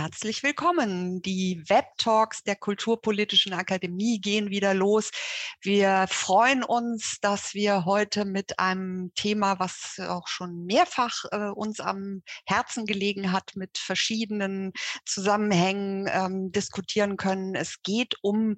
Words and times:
Herzlich 0.00 0.44
willkommen. 0.44 1.22
Die 1.22 1.60
Web-Talks 1.66 2.44
der 2.44 2.54
Kulturpolitischen 2.54 3.52
Akademie 3.52 4.20
gehen 4.20 4.48
wieder 4.48 4.72
los. 4.72 5.10
Wir 5.60 6.06
freuen 6.08 6.62
uns, 6.62 7.18
dass 7.20 7.52
wir 7.52 7.84
heute 7.84 8.24
mit 8.24 8.60
einem 8.60 9.10
Thema, 9.16 9.58
was 9.58 9.98
auch 9.98 10.28
schon 10.28 10.66
mehrfach 10.66 11.24
äh, 11.32 11.48
uns 11.48 11.80
am 11.80 12.22
Herzen 12.46 12.86
gelegen 12.86 13.32
hat, 13.32 13.56
mit 13.56 13.76
verschiedenen 13.76 14.72
Zusammenhängen 15.04 16.08
ähm, 16.08 16.52
diskutieren 16.52 17.16
können. 17.16 17.56
Es 17.56 17.82
geht 17.82 18.14
um 18.22 18.56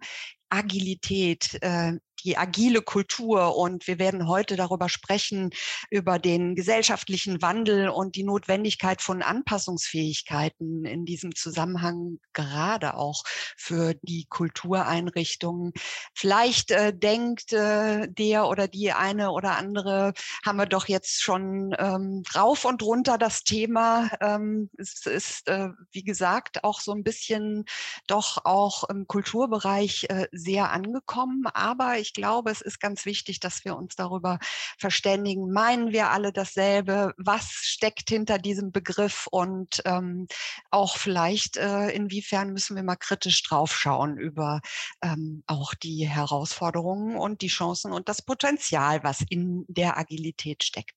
Agilität, 0.51 1.57
äh, 1.63 1.95
die 2.23 2.37
agile 2.37 2.83
Kultur. 2.83 3.57
Und 3.57 3.87
wir 3.87 3.99
werden 3.99 4.29
heute 4.29 4.57
darüber 4.57 4.89
sprechen, 4.89 5.51
über 5.91 6.19
den 6.19 6.55
gesellschaftlichen 6.55 7.43
Wandel 7.43 7.89
und 7.89 8.17
die 8.17 8.25
Notwendigkeit 8.25 9.03
von 9.03 9.23
Anpassungsfähigkeiten 9.23 10.85
in 10.85 11.05
diesem 11.05 11.35
Zusammenhang, 11.35 12.19
gerade 12.33 12.95
auch 12.95 13.23
für 13.57 13.95
die 14.03 14.27
Kultureinrichtungen. 14.29 15.73
Vielleicht 16.15 16.71
äh, 16.71 16.93
denkt 16.97 17.53
äh, 17.53 18.09
der 18.09 18.47
oder 18.47 18.69
die 18.69 18.93
eine 18.93 19.31
oder 19.31 19.57
andere, 19.57 20.13
haben 20.45 20.59
wir 20.59 20.67
doch 20.67 20.89
jetzt 20.89 21.23
schon 21.23 21.75
ähm, 21.79 22.23
rauf 22.35 22.65
und 22.65 22.83
runter 22.83 23.19
das 23.19 23.45
Thema. 23.45 24.11
Ähm, 24.21 24.71
es 24.77 25.07
ist, 25.07 25.49
äh, 25.49 25.69
wie 25.93 26.03
gesagt, 26.03 26.65
auch 26.65 26.81
so 26.81 26.93
ein 26.93 27.03
bisschen 27.03 27.65
doch 28.07 28.45
auch 28.45 28.89
im 28.89 29.07
Kulturbereich 29.07 30.07
äh, 30.09 30.27
sehr 30.33 30.71
angekommen. 30.71 31.47
Aber 31.47 31.99
ich 31.99 32.10
ich 32.11 32.15
glaube, 32.15 32.51
es 32.51 32.61
ist 32.61 32.81
ganz 32.81 33.07
wichtig, 33.07 33.39
dass 33.39 33.65
wir 33.65 33.77
uns 33.77 33.95
darüber 33.95 34.41
verständigen. 34.79 35.53
Meinen 35.53 35.93
wir 35.93 36.11
alle 36.11 36.33
dasselbe? 36.33 37.15
Was 37.17 37.45
steckt 37.45 38.09
hinter 38.09 38.39
diesem 38.39 38.73
Begriff? 38.73 39.29
Und 39.31 39.81
ähm, 39.85 40.27
auch 40.73 40.97
vielleicht, 40.97 41.57
äh, 41.57 41.91
inwiefern 41.91 42.53
müssen 42.53 42.75
wir 42.75 42.83
mal 42.83 42.97
kritisch 42.97 43.45
draufschauen 43.45 44.19
über 44.19 44.61
ähm, 45.03 45.45
auch 45.47 45.75
die 45.75 46.09
Herausforderungen 46.09 47.17
und 47.17 47.43
die 47.43 47.49
Chancen 47.49 47.93
und 47.93 48.09
das 48.09 48.23
Potenzial, 48.23 49.05
was 49.05 49.25
in 49.29 49.65
der 49.69 49.97
Agilität 49.97 50.65
steckt. 50.65 50.97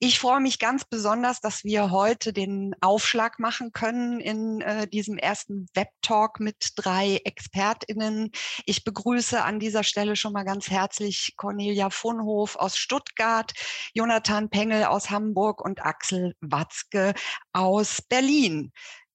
Ich 0.00 0.18
freue 0.18 0.40
mich 0.40 0.58
ganz 0.58 0.84
besonders, 0.84 1.40
dass 1.40 1.62
wir 1.62 1.92
heute 1.92 2.32
den 2.32 2.74
Aufschlag 2.80 3.38
machen 3.38 3.70
können 3.72 4.18
in 4.18 4.62
äh, 4.62 4.88
diesem 4.88 5.16
ersten 5.16 5.66
Web-Talk 5.74 6.40
mit 6.40 6.72
drei 6.74 7.20
ExpertInnen. 7.24 8.32
Ich 8.66 8.82
begrüße 8.82 9.40
an 9.44 9.60
dieser 9.60 9.84
Stelle 9.84 10.16
schon 10.16 10.32
mal 10.32 10.39
mal 10.40 10.44
ganz 10.46 10.70
herzlich 10.70 11.34
Cornelia 11.36 11.90
Vonhof 11.90 12.56
aus 12.56 12.78
Stuttgart, 12.78 13.52
Jonathan 13.92 14.48
Pengel 14.48 14.84
aus 14.84 15.10
Hamburg 15.10 15.60
und 15.60 15.84
Axel 15.84 16.34
Watzke 16.40 17.12
aus 17.52 18.00
Berlin 18.00 18.72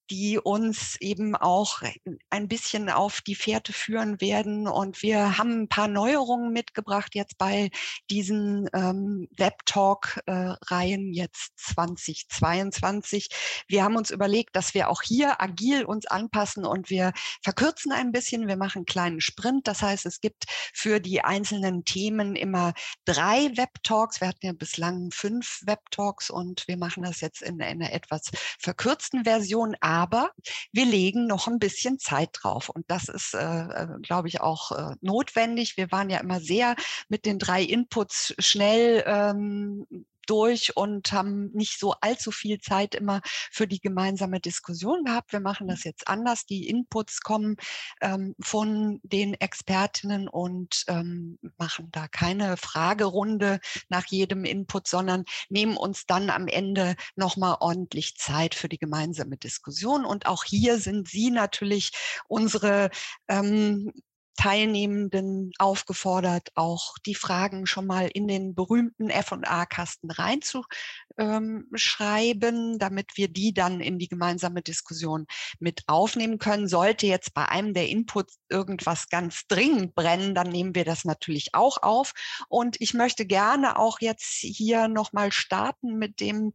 die 0.09 0.39
uns 0.39 0.97
eben 0.99 1.35
auch 1.35 1.81
ein 2.29 2.47
bisschen 2.47 2.89
auf 2.89 3.21
die 3.21 3.35
Fährte 3.35 3.73
führen 3.73 4.21
werden. 4.21 4.67
Und 4.67 5.01
wir 5.01 5.37
haben 5.37 5.63
ein 5.63 5.67
paar 5.67 5.87
Neuerungen 5.87 6.51
mitgebracht 6.51 7.15
jetzt 7.15 7.37
bei 7.37 7.69
diesen 8.09 8.69
ähm, 8.73 9.27
Web-Talk-Reihen 9.37 11.13
jetzt 11.13 11.53
2022. 11.57 13.29
Wir 13.67 13.83
haben 13.83 13.95
uns 13.95 14.11
überlegt, 14.11 14.55
dass 14.55 14.73
wir 14.73 14.89
auch 14.89 15.01
hier 15.01 15.41
agil 15.41 15.85
uns 15.85 16.05
anpassen 16.05 16.65
und 16.65 16.89
wir 16.89 17.13
verkürzen 17.43 17.91
ein 17.91 18.11
bisschen. 18.11 18.47
Wir 18.47 18.57
machen 18.57 18.79
einen 18.79 18.85
kleinen 18.85 19.21
Sprint. 19.21 19.67
Das 19.67 19.81
heißt, 19.81 20.05
es 20.05 20.21
gibt 20.21 20.45
für 20.73 20.99
die 20.99 21.21
einzelnen 21.21 21.85
Themen 21.85 22.35
immer 22.35 22.73
drei 23.05 23.51
Web-Talks. 23.55 24.21
Wir 24.21 24.27
hatten 24.27 24.45
ja 24.45 24.53
bislang 24.53 25.11
fünf 25.11 25.61
Web-Talks 25.65 26.29
und 26.29 26.67
wir 26.67 26.77
machen 26.77 27.03
das 27.03 27.21
jetzt 27.21 27.41
in 27.41 27.61
einer 27.61 27.91
etwas 27.91 28.31
verkürzten 28.59 29.23
Version 29.23 29.75
aber 29.95 30.31
wir 30.73 30.85
legen 30.85 31.25
noch 31.25 31.47
ein 31.47 31.57
bisschen 31.57 31.99
Zeit 31.99 32.29
drauf. 32.33 32.69
Und 32.69 32.85
das 32.89 33.07
ist, 33.07 33.33
äh, 33.33 33.39
äh, 33.39 33.87
glaube 34.01 34.27
ich, 34.27 34.41
auch 34.41 34.71
äh, 34.71 34.95
notwendig. 35.01 35.77
Wir 35.77 35.91
waren 35.91 36.09
ja 36.09 36.19
immer 36.19 36.41
sehr 36.41 36.75
mit 37.07 37.25
den 37.25 37.39
drei 37.39 37.63
Inputs 37.63 38.35
schnell 38.39 39.03
ähm, 39.07 39.87
durch 40.25 40.75
und 40.75 41.11
haben 41.11 41.51
nicht 41.53 41.79
so 41.79 41.93
allzu 42.01 42.31
viel 42.31 42.59
Zeit 42.59 42.95
immer 42.95 43.21
für 43.51 43.67
die 43.67 43.79
gemeinsame 43.79 44.39
Diskussion 44.39 45.03
gehabt. 45.03 45.31
Wir 45.31 45.39
machen 45.39 45.67
das 45.67 45.83
jetzt 45.83 46.07
anders. 46.07 46.45
Die 46.45 46.67
Inputs 46.67 47.21
kommen 47.21 47.57
ähm, 48.01 48.35
von 48.39 48.99
den 49.03 49.33
Expertinnen 49.33 50.27
und 50.27 50.83
ähm, 50.87 51.39
machen 51.57 51.89
da 51.91 52.07
keine 52.07 52.57
Fragerunde 52.57 53.59
nach 53.89 54.05
jedem 54.07 54.45
Input, 54.45 54.87
sondern 54.87 55.25
nehmen 55.49 55.77
uns 55.77 56.05
dann 56.05 56.29
am 56.29 56.47
Ende 56.47 56.95
nochmal 57.15 57.57
ordentlich 57.59 58.17
Zeit 58.17 58.55
für 58.55 58.69
die 58.69 58.77
gemeinsame 58.77 59.37
Diskussion. 59.37 60.05
Und 60.05 60.25
auch 60.25 60.43
hier 60.43 60.79
sind 60.79 61.07
Sie 61.07 61.31
natürlich 61.31 61.91
unsere 62.27 62.89
ähm, 63.27 63.91
Teilnehmenden 64.37 65.51
aufgefordert, 65.57 66.49
auch 66.55 66.97
die 67.05 67.15
Fragen 67.15 67.65
schon 67.65 67.87
mal 67.87 68.09
in 68.13 68.27
den 68.27 68.53
berühmten 68.53 69.09
F&A-Kasten 69.09 70.11
reinzuschreiben, 70.11 72.73
ähm, 72.73 72.79
damit 72.79 73.11
wir 73.15 73.29
die 73.29 73.53
dann 73.53 73.81
in 73.81 73.97
die 73.97 74.07
gemeinsame 74.07 74.61
Diskussion 74.61 75.25
mit 75.59 75.81
aufnehmen 75.87 76.37
können. 76.37 76.67
Sollte 76.67 77.07
jetzt 77.07 77.33
bei 77.33 77.47
einem 77.47 77.73
der 77.73 77.89
Inputs 77.89 78.37
irgendwas 78.49 79.09
ganz 79.09 79.47
dringend 79.47 79.95
brennen, 79.95 80.35
dann 80.35 80.49
nehmen 80.49 80.75
wir 80.75 80.85
das 80.85 81.05
natürlich 81.05 81.53
auch 81.53 81.81
auf. 81.81 82.13
Und 82.49 82.79
ich 82.81 82.93
möchte 82.93 83.25
gerne 83.25 83.79
auch 83.79 83.99
jetzt 84.01 84.41
hier 84.41 84.87
nochmal 84.87 85.31
starten 85.31 85.97
mit 85.97 86.19
dem 86.19 86.53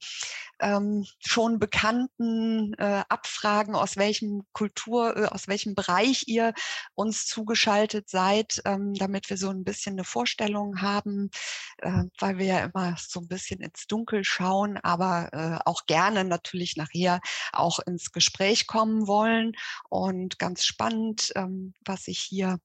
ähm, 0.61 1.05
schon 1.19 1.59
bekannten 1.59 2.75
äh, 2.75 3.03
Abfragen, 3.09 3.75
aus 3.75 3.97
welchem 3.97 4.43
Kultur, 4.53 5.17
äh, 5.17 5.25
aus 5.27 5.49
welchem 5.49 5.75
Bereich 5.75 6.25
ihr 6.27 6.53
uns 6.95 7.27
zugeschaltet 7.71 8.09
seid, 8.09 8.61
ähm, 8.65 8.95
damit 8.95 9.31
wir 9.31 9.37
so 9.37 9.49
ein 9.51 9.65
bisschen 9.65 9.95
eine 9.95 10.05
Vorstellung 10.05 10.83
haben, 10.83 11.31
äh, 11.79 12.05
weil 12.19 12.39
wir 12.39 12.47
ja 12.47 12.65
immer 12.65 12.97
so 12.99 13.21
ein 13.21 13.29
bisschen 13.29 13.61
ins 13.61 13.87
Dunkel 13.87 14.25
schauen, 14.25 14.79
aber 14.79 15.29
äh, 15.33 15.59
auch 15.65 15.87
gerne 15.87 16.25
natürlich 16.25 16.77
nachher 16.77 17.21
auch 17.53 17.79
ins 17.81 18.11
Gespräch 18.13 18.67
kommen 18.67 19.07
wollen. 19.07 19.53
Und 19.89 20.39
ganz 20.39 20.65
spannend, 20.65 21.33
ähm, 21.37 21.75
was 21.85 22.09
ich 22.09 22.19
hier 22.19 22.59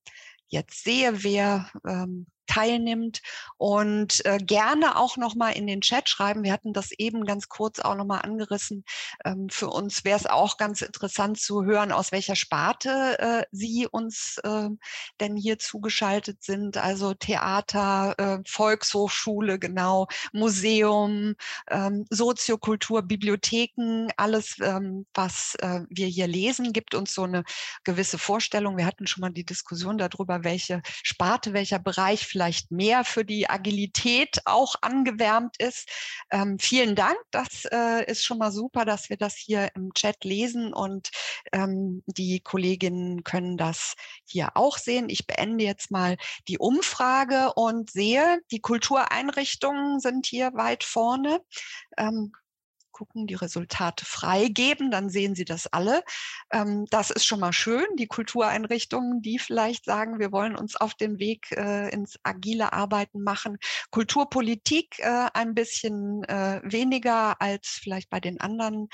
jetzt 0.47 0.83
sehe, 0.83 1.23
wer 1.23 1.69
ähm, 1.87 2.27
teilnimmt 2.47 3.21
und 3.57 4.25
äh, 4.25 4.37
gerne 4.37 4.97
auch 4.97 5.17
noch 5.17 5.35
mal 5.35 5.51
in 5.51 5.67
den 5.67 5.81
Chat 5.81 6.09
schreiben. 6.09 6.43
Wir 6.43 6.53
hatten 6.53 6.73
das 6.73 6.91
eben 6.91 7.25
ganz 7.25 7.49
kurz 7.49 7.79
auch 7.79 7.95
noch 7.95 8.05
mal 8.05 8.19
angerissen. 8.19 8.83
Ähm, 9.23 9.49
für 9.49 9.69
uns 9.69 10.03
wäre 10.05 10.19
es 10.19 10.25
auch 10.25 10.57
ganz 10.57 10.81
interessant 10.81 11.39
zu 11.39 11.63
hören, 11.63 11.91
aus 11.91 12.11
welcher 12.11 12.35
Sparte 12.35 13.19
äh, 13.19 13.43
Sie 13.51 13.87
uns 13.87 14.37
äh, 14.43 14.69
denn 15.19 15.35
hier 15.35 15.59
zugeschaltet 15.59 16.43
sind. 16.43 16.77
Also 16.77 17.13
Theater, 17.13 18.15
äh, 18.17 18.39
Volkshochschule, 18.47 19.59
genau, 19.59 20.07
Museum, 20.33 21.35
ähm, 21.69 22.05
Soziokultur, 22.09 23.01
Bibliotheken, 23.01 24.07
alles, 24.17 24.57
ähm, 24.61 25.05
was 25.13 25.55
äh, 25.59 25.81
wir 25.89 26.07
hier 26.07 26.27
lesen, 26.27 26.73
gibt 26.73 26.95
uns 26.95 27.13
so 27.13 27.23
eine 27.23 27.43
gewisse 27.83 28.17
Vorstellung. 28.17 28.77
Wir 28.77 28.85
hatten 28.85 29.07
schon 29.07 29.21
mal 29.21 29.29
die 29.29 29.45
Diskussion 29.45 29.97
darüber, 29.97 30.43
welche 30.43 30.81
Sparte, 31.03 31.53
welcher 31.53 31.79
Bereich 31.79 32.27
vielleicht 32.35 32.69
mehr 32.69 33.05
für 33.05 33.23
die 33.23 33.49
Agilität 33.49 34.41
auch 34.43 34.75
angewärmt 34.81 35.55
ist. 35.57 35.89
Ähm, 36.29 36.59
vielen 36.59 36.93
Dank. 36.93 37.15
Das 37.31 37.63
äh, 37.71 38.03
ist 38.11 38.25
schon 38.25 38.39
mal 38.39 38.51
super, 38.51 38.83
dass 38.83 39.09
wir 39.09 39.15
das 39.15 39.35
hier 39.35 39.69
im 39.73 39.93
Chat 39.93 40.25
lesen 40.25 40.73
und 40.73 41.11
ähm, 41.53 42.03
die 42.07 42.41
Kolleginnen 42.41 43.23
können 43.23 43.55
das 43.55 43.93
hier 44.25 44.49
auch 44.55 44.77
sehen. 44.77 45.07
Ich 45.07 45.27
beende 45.27 45.63
jetzt 45.63 45.91
mal 45.91 46.17
die 46.49 46.57
Umfrage 46.57 47.53
und 47.53 47.89
sehe, 47.89 48.41
die 48.51 48.59
Kultureinrichtungen 48.59 50.01
sind 50.01 50.25
hier 50.25 50.53
weit 50.55 50.83
vorne. 50.83 51.39
Ähm, 51.97 52.33
gucken, 52.95 53.27
die 53.27 53.35
Resultate 53.35 54.05
freigeben, 54.05 54.89
dann 54.89 55.09
sehen 55.09 55.35
Sie 55.35 55.43
das 55.43 55.67
alle. 55.67 56.01
Ähm, 56.51 56.85
das 56.91 57.11
ist 57.11 57.25
schon 57.25 57.41
mal 57.41 57.51
schön. 57.51 57.85
Die 57.99 58.07
Kultureinrichtungen, 58.07 59.21
die 59.21 59.37
vielleicht 59.37 59.83
sagen, 59.83 60.17
wir 60.17 60.31
wollen 60.31 60.55
uns 60.55 60.77
auf 60.77 60.93
den 60.93 61.19
Weg 61.19 61.51
äh, 61.51 61.89
ins 61.89 62.17
agile 62.23 62.71
Arbeiten 62.71 63.21
machen. 63.21 63.57
Kulturpolitik 63.91 64.99
äh, 64.99 65.27
ein 65.33 65.53
bisschen 65.53 66.23
äh, 66.23 66.61
weniger 66.63 67.41
als 67.41 67.79
vielleicht 67.83 68.09
bei 68.09 68.21
den 68.21 68.39
anderen 68.39 68.87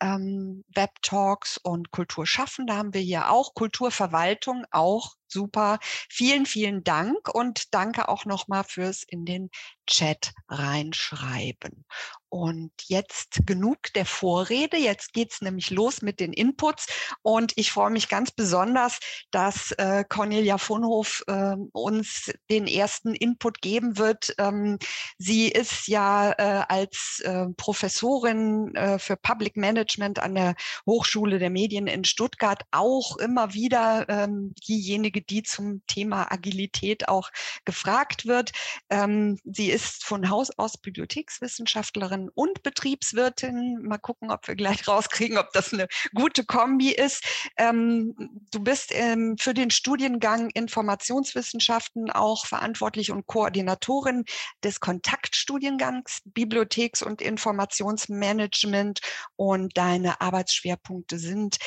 ähm, 0.00 0.64
Web-Talks 0.74 1.58
und 1.58 1.90
Kulturschaffen. 1.90 2.66
Da 2.66 2.76
haben 2.76 2.94
wir 2.94 3.02
hier 3.02 3.30
auch 3.30 3.52
Kulturverwaltung, 3.52 4.64
auch 4.70 5.12
super. 5.32 5.78
Vielen, 6.08 6.46
vielen 6.46 6.84
Dank 6.84 7.28
und 7.34 7.74
danke 7.74 8.08
auch 8.08 8.24
nochmal 8.24 8.64
fürs 8.64 9.02
in 9.02 9.24
den 9.24 9.50
Chat 9.86 10.32
reinschreiben. 10.48 11.84
Und 12.32 12.72
jetzt 12.86 13.40
genug 13.44 13.92
der 13.94 14.06
Vorrede. 14.06 14.78
Jetzt 14.78 15.12
geht's 15.12 15.42
nämlich 15.42 15.68
los 15.68 16.00
mit 16.00 16.18
den 16.18 16.32
Inputs. 16.32 16.86
Und 17.20 17.52
ich 17.56 17.70
freue 17.70 17.90
mich 17.90 18.08
ganz 18.08 18.30
besonders, 18.30 19.00
dass 19.30 19.72
äh, 19.72 20.02
Cornelia 20.08 20.56
von 20.56 20.82
Hof 20.82 21.22
äh, 21.26 21.56
uns 21.72 22.32
den 22.48 22.66
ersten 22.66 23.14
Input 23.14 23.60
geben 23.60 23.98
wird. 23.98 24.34
Ähm, 24.38 24.78
sie 25.18 25.48
ist 25.48 25.88
ja 25.88 26.32
äh, 26.32 26.64
als 26.68 27.20
äh, 27.22 27.48
Professorin 27.58 28.74
äh, 28.76 28.98
für 28.98 29.16
Public 29.16 29.58
Management 29.58 30.18
an 30.18 30.34
der 30.34 30.54
Hochschule 30.86 31.38
der 31.38 31.50
Medien 31.50 31.86
in 31.86 32.04
Stuttgart 32.04 32.62
auch 32.70 33.18
immer 33.18 33.52
wieder 33.52 34.08
ähm, 34.08 34.54
diejenige, 34.66 35.21
die 35.22 35.42
zum 35.42 35.82
Thema 35.86 36.30
Agilität 36.32 37.08
auch 37.08 37.30
gefragt 37.64 38.26
wird. 38.26 38.52
Ähm, 38.90 39.38
sie 39.44 39.70
ist 39.70 40.04
von 40.04 40.30
Haus 40.30 40.50
aus 40.58 40.78
Bibliothekswissenschaftlerin 40.78 42.30
und 42.34 42.62
Betriebswirtin. 42.62 43.82
Mal 43.82 43.98
gucken, 43.98 44.30
ob 44.30 44.46
wir 44.48 44.54
gleich 44.54 44.86
rauskriegen, 44.88 45.38
ob 45.38 45.52
das 45.52 45.72
eine 45.72 45.86
gute 46.14 46.44
Kombi 46.44 46.90
ist. 46.90 47.24
Ähm, 47.56 48.14
du 48.50 48.60
bist 48.60 48.90
ähm, 48.92 49.36
für 49.38 49.54
den 49.54 49.70
Studiengang 49.70 50.50
Informationswissenschaften 50.50 52.10
auch 52.10 52.46
verantwortlich 52.46 53.10
und 53.10 53.26
Koordinatorin 53.26 54.24
des 54.62 54.80
Kontaktstudiengangs 54.80 56.22
Bibliotheks- 56.24 57.02
und 57.02 57.22
Informationsmanagement 57.22 59.00
und 59.36 59.76
deine 59.76 60.20
Arbeitsschwerpunkte 60.20 61.18
sind 61.18 61.58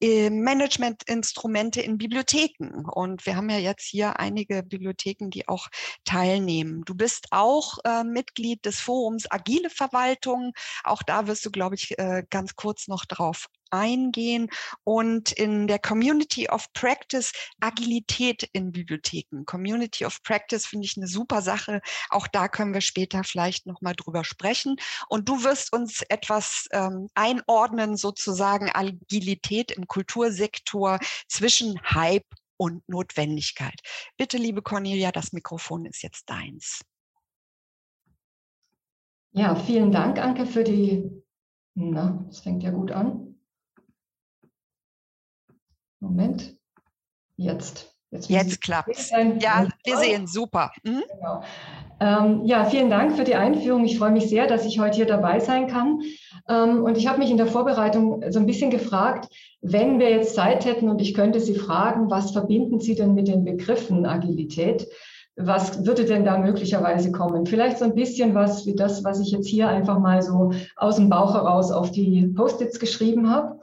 Managementinstrumente 0.00 1.80
in 1.80 1.98
Bibliotheken. 1.98 2.84
Und 2.90 3.26
wir 3.26 3.36
haben 3.36 3.50
ja 3.50 3.58
jetzt 3.58 3.84
hier 3.84 4.18
einige 4.18 4.62
Bibliotheken, 4.62 5.30
die 5.30 5.48
auch 5.48 5.68
teilnehmen. 6.04 6.82
Du 6.84 6.94
bist 6.94 7.28
auch 7.30 7.78
äh, 7.84 8.04
Mitglied 8.04 8.64
des 8.64 8.80
Forums 8.80 9.30
Agile 9.30 9.70
Verwaltung. 9.70 10.52
Auch 10.84 11.02
da 11.02 11.26
wirst 11.26 11.44
du, 11.46 11.50
glaube 11.50 11.76
ich, 11.76 11.98
äh, 11.98 12.24
ganz 12.30 12.56
kurz 12.56 12.88
noch 12.88 13.04
drauf 13.04 13.46
eingehen 13.70 14.48
und 14.84 15.32
in 15.32 15.66
der 15.66 15.78
Community 15.78 16.48
of 16.48 16.72
Practice 16.72 17.32
Agilität 17.60 18.48
in 18.52 18.72
Bibliotheken. 18.72 19.44
Community 19.44 20.04
of 20.04 20.22
Practice 20.22 20.66
finde 20.66 20.86
ich 20.86 20.96
eine 20.96 21.06
super 21.06 21.42
Sache. 21.42 21.80
Auch 22.10 22.26
da 22.26 22.48
können 22.48 22.74
wir 22.74 22.80
später 22.80 23.24
vielleicht 23.24 23.66
noch 23.66 23.80
mal 23.80 23.94
drüber 23.94 24.24
sprechen. 24.24 24.76
Und 25.08 25.28
du 25.28 25.44
wirst 25.44 25.72
uns 25.72 26.02
etwas 26.02 26.68
ähm, 26.72 27.08
einordnen, 27.14 27.96
sozusagen 27.96 28.70
Agilität 28.72 29.72
im 29.72 29.86
Kultursektor 29.86 30.98
zwischen 31.28 31.80
Hype 31.82 32.26
und 32.56 32.88
Notwendigkeit. 32.88 33.80
Bitte, 34.16 34.38
liebe 34.38 34.62
Cornelia, 34.62 35.12
das 35.12 35.32
Mikrofon 35.32 35.86
ist 35.86 36.02
jetzt 36.02 36.28
deins. 36.28 36.80
Ja, 39.32 39.54
vielen 39.54 39.92
Dank, 39.92 40.18
Anke, 40.18 40.46
für 40.46 40.64
die, 40.64 41.10
na, 41.74 42.24
das 42.26 42.40
fängt 42.40 42.62
ja 42.62 42.70
gut 42.70 42.90
an. 42.90 43.35
Moment. 46.00 46.56
Jetzt. 47.36 47.96
Jetzt, 48.10 48.30
Jetzt 48.30 48.60
klappt 48.60 48.88
es. 48.88 49.10
Ja, 49.10 49.66
wir 49.84 49.96
sehen, 49.96 50.26
super. 50.26 50.70
Mhm. 50.84 51.02
Genau. 51.12 51.42
Ähm, 51.98 52.44
ja, 52.44 52.64
vielen 52.66 52.90
Dank 52.90 53.16
für 53.16 53.24
die 53.24 53.34
Einführung. 53.34 53.84
Ich 53.84 53.98
freue 53.98 54.12
mich 54.12 54.28
sehr, 54.28 54.46
dass 54.46 54.64
ich 54.64 54.78
heute 54.78 54.96
hier 54.96 55.06
dabei 55.06 55.40
sein 55.40 55.66
kann. 55.66 56.00
Ähm, 56.48 56.84
und 56.84 56.96
ich 56.96 57.06
habe 57.08 57.18
mich 57.18 57.30
in 57.30 57.36
der 57.38 57.46
Vorbereitung 57.46 58.22
so 58.30 58.38
ein 58.38 58.46
bisschen 58.46 58.70
gefragt, 58.70 59.28
wenn 59.60 59.98
wir 59.98 60.10
jetzt 60.10 60.34
Zeit 60.34 60.66
hätten 60.66 60.88
und 60.88 61.00
ich 61.00 61.14
könnte 61.14 61.40
Sie 61.40 61.54
fragen, 61.54 62.10
was 62.10 62.32
verbinden 62.32 62.80
Sie 62.80 62.94
denn 62.94 63.14
mit 63.14 63.28
den 63.28 63.44
Begriffen 63.44 64.06
Agilität? 64.06 64.86
Was 65.36 65.84
würde 65.84 66.04
denn 66.04 66.24
da 66.24 66.38
möglicherweise 66.38 67.12
kommen? 67.12 67.44
Vielleicht 67.46 67.78
so 67.78 67.84
ein 67.84 67.94
bisschen 67.94 68.34
was 68.34 68.66
wie 68.66 68.74
das, 68.74 69.02
was 69.04 69.20
ich 69.20 69.30
jetzt 69.32 69.48
hier 69.48 69.68
einfach 69.68 69.98
mal 69.98 70.22
so 70.22 70.52
aus 70.76 70.96
dem 70.96 71.10
Bauch 71.10 71.34
heraus 71.34 71.72
auf 71.72 71.90
die 71.90 72.26
Post-its 72.28 72.78
geschrieben 72.78 73.30
habe. 73.30 73.58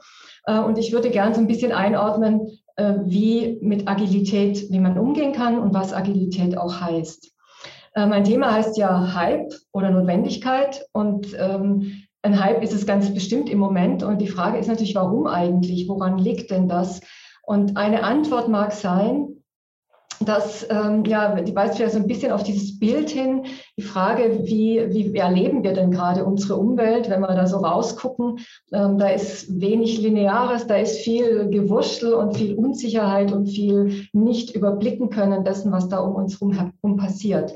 Äh, 0.46 0.58
und 0.58 0.78
ich 0.78 0.92
würde 0.92 1.10
gerne 1.10 1.34
so 1.34 1.40
ein 1.40 1.46
bisschen 1.46 1.72
einordnen, 1.72 2.48
äh, 2.76 2.94
wie 3.04 3.58
mit 3.62 3.88
Agilität, 3.88 4.70
wie 4.70 4.80
man 4.80 4.98
umgehen 4.98 5.32
kann 5.32 5.58
und 5.58 5.74
was 5.74 5.92
Agilität 5.92 6.58
auch 6.58 6.80
heißt. 6.80 7.32
Äh, 7.94 8.06
mein 8.06 8.24
Thema 8.24 8.52
heißt 8.52 8.76
ja 8.76 9.14
Hype 9.14 9.54
oder 9.72 9.90
Notwendigkeit 9.90 10.84
und 10.92 11.28
ähm, 11.38 12.02
ein 12.22 12.42
Hype 12.42 12.62
ist 12.62 12.72
es 12.72 12.86
ganz 12.86 13.12
bestimmt 13.12 13.50
im 13.50 13.58
Moment 13.58 14.02
und 14.02 14.20
die 14.20 14.28
Frage 14.28 14.58
ist 14.58 14.68
natürlich, 14.68 14.94
warum 14.94 15.26
eigentlich? 15.26 15.88
Woran 15.88 16.18
liegt 16.18 16.50
denn 16.50 16.68
das? 16.68 17.00
Und 17.42 17.76
eine 17.76 18.02
Antwort 18.02 18.48
mag 18.48 18.72
sein, 18.72 19.33
dass, 20.24 20.66
ähm, 20.70 21.04
ja, 21.04 21.40
die 21.40 21.54
weist 21.54 21.78
ja 21.78 21.88
so 21.88 21.98
ein 21.98 22.06
bisschen 22.06 22.32
auf 22.32 22.42
dieses 22.42 22.78
Bild 22.78 23.10
hin, 23.10 23.44
die 23.76 23.82
Frage, 23.82 24.40
wie, 24.44 24.86
wie 24.92 25.16
erleben 25.16 25.62
wir 25.62 25.72
denn 25.72 25.90
gerade 25.90 26.24
unsere 26.24 26.56
Umwelt, 26.56 27.10
wenn 27.10 27.20
wir 27.20 27.28
da 27.28 27.46
so 27.46 27.58
rausgucken, 27.58 28.38
ähm, 28.72 28.98
da 28.98 29.08
ist 29.08 29.60
wenig 29.60 29.98
Lineares, 29.98 30.66
da 30.66 30.76
ist 30.76 30.98
viel 30.98 31.48
Gewurschtel 31.50 32.14
und 32.14 32.36
viel 32.36 32.54
Unsicherheit 32.54 33.32
und 33.32 33.46
viel 33.46 34.06
nicht 34.12 34.54
überblicken 34.54 35.10
können 35.10 35.44
dessen, 35.44 35.72
was 35.72 35.88
da 35.88 35.98
um 35.98 36.14
uns 36.14 36.40
herum 36.40 36.96
passiert. 36.96 37.54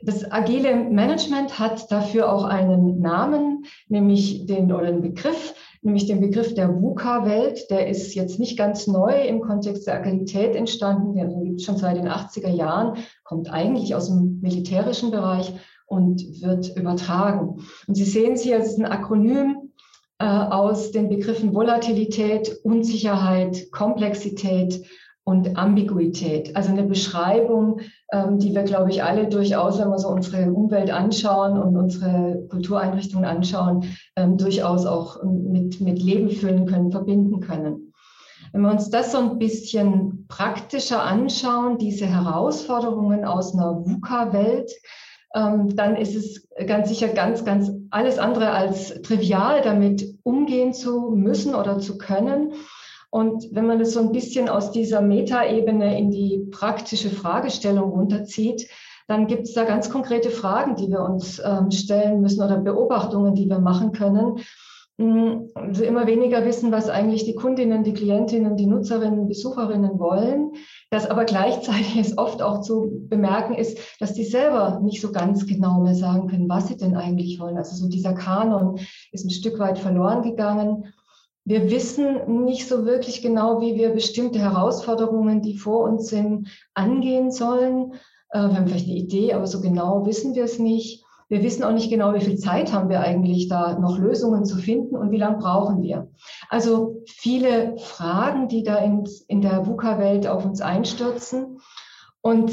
Das 0.00 0.30
agile 0.30 0.76
Management 0.76 1.58
hat 1.58 1.90
dafür 1.90 2.32
auch 2.32 2.44
einen 2.44 3.00
Namen, 3.00 3.64
nämlich 3.88 4.46
den 4.46 4.72
oder 4.72 4.86
einen 4.86 5.02
Begriff, 5.02 5.54
nämlich 5.82 6.06
den 6.06 6.20
Begriff 6.20 6.54
der 6.54 6.68
VUCA-Welt. 6.68 7.70
Der 7.70 7.88
ist 7.88 8.14
jetzt 8.14 8.38
nicht 8.38 8.58
ganz 8.58 8.86
neu 8.86 9.26
im 9.26 9.40
Kontext 9.40 9.86
der 9.86 9.94
Agilität 9.94 10.54
entstanden. 10.54 11.14
Den 11.14 11.44
gibt 11.44 11.62
schon 11.62 11.76
seit 11.76 11.96
den 11.96 12.08
80er 12.08 12.50
Jahren, 12.50 12.98
kommt 13.24 13.52
eigentlich 13.52 13.94
aus 13.94 14.08
dem 14.08 14.40
militärischen 14.40 15.10
Bereich 15.10 15.52
und 15.86 16.42
wird 16.42 16.76
übertragen. 16.76 17.60
Und 17.86 17.94
Sie 17.94 18.04
sehen 18.04 18.34
es 18.34 18.42
hier, 18.42 18.58
es 18.58 18.72
ist 18.72 18.78
ein 18.78 18.86
Akronym 18.86 19.72
äh, 20.18 20.26
aus 20.26 20.90
den 20.90 21.08
Begriffen 21.08 21.54
Volatilität, 21.54 22.60
Unsicherheit, 22.64 23.70
Komplexität 23.72 24.84
und 25.28 25.58
Ambiguität. 25.58 26.56
Also 26.56 26.70
eine 26.70 26.84
Beschreibung, 26.84 27.80
ähm, 28.10 28.38
die 28.38 28.54
wir, 28.54 28.62
glaube 28.62 28.88
ich, 28.88 29.02
alle 29.02 29.28
durchaus, 29.28 29.78
wenn 29.78 29.90
wir 29.90 29.98
so 29.98 30.08
unsere 30.08 30.50
Umwelt 30.50 30.90
anschauen 30.90 31.58
und 31.58 31.76
unsere 31.76 32.46
Kultureinrichtungen 32.48 33.26
anschauen, 33.26 33.84
ähm, 34.16 34.38
durchaus 34.38 34.86
auch 34.86 35.22
mit, 35.22 35.82
mit 35.82 36.02
Leben 36.02 36.30
füllen 36.30 36.64
können, 36.64 36.90
verbinden 36.90 37.40
können. 37.40 37.92
Wenn 38.52 38.62
wir 38.62 38.70
uns 38.70 38.88
das 38.88 39.12
so 39.12 39.18
ein 39.18 39.38
bisschen 39.38 40.24
praktischer 40.28 41.02
anschauen, 41.02 41.76
diese 41.76 42.06
Herausforderungen 42.06 43.26
aus 43.26 43.52
einer 43.52 43.84
VUCA-Welt, 43.84 44.72
ähm, 45.34 45.76
dann 45.76 45.96
ist 45.96 46.14
es 46.14 46.48
ganz 46.66 46.88
sicher 46.88 47.08
ganz, 47.08 47.44
ganz 47.44 47.70
alles 47.90 48.18
andere 48.18 48.52
als 48.52 49.02
trivial, 49.02 49.60
damit 49.60 50.06
umgehen 50.22 50.72
zu 50.72 51.10
müssen 51.10 51.54
oder 51.54 51.80
zu 51.80 51.98
können. 51.98 52.54
Und 53.10 53.48
wenn 53.52 53.66
man 53.66 53.78
das 53.78 53.92
so 53.92 54.00
ein 54.00 54.12
bisschen 54.12 54.48
aus 54.48 54.70
dieser 54.70 55.00
Metaebene 55.00 55.98
in 55.98 56.10
die 56.10 56.46
praktische 56.50 57.10
Fragestellung 57.10 57.90
runterzieht, 57.90 58.68
dann 59.06 59.26
gibt 59.26 59.44
es 59.44 59.54
da 59.54 59.64
ganz 59.64 59.88
konkrete 59.88 60.30
Fragen, 60.30 60.76
die 60.76 60.88
wir 60.90 61.00
uns 61.00 61.40
ähm, 61.42 61.70
stellen 61.70 62.20
müssen 62.20 62.42
oder 62.42 62.58
Beobachtungen, 62.58 63.34
die 63.34 63.48
wir 63.48 63.58
machen 63.58 63.92
können. 63.92 64.40
Mm, 64.98 65.46
also 65.54 65.84
immer 65.84 66.06
weniger 66.06 66.44
wissen, 66.44 66.72
was 66.72 66.90
eigentlich 66.90 67.24
die 67.24 67.34
Kundinnen, 67.34 67.84
die 67.84 67.94
Klientinnen, 67.94 68.56
die 68.56 68.66
Nutzerinnen, 68.66 69.28
Besucherinnen 69.28 69.98
wollen. 69.98 70.52
Das 70.90 71.08
aber 71.08 71.24
gleichzeitig 71.24 71.98
ist 71.98 72.18
oft 72.18 72.42
auch 72.42 72.60
zu 72.60 73.06
bemerken 73.08 73.54
ist, 73.54 73.78
dass 74.00 74.12
die 74.12 74.24
selber 74.24 74.80
nicht 74.82 75.00
so 75.00 75.12
ganz 75.12 75.46
genau 75.46 75.80
mehr 75.80 75.94
sagen 75.94 76.28
können, 76.28 76.48
was 76.48 76.66
sie 76.66 76.76
denn 76.76 76.96
eigentlich 76.96 77.40
wollen. 77.40 77.56
Also 77.56 77.76
so 77.76 77.88
dieser 77.88 78.12
Kanon 78.12 78.78
ist 79.12 79.24
ein 79.24 79.30
Stück 79.30 79.58
weit 79.58 79.78
verloren 79.78 80.22
gegangen. 80.22 80.92
Wir 81.48 81.70
wissen 81.70 82.44
nicht 82.44 82.68
so 82.68 82.84
wirklich 82.84 83.22
genau, 83.22 83.62
wie 83.62 83.74
wir 83.74 83.88
bestimmte 83.88 84.38
Herausforderungen, 84.38 85.40
die 85.40 85.56
vor 85.56 85.84
uns 85.84 86.08
sind, 86.08 86.48
angehen 86.74 87.30
sollen. 87.30 87.94
Äh, 88.32 88.40
wir 88.40 88.54
haben 88.54 88.66
vielleicht 88.68 88.86
eine 88.86 88.98
Idee, 88.98 89.32
aber 89.32 89.46
so 89.46 89.62
genau 89.62 90.04
wissen 90.04 90.34
wir 90.34 90.44
es 90.44 90.58
nicht. 90.58 91.06
Wir 91.30 91.42
wissen 91.42 91.64
auch 91.64 91.72
nicht 91.72 91.88
genau, 91.88 92.12
wie 92.12 92.20
viel 92.20 92.36
Zeit 92.36 92.74
haben 92.74 92.90
wir 92.90 93.00
eigentlich 93.00 93.48
da 93.48 93.78
noch 93.78 93.98
Lösungen 93.98 94.44
zu 94.44 94.58
finden 94.58 94.94
und 94.94 95.10
wie 95.10 95.16
lange 95.16 95.38
brauchen 95.38 95.80
wir. 95.80 96.10
Also 96.50 97.02
viele 97.06 97.78
Fragen, 97.78 98.48
die 98.48 98.62
da 98.62 98.76
in, 98.76 99.08
in 99.26 99.40
der 99.40 99.66
VUCA-Welt 99.66 100.26
auf 100.26 100.44
uns 100.44 100.60
einstürzen. 100.60 101.60
Und 102.20 102.52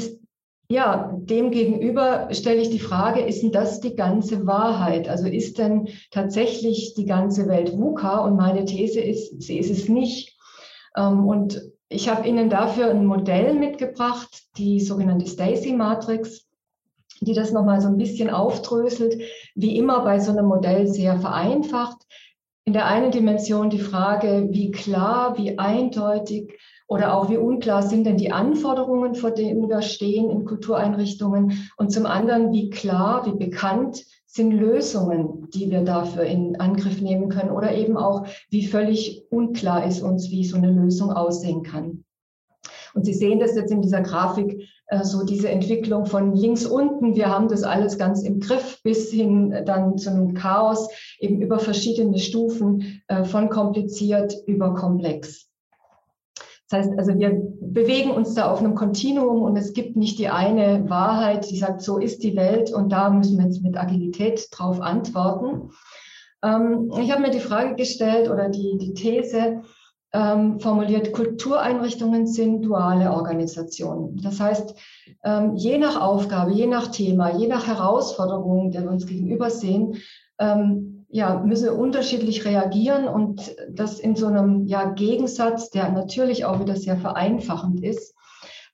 ja, 0.68 1.12
demgegenüber 1.14 2.28
stelle 2.32 2.60
ich 2.60 2.70
die 2.70 2.80
Frage, 2.80 3.20
ist 3.20 3.42
denn 3.42 3.52
das 3.52 3.80
die 3.80 3.94
ganze 3.94 4.46
Wahrheit? 4.46 5.08
Also 5.08 5.28
ist 5.28 5.58
denn 5.58 5.88
tatsächlich 6.10 6.94
die 6.94 7.04
ganze 7.04 7.46
Welt 7.46 7.72
VUCA? 7.72 8.18
Und 8.18 8.36
meine 8.36 8.64
These 8.64 9.00
ist, 9.00 9.42
sie 9.42 9.58
ist 9.58 9.70
es 9.70 9.88
nicht. 9.88 10.36
Ähm, 10.96 11.26
und 11.26 11.62
ich 11.88 12.08
habe 12.08 12.26
Ihnen 12.26 12.50
dafür 12.50 12.90
ein 12.90 13.06
Modell 13.06 13.54
mitgebracht, 13.54 14.44
die 14.56 14.80
sogenannte 14.80 15.26
Stacy-Matrix, 15.26 16.46
die 17.20 17.32
das 17.32 17.52
nochmal 17.52 17.80
so 17.80 17.86
ein 17.86 17.96
bisschen 17.96 18.28
aufdröselt, 18.28 19.22
wie 19.54 19.76
immer 19.76 20.02
bei 20.02 20.18
so 20.18 20.32
einem 20.32 20.46
Modell 20.46 20.88
sehr 20.88 21.20
vereinfacht. 21.20 21.98
In 22.64 22.72
der 22.72 22.86
einen 22.86 23.12
Dimension 23.12 23.70
die 23.70 23.78
Frage, 23.78 24.48
wie 24.50 24.72
klar, 24.72 25.38
wie 25.38 25.58
eindeutig 25.58 26.58
Oder 26.88 27.14
auch, 27.14 27.28
wie 27.28 27.36
unklar 27.36 27.82
sind 27.82 28.04
denn 28.04 28.16
die 28.16 28.30
Anforderungen, 28.30 29.16
vor 29.16 29.32
denen 29.32 29.68
wir 29.68 29.82
stehen 29.82 30.30
in 30.30 30.44
Kultureinrichtungen? 30.44 31.68
Und 31.76 31.90
zum 31.90 32.06
anderen, 32.06 32.52
wie 32.52 32.70
klar, 32.70 33.26
wie 33.26 33.36
bekannt 33.36 34.04
sind 34.26 34.52
Lösungen, 34.52 35.48
die 35.52 35.70
wir 35.70 35.82
dafür 35.82 36.24
in 36.24 36.60
Angriff 36.60 37.00
nehmen 37.00 37.28
können? 37.28 37.50
Oder 37.50 37.74
eben 37.74 37.96
auch, 37.96 38.26
wie 38.50 38.66
völlig 38.66 39.24
unklar 39.30 39.84
ist 39.84 40.00
uns, 40.00 40.30
wie 40.30 40.44
so 40.44 40.56
eine 40.56 40.70
Lösung 40.70 41.10
aussehen 41.12 41.64
kann? 41.64 42.04
Und 42.94 43.04
Sie 43.04 43.14
sehen 43.14 43.40
das 43.40 43.56
jetzt 43.56 43.72
in 43.72 43.82
dieser 43.82 44.00
Grafik, 44.00 44.62
äh, 44.86 45.04
so 45.04 45.24
diese 45.24 45.48
Entwicklung 45.48 46.06
von 46.06 46.34
links 46.34 46.64
unten. 46.64 47.16
Wir 47.16 47.28
haben 47.28 47.48
das 47.48 47.64
alles 47.64 47.98
ganz 47.98 48.22
im 48.22 48.40
Griff 48.40 48.80
bis 48.82 49.10
hin 49.10 49.54
dann 49.66 49.98
zu 49.98 50.10
einem 50.10 50.34
Chaos, 50.34 50.88
eben 51.18 51.42
über 51.42 51.58
verschiedene 51.58 52.18
Stufen 52.18 53.02
äh, 53.08 53.24
von 53.24 53.50
kompliziert 53.50 54.34
über 54.46 54.72
komplex. 54.74 55.45
Das 56.68 56.80
heißt, 56.80 56.98
also 56.98 57.16
wir 57.18 57.30
bewegen 57.60 58.10
uns 58.10 58.34
da 58.34 58.50
auf 58.50 58.58
einem 58.58 58.74
Kontinuum 58.74 59.42
und 59.42 59.56
es 59.56 59.72
gibt 59.72 59.96
nicht 59.96 60.18
die 60.18 60.28
eine 60.28 60.88
Wahrheit, 60.90 61.48
die 61.50 61.58
sagt, 61.58 61.80
so 61.80 61.98
ist 61.98 62.22
die 62.24 62.34
Welt 62.34 62.72
und 62.72 62.90
da 62.90 63.10
müssen 63.10 63.38
wir 63.38 63.44
jetzt 63.44 63.62
mit 63.62 63.76
Agilität 63.76 64.48
drauf 64.50 64.80
antworten. 64.80 65.70
Ähm, 66.42 66.90
ich 67.00 67.12
habe 67.12 67.22
mir 67.22 67.30
die 67.30 67.40
Frage 67.40 67.76
gestellt 67.76 68.28
oder 68.28 68.48
die, 68.48 68.78
die 68.78 68.94
These 68.94 69.62
ähm, 70.12 70.58
formuliert, 70.58 71.12
Kultureinrichtungen 71.12 72.26
sind 72.26 72.62
duale 72.62 73.12
Organisationen. 73.12 74.20
Das 74.22 74.40
heißt, 74.40 74.74
ähm, 75.24 75.54
je 75.56 75.78
nach 75.78 76.00
Aufgabe, 76.00 76.52
je 76.52 76.66
nach 76.66 76.88
Thema, 76.88 77.36
je 77.36 77.46
nach 77.46 77.66
Herausforderung, 77.66 78.70
der 78.70 78.82
wir 78.82 78.90
uns 78.90 79.06
gegenüber 79.06 79.50
sehen, 79.50 79.96
ähm, 80.38 80.95
ja, 81.08 81.38
müssen 81.38 81.70
unterschiedlich 81.70 82.44
reagieren 82.44 83.08
und 83.08 83.54
das 83.70 84.00
in 84.00 84.16
so 84.16 84.26
einem 84.26 84.66
ja, 84.66 84.90
Gegensatz, 84.90 85.70
der 85.70 85.90
natürlich 85.90 86.44
auch 86.44 86.60
wieder 86.60 86.76
sehr 86.76 86.96
vereinfachend 86.96 87.82
ist. 87.82 88.16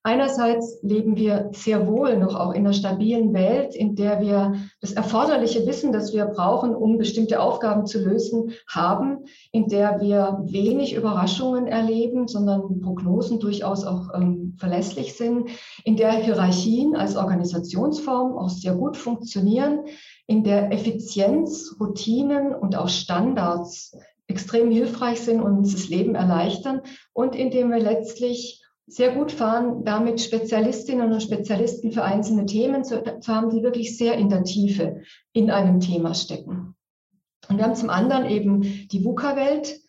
Einerseits 0.04 0.80
leben 0.82 1.16
wir 1.16 1.50
sehr 1.52 1.86
wohl 1.86 2.16
noch 2.18 2.34
auch 2.34 2.50
in 2.50 2.64
einer 2.66 2.72
stabilen 2.72 3.32
Welt, 3.34 3.76
in 3.76 3.94
der 3.94 4.20
wir 4.20 4.54
das 4.80 4.92
erforderliche 4.92 5.64
Wissen, 5.64 5.92
das 5.92 6.12
wir 6.12 6.24
brauchen, 6.26 6.74
um 6.74 6.98
bestimmte 6.98 7.40
Aufgaben 7.40 7.86
zu 7.86 8.00
lösen, 8.00 8.50
haben, 8.66 9.26
in 9.52 9.68
der 9.68 10.00
wir 10.00 10.40
wenig 10.42 10.94
Überraschungen 10.94 11.68
erleben, 11.68 12.26
sondern 12.26 12.80
Prognosen 12.80 13.38
durchaus 13.38 13.84
auch 13.84 14.08
ähm, 14.12 14.56
verlässlich 14.58 15.14
sind, 15.14 15.50
in 15.84 15.96
der 15.96 16.10
Hierarchien 16.10 16.96
als 16.96 17.14
Organisationsform 17.14 18.36
auch 18.36 18.50
sehr 18.50 18.74
gut 18.74 18.96
funktionieren, 18.96 19.84
in 20.32 20.44
der 20.44 20.72
Effizienz, 20.72 21.76
Routinen 21.78 22.54
und 22.54 22.74
auch 22.74 22.88
Standards 22.88 23.94
extrem 24.28 24.70
hilfreich 24.70 25.20
sind 25.20 25.42
und 25.42 25.58
uns 25.58 25.72
das 25.72 25.90
Leben 25.90 26.14
erleichtern 26.14 26.80
und 27.12 27.36
in 27.36 27.50
dem 27.50 27.70
wir 27.70 27.80
letztlich 27.80 28.62
sehr 28.86 29.14
gut 29.14 29.30
fahren, 29.30 29.84
damit 29.84 30.22
Spezialistinnen 30.22 31.12
und 31.12 31.22
Spezialisten 31.22 31.92
für 31.92 32.02
einzelne 32.02 32.46
Themen 32.46 32.82
zu, 32.82 33.02
zu 33.20 33.34
haben, 33.34 33.50
die 33.50 33.62
wirklich 33.62 33.98
sehr 33.98 34.14
in 34.14 34.30
der 34.30 34.42
Tiefe 34.42 35.02
in 35.34 35.50
einem 35.50 35.80
Thema 35.80 36.14
stecken. 36.14 36.76
Und 37.50 37.58
wir 37.58 37.64
haben 37.64 37.74
zum 37.74 37.90
anderen 37.90 38.24
eben 38.24 38.62
die 38.62 39.04
VUCA-Welt, 39.04 39.80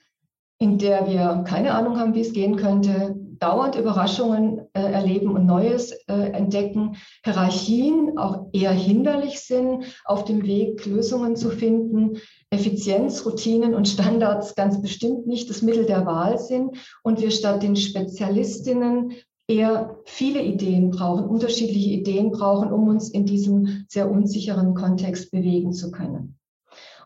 in 0.59 0.77
der 0.77 1.07
wir 1.07 1.45
keine 1.47 1.73
Ahnung 1.73 1.97
haben, 1.97 2.15
wie 2.15 2.21
es 2.21 2.33
gehen 2.33 2.57
könnte, 2.57 3.15
dauernd 3.43 3.75
Überraschungen 3.75 4.62
äh, 4.73 4.79
erleben 4.79 5.33
und 5.33 5.45
Neues 5.45 5.91
äh, 6.07 6.13
entdecken, 6.13 6.95
Hierarchien 7.25 8.17
auch 8.17 8.47
eher 8.53 8.71
hinderlich 8.71 9.41
sind, 9.41 9.83
auf 10.05 10.23
dem 10.23 10.43
Weg 10.43 10.85
Lösungen 10.85 11.35
zu 11.35 11.50
finden, 11.50 12.19
Effizienz, 12.50 13.25
Routinen 13.25 13.73
und 13.73 13.89
Standards 13.89 14.55
ganz 14.55 14.81
bestimmt 14.81 15.27
nicht 15.27 15.50
das 15.50 15.62
Mittel 15.62 15.85
der 15.85 16.05
Wahl 16.05 16.39
sind 16.39 16.77
und 17.03 17.19
wir 17.19 17.31
statt 17.31 17.62
den 17.62 17.75
Spezialistinnen 17.75 19.12
eher 19.50 19.97
viele 20.05 20.41
Ideen 20.41 20.89
brauchen, 20.89 21.25
unterschiedliche 21.25 21.89
Ideen 21.89 22.31
brauchen, 22.31 22.71
um 22.71 22.88
uns 22.88 23.09
in 23.09 23.25
diesem 23.25 23.85
sehr 23.89 24.09
unsicheren 24.09 24.73
Kontext 24.73 25.31
bewegen 25.31 25.73
zu 25.73 25.91
können. 25.91 26.38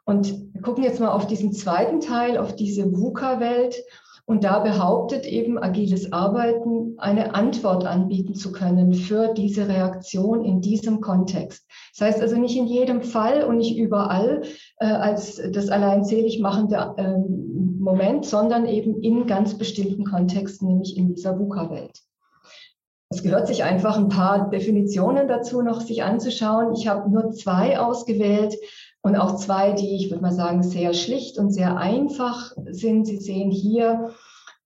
Und 0.05 0.53
wir 0.53 0.61
gucken 0.61 0.83
jetzt 0.83 0.99
mal 0.99 1.09
auf 1.09 1.25
diesen 1.25 1.51
zweiten 1.51 1.99
Teil, 1.99 2.37
auf 2.37 2.55
diese 2.55 2.95
VUCA-Welt. 2.95 3.75
Und 4.29 4.43
da 4.43 4.59
behauptet 4.59 5.25
eben 5.25 5.57
agiles 5.57 6.11
Arbeiten, 6.11 6.95
eine 6.97 7.33
Antwort 7.33 7.85
anbieten 7.85 8.35
zu 8.35 8.51
können 8.51 8.93
für 8.93 9.33
diese 9.33 9.69
Reaktion 9.69 10.43
in 10.43 10.59
diesem 10.59 10.99
Kontext. 10.99 11.65
Das 11.97 12.07
heißt 12.09 12.21
also 12.21 12.35
nicht 12.35 12.57
in 12.57 12.67
jedem 12.67 13.01
Fall 13.03 13.45
und 13.45 13.55
nicht 13.55 13.77
überall 13.77 14.41
äh, 14.79 14.85
als 14.85 15.41
das 15.53 15.69
alleinselig 15.69 16.41
machende 16.41 16.93
äh, 16.97 17.17
Moment, 17.79 18.25
sondern 18.25 18.65
eben 18.65 19.01
in 19.01 19.27
ganz 19.27 19.57
bestimmten 19.57 20.03
Kontexten, 20.03 20.67
nämlich 20.67 20.97
in 20.97 21.15
dieser 21.15 21.39
VUCA-Welt. 21.39 22.01
Es 23.09 23.23
gehört 23.23 23.47
sich 23.47 23.63
einfach 23.63 23.97
ein 23.97 24.09
paar 24.09 24.49
Definitionen 24.49 25.29
dazu 25.29 25.61
noch 25.61 25.79
sich 25.79 26.03
anzuschauen. 26.03 26.73
Ich 26.73 26.89
habe 26.89 27.09
nur 27.09 27.31
zwei 27.31 27.79
ausgewählt 27.79 28.57
und 29.07 29.15
auch 29.15 29.37
zwei, 29.37 29.71
die 29.71 29.95
ich 29.95 30.11
würde 30.11 30.21
mal 30.21 30.33
sagen 30.33 30.63
sehr 30.63 30.93
schlicht 30.93 31.39
und 31.39 31.51
sehr 31.51 31.77
einfach 31.77 32.51
sind. 32.69 33.07
Sie 33.07 33.17
sehen 33.17 33.51
hier 33.51 34.11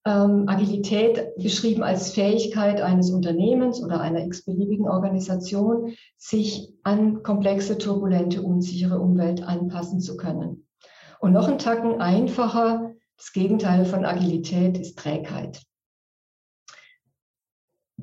ähm, 0.03 0.45
Agilität 0.47 1.35
beschrieben 1.37 1.83
als 1.83 2.11
Fähigkeit 2.11 2.81
eines 2.81 3.11
Unternehmens 3.11 3.83
oder 3.83 4.01
einer 4.01 4.25
x-beliebigen 4.25 4.89
Organisation, 4.89 5.93
sich 6.17 6.73
an 6.81 7.21
komplexe, 7.21 7.77
turbulente, 7.77 8.41
unsichere 8.41 8.99
Umwelt 8.99 9.43
anpassen 9.43 9.99
zu 9.99 10.17
können. 10.17 10.65
Und 11.19 11.33
noch 11.33 11.47
ein 11.47 11.59
Tacken 11.59 12.01
einfacher, 12.01 12.93
das 13.17 13.33
Gegenteil 13.33 13.85
von 13.85 14.05
Agilität 14.05 14.79
ist 14.79 14.97
Trägheit. 14.97 15.61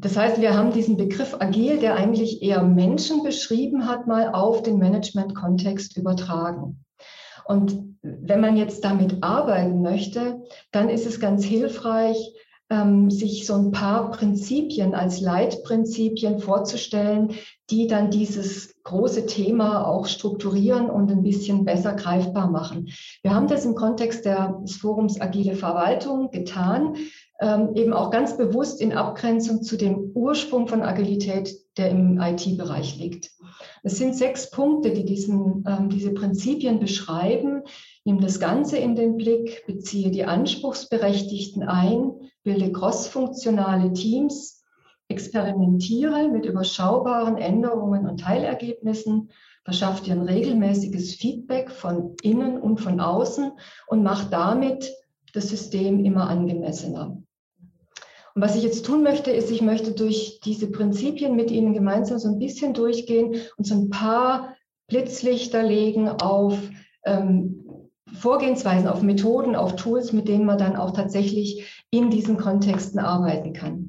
Das 0.01 0.17
heißt, 0.17 0.41
wir 0.41 0.57
haben 0.57 0.73
diesen 0.73 0.97
Begriff 0.97 1.37
agil, 1.41 1.79
der 1.79 1.97
eigentlich 1.97 2.43
eher 2.43 2.63
Menschen 2.63 3.23
beschrieben 3.23 3.87
hat, 3.87 4.07
mal 4.07 4.33
auf 4.33 4.63
den 4.63 4.79
Management-Kontext 4.79 5.97
übertragen. 5.97 6.85
Und 7.45 7.97
wenn 8.03 8.41
man 8.41 8.57
jetzt 8.57 8.85
damit 8.85 9.23
arbeiten 9.23 9.83
möchte, 9.83 10.43
dann 10.71 10.89
ist 10.89 11.07
es 11.07 11.19
ganz 11.19 11.45
hilfreich, 11.45 12.17
ähm, 12.71 13.11
sich 13.11 13.47
so 13.47 13.55
ein 13.55 13.73
paar 13.73 14.11
Prinzipien 14.11 14.95
als 14.95 15.21
Leitprinzipien 15.21 16.39
vorzustellen, 16.39 17.33
die 17.71 17.87
dann 17.87 18.11
dieses 18.11 18.75
große 18.85 19.27
Thema 19.27 19.87
auch 19.87 20.07
strukturieren 20.07 20.91
und 20.91 21.11
ein 21.11 21.23
bisschen 21.23 21.65
besser 21.65 21.95
greifbar 21.95 22.51
machen. 22.51 22.91
Wir 23.23 23.35
haben 23.35 23.49
das 23.49 23.65
im 23.65 23.75
Kontext 23.75 24.27
des 24.27 24.77
Forums 24.77 25.21
Agile 25.21 25.55
Verwaltung 25.55 26.31
getan 26.31 26.97
ähm, 27.41 27.75
eben 27.75 27.93
auch 27.93 28.11
ganz 28.11 28.37
bewusst 28.37 28.81
in 28.81 28.93
Abgrenzung 28.93 29.63
zu 29.63 29.77
dem 29.77 30.11
Ursprung 30.15 30.67
von 30.67 30.83
Agilität, 30.83 31.55
der 31.77 31.91
im 31.91 32.21
IT-Bereich 32.21 32.99
liegt. 32.99 33.31
Es 33.83 33.97
sind 33.97 34.17
sechs 34.17 34.51
Punkte, 34.51 34.93
die 34.93 35.05
diesen, 35.05 35.65
ähm, 35.69 35.89
diese 35.89 36.13
Prinzipien 36.13 36.81
beschreiben. 36.81 37.63
Nimm 38.05 38.21
das 38.21 38.41
Ganze 38.41 38.79
in 38.79 38.97
den 38.97 39.17
Blick, 39.17 39.65
beziehe 39.67 40.11
die 40.11 40.25
Anspruchsberechtigten 40.25 41.63
ein, 41.63 42.13
bilde 42.43 42.73
crossfunktionale 42.73 43.93
Teams, 43.93 44.65
experimentiere 45.09 46.29
mit 46.29 46.45
überschaubaren 46.45 47.37
Änderungen 47.37 48.07
und 48.07 48.21
Teilergebnissen, 48.21 49.31
verschaff 49.65 50.03
dir 50.03 50.15
ein 50.15 50.23
regelmäßiges 50.23 51.15
Feedback 51.15 51.71
von 51.71 52.17
innen 52.23 52.61
und 52.61 52.81
von 52.81 53.01
außen 53.01 53.53
und 53.87 54.03
mach 54.03 54.29
damit 54.29 54.93
das 55.35 55.49
System 55.49 56.05
immer 56.05 56.29
angemessener. 56.29 57.23
Und 58.39 58.45
was 58.45 58.55
ich 58.55 58.63
jetzt 58.63 58.87
tun 58.87 59.03
möchte, 59.03 59.33
ist, 59.33 59.51
ich 59.51 59.63
möchte 59.63 59.91
durch 59.91 60.39
diese 60.45 60.71
Prinzipien 60.71 61.35
mit 61.35 61.51
Ihnen 61.51 61.75
gemeinsam 61.75 62.21
so 62.21 62.29
ein 62.29 62.39
bisschen 62.39 62.73
durchgehen 62.73 63.35
und 63.57 63.67
so 63.67 63.75
ein 63.75 63.91
paar 63.91 64.55
Blitzlichter 64.87 65.65
legen 65.65 66.09
auf 66.09 66.57
ähm, 67.05 67.91
Vorgehensweisen, 68.21 68.87
auf 68.87 69.03
Methoden, 69.03 69.57
auf 69.57 69.75
Tools, 69.75 70.13
mit 70.13 70.29
denen 70.29 70.45
man 70.45 70.57
dann 70.57 70.77
auch 70.77 70.93
tatsächlich 70.93 71.85
in 71.91 72.11
diesen 72.11 72.37
Kontexten 72.37 73.01
arbeiten 73.01 73.55
kann. 73.55 73.88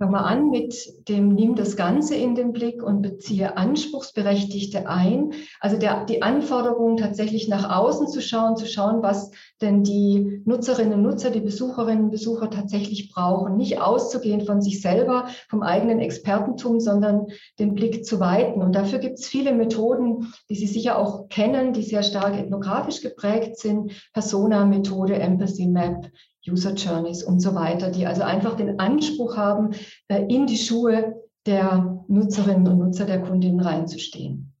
Wir 0.00 0.24
an 0.24 0.50
mit 0.50 1.08
dem 1.08 1.34
Nimm 1.34 1.56
das 1.56 1.76
Ganze 1.76 2.14
in 2.14 2.36
den 2.36 2.52
Blick 2.52 2.84
und 2.84 3.02
beziehe 3.02 3.56
Anspruchsberechtigte 3.56 4.88
ein. 4.88 5.32
Also 5.58 5.76
der, 5.76 6.04
die 6.04 6.22
Anforderung, 6.22 6.96
tatsächlich 6.96 7.48
nach 7.48 7.76
außen 7.76 8.06
zu 8.06 8.22
schauen, 8.22 8.56
zu 8.56 8.66
schauen, 8.66 9.02
was 9.02 9.32
denn 9.60 9.82
die 9.82 10.40
Nutzerinnen 10.44 10.94
und 10.94 11.02
Nutzer, 11.02 11.30
die 11.30 11.40
Besucherinnen 11.40 12.04
und 12.04 12.10
Besucher 12.12 12.48
tatsächlich 12.48 13.10
brauchen. 13.12 13.56
Nicht 13.56 13.80
auszugehen 13.80 14.42
von 14.42 14.62
sich 14.62 14.80
selber, 14.80 15.26
vom 15.48 15.62
eigenen 15.62 15.98
Expertentum, 15.98 16.78
sondern 16.78 17.26
den 17.58 17.74
Blick 17.74 18.04
zu 18.04 18.20
weiten. 18.20 18.62
Und 18.62 18.76
dafür 18.76 19.00
gibt 19.00 19.18
es 19.18 19.26
viele 19.26 19.52
Methoden, 19.52 20.32
die 20.48 20.54
Sie 20.54 20.68
sicher 20.68 20.96
auch 20.96 21.28
kennen, 21.28 21.72
die 21.72 21.82
sehr 21.82 22.04
stark 22.04 22.38
ethnografisch 22.38 23.00
geprägt 23.00 23.58
sind. 23.58 23.90
Persona-Methode, 24.12 25.16
Empathy 25.16 25.66
Map, 25.66 26.08
User 26.50 26.74
Journeys 26.74 27.22
und 27.22 27.40
so 27.40 27.54
weiter, 27.54 27.90
die 27.90 28.06
also 28.06 28.22
einfach 28.22 28.56
den 28.56 28.78
Anspruch 28.78 29.36
haben, 29.36 29.70
äh, 30.08 30.22
in 30.28 30.46
die 30.46 30.56
Schuhe 30.56 31.22
der 31.46 32.04
Nutzerinnen 32.08 32.68
und 32.68 32.78
Nutzer 32.78 33.06
der 33.06 33.22
Kundinnen 33.22 33.60
reinzustehen. 33.60 34.52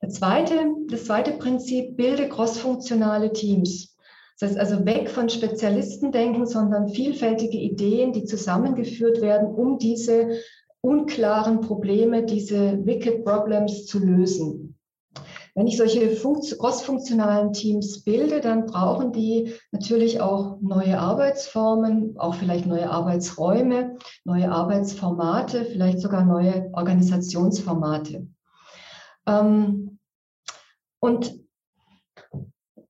Das 0.00 0.14
zweite, 0.14 0.54
das 0.88 1.04
zweite 1.04 1.32
Prinzip, 1.32 1.96
bilde 1.96 2.28
crossfunktionale 2.28 3.32
Teams. 3.32 3.96
Das 4.38 4.50
heißt 4.50 4.58
also 4.58 4.84
weg 4.84 5.08
von 5.08 5.28
Spezialistendenken, 5.28 6.46
sondern 6.46 6.88
vielfältige 6.88 7.56
Ideen, 7.56 8.12
die 8.12 8.24
zusammengeführt 8.24 9.20
werden, 9.20 9.48
um 9.48 9.78
diese 9.78 10.38
unklaren 10.80 11.60
Probleme, 11.60 12.24
diese 12.24 12.84
Wicked 12.84 13.24
Problems 13.24 13.86
zu 13.86 13.98
lösen. 13.98 14.63
Wenn 15.56 15.68
ich 15.68 15.76
solche 15.76 16.16
crossfunktionalen 16.16 17.52
Teams 17.52 18.02
bilde, 18.02 18.40
dann 18.40 18.66
brauchen 18.66 19.12
die 19.12 19.54
natürlich 19.70 20.20
auch 20.20 20.58
neue 20.60 20.98
Arbeitsformen, 20.98 22.18
auch 22.18 22.34
vielleicht 22.34 22.66
neue 22.66 22.90
Arbeitsräume, 22.90 23.96
neue 24.24 24.50
Arbeitsformate, 24.50 25.64
vielleicht 25.64 26.00
sogar 26.00 26.24
neue 26.24 26.70
Organisationsformate. 26.72 28.26
Ähm, 29.26 29.98
und 30.98 31.38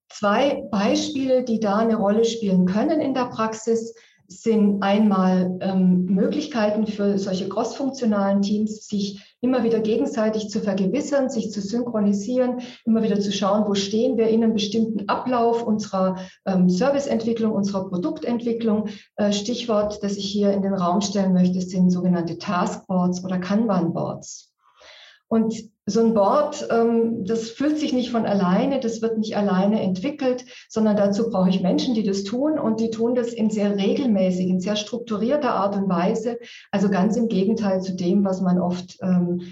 zwei 0.09 0.63
Beispiele, 0.71 1.45
die 1.45 1.61
da 1.61 1.77
eine 1.77 1.97
Rolle 1.97 2.25
spielen 2.25 2.65
können 2.65 3.01
in 3.01 3.13
der 3.13 3.27
Praxis, 3.27 3.95
sind 4.27 4.83
einmal 4.83 5.59
ähm, 5.61 6.07
Möglichkeiten 6.07 6.87
für 6.87 7.19
solche 7.19 7.49
crossfunktionalen 7.49 8.41
Teams, 8.41 8.87
sich 8.87 9.34
immer 9.45 9.63
wieder 9.63 9.81
gegenseitig 9.81 10.49
zu 10.49 10.61
vergewissern, 10.61 11.29
sich 11.29 11.53
zu 11.53 11.61
synchronisieren, 11.61 12.63
immer 12.87 13.03
wieder 13.03 13.21
zu 13.21 13.31
schauen, 13.31 13.69
wo 13.69 13.75
stehen 13.75 14.17
wir 14.17 14.29
in 14.29 14.43
einem 14.43 14.55
bestimmten 14.55 15.07
Ablauf 15.09 15.63
unserer 15.63 16.17
ähm, 16.47 16.71
Serviceentwicklung, 16.71 17.53
unserer 17.53 17.89
Produktentwicklung. 17.89 18.89
Äh, 19.17 19.33
Stichwort, 19.33 20.03
das 20.03 20.17
ich 20.17 20.25
hier 20.25 20.53
in 20.53 20.63
den 20.63 20.73
Raum 20.73 21.03
stellen 21.03 21.35
möchte, 21.35 21.61
sind 21.61 21.91
sogenannte 21.91 22.39
Taskboards 22.39 23.23
oder 23.23 23.39
Kanban-Boards. 23.39 24.51
Und 25.29 25.74
so 25.87 26.01
ein 26.01 26.15
Board, 26.15 26.67
ähm, 26.71 27.25
das 27.25 27.51
fühlt 27.51 27.79
sich 27.79 27.93
nicht 27.93 28.11
von 28.11 28.25
alleine, 28.25 28.81
das 28.81 29.03
wird 29.03 29.19
nicht 29.19 29.37
alleine 29.37 29.83
entwickelt, 29.83 30.45
sondern 30.69 30.97
dazu 30.97 31.29
brauche 31.29 31.51
ich 31.51 31.61
Menschen, 31.61 31.95
die 31.95 32.05
das 32.05 32.25
tun 32.25 32.59
und 32.59 32.81
die 32.81 32.91
tun 32.91 33.15
das 33.15 33.33
in 33.33 33.51
sehr 33.51 33.77
regelmäßig, 33.77 34.49
in 34.49 34.61
sehr 34.61 34.77
strukturierter 34.77 35.55
Art 35.55 35.77
und 35.77 35.89
Weise. 35.89 36.39
Also 36.71 36.89
ganz 36.89 37.17
im 37.17 37.29
Gegenteil 37.29 37.83
zu 37.83 37.95
dem, 37.95 38.25
was 38.25 38.41
man 38.41 38.61
oft 38.61 38.97
ähm, 39.03 39.43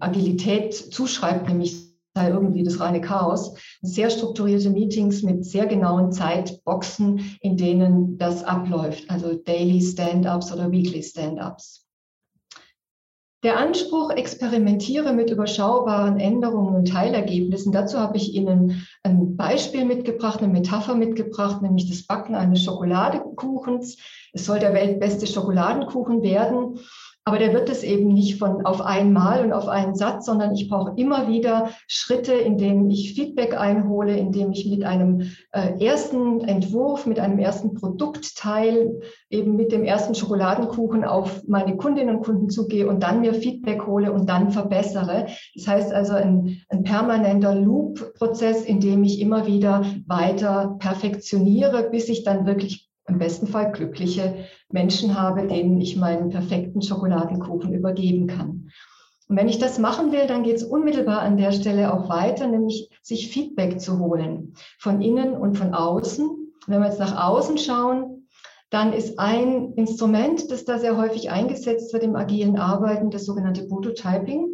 Agilität 0.00 0.74
zuschreibt, 0.74 1.48
nämlich 1.48 1.94
sei 2.16 2.30
irgendwie 2.30 2.64
das 2.64 2.80
reine 2.80 3.00
Chaos. 3.00 3.54
Sehr 3.82 4.10
strukturierte 4.10 4.70
Meetings 4.70 5.22
mit 5.22 5.44
sehr 5.44 5.66
genauen 5.66 6.12
Zeitboxen, 6.12 7.36
in 7.40 7.56
denen 7.56 8.18
das 8.18 8.42
abläuft, 8.42 9.08
also 9.10 9.34
Daily 9.34 9.80
Stand-ups 9.80 10.52
oder 10.52 10.70
Weekly 10.70 11.02
Stand-ups. 11.02 11.85
Der 13.42 13.58
Anspruch, 13.58 14.10
experimentiere 14.10 15.12
mit 15.12 15.30
überschaubaren 15.30 16.18
Änderungen 16.18 16.74
und 16.74 16.88
Teilergebnissen. 16.88 17.70
Dazu 17.70 17.98
habe 17.98 18.16
ich 18.16 18.32
Ihnen 18.34 18.86
ein 19.02 19.36
Beispiel 19.36 19.84
mitgebracht, 19.84 20.42
eine 20.42 20.52
Metapher 20.52 20.94
mitgebracht, 20.94 21.60
nämlich 21.60 21.88
das 21.88 22.06
Backen 22.06 22.34
eines 22.34 22.64
Schokoladekuchens. 22.64 23.98
Es 24.32 24.46
soll 24.46 24.58
der 24.58 24.72
weltbeste 24.72 25.26
Schokoladenkuchen 25.26 26.22
werden. 26.22 26.80
Aber 27.28 27.40
der 27.40 27.52
wird 27.52 27.68
es 27.68 27.82
eben 27.82 28.06
nicht 28.06 28.38
von 28.38 28.64
auf 28.64 28.80
einmal 28.80 29.44
und 29.44 29.52
auf 29.52 29.66
einen 29.66 29.96
Satz, 29.96 30.26
sondern 30.26 30.54
ich 30.54 30.68
brauche 30.68 30.92
immer 30.94 31.26
wieder 31.26 31.70
Schritte, 31.88 32.32
in 32.32 32.56
denen 32.56 32.88
ich 32.88 33.14
Feedback 33.14 33.58
einhole, 33.58 34.16
in 34.16 34.30
dem 34.30 34.52
ich 34.52 34.70
mit 34.70 34.84
einem 34.84 35.32
äh, 35.50 35.84
ersten 35.84 36.42
Entwurf, 36.42 37.04
mit 37.04 37.18
einem 37.18 37.40
ersten 37.40 37.74
Produktteil, 37.74 39.00
eben 39.28 39.56
mit 39.56 39.72
dem 39.72 39.82
ersten 39.82 40.14
Schokoladenkuchen 40.14 41.02
auf 41.02 41.42
meine 41.48 41.76
Kundinnen 41.76 42.14
und 42.14 42.22
Kunden 42.22 42.48
zugehe 42.48 42.86
und 42.86 43.02
dann 43.02 43.22
mir 43.22 43.34
Feedback 43.34 43.84
hole 43.88 44.12
und 44.12 44.28
dann 44.28 44.52
verbessere. 44.52 45.26
Das 45.56 45.66
heißt 45.66 45.92
also 45.92 46.12
ein, 46.12 46.62
ein 46.68 46.84
permanenter 46.84 47.56
Loop-Prozess, 47.56 48.64
in 48.64 48.78
dem 48.78 49.02
ich 49.02 49.20
immer 49.20 49.48
wieder 49.48 49.84
weiter 50.06 50.76
perfektioniere, 50.78 51.90
bis 51.90 52.08
ich 52.08 52.22
dann 52.22 52.46
wirklich 52.46 52.85
im 53.08 53.18
besten 53.18 53.46
Fall 53.46 53.72
glückliche 53.72 54.46
Menschen 54.70 55.20
habe, 55.20 55.46
denen 55.46 55.80
ich 55.80 55.96
meinen 55.96 56.30
perfekten 56.30 56.82
Schokoladenkuchen 56.82 57.72
übergeben 57.72 58.26
kann. 58.26 58.70
Und 59.28 59.36
wenn 59.36 59.48
ich 59.48 59.58
das 59.58 59.78
machen 59.78 60.12
will, 60.12 60.26
dann 60.26 60.44
geht 60.44 60.56
es 60.56 60.64
unmittelbar 60.64 61.20
an 61.20 61.36
der 61.36 61.52
Stelle 61.52 61.92
auch 61.92 62.08
weiter, 62.08 62.46
nämlich 62.46 62.90
sich 63.02 63.28
Feedback 63.28 63.80
zu 63.80 63.98
holen 63.98 64.54
von 64.78 65.00
innen 65.00 65.34
und 65.34 65.56
von 65.58 65.74
außen. 65.74 66.52
Wenn 66.66 66.80
wir 66.80 66.88
jetzt 66.88 67.00
nach 67.00 67.28
außen 67.28 67.58
schauen, 67.58 68.28
dann 68.70 68.92
ist 68.92 69.18
ein 69.18 69.72
Instrument, 69.74 70.50
das 70.50 70.64
da 70.64 70.78
sehr 70.78 70.96
häufig 70.96 71.30
eingesetzt 71.30 71.92
wird 71.92 72.02
im 72.02 72.16
agilen 72.16 72.58
Arbeiten, 72.58 73.10
das 73.10 73.24
sogenannte 73.24 73.66
Prototyping. 73.66 74.48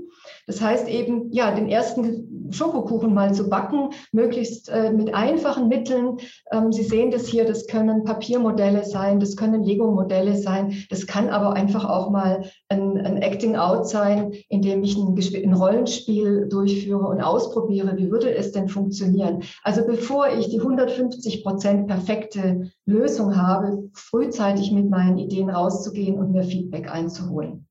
Das 0.46 0.60
heißt 0.60 0.88
eben, 0.88 1.32
ja, 1.32 1.54
den 1.54 1.68
ersten 1.68 2.41
Schokokuchen 2.52 3.14
mal 3.14 3.34
zu 3.34 3.48
backen, 3.48 3.90
möglichst 4.12 4.68
äh, 4.68 4.92
mit 4.92 5.14
einfachen 5.14 5.68
Mitteln. 5.68 6.18
Ähm, 6.50 6.72
Sie 6.72 6.82
sehen 6.82 7.10
das 7.10 7.26
hier, 7.26 7.44
das 7.44 7.66
können 7.66 8.04
Papiermodelle 8.04 8.84
sein, 8.84 9.20
das 9.20 9.36
können 9.36 9.64
Lego-Modelle 9.64 10.36
sein, 10.36 10.74
das 10.90 11.06
kann 11.06 11.28
aber 11.28 11.54
einfach 11.54 11.84
auch 11.84 12.10
mal 12.10 12.44
ein, 12.68 12.98
ein 12.98 13.18
Acting-out 13.18 13.88
sein, 13.88 14.32
indem 14.48 14.82
ich 14.82 14.96
ein, 14.96 15.16
ein 15.16 15.52
Rollenspiel 15.54 16.48
durchführe 16.48 17.06
und 17.06 17.20
ausprobiere, 17.20 17.96
wie 17.96 18.10
würde 18.10 18.34
es 18.34 18.52
denn 18.52 18.68
funktionieren. 18.68 19.42
Also 19.62 19.84
bevor 19.86 20.28
ich 20.28 20.48
die 20.48 20.60
150 20.60 21.44
Prozent 21.44 21.86
perfekte 21.86 22.70
Lösung 22.86 23.36
habe, 23.36 23.90
frühzeitig 23.94 24.72
mit 24.72 24.90
meinen 24.90 25.18
Ideen 25.18 25.50
rauszugehen 25.50 26.18
und 26.18 26.32
mir 26.32 26.44
Feedback 26.44 26.90
einzuholen. 26.90 27.66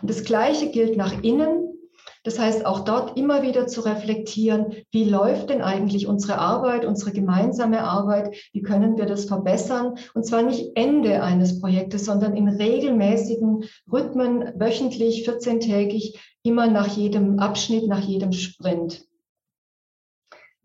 Und 0.00 0.10
das 0.10 0.24
Gleiche 0.24 0.70
gilt 0.70 0.96
nach 0.96 1.22
innen. 1.22 1.75
Das 2.26 2.40
heißt, 2.40 2.66
auch 2.66 2.80
dort 2.80 3.16
immer 3.16 3.44
wieder 3.44 3.68
zu 3.68 3.82
reflektieren, 3.82 4.72
wie 4.90 5.04
läuft 5.04 5.48
denn 5.48 5.62
eigentlich 5.62 6.08
unsere 6.08 6.38
Arbeit, 6.38 6.84
unsere 6.84 7.12
gemeinsame 7.12 7.84
Arbeit, 7.84 8.34
wie 8.52 8.62
können 8.62 8.98
wir 8.98 9.06
das 9.06 9.26
verbessern? 9.26 9.94
Und 10.12 10.26
zwar 10.26 10.42
nicht 10.42 10.72
Ende 10.74 11.22
eines 11.22 11.60
Projektes, 11.60 12.04
sondern 12.04 12.36
in 12.36 12.48
regelmäßigen 12.48 13.62
Rhythmen, 13.92 14.52
wöchentlich, 14.56 15.24
14-tägig, 15.28 16.18
immer 16.42 16.66
nach 16.66 16.88
jedem 16.88 17.38
Abschnitt, 17.38 17.86
nach 17.86 18.00
jedem 18.00 18.32
Sprint. 18.32 19.06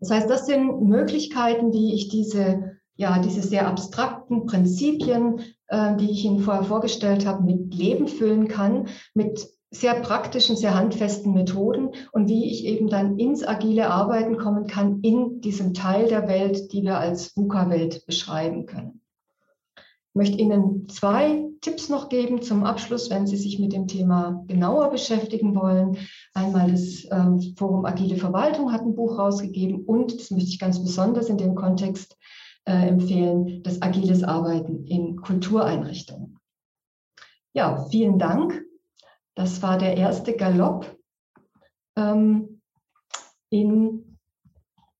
Das 0.00 0.10
heißt, 0.10 0.28
das 0.28 0.46
sind 0.46 0.82
Möglichkeiten, 0.82 1.72
wie 1.72 1.94
ich 1.94 2.08
diese, 2.08 2.72
ja, 2.96 3.20
diese 3.20 3.40
sehr 3.40 3.68
abstrakten 3.68 4.46
Prinzipien, 4.46 5.38
äh, 5.68 5.94
die 5.94 6.10
ich 6.10 6.24
Ihnen 6.24 6.40
vorher 6.40 6.64
vorgestellt 6.64 7.24
habe, 7.24 7.44
mit 7.44 7.72
Leben 7.72 8.08
füllen 8.08 8.48
kann, 8.48 8.88
mit 9.14 9.46
sehr 9.72 9.94
praktischen, 9.94 10.54
sehr 10.54 10.74
handfesten 10.74 11.32
Methoden 11.32 11.90
und 12.12 12.28
wie 12.28 12.50
ich 12.50 12.66
eben 12.66 12.88
dann 12.88 13.18
ins 13.18 13.42
agile 13.42 13.90
Arbeiten 13.90 14.36
kommen 14.36 14.66
kann 14.66 15.00
in 15.00 15.40
diesem 15.40 15.72
Teil 15.72 16.08
der 16.08 16.28
Welt, 16.28 16.72
die 16.72 16.82
wir 16.82 16.98
als 16.98 17.34
VUCA-Welt 17.36 18.06
beschreiben 18.06 18.66
können. 18.66 19.00
Ich 19.76 20.14
möchte 20.14 20.36
Ihnen 20.36 20.90
zwei 20.90 21.46
Tipps 21.62 21.88
noch 21.88 22.10
geben 22.10 22.42
zum 22.42 22.64
Abschluss, 22.64 23.08
wenn 23.08 23.26
Sie 23.26 23.38
sich 23.38 23.58
mit 23.58 23.72
dem 23.72 23.88
Thema 23.88 24.44
genauer 24.46 24.90
beschäftigen 24.90 25.54
wollen. 25.54 25.96
Einmal 26.34 26.70
das 26.70 27.06
ähm, 27.10 27.54
Forum 27.56 27.86
Agile 27.86 28.16
Verwaltung 28.16 28.72
hat 28.72 28.82
ein 28.82 28.94
Buch 28.94 29.18
rausgegeben 29.18 29.86
und, 29.86 30.14
das 30.20 30.30
möchte 30.30 30.50
ich 30.50 30.58
ganz 30.58 30.82
besonders 30.82 31.30
in 31.30 31.38
dem 31.38 31.54
Kontext 31.54 32.18
äh, 32.66 32.88
empfehlen, 32.88 33.62
das 33.62 33.80
Agiles 33.80 34.22
Arbeiten 34.22 34.84
in 34.84 35.16
Kultureinrichtungen. 35.16 36.38
Ja, 37.54 37.86
vielen 37.90 38.18
Dank. 38.18 38.62
Das 39.34 39.62
war 39.62 39.78
der 39.78 39.96
erste 39.96 40.36
Galopp 40.36 40.96
ähm, 41.96 42.60
in 43.50 44.18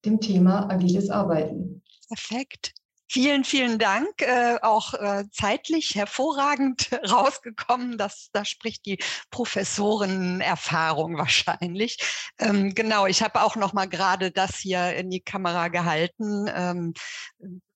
dem 0.05 0.21
Thema 0.21 0.68
agiles 0.71 1.11
Arbeiten. 1.11 1.83
Perfekt. 2.09 2.75
Vielen, 3.09 3.45
vielen 3.45 3.79
Dank. 3.79 4.23
Äh, 4.23 4.57
auch 4.62 4.95
äh, 4.95 5.25
zeitlich 5.31 5.95
hervorragend 5.95 6.90
rausgekommen. 7.11 7.99
Das, 7.99 8.31
da 8.33 8.45
spricht 8.47 8.87
die 8.87 8.99
Professorenerfahrung 9.31 11.18
wahrscheinlich. 11.18 11.99
Ähm, 12.38 12.75
genau, 12.75 13.07
ich 13.07 13.23
habe 13.23 13.42
auch 13.42 13.57
noch 13.57 13.75
mal 13.75 13.87
gerade 13.87 14.31
das 14.31 14.57
hier 14.57 14.95
in 14.95 15.11
die 15.11 15.21
Kamera 15.21 15.68
gehalten. 15.68 16.47
Ähm, 16.55 16.95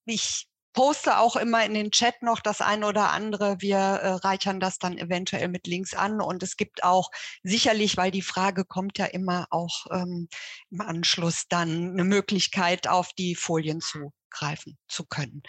ich 0.07 0.49
poste 0.76 1.18
auch 1.18 1.36
immer 1.36 1.64
in 1.64 1.74
den 1.74 1.90
Chat 1.90 2.22
noch 2.22 2.38
das 2.38 2.60
eine 2.60 2.86
oder 2.86 3.10
andere. 3.10 3.56
Wir 3.60 3.78
äh, 3.78 4.08
reichern 4.12 4.60
das 4.60 4.78
dann 4.78 4.98
eventuell 4.98 5.48
mit 5.48 5.66
Links 5.66 5.94
an. 5.94 6.20
Und 6.20 6.42
es 6.42 6.56
gibt 6.56 6.84
auch 6.84 7.10
sicherlich, 7.42 7.96
weil 7.96 8.10
die 8.10 8.22
Frage 8.22 8.64
kommt 8.64 8.98
ja 8.98 9.06
immer 9.06 9.46
auch 9.50 9.86
ähm, 9.90 10.28
im 10.70 10.80
Anschluss 10.82 11.48
dann 11.48 11.92
eine 11.92 12.04
Möglichkeit, 12.04 12.88
auf 12.88 13.12
die 13.14 13.34
Folien 13.34 13.80
zu 13.80 14.12
zurückgreifen 14.37 14.79
zu 14.88 15.05
können. 15.07 15.42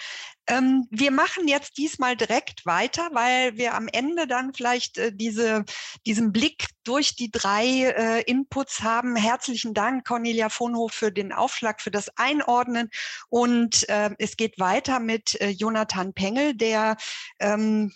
Ähm, 0.47 0.87
wir 0.89 1.11
machen 1.11 1.47
jetzt 1.47 1.77
diesmal 1.77 2.15
direkt 2.15 2.65
weiter, 2.65 3.09
weil 3.13 3.57
wir 3.57 3.73
am 3.73 3.87
Ende 3.87 4.27
dann 4.27 4.53
vielleicht 4.53 4.97
äh, 4.97 5.11
diese, 5.13 5.65
diesen 6.05 6.31
Blick 6.31 6.67
durch 6.83 7.15
die 7.15 7.31
drei 7.31 7.65
äh, 7.65 8.21
Inputs 8.23 8.81
haben. 8.81 9.15
Herzlichen 9.15 9.73
Dank, 9.73 10.05
Cornelia 10.05 10.49
Vonhof, 10.49 10.93
für 10.93 11.11
den 11.11 11.33
Aufschlag, 11.33 11.81
für 11.81 11.91
das 11.91 12.09
Einordnen. 12.17 12.89
Und 13.29 13.87
äh, 13.89 14.11
es 14.19 14.37
geht 14.37 14.59
weiter 14.59 14.99
mit 14.99 15.39
äh, 15.41 15.49
Jonathan 15.49 16.13
Pengel, 16.13 16.55
der 16.55 16.97
ähm, 17.39 17.93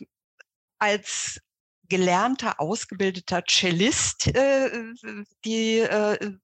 als 0.80 1.40
gelernter, 1.90 2.60
ausgebildeter 2.60 3.44
Cellist 3.46 4.28
äh, 4.28 4.94
die 5.44 5.80
äh, 5.80 6.38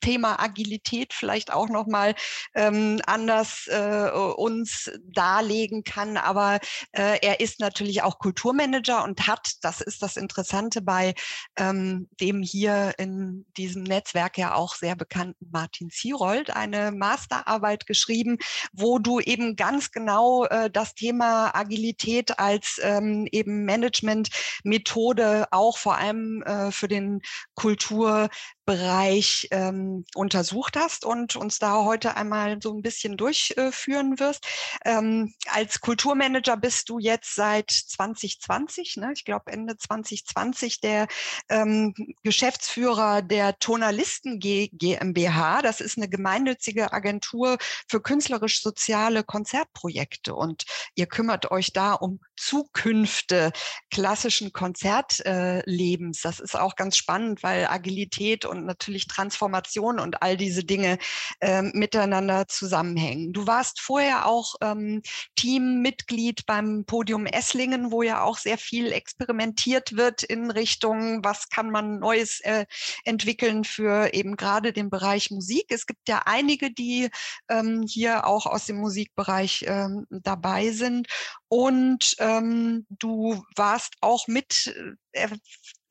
Thema 0.00 0.40
Agilität 0.40 1.12
vielleicht 1.12 1.52
auch 1.52 1.68
noch 1.68 1.86
mal 1.86 2.14
ähm, 2.54 3.00
anders 3.06 3.66
äh, 3.68 4.10
uns 4.10 4.90
darlegen 5.04 5.84
kann. 5.84 6.16
Aber 6.16 6.60
äh, 6.92 7.18
er 7.20 7.40
ist 7.40 7.60
natürlich 7.60 8.02
auch 8.02 8.18
Kulturmanager 8.18 9.04
und 9.04 9.26
hat, 9.26 9.52
das 9.62 9.80
ist 9.80 10.02
das 10.02 10.16
Interessante 10.16 10.82
bei 10.82 11.14
ähm, 11.56 12.08
dem 12.20 12.42
hier 12.42 12.94
in 12.98 13.46
diesem 13.56 13.82
Netzwerk 13.82 14.38
ja 14.38 14.54
auch 14.54 14.74
sehr 14.74 14.96
bekannten 14.96 15.48
Martin 15.50 15.90
Zierold, 15.90 16.54
eine 16.54 16.92
Masterarbeit 16.92 17.86
geschrieben, 17.86 18.38
wo 18.72 18.98
du 18.98 19.20
eben 19.20 19.56
ganz 19.56 19.90
genau 19.90 20.44
äh, 20.46 20.70
das 20.70 20.94
Thema 20.94 21.54
Agilität 21.54 22.38
als 22.38 22.80
ähm, 22.82 23.26
eben 23.30 23.64
Management-Methode 23.64 25.46
auch 25.50 25.78
vor 25.78 25.96
allem 25.96 26.42
äh, 26.42 26.70
für 26.70 26.88
den 26.88 27.20
Kultur 27.54 28.28
Bereich 28.64 29.48
ähm, 29.50 30.04
untersucht 30.14 30.76
hast 30.76 31.04
und 31.04 31.34
uns 31.34 31.58
da 31.58 31.84
heute 31.84 32.16
einmal 32.16 32.58
so 32.62 32.72
ein 32.72 32.82
bisschen 32.82 33.16
durchführen 33.16 34.20
wirst. 34.20 34.46
Ähm, 34.84 35.34
als 35.50 35.80
Kulturmanager 35.80 36.56
bist 36.56 36.88
du 36.88 37.00
jetzt 37.00 37.34
seit 37.34 37.70
2020, 37.70 38.98
ne? 38.98 39.12
ich 39.14 39.24
glaube 39.24 39.50
Ende 39.50 39.76
2020, 39.76 40.80
der 40.80 41.08
ähm, 41.48 41.94
Geschäftsführer 42.22 43.22
der 43.22 43.58
Tonalisten 43.58 44.38
G 44.38 44.68
GmbH. 44.72 45.62
Das 45.62 45.80
ist 45.80 45.98
eine 45.98 46.08
gemeinnützige 46.08 46.92
Agentur 46.92 47.58
für 47.88 48.00
künstlerisch-soziale 48.00 49.24
Konzertprojekte 49.24 50.34
und 50.34 50.64
ihr 50.94 51.06
kümmert 51.06 51.50
euch 51.50 51.72
da 51.72 51.94
um 51.94 52.20
Zukünfte 52.36 53.52
klassischen 53.90 54.52
Konzertlebens. 54.52 56.18
Äh, 56.18 56.22
das 56.22 56.40
ist 56.40 56.56
auch 56.56 56.76
ganz 56.76 56.96
spannend, 56.96 57.42
weil 57.42 57.66
Agilität 57.66 58.44
und 58.52 58.66
natürlich 58.66 59.08
Transformation 59.08 59.98
und 59.98 60.22
all 60.22 60.36
diese 60.36 60.62
Dinge 60.62 60.98
äh, 61.40 61.62
miteinander 61.62 62.46
zusammenhängen. 62.46 63.32
Du 63.32 63.46
warst 63.46 63.80
vorher 63.80 64.26
auch 64.26 64.54
ähm, 64.60 65.02
Teammitglied 65.36 66.46
beim 66.46 66.84
Podium 66.84 67.26
Esslingen, 67.26 67.90
wo 67.90 68.02
ja 68.02 68.22
auch 68.22 68.38
sehr 68.38 68.58
viel 68.58 68.92
experimentiert 68.92 69.96
wird 69.96 70.22
in 70.22 70.50
Richtung, 70.50 71.24
was 71.24 71.48
kann 71.48 71.70
man 71.70 71.98
Neues 71.98 72.40
äh, 72.40 72.66
entwickeln 73.04 73.64
für 73.64 74.12
eben 74.14 74.36
gerade 74.36 74.72
den 74.72 74.90
Bereich 74.90 75.30
Musik. 75.30 75.66
Es 75.70 75.86
gibt 75.86 76.08
ja 76.08 76.22
einige, 76.26 76.70
die 76.70 77.10
ähm, 77.48 77.82
hier 77.88 78.26
auch 78.26 78.46
aus 78.46 78.66
dem 78.66 78.76
Musikbereich 78.76 79.64
ähm, 79.66 80.06
dabei 80.10 80.70
sind. 80.70 81.08
Und 81.48 82.14
ähm, 82.18 82.86
du 82.88 83.44
warst 83.56 83.94
auch 84.00 84.26
mit 84.26 84.74
äh, 85.12 85.28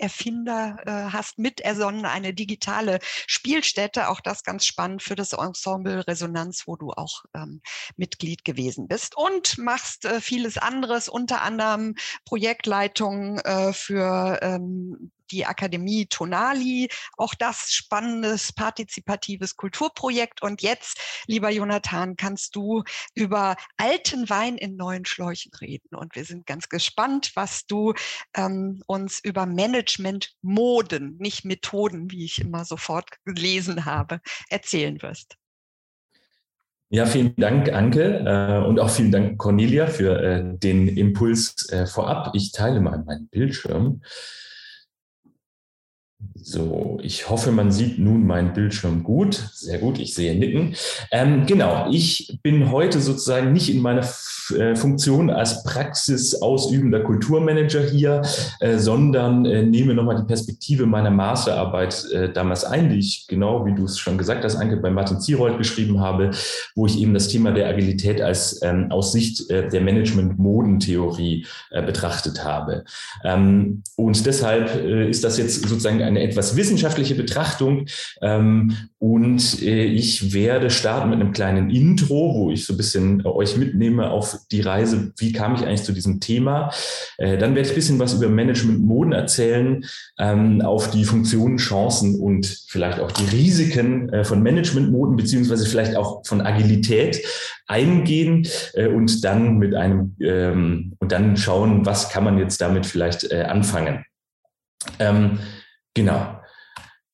Erfinder, 0.01 0.77
äh, 0.85 1.11
hast 1.11 1.37
mit 1.37 1.61
ersonnen 1.61 2.05
eine 2.05 2.33
digitale 2.33 2.99
Spielstätte. 3.27 4.09
Auch 4.09 4.19
das 4.19 4.43
ganz 4.43 4.65
spannend 4.65 5.03
für 5.03 5.15
das 5.15 5.33
Ensemble 5.33 6.05
Resonanz, 6.07 6.63
wo 6.65 6.75
du 6.75 6.91
auch 6.91 7.23
ähm, 7.33 7.61
Mitglied 7.97 8.43
gewesen 8.43 8.87
bist. 8.87 9.15
Und 9.15 9.57
machst 9.57 10.05
äh, 10.05 10.19
vieles 10.19 10.57
anderes, 10.57 11.07
unter 11.07 11.41
anderem 11.41 11.95
Projektleitung 12.25 13.39
äh, 13.39 13.73
für 13.73 14.39
ähm, 14.41 15.11
die 15.31 15.45
Akademie 15.45 16.05
Tonali. 16.05 16.89
Auch 17.17 17.33
das 17.33 17.71
spannendes, 17.71 18.53
partizipatives 18.53 19.55
Kulturprojekt. 19.55 20.41
Und 20.41 20.61
jetzt, 20.61 20.99
lieber 21.27 21.49
Jonathan, 21.49 22.15
kannst 22.15 22.55
du 22.55 22.83
über 23.15 23.55
alten 23.77 24.29
Wein 24.29 24.57
in 24.57 24.75
neuen 24.75 25.05
Schläuchen 25.05 25.51
reden. 25.59 25.95
Und 25.95 26.15
wir 26.15 26.25
sind 26.25 26.45
ganz 26.45 26.69
gespannt, 26.69 27.31
was 27.35 27.65
du 27.65 27.93
ähm, 28.35 28.83
uns 28.87 29.19
über 29.23 29.45
Management-Moden, 29.45 31.17
nicht 31.17 31.45
Methoden, 31.45 32.11
wie 32.11 32.25
ich 32.25 32.39
immer 32.39 32.65
sofort 32.65 33.09
gelesen 33.25 33.85
habe, 33.85 34.21
erzählen 34.49 35.01
wirst. 35.01 35.37
Ja, 36.93 37.05
vielen 37.05 37.33
Dank, 37.37 37.71
Anke, 37.71 38.25
äh, 38.25 38.67
und 38.67 38.77
auch 38.77 38.89
vielen 38.89 39.13
Dank, 39.13 39.37
Cornelia, 39.37 39.87
für 39.87 40.21
äh, 40.21 40.57
den 40.57 40.89
Impuls 40.89 41.69
äh, 41.69 41.85
vorab. 41.85 42.31
Ich 42.35 42.51
teile 42.51 42.81
mal 42.81 43.01
meinen 43.05 43.29
Bildschirm. 43.29 44.01
So, 46.43 46.99
ich 47.03 47.29
hoffe, 47.29 47.51
man 47.51 47.71
sieht 47.71 47.99
nun 47.99 48.25
meinen 48.25 48.53
Bildschirm 48.53 49.03
gut. 49.03 49.36
Sehr 49.53 49.77
gut, 49.77 49.99
ich 49.99 50.15
sehe 50.15 50.38
Nicken. 50.38 50.75
Ähm, 51.12 51.45
genau, 51.45 51.88
ich 51.91 52.39
bin 52.41 52.71
heute 52.71 52.99
sozusagen 52.99 53.53
nicht 53.53 53.69
in 53.69 53.81
meiner 53.81 54.03
äh, 54.55 54.75
Funktion 54.75 55.29
als 55.29 55.63
praxisausübender 55.63 57.01
Kulturmanager 57.01 57.84
hier, 57.84 58.21
äh, 58.60 58.77
sondern 58.77 59.45
äh, 59.45 59.63
nehme 59.63 59.93
nochmal 59.93 60.17
die 60.17 60.25
Perspektive 60.25 60.86
meiner 60.86 61.12
Masterarbeit 61.12 62.05
äh, 62.12 62.31
damals 62.31 62.65
ein, 62.65 62.89
die 62.89 62.99
ich 62.99 63.27
genau, 63.27 63.65
wie 63.65 63.75
du 63.75 63.86
es 63.86 63.99
schon 63.99 64.17
gesagt 64.17 64.43
hast, 64.43 64.55
Anke, 64.55 64.77
bei 64.77 64.89
Martin 64.89 65.21
Zierold 65.21 65.57
geschrieben 65.57 65.99
habe, 65.99 66.31
wo 66.75 66.86
ich 66.86 66.99
eben 66.99 67.13
das 67.13 67.27
Thema 67.27 67.51
der 67.51 67.69
Agilität 67.69 68.21
als 68.21 68.62
ähm, 68.63 68.91
aus 68.91 69.12
Sicht 69.12 69.49
äh, 69.49 69.69
der 69.69 69.81
Management-Modentheorie 69.81 71.45
äh, 71.69 71.84
betrachtet 71.84 72.43
habe. 72.43 72.84
Ähm, 73.23 73.84
und 73.95 74.25
deshalb 74.25 74.75
ist 74.84 75.23
das 75.23 75.38
jetzt 75.38 75.67
sozusagen 75.67 76.01
eine 76.12 76.21
etwas 76.21 76.56
wissenschaftliche 76.56 77.15
Betrachtung. 77.15 77.86
Ähm, 78.21 78.76
und 79.00 79.62
äh, 79.62 79.86
ich 79.86 80.34
werde 80.34 80.69
starten 80.69 81.10
mit 81.10 81.19
einem 81.19 81.34
kleinen 81.34 81.69
Intro, 81.69 82.36
wo 82.36 82.52
ich 82.52 82.65
so 82.65 82.74
ein 82.74 82.78
bisschen 82.78 83.26
euch 83.26 83.58
mitnehme 83.58 84.12
auf 84.12 84.38
die 84.52 84.62
Reise, 84.62 85.12
wie 85.17 85.32
kam 85.32 85.56
ich 85.56 85.65
eigentlich 85.65 85.84
zu 85.84 85.91
diesem 85.91 86.19
Thema. 86.19 86.71
Äh, 87.17 87.38
dann 87.38 87.56
werde 87.56 87.67
ich 87.67 87.74
ein 87.74 87.76
bisschen 87.76 88.00
was 88.00 88.13
über 88.13 88.30
Management-Moden 88.30 89.13
erzählen, 89.13 89.84
ähm, 90.19 90.62
auf 90.62 90.91
die 90.91 91.06
Funktionen, 91.06 91.58
Chancen 91.58 92.19
und 92.19 92.45
vielleicht 92.67 93.00
auch 93.00 93.12
die 93.12 93.26
Risiken 93.36 94.10
äh, 94.10 94.24
von 94.24 94.43
Management-Moden, 94.43 95.15
beziehungsweise 95.15 95.65
vielleicht 95.65 95.95
auch 95.95 96.26
von 96.26 96.41
Agilität 96.41 97.21
eingehen 97.67 98.47
äh, 98.74 98.88
und 98.88 99.24
dann 99.24 99.58
mit 99.58 99.74
einem 99.74 100.15
ähm, 100.19 100.93
und 101.00 101.12
dann 101.12 101.38
schauen, 101.38 101.86
was 101.86 102.10
kann 102.10 102.24
man 102.24 102.38
jetzt 102.38 102.60
damit 102.62 102.86
vielleicht 102.86 103.32
äh, 103.32 103.43
anfangen. 103.43 104.06
Ähm, 105.00 105.39
Genau. 105.93 106.38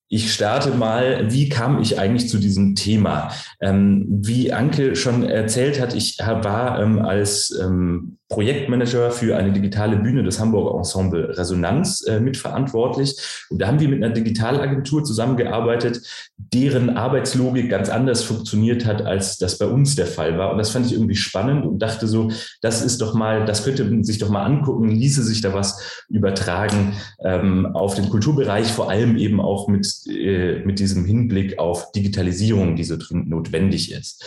Ich 0.10 0.34
starte 0.34 0.72
mal, 0.72 1.32
wie 1.34 1.50
kam 1.50 1.82
ich 1.82 2.00
eigentlich 2.00 2.30
zu 2.30 2.38
diesem 2.38 2.76
Thema? 2.76 3.34
Ähm, 3.60 4.06
wie 4.08 4.54
Anke 4.54 4.96
schon 4.96 5.24
erzählt 5.24 5.82
hat, 5.82 5.94
ich 5.94 6.18
war 6.20 6.82
ähm, 6.82 7.00
als 7.00 7.52
ähm, 7.62 8.17
Projektmanager 8.30 9.12
für 9.12 9.38
eine 9.38 9.54
digitale 9.54 9.96
Bühne 9.96 10.22
des 10.22 10.40
Hamburger 10.40 10.78
Ensemble 10.78 11.38
Resonanz 11.38 12.06
äh, 12.06 12.20
mitverantwortlich. 12.20 13.16
Und 13.50 13.62
da 13.62 13.68
haben 13.68 13.80
wir 13.80 13.88
mit 13.88 14.04
einer 14.04 14.14
Digitalagentur 14.14 15.04
zusammengearbeitet, 15.06 16.02
deren 16.38 16.98
Arbeitslogik 16.98 17.70
ganz 17.70 17.90
anders 17.90 18.24
funktioniert 18.24 18.86
hat, 18.86 19.02
als 19.02 19.38
das 19.38 19.58
bei 19.58 19.66
uns 19.66 19.96
der 19.96 20.08
Fall 20.08 20.38
war. 20.38 20.52
Und 20.52 20.58
das 20.58 20.72
fand 20.72 20.86
ich 20.86 20.94
irgendwie 20.94 21.16
spannend 21.16 21.66
und 21.66 21.80
dachte 21.80 22.06
so, 22.08 22.30
das 22.62 22.82
ist 22.82 23.00
doch 23.02 23.14
mal, 23.14 23.46
das 23.46 23.64
könnte 23.64 23.86
man 23.86 24.04
sich 24.04 24.18
doch 24.18 24.30
mal 24.30 24.44
angucken, 24.44 24.90
ließe 24.90 25.24
sich 25.24 25.40
da 25.40 25.54
was 25.54 26.06
übertragen 26.10 26.94
ähm, 27.24 27.66
auf 27.66 27.96
den 27.96 28.10
Kulturbereich, 28.10 28.68
vor 28.68 28.90
allem 28.90 29.16
eben 29.16 29.40
auch 29.40 29.70
mit, 29.70 29.88
äh, 30.08 30.60
mit 30.66 30.80
diesem 30.80 31.06
Hinblick 31.06 31.60
auf 31.60 31.94
Digitalisierung, 31.94 32.76
die 32.76 32.84
so 32.84 32.98
dringend 32.98 33.30
notwendig 33.30 33.94
ist. 33.94 34.24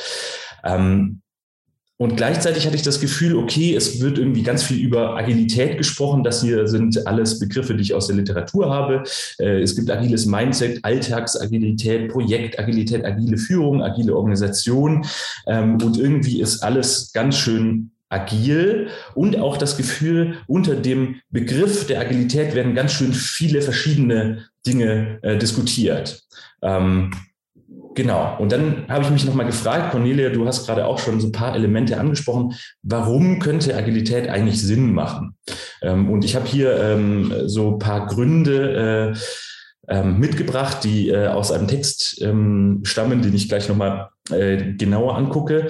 Ähm, 0.65 1.21
und 2.01 2.17
gleichzeitig 2.17 2.65
hatte 2.65 2.77
ich 2.77 2.83
das 2.83 2.99
Gefühl, 2.99 3.37
okay, 3.37 3.75
es 3.75 4.01
wird 4.01 4.17
irgendwie 4.17 4.43
ganz 4.43 4.63
viel 4.63 4.79
über 4.79 5.19
Agilität 5.19 5.77
gesprochen. 5.77 6.25
Das 6.25 6.41
hier 6.41 6.67
sind 6.67 7.07
alles 7.07 7.39
Begriffe, 7.39 7.75
die 7.75 7.83
ich 7.83 7.93
aus 7.93 8.07
der 8.07 8.17
Literatur 8.17 8.71
habe. 8.71 9.03
Äh, 9.39 9.61
es 9.61 9.77
gibt 9.77 9.91
agiles 9.91 10.25
Mindset, 10.25 10.83
Alltagsagilität, 10.83 12.11
Projektagilität, 12.11 13.05
agile 13.05 13.37
Führung, 13.37 13.83
agile 13.83 14.17
Organisation. 14.17 15.05
Ähm, 15.47 15.77
und 15.83 15.99
irgendwie 15.99 16.41
ist 16.41 16.63
alles 16.63 17.13
ganz 17.13 17.37
schön 17.37 17.91
agil 18.09 18.89
und 19.15 19.39
auch 19.39 19.59
das 19.59 19.77
Gefühl, 19.77 20.39
unter 20.47 20.77
dem 20.77 21.17
Begriff 21.29 21.87
der 21.87 22.01
Agilität 22.01 22.55
werden 22.55 22.75
ganz 22.75 22.95
schön 22.95 23.13
viele 23.13 23.61
verschiedene 23.61 24.47
Dinge 24.67 25.19
äh, 25.21 25.37
diskutiert. 25.37 26.23
Ähm, 26.63 27.11
Genau. 27.95 28.37
Und 28.39 28.53
dann 28.53 28.87
habe 28.89 29.05
ich 29.05 29.11
mich 29.11 29.25
nochmal 29.25 29.47
gefragt, 29.47 29.91
Cornelia, 29.91 30.31
du 30.31 30.47
hast 30.47 30.67
gerade 30.67 30.87
auch 30.87 30.99
schon 30.99 31.21
so 31.21 31.29
ein 31.29 31.33
paar 31.33 31.55
Elemente 31.57 31.99
angesprochen. 31.99 32.55
Warum 32.83 33.41
könnte 33.41 33.77
Agilität 33.77 34.29
eigentlich 34.29 34.61
Sinn 34.63 34.93
machen? 34.93 35.37
Ähm, 35.83 36.11
und 36.11 36.25
ich 36.25 36.37
habe 36.37 36.47
hier 36.47 36.81
ähm, 36.81 37.33
so 37.47 37.73
ein 37.73 37.79
paar 37.79 38.07
Gründe 38.07 39.15
äh, 39.89 39.93
ähm, 39.93 40.21
mitgebracht, 40.21 40.85
die 40.85 41.09
äh, 41.09 41.27
aus 41.29 41.51
einem 41.51 41.67
Text 41.67 42.25
stammen, 42.85 43.23
den 43.23 43.35
ich 43.35 43.49
gleich 43.49 43.69
nochmal 43.69 44.11
äh, 44.31 44.75
genauer 44.75 45.17
angucke. 45.17 45.69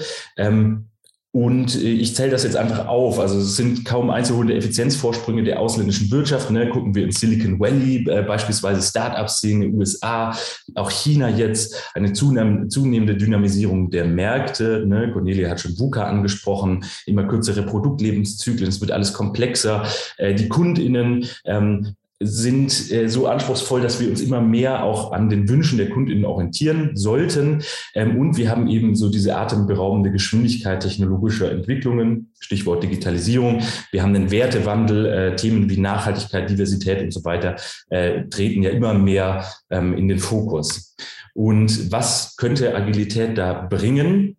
Und 1.33 1.77
äh, 1.77 1.89
ich 1.89 2.17
zähle 2.17 2.31
das 2.31 2.43
jetzt 2.43 2.57
einfach 2.57 2.89
auf. 2.89 3.21
Also 3.21 3.39
es 3.39 3.57
sind 3.57 3.85
kaum 3.85 4.11
einzuholende 4.11 4.55
Effizienzvorsprünge 4.55 5.45
der 5.45 5.61
ausländischen 5.61 6.11
Wirtschaft. 6.11 6.51
Ne? 6.51 6.69
Gucken 6.71 6.95
wir 6.95 7.05
in 7.05 7.13
Silicon 7.13 7.61
Valley, 7.61 8.05
äh, 8.09 8.23
beispielsweise 8.23 8.83
Start-up-Szene, 8.83 9.69
USA, 9.69 10.37
auch 10.75 10.91
China 10.91 11.29
jetzt, 11.29 11.91
eine 11.95 12.13
zunehmende 12.13 13.17
Dynamisierung 13.17 13.91
der 13.91 14.07
Märkte. 14.07 14.85
Ne? 14.87 15.13
Cornelia 15.13 15.51
hat 15.51 15.61
schon 15.61 15.79
VUCA 15.79 16.05
angesprochen, 16.05 16.85
immer 17.07 17.25
kürzere 17.25 17.63
Produktlebenszyklen, 17.63 18.69
es 18.69 18.81
wird 18.81 18.91
alles 18.91 19.13
komplexer. 19.13 19.85
Äh, 20.17 20.35
die 20.35 20.49
KundInnen 20.49 21.27
ähm, 21.45 21.95
sind 22.23 22.93
äh, 22.93 23.09
so 23.09 23.27
anspruchsvoll, 23.27 23.81
dass 23.81 23.99
wir 23.99 24.11
uns 24.11 24.21
immer 24.21 24.43
mehr 24.43 24.85
auch 24.85 25.13
an 25.13 25.31
den 25.31 25.49
Wünschen 25.49 25.79
der 25.79 25.89
Kundinnen 25.89 26.27
orientieren 26.27 26.91
sollten. 26.95 27.63
Ähm, 27.95 28.19
und 28.19 28.37
wir 28.37 28.51
haben 28.51 28.69
eben 28.69 28.95
so 28.95 29.11
diese 29.11 29.37
atemberaubende 29.37 30.13
Geschwindigkeit 30.13 30.83
technologischer 30.83 31.51
Entwicklungen, 31.51 32.33
Stichwort 32.39 32.83
Digitalisierung. 32.83 33.63
Wir 33.91 34.03
haben 34.03 34.13
den 34.13 34.31
Wertewandel, 34.31 35.07
äh, 35.07 35.37
Themen 35.37 35.71
wie 35.71 35.79
Nachhaltigkeit, 35.79 36.51
Diversität 36.51 37.03
und 37.03 37.13
so 37.13 37.25
weiter 37.25 37.57
äh, 37.89 38.25
treten 38.29 38.63
ja 38.63 38.71
immer 38.71 38.93
mehr 38.93 39.47
ähm, 39.71 39.97
in 39.97 40.07
den 40.07 40.19
Fokus. 40.19 40.95
Und 41.33 41.91
was 41.91 42.37
könnte 42.37 42.75
Agilität 42.75 43.39
da 43.39 43.53
bringen? 43.53 44.37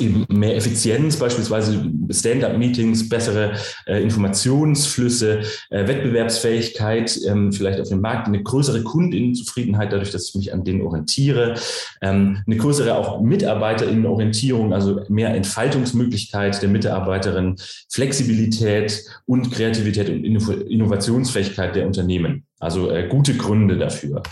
Eben 0.00 0.26
mehr 0.28 0.56
Effizienz, 0.56 1.16
beispielsweise 1.16 1.90
Stand-up-Meetings, 2.10 3.08
bessere 3.08 3.52
äh, 3.86 4.02
Informationsflüsse, 4.02 5.42
äh, 5.70 5.86
Wettbewerbsfähigkeit, 5.86 7.18
ähm, 7.26 7.52
vielleicht 7.52 7.80
auf 7.80 7.88
dem 7.88 8.00
Markt, 8.00 8.26
eine 8.26 8.42
größere 8.42 8.82
Kundinnenzufriedenheit, 8.82 9.92
dadurch, 9.92 10.10
dass 10.10 10.30
ich 10.30 10.34
mich 10.34 10.52
an 10.52 10.64
denen 10.64 10.82
orientiere, 10.82 11.54
ähm, 12.02 12.42
eine 12.46 12.56
größere 12.56 12.96
auch 12.96 13.20
Mitarbeiterinnenorientierung, 13.20 14.72
also 14.72 15.02
mehr 15.08 15.34
Entfaltungsmöglichkeit 15.34 16.60
der 16.60 16.68
Mitarbeiterin, 16.68 17.54
Flexibilität 17.88 19.04
und 19.24 19.52
Kreativität 19.52 20.08
und 20.08 20.24
Innovationsfähigkeit 20.24 21.76
der 21.76 21.86
Unternehmen. 21.86 22.44
Also 22.58 22.90
äh, 22.90 23.06
gute 23.06 23.34
Gründe 23.34 23.78
dafür. 23.78 24.22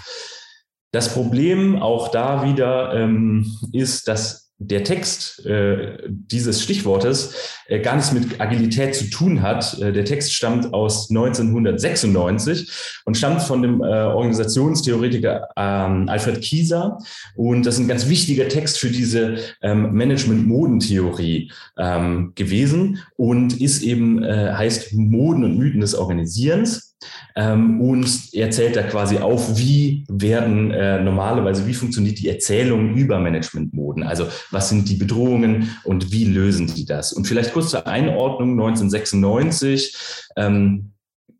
Das 0.90 1.12
Problem 1.12 1.80
auch 1.80 2.08
da 2.08 2.44
wieder 2.44 2.94
ähm, 2.94 3.56
ist, 3.72 4.08
dass 4.08 4.43
der 4.58 4.84
Text 4.84 5.44
äh, 5.46 5.98
dieses 6.06 6.62
Stichwortes 6.62 7.34
äh, 7.66 7.80
gar 7.80 7.96
nichts 7.96 8.12
mit 8.12 8.40
Agilität 8.40 8.94
zu 8.94 9.10
tun 9.10 9.42
hat. 9.42 9.80
Äh, 9.80 9.92
der 9.92 10.04
Text 10.04 10.32
stammt 10.32 10.72
aus 10.72 11.10
1996 11.10 12.70
und 13.04 13.16
stammt 13.16 13.42
von 13.42 13.62
dem 13.62 13.82
äh, 13.82 13.84
Organisationstheoretiker 13.84 15.48
ähm, 15.56 16.08
Alfred 16.08 16.40
Kieser. 16.40 16.98
Und 17.34 17.66
das 17.66 17.74
ist 17.74 17.80
ein 17.80 17.88
ganz 17.88 18.08
wichtiger 18.08 18.48
Text 18.48 18.78
für 18.78 18.90
diese 18.90 19.38
ähm, 19.60 19.92
Management-Modentheorie 19.92 21.50
ähm, 21.76 22.32
gewesen 22.36 23.02
und 23.16 23.60
ist 23.60 23.82
eben, 23.82 24.22
äh, 24.22 24.52
heißt 24.52 24.92
Moden 24.92 25.44
und 25.44 25.58
Mythen 25.58 25.80
des 25.80 25.94
Organisierens. 25.96 26.93
Ähm, 27.36 27.80
und 27.80 28.32
er 28.32 28.50
zählt 28.50 28.76
da 28.76 28.82
quasi 28.82 29.18
auf, 29.18 29.58
wie 29.58 30.04
werden 30.08 30.70
äh, 30.70 31.02
normalerweise, 31.02 31.66
wie 31.66 31.74
funktioniert 31.74 32.18
die 32.18 32.28
Erzählung 32.28 32.94
über 32.94 33.18
Managementmoden? 33.18 34.02
Also 34.02 34.26
was 34.50 34.68
sind 34.68 34.88
die 34.88 34.96
Bedrohungen 34.96 35.76
und 35.84 36.12
wie 36.12 36.24
lösen 36.24 36.66
die 36.74 36.84
das? 36.84 37.12
Und 37.12 37.26
vielleicht 37.26 37.52
kurz 37.52 37.70
zur 37.70 37.86
Einordnung, 37.86 38.52
1996 38.52 39.96
ähm, 40.36 40.92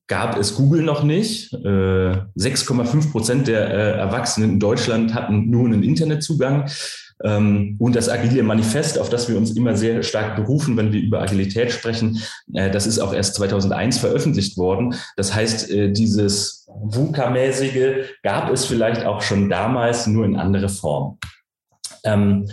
gab 0.07 0.37
es 0.37 0.55
Google 0.55 0.83
noch 0.83 1.03
nicht. 1.03 1.53
Äh, 1.53 1.57
6,5 1.57 3.11
Prozent 3.11 3.48
der 3.48 3.70
äh, 3.70 3.98
Erwachsenen 3.98 4.50
in 4.53 4.61
Deutschland 4.61 5.14
hatten 5.14 5.50
nur 5.50 5.66
einen 5.66 5.83
Internetzugang. 5.83 6.68
Ähm, 7.22 7.77
und 7.79 7.94
das 7.94 8.09
agile 8.09 8.42
Manifest, 8.42 8.98
auf 8.98 9.09
das 9.09 9.29
wir 9.29 9.37
uns 9.37 9.53
immer 9.53 9.77
sehr 9.77 10.03
stark 10.03 10.37
berufen, 10.37 10.77
wenn 10.77 10.92
wir 10.92 11.00
über 11.00 11.20
Agilität 11.20 11.70
sprechen, 11.70 12.20
äh, 12.55 12.70
das 12.70 12.87
ist 12.87 12.98
auch 12.98 13.14
erst 13.14 13.35
2001 13.37 13.98
veröffentlicht 13.98 14.57
worden. 14.57 14.94
Das 15.16 15.35
heißt, 15.35 15.70
äh, 15.70 15.92
dieses 15.92 16.66
VUCA-mäßige 16.66 18.07
gab 18.22 18.50
es 18.50 18.64
vielleicht 18.64 19.05
auch 19.05 19.22
schon 19.22 19.48
damals, 19.48 20.07
nur 20.07 20.24
in 20.24 20.37
andere 20.37 20.68
Form. 20.68 21.18
Ähm, 22.05 22.46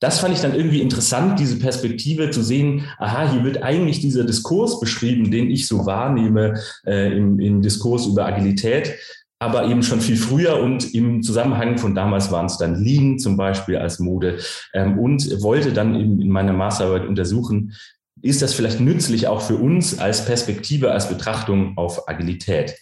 das 0.00 0.18
fand 0.18 0.34
ich 0.34 0.42
dann 0.42 0.54
irgendwie 0.54 0.82
interessant, 0.82 1.40
diese 1.40 1.58
Perspektive 1.58 2.30
zu 2.30 2.42
sehen, 2.42 2.84
aha, 2.98 3.32
hier 3.32 3.44
wird 3.44 3.62
eigentlich 3.62 4.00
dieser 4.00 4.24
Diskurs 4.24 4.78
beschrieben, 4.78 5.30
den 5.30 5.50
ich 5.50 5.66
so 5.66 5.86
wahrnehme 5.86 6.60
äh, 6.86 7.16
im, 7.16 7.40
im 7.40 7.62
Diskurs 7.62 8.06
über 8.06 8.26
Agilität 8.26 8.94
aber 9.38 9.66
eben 9.66 9.82
schon 9.82 10.00
viel 10.00 10.16
früher 10.16 10.60
und 10.62 10.94
im 10.94 11.22
Zusammenhang 11.22 11.78
von 11.78 11.94
damals 11.94 12.30
waren 12.30 12.46
es 12.46 12.56
dann 12.56 12.82
Lean 12.82 13.18
zum 13.18 13.36
Beispiel 13.36 13.76
als 13.76 13.98
Mode 13.98 14.38
ähm, 14.72 14.98
und 14.98 15.42
wollte 15.42 15.72
dann 15.72 15.94
eben 15.94 16.20
in 16.20 16.30
meiner 16.30 16.54
Masterarbeit 16.54 17.06
untersuchen, 17.06 17.74
ist 18.22 18.40
das 18.40 18.54
vielleicht 18.54 18.80
nützlich 18.80 19.28
auch 19.28 19.42
für 19.42 19.56
uns 19.56 19.98
als 19.98 20.24
Perspektive, 20.24 20.90
als 20.90 21.08
Betrachtung 21.08 21.76
auf 21.76 22.08
Agilität. 22.08 22.74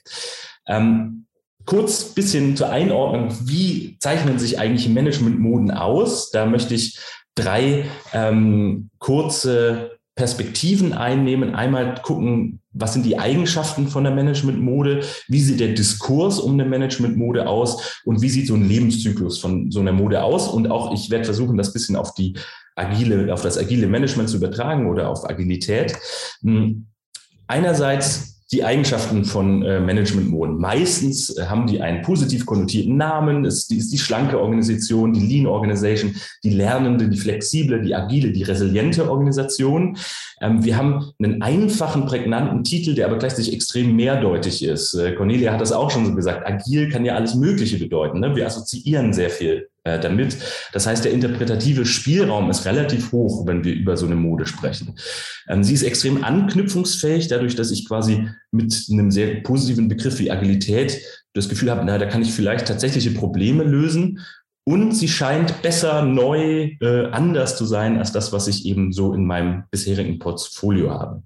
Ähm, 0.67 1.27
kurz 1.67 2.15
bisschen 2.15 2.57
zur 2.57 2.71
Einordnung, 2.71 3.37
wie 3.43 3.97
zeichnen 3.99 4.39
sich 4.39 4.59
eigentlich 4.59 4.89
Managementmoden 4.89 5.73
aus? 5.73 6.31
Da 6.31 6.47
möchte 6.47 6.75
ich 6.75 6.99
drei 7.35 7.87
ähm, 8.13 8.91
kurze 8.99 9.99
Perspektiven 10.15 10.93
einnehmen. 10.93 11.57
Einmal 11.57 11.97
gucken, 12.03 12.61
was 12.75 12.93
sind 12.93 13.07
die 13.07 13.19
Eigenschaften 13.19 13.89
von 13.89 14.05
der 14.05 14.13
Managementmode? 14.13 15.03
Wie 15.29 15.41
sieht 15.41 15.61
der 15.61 15.75
Diskurs 15.75 16.41
um 16.41 16.55
eine 16.55 16.65
Managementmode 16.65 17.47
aus? 17.47 18.01
Und 18.05 18.21
wie 18.21 18.29
sieht 18.29 18.49
so 18.49 18.55
ein 18.55 18.69
Lebenszyklus 18.69 19.39
von 19.39 19.71
so 19.71 19.81
einer 19.81 19.93
Mode 19.93 20.23
aus? 20.23 20.49
Und 20.49 20.71
auch 20.71 20.93
ich 20.93 21.09
werde 21.11 21.25
versuchen, 21.25 21.57
das 21.57 21.73
bisschen 21.73 21.95
auf 21.95 22.15
die 22.15 22.37
agile, 22.75 23.33
auf 23.33 23.43
das 23.43 23.57
agile 23.57 23.87
Management 23.87 24.29
zu 24.29 24.37
übertragen 24.37 24.91
oder 24.91 25.09
auf 25.09 25.29
Agilität. 25.29 25.97
Hm, 26.43 26.87
einerseits 27.47 28.34
die 28.53 28.63
Eigenschaften 28.63 29.25
von 29.25 29.63
äh, 29.63 29.81
Managementmoden. 29.81 30.59
Meistens 30.59 31.37
äh, 31.37 31.47
haben 31.47 31.67
die 31.67 31.81
einen 31.81 32.03
positiv 32.03 32.45
konnotierten 32.45 32.97
Namen. 32.97 33.45
Es 33.45 33.71
ist 33.71 33.93
die 33.93 33.99
schlanke 33.99 34.39
Organisation, 34.39 35.13
die 35.13 35.27
Lean 35.27 35.47
Organization, 35.47 36.15
die 36.43 36.51
lernende, 36.51 37.09
die 37.09 37.17
flexible, 37.17 37.81
die 37.81 37.95
agile, 37.95 38.33
die 38.33 38.43
resiliente 38.43 39.11
Organisation. 39.11 39.97
Ähm, 40.41 40.63
wir 40.65 40.77
haben 40.77 41.11
einen 41.19 41.41
einfachen, 41.41 42.05
prägnanten 42.05 42.65
Titel, 42.65 42.95
der 42.95 43.07
aber 43.07 43.19
gleichzeitig 43.19 43.55
extrem 43.55 43.97
mehrdeutig 43.97 44.63
ist. 44.63 44.95
Äh, 44.95 45.15
Cornelia 45.15 45.53
hat 45.53 45.61
das 45.61 45.73
auch 45.73 45.91
schon 45.91 46.05
so 46.05 46.15
gesagt. 46.15 46.47
Agil 46.47 46.91
kann 46.91 47.05
ja 47.05 47.15
alles 47.15 47.35
Mögliche 47.35 47.79
bedeuten. 47.79 48.21
Ne? 48.21 48.37
Wir 48.37 48.47
assoziieren 48.47 49.13
sehr 49.13 49.31
viel 49.31 49.69
äh, 49.85 50.01
damit. 50.01 50.39
Das 50.73 50.87
heißt, 50.87 51.05
der 51.05 51.13
interpretative 51.13 51.85
Spielraum 51.85 52.51
ist 52.51 52.65
relativ 52.65 53.13
hoch, 53.13 53.47
wenn 53.47 53.65
wir 53.65 53.75
über 53.75 53.97
so 53.97 54.07
eine 54.07 54.17
Mode 54.17 54.47
sprechen. 54.47 54.97
Ähm, 55.47 55.63
sie 55.63 55.75
ist 55.75 55.83
extrem 55.83 56.25
anknüpfungsfähig, 56.25 57.29
dadurch, 57.29 57.55
dass 57.55 57.71
ich 57.71 57.87
quasi 57.87 58.29
mit 58.51 58.75
einem 58.91 59.11
sehr 59.11 59.43
positiven 59.43 59.89
Begriff 59.89 60.19
wie 60.19 60.31
Agilität 60.31 61.01
das 61.35 61.49
Gefühl 61.49 61.71
habe, 61.71 61.85
na, 61.85 61.99
da 61.99 62.07
kann 62.07 62.23
ich 62.23 62.33
vielleicht 62.33 62.67
tatsächliche 62.67 63.11
Probleme 63.11 63.65
lösen. 63.65 64.21
Und 64.67 64.93
sie 64.93 65.09
scheint 65.09 65.61
besser, 65.61 66.03
neu, 66.03 66.71
äh, 66.81 67.07
anders 67.11 67.59
zu 67.59 67.67
sein 67.67 67.99
als 67.99 68.13
das, 68.13 68.33
was 68.33 68.49
ich 68.49 68.65
eben 68.65 68.93
so 68.93 69.13
in 69.13 69.27
meinem 69.27 69.65
bisherigen 69.71 70.19
Portfolio 70.19 70.91
habe. 70.91 71.23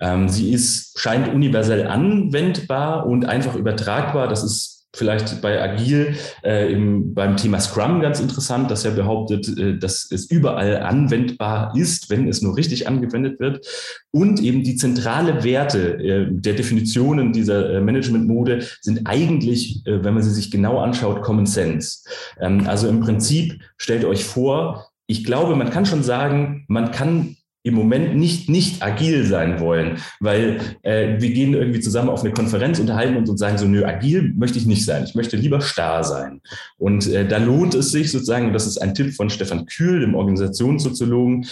Ähm, 0.00 0.28
sie 0.28 0.52
ist, 0.52 0.98
scheint 0.98 1.32
universell 1.32 1.86
anwendbar 1.86 3.06
und 3.06 3.26
einfach 3.26 3.54
übertragbar. 3.54 4.26
Das 4.26 4.42
ist 4.42 4.75
vielleicht 4.96 5.40
bei 5.42 5.62
Agil 5.62 6.16
äh, 6.42 6.72
im, 6.72 7.14
beim 7.14 7.36
Thema 7.36 7.60
Scrum 7.60 8.00
ganz 8.00 8.20
interessant, 8.20 8.70
dass 8.70 8.84
er 8.84 8.92
behauptet, 8.92 9.46
äh, 9.58 9.78
dass 9.78 10.10
es 10.10 10.30
überall 10.30 10.78
anwendbar 10.78 11.72
ist, 11.76 12.10
wenn 12.10 12.28
es 12.28 12.42
nur 12.42 12.56
richtig 12.56 12.88
angewendet 12.88 13.38
wird. 13.38 13.66
Und 14.10 14.40
eben 14.40 14.62
die 14.62 14.76
zentrale 14.76 15.44
Werte 15.44 15.98
äh, 15.98 16.26
der 16.30 16.54
Definitionen 16.54 17.32
dieser 17.32 17.74
äh, 17.74 17.80
Management-Mode 17.80 18.66
sind 18.80 19.06
eigentlich, 19.06 19.86
äh, 19.86 20.02
wenn 20.02 20.14
man 20.14 20.22
sie 20.22 20.32
sich 20.32 20.50
genau 20.50 20.78
anschaut, 20.78 21.22
Common 21.22 21.46
Sense. 21.46 22.08
Ähm, 22.40 22.66
also 22.66 22.88
im 22.88 23.00
Prinzip 23.00 23.60
stellt 23.76 24.04
euch 24.04 24.24
vor, 24.24 24.90
ich 25.06 25.24
glaube, 25.24 25.54
man 25.54 25.70
kann 25.70 25.86
schon 25.86 26.02
sagen, 26.02 26.64
man 26.68 26.90
kann 26.90 27.35
im 27.66 27.74
Moment 27.74 28.16
nicht 28.16 28.48
nicht 28.48 28.80
agil 28.80 29.26
sein 29.26 29.58
wollen, 29.58 29.98
weil 30.20 30.60
äh, 30.82 31.20
wir 31.20 31.30
gehen 31.32 31.52
irgendwie 31.52 31.80
zusammen 31.80 32.08
auf 32.08 32.22
eine 32.22 32.32
Konferenz, 32.32 32.78
unterhalten 32.78 33.16
uns 33.16 33.28
und 33.28 33.38
sagen 33.38 33.58
so, 33.58 33.66
nö, 33.66 33.84
agil 33.84 34.32
möchte 34.36 34.58
ich 34.58 34.66
nicht 34.66 34.84
sein, 34.84 35.04
ich 35.04 35.16
möchte 35.16 35.36
lieber 35.36 35.60
starr 35.60 36.04
sein. 36.04 36.40
Und 36.78 37.08
äh, 37.08 37.26
da 37.26 37.38
lohnt 37.38 37.74
es 37.74 37.90
sich 37.90 38.12
sozusagen, 38.12 38.46
und 38.46 38.52
das 38.52 38.68
ist 38.68 38.78
ein 38.78 38.94
Tipp 38.94 39.14
von 39.14 39.30
Stefan 39.30 39.66
Kühl, 39.66 40.00
dem 40.00 40.14
Organisationssoziologen, 40.14 41.46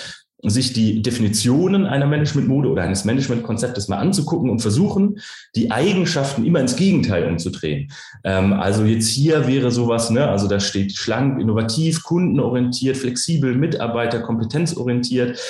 sich 0.45 0.73
die 0.73 1.03
Definitionen 1.03 1.87
einer 1.87 2.07
Managementmode 2.07 2.69
oder 2.69 2.83
eines 2.83 3.05
Managementkonzeptes 3.05 3.89
mal 3.89 3.97
anzugucken 3.97 4.51
und 4.51 4.61
versuchen, 4.61 5.19
die 5.57 5.71
Eigenschaften 5.71 6.45
immer 6.45 6.61
ins 6.61 6.77
Gegenteil 6.77 7.27
umzudrehen. 7.27 7.91
Ähm, 8.23 8.53
also 8.53 8.85
jetzt 8.85 9.09
hier 9.09 9.49
wäre 9.49 9.73
sowas, 9.73 10.11
ne, 10.11 10.29
also 10.29 10.47
da 10.47 10.61
steht 10.61 10.93
schlank, 10.93 11.41
innovativ, 11.41 12.05
kundenorientiert, 12.05 12.97
flexibel, 12.97 13.57
Mitarbeiter, 13.57 14.21
kompetenzorientiert 14.21 15.41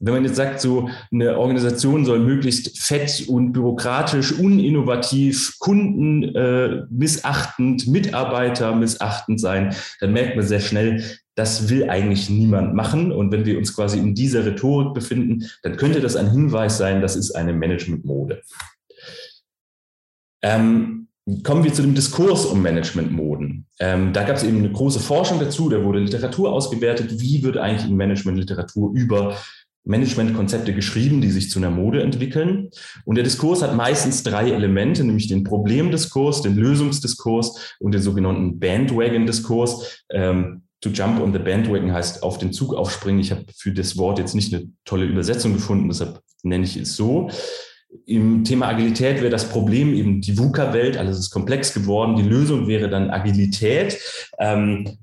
wenn 0.00 0.14
man 0.14 0.24
jetzt 0.24 0.36
sagt, 0.36 0.60
so 0.60 0.88
eine 1.12 1.36
Organisation 1.36 2.04
soll 2.04 2.20
möglichst 2.20 2.78
fett 2.78 3.24
und 3.28 3.52
bürokratisch, 3.52 4.32
uninnovativ, 4.32 5.58
Kunden 5.58 6.34
äh, 6.34 6.82
missachtend, 6.88 7.88
Mitarbeiter 7.88 8.74
missachtend 8.76 9.40
sein, 9.40 9.74
dann 10.00 10.12
merkt 10.12 10.36
man 10.36 10.46
sehr 10.46 10.60
schnell, 10.60 11.02
das 11.34 11.68
will 11.68 11.88
eigentlich 11.88 12.30
niemand 12.30 12.74
machen. 12.74 13.12
Und 13.12 13.32
wenn 13.32 13.44
wir 13.44 13.58
uns 13.58 13.74
quasi 13.74 13.98
in 13.98 14.14
dieser 14.14 14.44
Rhetorik 14.44 14.94
befinden, 14.94 15.48
dann 15.62 15.76
könnte 15.76 16.00
das 16.00 16.16
ein 16.16 16.30
Hinweis 16.30 16.78
sein, 16.78 17.00
das 17.00 17.16
ist 17.16 17.32
eine 17.32 17.52
Managementmode. 17.52 18.42
Ähm, 20.42 21.08
kommen 21.42 21.64
wir 21.64 21.72
zu 21.72 21.82
dem 21.82 21.94
Diskurs 21.94 22.46
um 22.46 22.62
Managementmoden. 22.62 23.66
Ähm, 23.80 24.12
da 24.12 24.24
gab 24.24 24.36
es 24.36 24.44
eben 24.44 24.58
eine 24.58 24.72
große 24.72 25.00
Forschung 25.00 25.38
dazu, 25.40 25.68
da 25.68 25.82
wurde 25.84 25.98
Literatur 25.98 26.52
ausgewertet, 26.52 27.20
wie 27.20 27.42
wird 27.42 27.56
eigentlich 27.56 27.88
in 27.88 27.96
Managementliteratur 27.96 28.92
über 28.94 29.36
Managementkonzepte 29.88 30.74
geschrieben, 30.74 31.20
die 31.20 31.30
sich 31.30 31.50
zu 31.50 31.58
einer 31.58 31.70
Mode 31.70 32.02
entwickeln. 32.02 32.70
Und 33.04 33.16
der 33.16 33.24
Diskurs 33.24 33.62
hat 33.62 33.74
meistens 33.74 34.22
drei 34.22 34.50
Elemente, 34.50 35.02
nämlich 35.02 35.28
den 35.28 35.44
Problemdiskurs, 35.44 36.42
den 36.42 36.56
Lösungsdiskurs 36.56 37.74
und 37.80 37.92
den 37.92 38.02
sogenannten 38.02 38.58
Bandwagon-Diskurs. 38.58 40.04
Ähm, 40.10 40.62
to 40.80 40.90
jump 40.90 41.20
on 41.20 41.32
the 41.32 41.38
bandwagon 41.38 41.92
heißt 41.92 42.22
auf 42.22 42.38
den 42.38 42.52
Zug 42.52 42.74
aufspringen. 42.74 43.20
Ich 43.20 43.30
habe 43.30 43.44
für 43.56 43.72
das 43.72 43.96
Wort 43.96 44.18
jetzt 44.18 44.34
nicht 44.34 44.54
eine 44.54 44.68
tolle 44.84 45.06
Übersetzung 45.06 45.54
gefunden, 45.54 45.88
deshalb 45.88 46.20
nenne 46.42 46.64
ich 46.64 46.76
es 46.76 46.94
so. 46.94 47.30
Im 48.04 48.44
Thema 48.44 48.68
Agilität 48.68 49.16
wäre 49.16 49.30
das 49.30 49.48
Problem 49.48 49.94
eben 49.94 50.20
die 50.20 50.36
VUCA-Welt, 50.36 50.98
alles 50.98 51.18
ist 51.18 51.30
komplex 51.30 51.72
geworden. 51.72 52.16
Die 52.16 52.28
Lösung 52.28 52.68
wäre 52.68 52.90
dann 52.90 53.10
Agilität. 53.10 53.98
Ähm, 54.38 54.98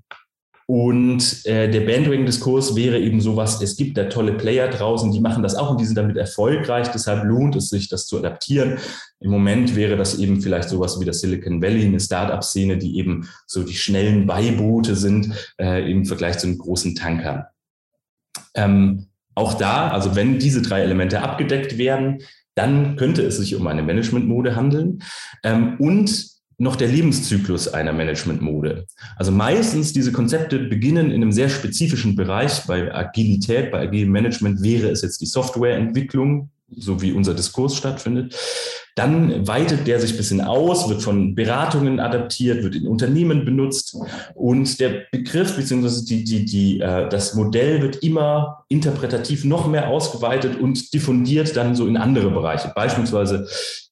und 0.68 1.46
äh, 1.46 1.70
der 1.70 1.82
Bandwagon-Diskurs 1.82 2.76
wäre 2.76 3.00
eben 3.00 3.22
sowas, 3.22 3.62
es 3.62 3.76
gibt 3.76 3.98
da 3.98 4.06
tolle 4.06 4.34
Player 4.34 4.68
draußen, 4.68 5.12
die 5.12 5.20
machen 5.20 5.44
das 5.44 5.54
auch 5.56 5.70
und 5.70 5.80
die 5.80 5.86
sind 5.86 5.96
damit 5.96 6.18
erfolgreich, 6.18 6.88
deshalb 6.92 7.24
lohnt 7.24 7.56
es 7.56 7.70
sich, 7.70 7.88
das 7.88 8.08
zu 8.08 8.18
adaptieren. 8.18 8.80
Im 9.20 9.30
Moment 9.30 9.76
wäre 9.76 9.96
das 9.96 10.18
eben 10.18 10.42
vielleicht 10.42 10.70
sowas 10.70 11.00
wie 11.00 11.06
das 11.06 11.20
Silicon 11.20 11.62
Valley, 11.62 11.86
eine 11.86 12.00
Startup-Szene, 12.00 12.78
die 12.78 12.98
eben 12.98 13.30
so 13.46 13.62
die 13.62 13.76
schnellen 13.76 14.26
Beiboote 14.26 14.96
sind 14.96 15.54
äh, 15.60 15.90
im 15.90 16.06
Vergleich 16.06 16.40
zu 16.40 16.48
den 16.48 16.58
großen 16.58 16.96
Tankern. 16.96 17.44
Ähm, 18.56 19.08
auch 19.36 19.54
da, 19.54 19.90
also 19.90 20.16
wenn 20.16 20.40
diese 20.40 20.64
drei 20.64 20.82
Elemente 20.82 21.22
abgedeckt 21.22 21.78
werden, 21.78 22.24
dann 22.56 22.96
könnte 22.96 23.22
es 23.22 23.38
sich 23.38 23.56
um 23.56 23.68
eine 23.68 23.84
Management-Mode 23.84 24.56
handeln. 24.56 25.04
Ähm, 25.44 25.76
und 25.78 26.35
noch 26.58 26.76
der 26.76 26.88
Lebenszyklus 26.88 27.68
einer 27.68 27.94
Management-Mode. 27.94 28.86
Also 29.18 29.32
meistens 29.32 29.94
diese 29.94 30.12
Konzepte 30.12 30.60
beginnen 30.60 31.12
in 31.12 31.22
einem 31.22 31.32
sehr 31.32 31.50
spezifischen 31.50 32.16
Bereich. 32.16 32.64
Bei 32.66 32.94
Agilität, 32.94 33.72
bei 33.72 33.82
agilem 33.82 34.12
Management 34.12 34.62
wäre 34.62 34.90
es 34.90 35.02
jetzt 35.02 35.22
die 35.22 35.26
Softwareentwicklung, 35.26 36.50
so 36.78 37.02
wie 37.02 37.12
unser 37.12 37.34
Diskurs 37.34 37.76
stattfindet. 37.76 38.36
Dann 38.96 39.46
weitet 39.46 39.88
der 39.88 40.00
sich 40.00 40.12
ein 40.12 40.18
bisschen 40.18 40.40
aus, 40.40 40.88
wird 40.88 41.02
von 41.02 41.36
Beratungen 41.36 42.00
adaptiert, 42.00 42.64
wird 42.64 42.76
in 42.76 42.88
Unternehmen 42.88 43.44
benutzt 43.44 43.98
und 44.34 44.80
der 44.80 45.04
Begriff 45.12 45.58
bzw. 45.58 46.06
Die, 46.06 46.24
die, 46.24 46.46
die, 46.46 46.80
äh, 46.80 47.10
das 47.10 47.36
Modell 47.36 47.82
wird 47.82 47.98
immer 47.98 48.64
interpretativ 48.70 49.44
noch 49.44 49.68
mehr 49.68 49.90
ausgeweitet 49.90 50.58
und 50.58 50.94
diffundiert 50.94 51.58
dann 51.58 51.76
so 51.76 51.88
in 51.88 51.98
andere 51.98 52.32
Bereiche. 52.32 52.72
Beispielsweise 52.74 53.48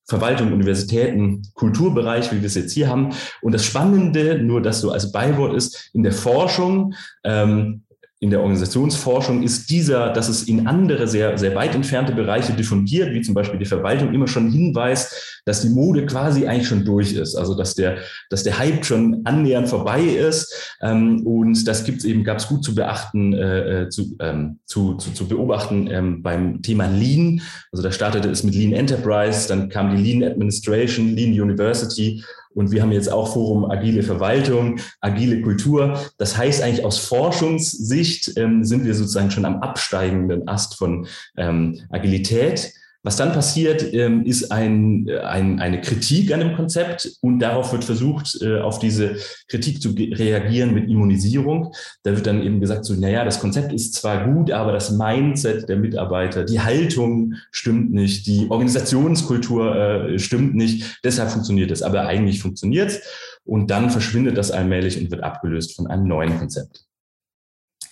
Verwaltung, 0.05 0.51
Universitäten, 0.51 1.43
Kulturbereich, 1.53 2.31
wie 2.31 2.41
wir 2.41 2.47
es 2.47 2.55
jetzt 2.55 2.73
hier 2.73 2.89
haben. 2.89 3.11
Und 3.41 3.53
das 3.53 3.65
Spannende, 3.65 4.39
nur 4.39 4.61
das 4.61 4.81
so 4.81 4.91
als 4.91 5.11
Beiwort 5.11 5.53
ist, 5.53 5.89
in 5.93 6.03
der 6.03 6.11
Forschung 6.11 6.93
ähm, 7.23 7.83
in 8.23 8.29
der 8.29 8.39
Organisationsforschung 8.39 9.43
ist 9.43 9.69
dieser, 9.69 10.13
dass 10.13 10.29
es 10.29 10.43
in 10.43 10.65
andere 10.65 11.09
sehr, 11.09 11.37
sehr 11.37 11.55
weit 11.55 11.75
entfernte 11.75 12.13
Bereiche 12.13 12.53
diffundiert, 12.53 13.13
wie 13.13 13.21
zum 13.21 13.33
Beispiel 13.33 13.59
die 13.59 13.65
Verwaltung, 13.65 14.13
immer 14.13 14.29
schon 14.29 14.49
hinweist, 14.49 15.41
dass 15.45 15.61
die 15.61 15.67
Mode 15.67 16.05
quasi 16.05 16.47
eigentlich 16.47 16.69
schon 16.69 16.85
durch 16.85 17.11
ist. 17.11 17.35
Also 17.35 17.53
dass 17.53 17.75
der, 17.75 17.97
dass 18.29 18.43
der 18.43 18.57
Hype 18.57 18.85
schon 18.85 19.25
annähernd 19.25 19.67
vorbei 19.67 19.99
ist. 20.03 20.77
Ähm, 20.81 21.27
und 21.27 21.67
das 21.67 21.83
gibt's 21.83 22.05
eben, 22.05 22.23
gab 22.23 22.37
es 22.37 22.47
gut 22.47 22.63
zu 22.63 22.73
beachten, 22.73 23.33
äh, 23.33 23.81
äh, 23.81 23.89
zu, 23.89 24.15
ähm, 24.21 24.59
zu, 24.67 24.93
zu, 24.93 25.11
zu 25.11 25.27
beobachten 25.27 25.89
ähm, 25.91 26.23
beim 26.23 26.61
Thema 26.61 26.87
Lean. 26.87 27.41
Also 27.73 27.83
da 27.83 27.91
startete 27.91 28.29
es 28.29 28.45
mit 28.45 28.55
Lean 28.55 28.71
Enterprise, 28.71 29.49
dann 29.49 29.67
kam 29.67 29.93
die 29.93 30.01
Lean 30.01 30.23
Administration, 30.23 31.13
Lean 31.13 31.33
University 31.33 32.23
und 32.55 32.71
wir 32.71 32.81
haben 32.81 32.91
jetzt 32.91 33.11
auch 33.11 33.33
Forum 33.33 33.69
Agile 33.69 34.03
Verwaltung, 34.03 34.79
Agile 35.01 35.41
Kultur. 35.41 35.99
Das 36.17 36.37
heißt 36.37 36.61
eigentlich 36.61 36.85
aus 36.85 36.99
Forschungssicht 36.99 38.37
ähm, 38.37 38.63
sind 38.63 38.85
wir 38.85 38.93
sozusagen 38.95 39.31
schon 39.31 39.45
am 39.45 39.57
absteigenden 39.57 40.47
Ast 40.47 40.75
von 40.75 41.07
ähm, 41.37 41.81
Agilität. 41.89 42.73
Was 43.05 43.17
dann 43.17 43.33
passiert, 43.33 43.93
ähm, 43.93 44.25
ist 44.25 44.49
ein, 44.49 45.09
ein, 45.09 45.59
eine 45.59 45.81
Kritik 45.81 46.33
an 46.33 46.39
dem 46.39 46.55
Konzept 46.55 47.17
und 47.19 47.39
darauf 47.39 47.73
wird 47.73 47.83
versucht, 47.83 48.41
äh, 48.41 48.61
auf 48.61 48.79
diese 48.79 49.17
Kritik 49.49 49.81
zu 49.81 49.89
reagieren 49.89 50.73
mit 50.73 50.89
Immunisierung. 50.89 51.73
Da 52.03 52.15
wird 52.15 52.25
dann 52.25 52.41
eben 52.41 52.61
gesagt, 52.61 52.85
so, 52.85 52.93
naja, 52.93 53.25
das 53.25 53.41
Konzept 53.41 53.73
ist 53.73 53.93
zwar 53.95 54.25
gut, 54.25 54.51
aber 54.51 54.71
das 54.71 54.91
Mindset 54.91 55.67
der 55.67 55.75
Mitarbeiter, 55.75 56.45
die 56.45 56.61
Haltung 56.61 57.33
stimmt 57.51 57.91
nicht, 57.91 58.25
die 58.25 58.47
Organisationskultur 58.49 59.75
äh, 59.75 60.19
stimmt 60.19 60.55
nicht, 60.55 60.99
deshalb 61.03 61.29
funktioniert 61.29 61.71
es. 61.71 61.81
Aber 61.81 62.07
eigentlich 62.07 62.41
funktioniert 62.41 62.91
es 62.91 63.01
und 63.43 63.69
dann 63.69 63.89
verschwindet 63.89 64.37
das 64.37 64.49
allmählich 64.49 64.97
und 64.97 65.11
wird 65.11 65.23
abgelöst 65.23 65.75
von 65.75 65.87
einem 65.87 66.07
neuen 66.07 66.39
Konzept. 66.39 66.85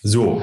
So, 0.02 0.42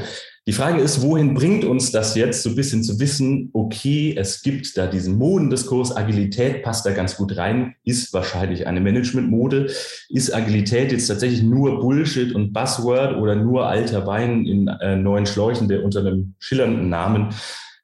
die 0.49 0.55
Frage 0.55 0.81
ist, 0.81 1.03
wohin 1.03 1.35
bringt 1.35 1.63
uns 1.63 1.91
das 1.91 2.15
jetzt, 2.15 2.41
so 2.41 2.49
ein 2.49 2.55
bisschen 2.55 2.83
zu 2.83 2.99
wissen, 2.99 3.51
okay, 3.53 4.15
es 4.17 4.41
gibt 4.41 4.75
da 4.77 4.87
diesen 4.87 5.15
Modendiskurs, 5.15 5.95
Agilität 5.95 6.63
passt 6.63 6.87
da 6.87 6.91
ganz 6.91 7.17
gut 7.17 7.37
rein, 7.37 7.75
ist 7.83 8.13
wahrscheinlich 8.13 8.65
eine 8.65 8.81
Managementmode. 8.81 9.71
Ist 10.09 10.33
Agilität 10.33 10.91
jetzt 10.91 11.05
tatsächlich 11.05 11.43
nur 11.43 11.79
Bullshit 11.79 12.33
und 12.33 12.51
Buzzword 12.51 13.17
oder 13.17 13.35
nur 13.35 13.67
alter 13.67 14.07
Wein 14.07 14.47
in 14.47 14.67
äh, 14.67 14.95
neuen 14.95 15.27
Schläuchen, 15.27 15.67
der 15.67 15.83
unter 15.83 15.99
einem 15.99 16.33
schillernden 16.39 16.89
Namen 16.89 17.29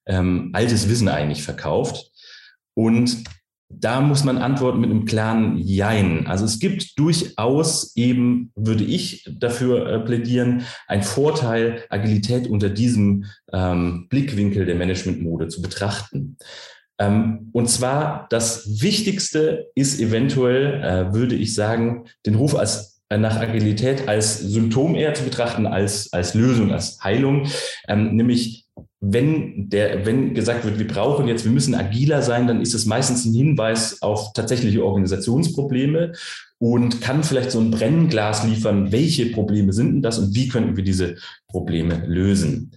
ähm, 0.07 0.49
altes 0.53 0.89
Wissen 0.89 1.07
eigentlich 1.07 1.43
verkauft? 1.43 2.09
Und 2.73 3.25
da 3.69 4.01
muss 4.01 4.23
man 4.23 4.37
antworten 4.37 4.79
mit 4.79 4.91
einem 4.91 5.05
klaren 5.05 5.57
Jein. 5.57 6.27
Also 6.27 6.45
es 6.45 6.59
gibt 6.59 6.97
durchaus 6.99 7.95
eben, 7.95 8.51
würde 8.55 8.83
ich 8.83 9.27
dafür 9.39 9.87
äh, 9.87 9.99
plädieren, 9.99 10.63
ein 10.87 11.03
Vorteil, 11.03 11.83
Agilität 11.89 12.47
unter 12.47 12.69
diesem 12.69 13.25
ähm, 13.51 14.07
Blickwinkel 14.09 14.65
der 14.65 14.75
Managementmode 14.75 15.47
zu 15.47 15.61
betrachten. 15.61 16.37
Ähm, 16.99 17.49
und 17.53 17.69
zwar 17.69 18.27
das 18.29 18.81
Wichtigste 18.81 19.67
ist 19.75 19.99
eventuell, 19.99 20.81
äh, 20.81 21.13
würde 21.13 21.35
ich 21.35 21.53
sagen, 21.55 22.05
den 22.25 22.35
Ruf 22.35 22.55
als 22.55 23.01
äh, 23.09 23.17
nach 23.17 23.39
Agilität 23.39 24.07
als 24.07 24.39
Symptom 24.39 24.95
eher 24.95 25.13
zu 25.13 25.23
betrachten 25.23 25.67
als 25.67 26.11
als 26.13 26.33
Lösung, 26.33 26.71
als 26.71 27.03
Heilung, 27.03 27.47
ähm, 27.87 28.15
nämlich 28.15 28.64
wenn 29.07 29.69
der, 29.69 30.05
wenn 30.05 30.33
gesagt 30.33 30.65
wird, 30.65 30.79
wir 30.79 30.87
brauchen 30.87 31.27
jetzt, 31.27 31.45
wir 31.45 31.51
müssen 31.51 31.75
agiler 31.75 32.23
sein, 32.23 32.47
dann 32.47 32.61
ist 32.61 32.73
es 32.73 32.85
meistens 32.85 33.25
ein 33.25 33.33
Hinweis 33.33 34.01
auf 34.01 34.33
tatsächliche 34.33 34.83
Organisationsprobleme 34.83 36.13
und 36.57 37.01
kann 37.01 37.23
vielleicht 37.23 37.51
so 37.51 37.59
ein 37.59 37.69
Brennglas 37.69 38.43
liefern, 38.45 38.91
welche 38.91 39.27
Probleme 39.27 39.73
sind 39.73 39.93
denn 39.93 40.01
das 40.01 40.17
und 40.17 40.33
wie 40.33 40.47
könnten 40.47 40.75
wir 40.75 40.83
diese 40.83 41.17
Probleme 41.47 42.03
lösen. 42.07 42.71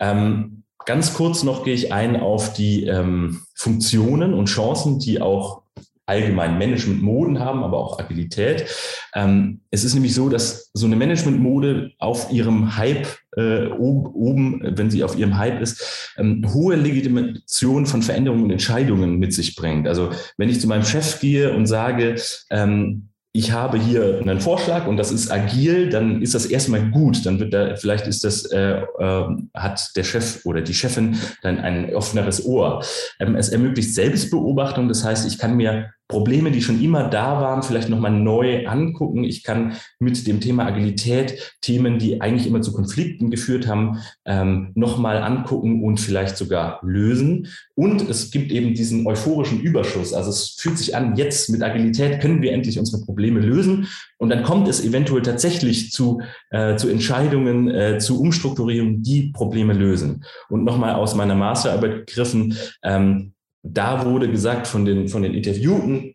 Ähm, 0.00 0.64
ganz 0.84 1.14
kurz 1.14 1.44
noch 1.44 1.64
gehe 1.64 1.74
ich 1.74 1.92
ein 1.92 2.16
auf 2.16 2.52
die 2.54 2.84
ähm, 2.84 3.42
Funktionen 3.54 4.34
und 4.34 4.46
Chancen, 4.46 4.98
die 4.98 5.20
auch 5.20 5.62
allgemein 6.08 6.58
Management-Moden 6.58 7.38
haben, 7.38 7.62
aber 7.62 7.78
auch 7.78 7.98
Agilität. 7.98 8.66
Ähm, 9.14 9.60
es 9.70 9.84
ist 9.84 9.94
nämlich 9.94 10.14
so, 10.14 10.28
dass 10.28 10.70
so 10.72 10.86
eine 10.86 10.96
Management-Mode 10.96 11.92
auf 11.98 12.32
ihrem 12.32 12.76
Hype 12.76 13.06
äh, 13.36 13.68
oben, 13.68 14.60
wenn 14.62 14.90
sie 14.90 15.04
auf 15.04 15.16
ihrem 15.16 15.38
Hype 15.38 15.60
ist, 15.60 16.14
ähm, 16.16 16.44
hohe 16.52 16.76
Legitimation 16.76 17.86
von 17.86 18.02
Veränderungen 18.02 18.44
und 18.44 18.50
Entscheidungen 18.50 19.18
mit 19.18 19.32
sich 19.32 19.54
bringt. 19.54 19.86
Also 19.86 20.10
wenn 20.36 20.48
ich 20.48 20.60
zu 20.60 20.66
meinem 20.66 20.84
Chef 20.84 21.20
gehe 21.20 21.54
und 21.54 21.66
sage, 21.66 22.16
ähm, 22.50 23.08
ich 23.32 23.52
habe 23.52 23.78
hier 23.78 24.20
einen 24.20 24.40
Vorschlag 24.40 24.86
und 24.86 24.96
das 24.96 25.12
ist 25.12 25.30
agil, 25.30 25.90
dann 25.90 26.22
ist 26.22 26.34
das 26.34 26.46
erstmal 26.46 26.90
gut. 26.90 27.24
Dann 27.26 27.38
wird 27.38 27.52
da, 27.52 27.76
vielleicht 27.76 28.06
ist 28.06 28.24
das, 28.24 28.46
äh, 28.46 28.80
äh, 28.80 29.26
hat 29.54 29.90
der 29.94 30.02
Chef 30.02 30.44
oder 30.44 30.62
die 30.62 30.74
Chefin 30.74 31.16
dann 31.42 31.58
ein 31.58 31.94
offeneres 31.94 32.44
Ohr. 32.44 32.82
Ähm, 33.20 33.36
es 33.36 33.50
ermöglicht 33.50 33.94
Selbstbeobachtung. 33.94 34.88
Das 34.88 35.04
heißt, 35.04 35.26
ich 35.26 35.38
kann 35.38 35.56
mir 35.56 35.90
Probleme, 36.08 36.50
die 36.50 36.62
schon 36.62 36.82
immer 36.82 37.04
da 37.04 37.40
waren, 37.40 37.62
vielleicht 37.62 37.90
nochmal 37.90 38.10
neu 38.10 38.66
angucken. 38.66 39.24
Ich 39.24 39.42
kann 39.42 39.74
mit 39.98 40.26
dem 40.26 40.40
Thema 40.40 40.64
Agilität 40.64 41.56
Themen, 41.60 41.98
die 41.98 42.22
eigentlich 42.22 42.46
immer 42.46 42.62
zu 42.62 42.72
Konflikten 42.72 43.30
geführt 43.30 43.66
haben, 43.66 43.98
ähm, 44.24 44.72
nochmal 44.74 45.22
angucken 45.22 45.84
und 45.84 46.00
vielleicht 46.00 46.38
sogar 46.38 46.80
lösen. 46.82 47.48
Und 47.74 48.08
es 48.08 48.30
gibt 48.30 48.50
eben 48.52 48.72
diesen 48.72 49.06
euphorischen 49.06 49.60
Überschuss. 49.60 50.14
Also 50.14 50.30
es 50.30 50.56
fühlt 50.58 50.78
sich 50.78 50.96
an, 50.96 51.14
jetzt 51.16 51.50
mit 51.50 51.62
Agilität 51.62 52.20
können 52.20 52.40
wir 52.40 52.52
endlich 52.52 52.78
unsere 52.78 53.04
Probleme 53.04 53.40
lösen. 53.40 53.86
Und 54.16 54.30
dann 54.30 54.42
kommt 54.42 54.66
es 54.66 54.82
eventuell 54.82 55.22
tatsächlich 55.22 55.92
zu, 55.92 56.22
äh, 56.50 56.76
zu 56.76 56.88
Entscheidungen, 56.88 57.70
äh, 57.70 57.98
zu 57.98 58.18
Umstrukturierungen, 58.18 59.02
die 59.02 59.30
Probleme 59.32 59.74
lösen. 59.74 60.24
Und 60.48 60.64
nochmal 60.64 60.94
aus 60.94 61.14
meiner 61.14 61.34
Masterarbeit 61.34 62.06
gegriffen, 62.06 62.56
ähm, 62.82 63.34
da 63.74 64.06
wurde 64.06 64.30
gesagt 64.30 64.66
von 64.66 64.84
den, 64.84 65.08
von 65.08 65.22
den 65.22 65.34
Interviewten, 65.34 66.14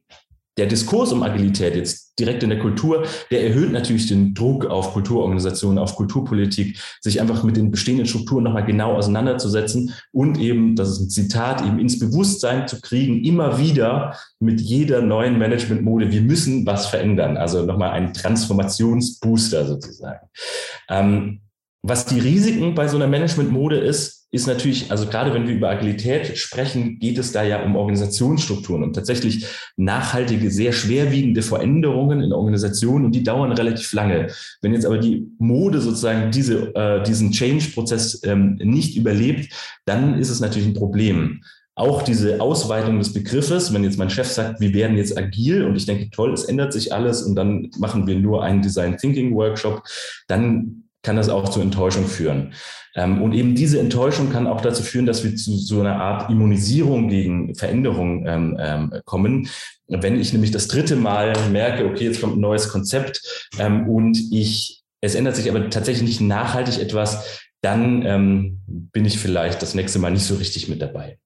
der 0.57 0.67
Diskurs 0.67 1.11
um 1.11 1.23
Agilität 1.23 1.75
jetzt 1.75 2.13
direkt 2.19 2.43
in 2.43 2.49
der 2.49 2.59
Kultur, 2.59 3.07
der 3.31 3.43
erhöht 3.43 3.71
natürlich 3.71 4.05
den 4.07 4.35
Druck 4.35 4.67
auf 4.67 4.93
Kulturorganisationen, 4.93 5.79
auf 5.79 5.95
Kulturpolitik, 5.95 6.77
sich 7.01 7.19
einfach 7.19 7.43
mit 7.43 7.57
den 7.57 7.71
bestehenden 7.71 8.05
Strukturen 8.05 8.43
nochmal 8.43 8.65
genau 8.65 8.93
auseinanderzusetzen 8.93 9.93
und 10.11 10.39
eben, 10.39 10.75
das 10.75 10.91
ist 10.91 10.99
ein 10.99 11.09
Zitat, 11.09 11.65
eben 11.65 11.79
ins 11.79 11.97
Bewusstsein 11.97 12.67
zu 12.67 12.81
kriegen, 12.81 13.23
immer 13.23 13.57
wieder 13.57 14.15
mit 14.39 14.61
jeder 14.61 15.01
neuen 15.01 15.39
Managementmode, 15.39 16.11
wir 16.11 16.21
müssen 16.21 16.65
was 16.67 16.85
verändern. 16.85 17.35
Also 17.35 17.65
nochmal 17.65 17.91
ein 17.91 18.13
Transformationsbooster 18.13 19.65
sozusagen. 19.65 20.27
Ähm, 20.87 21.39
was 21.85 22.05
die 22.05 22.19
Risiken 22.19 22.75
bei 22.75 22.87
so 22.87 22.95
einer 22.95 23.07
Management-Mode 23.07 23.77
ist, 23.77 24.25
ist 24.31 24.47
natürlich, 24.47 24.89
also 24.89 25.05
gerade 25.05 25.33
wenn 25.33 25.47
wir 25.47 25.53
über 25.53 25.69
Agilität 25.69 26.37
sprechen, 26.37 26.97
geht 26.97 27.17
es 27.19 27.33
da 27.33 27.43
ja 27.43 27.61
um 27.61 27.75
Organisationsstrukturen 27.75 28.81
und 28.81 28.93
tatsächlich 28.93 29.45
nachhaltige, 29.75 30.49
sehr 30.49 30.71
schwerwiegende 30.71 31.41
Veränderungen 31.41 32.21
in 32.21 32.33
Organisationen 32.33 33.05
und 33.05 33.13
die 33.13 33.21
dauern 33.21 33.51
relativ 33.51 33.91
lange. 33.93 34.27
Wenn 34.61 34.73
jetzt 34.73 34.85
aber 34.85 34.97
die 34.97 35.27
Mode 35.37 35.81
sozusagen 35.81 36.31
diese, 36.31 36.73
äh, 36.73 37.03
diesen 37.03 37.31
Change-Prozess 37.31 38.21
ähm, 38.23 38.55
nicht 38.63 38.95
überlebt, 38.95 39.53
dann 39.85 40.17
ist 40.17 40.29
es 40.29 40.39
natürlich 40.39 40.69
ein 40.69 40.73
Problem 40.73 41.41
auch 41.75 42.03
diese 42.03 42.39
Ausweitung 42.39 42.99
des 42.99 43.13
Begriffes, 43.13 43.73
wenn 43.73 43.83
jetzt 43.83 43.97
mein 43.97 44.11
Chef 44.11 44.27
sagt, 44.27 44.59
wir 44.59 44.75
werden 44.75 44.95
jetzt 44.95 45.17
agil 45.17 45.63
und 45.63 45.75
ich 45.75 45.87
denke, 45.87 46.11
toll, 46.11 46.31
es 46.31 46.43
ändert 46.43 46.71
sich 46.71 46.93
alles 46.93 47.23
und 47.23 47.35
dann 47.35 47.71
machen 47.79 48.05
wir 48.05 48.17
nur 48.19 48.43
einen 48.43 48.61
Design 48.61 48.95
Thinking 48.97 49.33
Workshop, 49.33 49.81
dann 50.27 50.83
kann 51.03 51.17
das 51.17 51.29
auch 51.29 51.49
zu 51.49 51.61
Enttäuschung 51.61 52.07
führen. 52.07 52.53
Ähm, 52.95 53.21
und 53.21 53.33
eben 53.33 53.55
diese 53.55 53.79
Enttäuschung 53.79 54.31
kann 54.31 54.47
auch 54.47 54.61
dazu 54.61 54.83
führen, 54.83 55.05
dass 55.05 55.23
wir 55.23 55.35
zu 55.35 55.57
so 55.57 55.79
einer 55.79 56.01
Art 56.01 56.29
Immunisierung 56.29 57.09
gegen 57.09 57.53
Veränderungen 57.55 58.25
ähm, 58.25 58.57
ähm, 58.59 58.93
kommen. 59.05 59.47
Wenn 59.87 60.19
ich 60.19 60.33
nämlich 60.33 60.51
das 60.51 60.67
dritte 60.67 60.95
Mal 60.95 61.33
merke, 61.51 61.85
okay, 61.85 62.05
jetzt 62.05 62.21
kommt 62.21 62.37
ein 62.37 62.41
neues 62.41 62.69
Konzept 62.69 63.21
und 63.59 64.17
ich, 64.31 64.81
es 65.01 65.13
ändert 65.13 65.35
sich 65.35 65.49
aber 65.49 65.69
tatsächlich 65.69 66.07
nicht 66.07 66.21
nachhaltig 66.21 66.79
etwas, 66.79 67.41
dann 67.61 68.61
bin 68.65 69.05
ich 69.05 69.19
vielleicht 69.19 69.61
das 69.61 69.75
nächste 69.75 69.99
Mal 69.99 70.11
nicht 70.11 70.25
so 70.25 70.35
richtig 70.35 70.69
mit 70.69 70.81
dabei. 70.81 71.19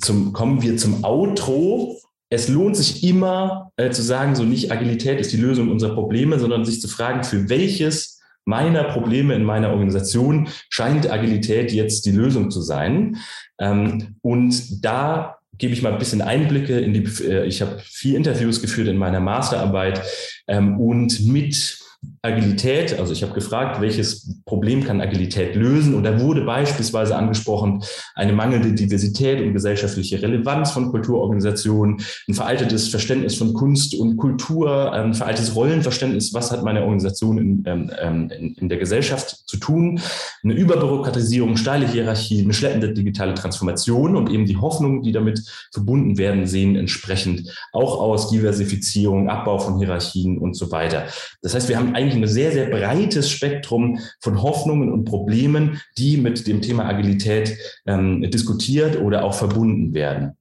Zum, 0.00 0.32
kommen 0.32 0.62
wir 0.62 0.78
zum 0.78 1.04
Outro 1.04 2.00
es 2.30 2.48
lohnt 2.48 2.76
sich 2.76 3.04
immer 3.04 3.72
äh, 3.76 3.90
zu 3.90 4.02
sagen, 4.02 4.34
so 4.34 4.42
nicht 4.42 4.70
Agilität 4.70 5.18
ist 5.18 5.32
die 5.32 5.38
Lösung 5.38 5.70
unserer 5.70 5.94
Probleme, 5.94 6.38
sondern 6.38 6.64
sich 6.64 6.80
zu 6.80 6.88
fragen, 6.88 7.24
für 7.24 7.48
welches 7.48 8.17
meiner 8.48 8.84
Probleme 8.84 9.34
in 9.34 9.44
meiner 9.44 9.70
Organisation 9.70 10.48
scheint 10.70 11.10
Agilität 11.10 11.70
jetzt 11.70 12.06
die 12.06 12.12
Lösung 12.12 12.50
zu 12.50 12.62
sein. 12.62 13.18
Ähm, 13.60 14.16
und 14.22 14.82
da 14.82 15.36
gebe 15.58 15.74
ich 15.74 15.82
mal 15.82 15.92
ein 15.92 15.98
bisschen 15.98 16.22
Einblicke 16.22 16.78
in 16.78 16.94
die, 16.94 17.04
äh, 17.24 17.44
ich 17.44 17.60
habe 17.60 17.78
vier 17.84 18.16
Interviews 18.16 18.62
geführt 18.62 18.88
in 18.88 18.96
meiner 18.96 19.20
Masterarbeit 19.20 20.00
ähm, 20.46 20.80
und 20.80 21.26
mit 21.26 21.78
Agilität, 22.22 22.98
also 22.98 23.12
ich 23.12 23.22
habe 23.22 23.32
gefragt, 23.32 23.80
welches 23.80 24.42
Problem 24.44 24.84
kann 24.84 25.00
Agilität 25.00 25.54
lösen? 25.54 25.94
Und 25.94 26.02
da 26.02 26.20
wurde 26.20 26.42
beispielsweise 26.42 27.16
angesprochen 27.16 27.82
eine 28.14 28.32
mangelnde 28.32 28.72
Diversität 28.72 29.40
und 29.40 29.52
gesellschaftliche 29.52 30.20
Relevanz 30.20 30.72
von 30.72 30.90
Kulturorganisationen, 30.90 32.00
ein 32.28 32.34
veraltetes 32.34 32.88
Verständnis 32.88 33.36
von 33.36 33.54
Kunst 33.54 33.94
und 33.94 34.16
Kultur, 34.16 34.92
ein 34.92 35.14
veraltetes 35.14 35.54
Rollenverständnis, 35.54 36.34
was 36.34 36.50
hat 36.50 36.64
meine 36.64 36.80
Organisation 36.82 37.38
in, 37.38 37.62
ähm, 37.66 37.90
ähm, 38.00 38.30
in, 38.30 38.54
in 38.54 38.68
der 38.68 38.78
Gesellschaft 38.78 39.48
zu 39.48 39.56
tun, 39.58 40.00
eine 40.42 40.54
Überbürokratisierung, 40.54 41.56
steile 41.56 41.86
Hierarchie, 41.86 42.42
eine 42.42 42.54
schleppende 42.54 42.92
digitale 42.92 43.34
Transformation 43.34 44.16
und 44.16 44.30
eben 44.30 44.46
die 44.46 44.56
Hoffnungen, 44.56 45.02
die 45.02 45.12
damit 45.12 45.42
verbunden 45.72 46.18
werden, 46.18 46.46
sehen 46.46 46.74
entsprechend 46.74 47.52
auch 47.72 48.00
aus 48.00 48.30
Diversifizierung, 48.30 49.28
Abbau 49.28 49.58
von 49.58 49.78
Hierarchien 49.78 50.38
und 50.38 50.54
so 50.54 50.70
weiter. 50.72 51.04
Das 51.42 51.54
heißt, 51.54 51.68
wir 51.68 51.76
haben 51.76 51.94
eigentlich 52.08 52.22
ein 52.22 52.28
sehr, 52.28 52.52
sehr 52.52 52.66
breites 52.66 53.30
Spektrum 53.30 53.98
von 54.20 54.42
Hoffnungen 54.42 54.92
und 54.92 55.04
Problemen, 55.04 55.80
die 55.98 56.16
mit 56.16 56.46
dem 56.46 56.62
Thema 56.62 56.86
Agilität 56.86 57.56
ähm, 57.86 58.22
diskutiert 58.30 59.00
oder 59.00 59.24
auch 59.24 59.34
verbunden 59.34 59.94
werden. 59.94 60.32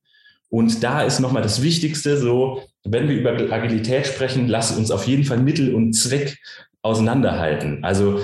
Und 0.50 0.82
da 0.84 1.02
ist 1.02 1.20
nochmal 1.20 1.44
das 1.44 1.62
Wichtigste 1.62 2.18
so, 2.18 2.62
wenn 2.86 3.10
wir 3.10 3.18
über 3.18 3.32
Agilität 3.52 4.08
sprechen, 4.08 4.48
lass 4.48 4.78
uns 4.78 4.92
auf 4.92 5.06
jeden 5.06 5.26
Fall 5.26 5.40
Mittel 5.40 5.76
und 5.76 5.94
Zweck 5.94 6.38
auseinanderhalten. 6.82 7.84
Also 7.84 8.22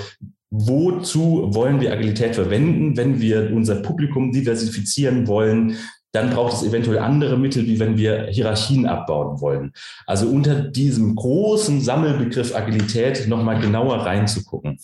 wozu 0.50 1.50
wollen 1.52 1.80
wir 1.80 1.92
Agilität 1.92 2.34
verwenden, 2.34 2.96
wenn 2.96 3.20
wir 3.20 3.52
unser 3.52 3.76
Publikum 3.76 4.32
diversifizieren 4.32 5.26
wollen, 5.26 5.76
dann 6.14 6.30
braucht 6.30 6.52
es 6.52 6.62
eventuell 6.62 7.00
andere 7.00 7.36
Mittel, 7.36 7.66
wie 7.66 7.80
wenn 7.80 7.98
wir 7.98 8.28
Hierarchien 8.30 8.86
abbauen 8.86 9.40
wollen. 9.40 9.72
Also 10.06 10.28
unter 10.28 10.62
diesem 10.62 11.16
großen 11.16 11.80
Sammelbegriff 11.80 12.54
Agilität 12.54 13.26
nochmal 13.26 13.60
genauer 13.60 14.06
reinzugucken. 14.06 14.78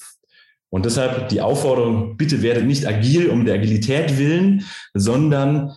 Und 0.70 0.86
deshalb 0.86 1.28
die 1.28 1.40
Aufforderung, 1.40 2.16
bitte 2.16 2.42
werdet 2.42 2.66
nicht 2.66 2.86
agil 2.86 3.28
um 3.28 3.44
der 3.44 3.54
Agilität 3.54 4.18
willen, 4.18 4.64
sondern 4.92 5.76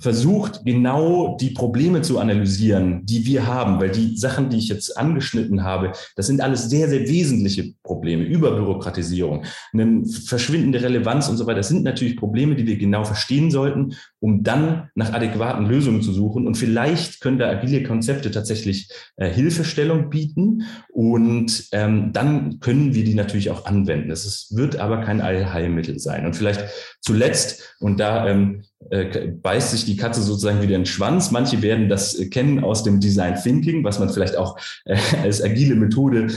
versucht, 0.00 0.64
genau 0.64 1.36
die 1.38 1.50
Probleme 1.50 2.02
zu 2.02 2.18
analysieren, 2.18 3.04
die 3.04 3.26
wir 3.26 3.46
haben, 3.46 3.80
weil 3.80 3.90
die 3.90 4.16
Sachen, 4.16 4.48
die 4.48 4.56
ich 4.56 4.68
jetzt 4.68 4.96
angeschnitten 4.96 5.62
habe, 5.62 5.92
das 6.16 6.26
sind 6.26 6.40
alles 6.40 6.70
sehr, 6.70 6.88
sehr 6.88 7.06
wesentliche 7.06 7.74
Probleme. 7.82 8.24
Überbürokratisierung, 8.24 9.44
eine 9.72 10.04
verschwindende 10.06 10.82
Relevanz 10.82 11.28
und 11.28 11.36
so 11.36 11.46
weiter. 11.46 11.58
Das 11.58 11.68
sind 11.68 11.84
natürlich 11.84 12.16
Probleme, 12.16 12.56
die 12.56 12.66
wir 12.66 12.78
genau 12.78 13.04
verstehen 13.04 13.50
sollten, 13.50 13.94
um 14.20 14.42
dann 14.42 14.88
nach 14.94 15.12
adäquaten 15.12 15.66
Lösungen 15.66 16.02
zu 16.02 16.12
suchen. 16.12 16.46
Und 16.46 16.56
vielleicht 16.56 17.20
können 17.20 17.38
da 17.38 17.50
agile 17.50 17.82
Konzepte 17.82 18.30
tatsächlich 18.30 18.90
äh, 19.16 19.28
Hilfestellung 19.30 20.08
bieten 20.08 20.62
und 20.88 21.68
ähm, 21.72 22.12
dann 22.12 22.58
können 22.60 22.94
wir 22.94 23.04
die 23.04 23.14
natürlich 23.14 23.50
auch 23.50 23.66
anwenden. 23.66 24.10
Es 24.10 24.54
wird 24.56 24.76
aber 24.76 25.02
kein 25.02 25.20
Allheilmittel 25.20 25.98
sein. 25.98 26.24
Und 26.24 26.36
vielleicht 26.36 26.64
zuletzt, 27.00 27.76
und 27.80 28.00
da 28.00 28.26
ähm, 28.26 28.62
äh, 28.88 29.28
beißt 29.28 29.72
sich 29.72 29.84
die 29.84 29.96
Katze 29.96 30.22
sozusagen 30.22 30.62
wieder 30.62 30.74
in 30.74 30.82
den 30.82 30.86
Schwanz. 30.86 31.30
Manche 31.30 31.60
werden 31.60 31.90
das 31.90 32.18
äh, 32.18 32.28
kennen 32.28 32.64
aus 32.64 32.82
dem 32.82 32.98
Design 32.98 33.34
Thinking, 33.34 33.84
was 33.84 33.98
man 33.98 34.08
vielleicht 34.08 34.36
auch 34.36 34.58
äh, 34.86 34.96
als 35.22 35.42
agile 35.42 35.74
Methode 35.74 36.28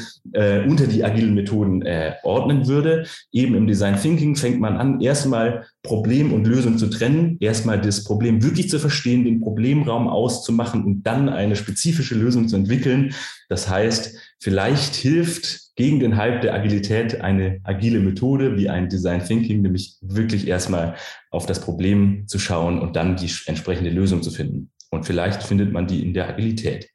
unter 0.67 0.87
die 0.87 1.03
agilen 1.03 1.35
Methoden 1.35 1.83
ordnen 2.23 2.67
würde. 2.67 3.05
Eben 3.31 3.53
im 3.53 3.67
Design 3.67 3.99
Thinking 4.01 4.35
fängt 4.35 4.59
man 4.59 4.77
an, 4.77 4.99
erstmal 4.99 5.67
Problem 5.83 6.33
und 6.33 6.47
Lösung 6.47 6.79
zu 6.79 6.87
trennen, 6.87 7.37
erstmal 7.39 7.79
das 7.79 8.03
Problem 8.03 8.41
wirklich 8.41 8.69
zu 8.69 8.79
verstehen, 8.79 9.25
den 9.25 9.41
Problemraum 9.41 10.07
auszumachen 10.07 10.85
und 10.85 11.03
dann 11.03 11.29
eine 11.29 11.55
spezifische 11.55 12.15
Lösung 12.15 12.47
zu 12.47 12.55
entwickeln. 12.55 13.13
Das 13.47 13.69
heißt, 13.69 14.15
vielleicht 14.39 14.95
hilft 14.95 15.62
gegen 15.75 15.99
den 15.99 16.17
Hype 16.17 16.41
der 16.41 16.53
Agilität 16.53 17.21
eine 17.21 17.59
agile 17.63 17.99
Methode 17.99 18.57
wie 18.57 18.69
ein 18.69 18.89
Design 18.89 19.23
Thinking, 19.23 19.61
nämlich 19.61 19.97
wirklich 20.01 20.47
erstmal 20.47 20.95
auf 21.31 21.45
das 21.45 21.61
Problem 21.61 22.27
zu 22.27 22.37
schauen 22.37 22.79
und 22.79 22.95
dann 22.95 23.15
die 23.15 23.31
entsprechende 23.47 23.89
Lösung 23.89 24.21
zu 24.21 24.29
finden. 24.29 24.71
Und 24.91 25.05
vielleicht 25.05 25.41
findet 25.41 25.71
man 25.71 25.87
die 25.87 26.03
in 26.03 26.13
der 26.13 26.29
Agilität. 26.29 26.89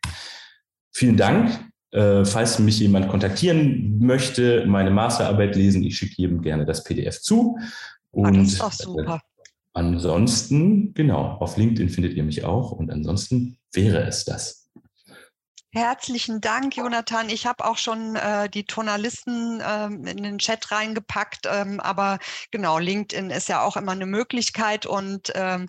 Vielen 0.93 1.17
Dank. 1.17 1.51
Äh, 1.91 2.25
falls 2.25 2.59
mich 2.59 2.79
jemand 2.81 3.09
kontaktieren 3.09 3.99
möchte, 3.99 4.67
meine 4.67 4.91
Masterarbeit 4.91 5.57
lesen, 5.57 5.83
ich 5.83 5.97
schicke 5.97 6.15
jedem 6.19 6.43
gerne 6.43 6.67
das 6.67 6.85
PDF 6.85 7.21
zu. 7.21 7.59
Und 8.11 8.27
ah, 8.27 8.31
das 8.43 8.53
ist 8.53 8.61
auch 8.61 8.73
super. 8.73 9.17
Äh, 9.17 9.49
ansonsten, 9.73 10.93
genau, 10.93 11.39
auf 11.41 11.57
LinkedIn 11.57 11.89
findet 11.89 12.15
ihr 12.15 12.25
mich 12.25 12.45
auch. 12.45 12.73
Und 12.73 12.91
ansonsten 12.91 13.57
wäre 13.73 14.03
es 14.05 14.25
das. 14.25 14.68
Herzlichen 15.71 16.41
Dank, 16.41 16.77
Jonathan. 16.77 17.29
Ich 17.29 17.47
habe 17.47 17.65
auch 17.67 17.77
schon 17.77 18.17
äh, 18.17 18.49
die 18.49 18.65
Tonalisten 18.65 19.63
ähm, 19.65 20.07
in 20.07 20.23
den 20.23 20.39
Chat 20.39 20.71
reingepackt, 20.73 21.47
ähm, 21.47 21.79
aber 21.81 22.19
genau, 22.51 22.79
LinkedIn 22.79 23.29
ist 23.31 23.49
ja 23.51 23.63
auch 23.63 23.77
immer 23.77 23.93
eine 23.93 24.07
Möglichkeit 24.07 24.87
und 24.87 25.31
ähm, 25.35 25.69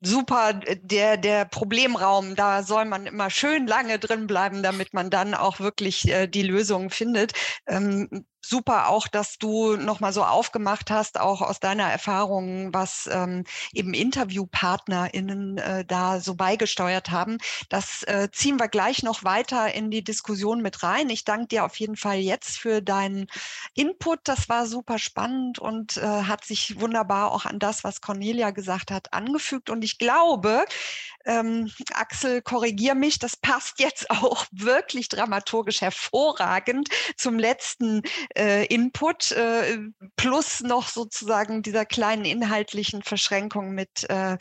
super, 0.00 0.54
der, 0.54 1.16
der 1.18 1.44
Problemraum, 1.44 2.34
da 2.34 2.62
soll 2.62 2.86
man 2.86 3.06
immer 3.06 3.30
schön 3.30 3.66
lange 3.66 3.98
drin 3.98 4.26
bleiben, 4.26 4.62
damit 4.62 4.94
man 4.94 5.10
dann 5.10 5.34
auch 5.34 5.60
wirklich 5.60 6.08
äh, 6.08 6.26
die 6.26 6.42
Lösung 6.42 6.90
findet. 6.90 7.32
Ähm, 7.66 8.08
super 8.48 8.88
auch, 8.88 9.08
dass 9.08 9.38
du 9.38 9.76
nochmal 9.76 10.12
so 10.12 10.24
aufgemacht 10.24 10.90
hast, 10.90 11.20
auch 11.20 11.40
aus 11.40 11.60
deiner 11.60 11.90
Erfahrung, 11.90 12.72
was 12.72 13.08
ähm, 13.12 13.44
eben 13.72 13.94
InterviewpartnerInnen 13.94 15.58
äh, 15.58 15.84
da 15.84 16.20
so 16.20 16.34
beigesteuert 16.34 17.10
haben. 17.10 17.38
Das 17.68 18.02
äh, 18.04 18.28
ziehen 18.32 18.58
wir 18.58 18.68
gleich 18.68 19.02
noch 19.02 19.24
weiter 19.24 19.74
in 19.74 19.90
die 19.90 20.04
Diskussion 20.04 20.62
mit 20.62 20.82
rein. 20.82 21.10
Ich 21.10 21.24
danke 21.24 21.48
dir 21.48 21.64
auf 21.64 21.76
jeden 21.76 21.96
Fall 21.96 22.18
jetzt 22.18 22.58
für 22.58 22.82
deinen 22.82 23.26
Input. 23.74 24.20
Das 24.24 24.48
war 24.48 24.66
super 24.66 24.98
spannend 24.98 25.58
und 25.58 25.96
äh, 25.96 26.00
hat 26.02 26.44
sich 26.44 26.80
wunderbar 26.80 27.32
auch 27.32 27.46
an 27.46 27.58
das, 27.58 27.84
was 27.84 28.00
Cornelia 28.00 28.50
gesagt 28.50 28.90
hat, 28.90 29.12
angefügt. 29.12 29.70
Und 29.70 29.84
ich 29.84 29.98
glaube, 29.98 30.64
ähm, 31.24 31.70
Axel, 31.92 32.42
korrigier 32.42 32.94
mich, 32.94 33.18
das 33.18 33.36
passt 33.36 33.80
jetzt 33.80 34.10
auch 34.10 34.46
wirklich 34.50 35.08
dramaturgisch 35.08 35.80
hervorragend 35.80 36.88
zum 37.16 37.38
letzten 37.38 38.02
äh, 38.36 38.66
Input, 38.66 39.32
äh, 39.32 39.78
plus 40.16 40.60
noch 40.60 40.88
sozusagen 40.88 41.62
dieser 41.62 41.84
kleinen 41.84 42.24
inhaltlichen 42.24 43.02
Verschränkung 43.02 43.72
mit, 43.72 44.08
äh, 44.08 44.36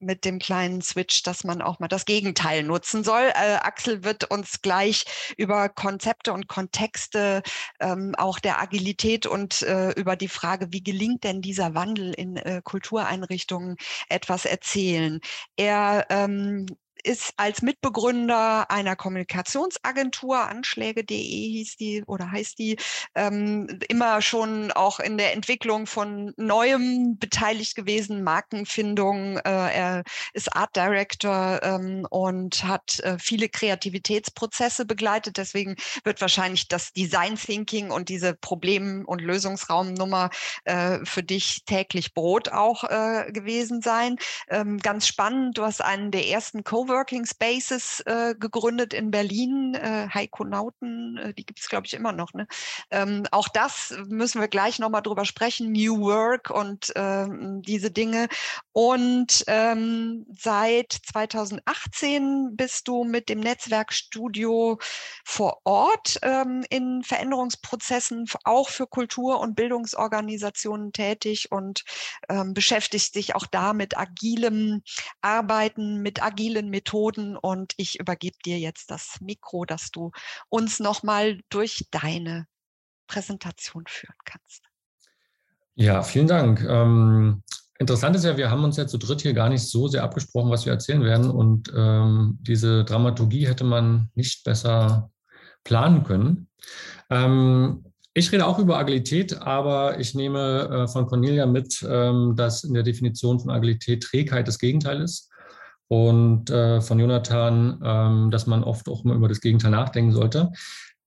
mit 0.00 0.24
dem 0.24 0.38
kleinen 0.38 0.82
Switch, 0.82 1.22
dass 1.22 1.44
man 1.44 1.62
auch 1.62 1.78
mal 1.78 1.88
das 1.88 2.04
Gegenteil 2.04 2.62
nutzen 2.62 3.04
soll. 3.04 3.30
Äh, 3.34 3.56
Axel 3.56 4.04
wird 4.04 4.30
uns 4.30 4.62
gleich 4.62 5.04
über 5.36 5.68
Konzepte 5.68 6.32
und 6.32 6.48
Kontexte 6.48 7.42
ähm, 7.80 8.14
auch 8.16 8.38
der 8.38 8.60
Agilität 8.60 9.26
und 9.26 9.62
äh, 9.62 9.90
über 9.92 10.16
die 10.16 10.28
Frage, 10.28 10.68
wie 10.72 10.82
gelingt 10.82 11.24
denn 11.24 11.42
dieser 11.42 11.74
Wandel 11.74 12.12
in 12.14 12.36
äh, 12.36 12.60
Kultureinrichtungen 12.62 13.76
etwas 14.08 14.44
erzählen. 14.44 15.20
Er 15.56 16.06
ähm, 16.28 16.66
ist 17.04 17.32
als 17.36 17.62
Mitbegründer 17.62 18.70
einer 18.70 18.96
Kommunikationsagentur, 18.96 20.38
Anschläge.de 20.38 21.16
hieß 21.16 21.76
die 21.76 22.04
oder 22.06 22.30
heißt 22.30 22.58
die, 22.58 22.76
ähm, 23.14 23.80
immer 23.88 24.22
schon 24.22 24.72
auch 24.72 25.00
in 25.00 25.18
der 25.18 25.34
Entwicklung 25.34 25.86
von 25.86 26.32
Neuem 26.36 27.18
beteiligt 27.18 27.74
gewesen, 27.74 28.22
Markenfindung. 28.22 29.38
Äh, 29.38 29.40
er 29.44 30.04
ist 30.32 30.54
Art 30.54 30.74
Director 30.76 31.60
ähm, 31.62 32.06
und 32.10 32.64
hat 32.64 33.00
äh, 33.00 33.16
viele 33.18 33.48
Kreativitätsprozesse 33.48 34.84
begleitet. 34.84 35.36
Deswegen 35.36 35.76
wird 36.04 36.20
wahrscheinlich 36.20 36.68
das 36.68 36.92
Design 36.92 37.36
Thinking 37.36 37.90
und 37.90 38.08
diese 38.08 38.34
Problem- 38.34 39.04
und 39.06 39.20
Lösungsraumnummer 39.20 40.30
äh, 40.64 40.98
für 41.04 41.22
dich 41.22 41.64
täglich 41.64 42.14
Brot 42.14 42.48
auch 42.48 42.84
äh, 42.84 43.30
gewesen 43.32 43.82
sein. 43.82 44.16
Ähm, 44.48 44.78
ganz 44.78 45.06
spannend, 45.06 45.58
du 45.58 45.64
hast 45.64 45.82
einen 45.82 46.10
der 46.10 46.26
ersten 46.26 46.64
Coworking 46.88 47.26
Spaces 47.26 48.00
äh, 48.06 48.34
gegründet 48.34 48.94
in 48.94 49.10
Berlin, 49.10 49.74
äh, 49.74 50.08
Heikonauten, 50.12 51.18
äh, 51.18 51.34
die 51.34 51.44
gibt 51.44 51.60
es, 51.60 51.68
glaube 51.68 51.86
ich, 51.86 51.92
immer 51.92 52.12
noch. 52.12 52.32
Ne? 52.32 52.46
Ähm, 52.90 53.24
auch 53.30 53.48
das 53.48 53.94
müssen 54.08 54.40
wir 54.40 54.48
gleich 54.48 54.78
nochmal 54.78 55.02
drüber 55.02 55.26
sprechen, 55.26 55.72
New 55.72 56.00
Work 56.00 56.50
und 56.50 56.92
ähm, 56.96 57.60
diese 57.62 57.90
Dinge. 57.90 58.28
Und 58.72 59.44
ähm, 59.48 60.26
seit 60.34 60.92
2018 60.92 62.56
bist 62.56 62.88
du 62.88 63.04
mit 63.04 63.28
dem 63.28 63.40
Netzwerkstudio 63.40 64.78
vor 65.24 65.60
Ort 65.64 66.18
ähm, 66.22 66.64
in 66.70 67.02
Veränderungsprozessen 67.02 68.26
auch 68.44 68.70
für 68.70 68.86
Kultur- 68.86 69.40
und 69.40 69.56
Bildungsorganisationen 69.56 70.92
tätig 70.92 71.52
und 71.52 71.84
ähm, 72.30 72.54
beschäftigst 72.54 73.14
dich 73.14 73.34
auch 73.34 73.46
da 73.46 73.74
mit 73.74 73.98
agilem 73.98 74.82
Arbeiten, 75.20 76.00
mit 76.00 76.22
agilen 76.22 76.70
Methoden. 76.70 76.77
Und 76.80 77.72
ich 77.76 77.98
übergebe 78.00 78.36
dir 78.44 78.58
jetzt 78.58 78.90
das 78.90 79.16
Mikro, 79.20 79.64
dass 79.64 79.90
du 79.90 80.10
uns 80.48 80.80
nochmal 80.80 81.40
durch 81.48 81.86
deine 81.90 82.46
Präsentation 83.06 83.84
führen 83.88 84.16
kannst. 84.24 84.62
Ja, 85.74 86.02
vielen 86.02 86.26
Dank. 86.26 86.64
Ähm, 86.68 87.42
interessant 87.78 88.16
ist 88.16 88.24
ja, 88.24 88.36
wir 88.36 88.50
haben 88.50 88.64
uns 88.64 88.76
ja 88.76 88.86
zu 88.86 88.98
dritt 88.98 89.22
hier 89.22 89.32
gar 89.32 89.48
nicht 89.48 89.62
so 89.62 89.88
sehr 89.88 90.02
abgesprochen, 90.02 90.50
was 90.50 90.66
wir 90.66 90.72
erzählen 90.72 91.02
werden. 91.04 91.30
Und 91.30 91.72
ähm, 91.74 92.38
diese 92.42 92.84
Dramaturgie 92.84 93.46
hätte 93.46 93.64
man 93.64 94.10
nicht 94.14 94.44
besser 94.44 95.10
planen 95.64 96.04
können. 96.04 96.48
Ähm, 97.10 97.84
ich 98.14 98.32
rede 98.32 98.46
auch 98.46 98.58
über 98.58 98.78
Agilität, 98.78 99.40
aber 99.40 100.00
ich 100.00 100.14
nehme 100.14 100.68
äh, 100.68 100.88
von 100.88 101.06
Cornelia 101.06 101.46
mit, 101.46 101.86
ähm, 101.88 102.34
dass 102.34 102.64
in 102.64 102.74
der 102.74 102.82
Definition 102.82 103.38
von 103.38 103.50
Agilität 103.50 104.02
Trägheit 104.02 104.48
das 104.48 104.58
Gegenteil 104.58 105.00
ist. 105.00 105.30
Und 105.88 106.50
äh, 106.50 106.80
von 106.80 106.98
Jonathan, 106.98 107.80
ähm, 107.82 108.30
dass 108.30 108.46
man 108.46 108.62
oft 108.62 108.88
auch 108.88 109.04
mal 109.04 109.16
über 109.16 109.28
das 109.28 109.40
Gegenteil 109.40 109.70
nachdenken 109.70 110.12
sollte. 110.12 110.52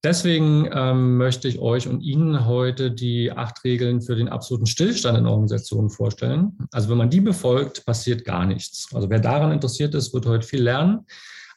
Deswegen 0.04 0.68
ähm, 0.74 1.18
möchte 1.18 1.48
ich 1.48 1.60
euch 1.60 1.88
und 1.88 2.02
Ihnen 2.02 2.48
heute 2.48 2.90
die 2.90 3.32
acht 3.32 3.64
Regeln 3.64 4.02
für 4.02 4.16
den 4.16 4.30
absoluten 4.30 4.66
Stillstand 4.66 5.16
in 5.16 5.28
Organisationen 5.28 5.92
vorstellen. 5.92 6.58
Also 6.72 6.90
wenn 6.90 6.98
man 6.98 7.12
die 7.12 7.22
befolgt, 7.22 7.86
passiert 7.86 8.26
gar 8.26 8.48
nichts. 8.48 8.88
Also 8.94 9.12
wer 9.12 9.20
daran 9.20 9.52
interessiert 9.52 9.94
ist, 9.94 10.12
wird 10.12 10.26
heute 10.26 10.48
viel 10.48 10.64
lernen. 10.64 11.06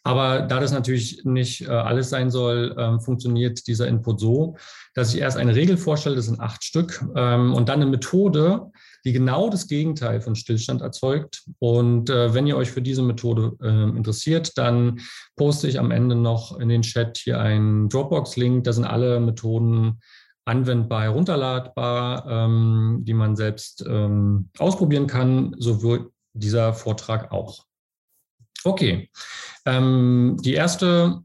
Aber 0.02 0.42
da 0.42 0.60
das 0.60 0.72
natürlich 0.72 1.24
nicht 1.24 1.62
äh, 1.62 1.70
alles 1.70 2.10
sein 2.10 2.30
soll, 2.30 2.76
ähm, 2.78 3.00
funktioniert 3.00 3.66
dieser 3.66 3.88
Input 3.88 4.20
so, 4.20 4.56
dass 4.92 5.14
ich 5.14 5.20
erst 5.22 5.38
eine 5.38 5.54
Regel 5.54 5.78
vorstelle, 5.78 6.14
das 6.14 6.26
sind 6.26 6.40
acht 6.40 6.62
Stück, 6.62 7.02
ähm, 7.16 7.54
und 7.54 7.70
dann 7.70 7.80
eine 7.80 7.90
Methode, 7.90 8.70
die 9.04 9.12
genau 9.12 9.50
das 9.50 9.66
Gegenteil 9.66 10.20
von 10.20 10.34
Stillstand 10.34 10.80
erzeugt. 10.80 11.44
Und 11.58 12.10
äh, 12.10 12.32
wenn 12.32 12.46
ihr 12.46 12.56
euch 12.56 12.70
für 12.70 12.82
diese 12.82 13.02
Methode 13.02 13.56
äh, 13.62 13.96
interessiert, 13.96 14.56
dann 14.56 15.00
poste 15.36 15.68
ich 15.68 15.78
am 15.78 15.90
Ende 15.90 16.14
noch 16.14 16.58
in 16.58 16.68
den 16.68 16.82
Chat 16.82 17.18
hier 17.18 17.40
einen 17.40 17.88
Dropbox-Link. 17.88 18.64
Da 18.64 18.72
sind 18.72 18.84
alle 18.84 19.20
Methoden 19.20 20.00
anwendbar, 20.46 21.02
herunterladbar, 21.02 22.26
ähm, 22.28 23.00
die 23.02 23.14
man 23.14 23.36
selbst 23.36 23.84
ähm, 23.86 24.50
ausprobieren 24.58 25.06
kann, 25.06 25.54
so 25.58 25.82
wird 25.82 26.10
dieser 26.34 26.74
Vortrag 26.74 27.32
auch. 27.32 27.64
Okay, 28.64 29.10
ähm, 29.66 30.36
die 30.42 30.54
erste, 30.54 31.22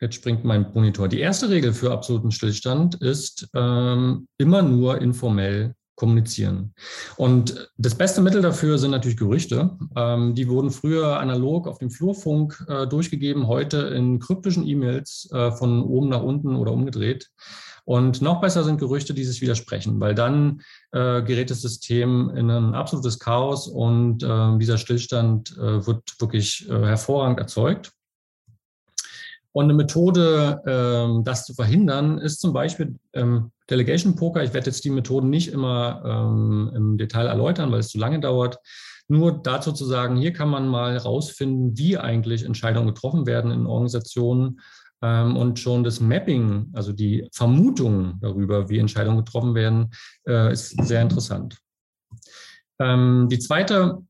jetzt 0.00 0.16
springt 0.16 0.44
mein 0.44 0.72
Monitor, 0.72 1.08
die 1.08 1.20
erste 1.20 1.50
Regel 1.50 1.72
für 1.72 1.92
absoluten 1.92 2.30
Stillstand 2.30 2.96
ist 2.96 3.48
ähm, 3.54 4.28
immer 4.38 4.62
nur 4.62 5.00
informell 5.00 5.74
kommunizieren. 5.94 6.74
Und 7.16 7.70
das 7.76 7.94
beste 7.94 8.20
Mittel 8.20 8.42
dafür 8.42 8.78
sind 8.78 8.90
natürlich 8.90 9.16
Gerüchte. 9.16 9.76
Ähm, 9.96 10.34
die 10.34 10.48
wurden 10.48 10.70
früher 10.70 11.20
analog 11.20 11.68
auf 11.68 11.78
dem 11.78 11.90
Flurfunk 11.90 12.64
äh, 12.68 12.86
durchgegeben, 12.86 13.46
heute 13.46 13.78
in 13.78 14.18
kryptischen 14.18 14.66
E-Mails 14.66 15.28
äh, 15.32 15.52
von 15.52 15.82
oben 15.82 16.08
nach 16.08 16.22
unten 16.22 16.56
oder 16.56 16.72
umgedreht. 16.72 17.30
Und 17.84 18.22
noch 18.22 18.40
besser 18.40 18.64
sind 18.64 18.78
Gerüchte, 18.78 19.12
die 19.12 19.24
sich 19.24 19.42
widersprechen, 19.42 20.00
weil 20.00 20.14
dann 20.14 20.62
äh, 20.92 21.22
gerät 21.22 21.50
das 21.50 21.60
System 21.60 22.30
in 22.34 22.50
ein 22.50 22.74
absolutes 22.74 23.18
Chaos 23.18 23.68
und 23.68 24.22
äh, 24.22 24.58
dieser 24.58 24.78
Stillstand 24.78 25.54
äh, 25.58 25.86
wird 25.86 26.18
wirklich 26.18 26.66
äh, 26.68 26.72
hervorragend 26.72 27.38
erzeugt. 27.38 27.92
Und 29.52 29.64
eine 29.64 29.74
Methode, 29.74 30.62
ähm, 30.66 31.24
das 31.24 31.44
zu 31.44 31.54
verhindern, 31.54 32.18
ist 32.18 32.40
zum 32.40 32.52
Beispiel 32.52 32.98
ähm, 33.12 33.52
Delegation 33.70 34.14
Poker. 34.14 34.42
Ich 34.42 34.52
werde 34.52 34.66
jetzt 34.66 34.84
die 34.84 34.90
Methoden 34.90 35.30
nicht 35.30 35.48
immer 35.48 36.02
ähm, 36.04 36.72
im 36.74 36.98
Detail 36.98 37.26
erläutern, 37.26 37.72
weil 37.72 37.80
es 37.80 37.88
zu 37.88 37.98
lange 37.98 38.20
dauert. 38.20 38.58
Nur 39.08 39.42
dazu 39.42 39.72
zu 39.72 39.84
sagen, 39.84 40.16
hier 40.16 40.32
kann 40.32 40.48
man 40.48 40.68
mal 40.68 40.96
rausfinden, 40.96 41.76
wie 41.76 41.98
eigentlich 41.98 42.44
Entscheidungen 42.44 42.88
getroffen 42.88 43.26
werden 43.26 43.50
in 43.50 43.66
Organisationen 43.66 44.60
ähm, 45.02 45.36
und 45.36 45.58
schon 45.58 45.84
das 45.84 46.00
Mapping, 46.00 46.70
also 46.72 46.92
die 46.92 47.28
Vermutung 47.32 48.18
darüber, 48.20 48.68
wie 48.70 48.78
Entscheidungen 48.78 49.18
getroffen 49.18 49.54
werden, 49.54 49.90
äh, 50.26 50.52
ist 50.52 50.70
sehr 50.84 51.02
interessant. 51.02 51.58
Ähm, 52.78 53.28
die 53.30 53.38
zweite 53.38 54.02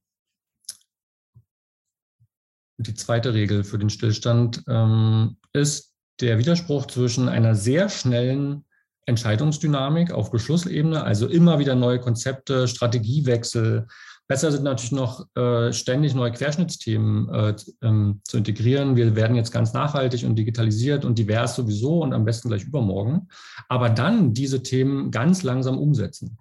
die 2.76 2.94
zweite 2.94 3.34
Regel 3.34 3.64
für 3.64 3.78
den 3.78 3.90
Stillstand 3.90 4.62
ähm, 4.68 5.36
ist 5.52 5.92
der 6.20 6.38
Widerspruch 6.38 6.86
zwischen 6.86 7.28
einer 7.28 7.55
sehr 7.55 7.88
schnellen 7.88 8.64
Entscheidungsdynamik 9.07 10.12
auf 10.12 10.30
Beschlussebene, 10.30 11.05
also 11.05 11.26
immer 11.26 11.59
wieder 11.59 11.74
neue 11.74 12.00
Konzepte, 12.00 12.68
Strategiewechsel, 12.68 13.86
Besser 14.26 14.50
sind 14.50 14.64
natürlich 14.64 14.92
noch 14.92 15.26
äh, 15.36 15.70
ständig 15.72 16.14
neue 16.14 16.32
Querschnittsthemen 16.32 17.28
äh, 17.28 17.57
ähm, 17.82 18.22
zu 18.24 18.38
integrieren. 18.38 18.96
Wir 18.96 19.14
werden 19.16 19.36
jetzt 19.36 19.50
ganz 19.50 19.74
nachhaltig 19.74 20.24
und 20.24 20.36
digitalisiert 20.36 21.05
und 21.05 21.18
divers 21.18 21.57
sowieso 21.57 22.02
und 22.02 22.14
am 22.14 22.24
besten 22.24 22.48
gleich 22.48 22.64
übermorgen. 22.64 23.28
Aber 23.68 23.90
dann 23.90 24.32
diese 24.32 24.62
Themen 24.62 25.11
ganz 25.11 25.42
langsam 25.42 25.78
umsetzen. 25.78 26.38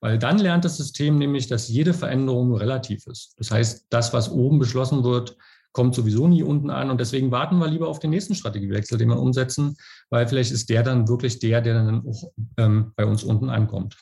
Weil 0.00 0.18
dann 0.18 0.38
lernt 0.38 0.64
das 0.64 0.76
System 0.76 1.16
nämlich, 1.16 1.46
dass 1.46 1.68
jede 1.68 1.94
Veränderung 1.94 2.52
relativ 2.56 3.06
ist. 3.06 3.34
Das 3.38 3.52
heißt, 3.52 3.86
das, 3.90 4.12
was 4.12 4.28
oben 4.28 4.58
beschlossen 4.58 5.04
wird, 5.04 5.36
kommt 5.74 5.94
sowieso 5.94 6.26
nie 6.26 6.42
unten 6.42 6.70
an. 6.70 6.88
Und 6.88 6.98
deswegen 7.00 7.30
warten 7.30 7.58
wir 7.58 7.66
lieber 7.66 7.88
auf 7.88 7.98
den 7.98 8.10
nächsten 8.10 8.34
Strategiewechsel, 8.34 8.96
den 8.96 9.08
wir 9.10 9.18
umsetzen, 9.18 9.76
weil 10.08 10.26
vielleicht 10.26 10.52
ist 10.52 10.70
der 10.70 10.82
dann 10.82 11.08
wirklich 11.08 11.40
der, 11.40 11.60
der 11.60 11.74
dann 11.74 12.06
auch 12.06 12.30
ähm, 12.56 12.92
bei 12.96 13.04
uns 13.04 13.22
unten 13.22 13.50
ankommt. 13.50 13.98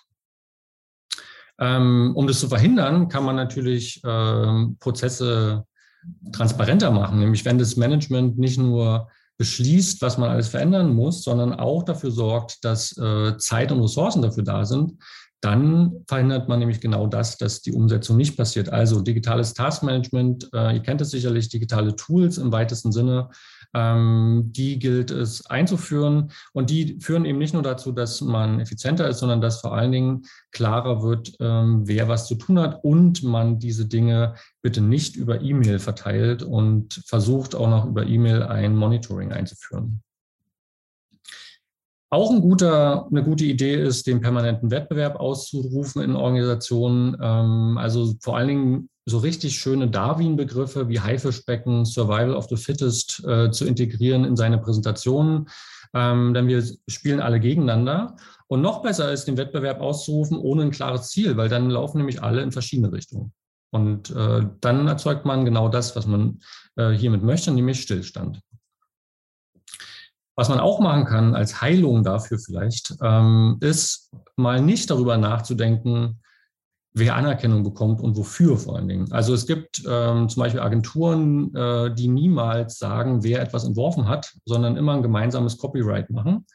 Ähm, 1.58 2.12
um 2.14 2.26
das 2.26 2.40
zu 2.40 2.48
verhindern, 2.48 3.08
kann 3.08 3.24
man 3.24 3.36
natürlich 3.36 4.00
ähm, 4.04 4.76
Prozesse 4.78 5.64
transparenter 6.32 6.90
machen, 6.90 7.18
nämlich 7.18 7.44
wenn 7.44 7.58
das 7.58 7.76
Management 7.76 8.38
nicht 8.38 8.58
nur 8.58 9.08
beschließt, 9.38 10.02
was 10.02 10.18
man 10.18 10.30
alles 10.30 10.48
verändern 10.48 10.94
muss, 10.94 11.24
sondern 11.24 11.54
auch 11.54 11.84
dafür 11.84 12.10
sorgt, 12.10 12.64
dass 12.64 12.96
äh, 12.98 13.36
Zeit 13.38 13.72
und 13.72 13.80
Ressourcen 13.80 14.22
dafür 14.22 14.44
da 14.44 14.64
sind, 14.64 14.92
dann 15.42 16.04
verhindert 16.06 16.48
man 16.48 16.60
nämlich 16.60 16.80
genau 16.80 17.08
das, 17.08 17.36
dass 17.36 17.62
die 17.62 17.72
Umsetzung 17.72 18.16
nicht 18.16 18.36
passiert. 18.36 18.68
Also 18.68 19.00
digitales 19.00 19.54
Taskmanagement, 19.54 20.48
äh, 20.54 20.74
ihr 20.74 20.82
kennt 20.82 21.00
es 21.00 21.10
sicherlich, 21.10 21.48
digitale 21.48 21.96
Tools 21.96 22.38
im 22.38 22.52
weitesten 22.52 22.92
Sinne, 22.92 23.28
ähm, 23.74 24.50
die 24.52 24.78
gilt 24.78 25.10
es 25.10 25.44
einzuführen 25.46 26.30
und 26.52 26.70
die 26.70 27.00
führen 27.00 27.24
eben 27.24 27.38
nicht 27.38 27.54
nur 27.54 27.62
dazu, 27.64 27.90
dass 27.90 28.20
man 28.20 28.60
effizienter 28.60 29.08
ist, 29.08 29.18
sondern 29.18 29.40
dass 29.40 29.60
vor 29.60 29.74
allen 29.74 29.90
Dingen 29.90 30.22
klarer 30.52 31.02
wird, 31.02 31.34
ähm, 31.40 31.88
wer 31.88 32.06
was 32.06 32.28
zu 32.28 32.36
tun 32.36 32.60
hat 32.60 32.84
und 32.84 33.24
man 33.24 33.58
diese 33.58 33.86
Dinge 33.86 34.34
bitte 34.62 34.80
nicht 34.80 35.16
über 35.16 35.40
E-Mail 35.40 35.80
verteilt 35.80 36.44
und 36.44 37.02
versucht 37.04 37.56
auch 37.56 37.68
noch 37.68 37.84
über 37.84 38.06
E-Mail 38.06 38.44
ein 38.44 38.76
Monitoring 38.76 39.32
einzuführen. 39.32 40.02
Auch 42.12 42.30
ein 42.30 42.42
guter, 42.42 43.06
eine 43.10 43.24
gute 43.24 43.46
Idee 43.46 43.74
ist, 43.74 44.06
den 44.06 44.20
permanenten 44.20 44.70
Wettbewerb 44.70 45.16
auszurufen 45.16 46.02
in 46.02 46.14
Organisationen. 46.14 47.16
Ähm, 47.22 47.78
also 47.78 48.12
vor 48.20 48.36
allen 48.36 48.48
Dingen 48.48 48.90
so 49.06 49.16
richtig 49.16 49.58
schöne 49.58 49.88
Darwin-Begriffe 49.88 50.90
wie 50.90 51.00
Haifischbecken, 51.00 51.86
Survival 51.86 52.34
of 52.34 52.48
the 52.50 52.56
Fittest 52.56 53.24
äh, 53.26 53.50
zu 53.50 53.64
integrieren 53.64 54.26
in 54.26 54.36
seine 54.36 54.58
Präsentationen. 54.58 55.48
Ähm, 55.94 56.34
denn 56.34 56.48
wir 56.48 56.62
spielen 56.86 57.20
alle 57.20 57.40
gegeneinander. 57.40 58.16
Und 58.46 58.60
noch 58.60 58.82
besser 58.82 59.10
ist, 59.10 59.24
den 59.24 59.38
Wettbewerb 59.38 59.80
auszurufen 59.80 60.36
ohne 60.36 60.64
ein 60.64 60.70
klares 60.70 61.08
Ziel, 61.08 61.38
weil 61.38 61.48
dann 61.48 61.70
laufen 61.70 61.96
nämlich 61.96 62.22
alle 62.22 62.42
in 62.42 62.52
verschiedene 62.52 62.92
Richtungen. 62.92 63.32
Und 63.70 64.10
äh, 64.10 64.46
dann 64.60 64.86
erzeugt 64.86 65.24
man 65.24 65.46
genau 65.46 65.70
das, 65.70 65.96
was 65.96 66.06
man 66.06 66.40
äh, 66.76 66.90
hiermit 66.90 67.22
möchte, 67.22 67.52
nämlich 67.52 67.80
Stillstand. 67.80 68.42
Was 70.34 70.48
man 70.48 70.60
auch 70.60 70.80
machen 70.80 71.04
kann 71.04 71.34
als 71.34 71.60
Heilung 71.60 72.02
dafür 72.02 72.38
vielleicht, 72.38 72.94
ähm, 73.02 73.58
ist 73.60 74.10
mal 74.36 74.62
nicht 74.62 74.90
darüber 74.90 75.18
nachzudenken, 75.18 76.20
wer 76.94 77.16
Anerkennung 77.16 77.62
bekommt 77.62 78.00
und 78.00 78.16
wofür 78.16 78.56
vor 78.56 78.76
allen 78.76 78.88
Dingen. 78.88 79.12
Also 79.12 79.34
es 79.34 79.46
gibt 79.46 79.82
ähm, 79.88 80.28
zum 80.28 80.42
Beispiel 80.42 80.60
Agenturen, 80.60 81.54
äh, 81.54 81.94
die 81.94 82.08
niemals 82.08 82.78
sagen, 82.78 83.22
wer 83.22 83.40
etwas 83.40 83.64
entworfen 83.64 84.08
hat, 84.08 84.34
sondern 84.44 84.76
immer 84.76 84.94
ein 84.94 85.02
gemeinsames 85.02 85.58
Copyright 85.58 86.10
machen. 86.10 86.46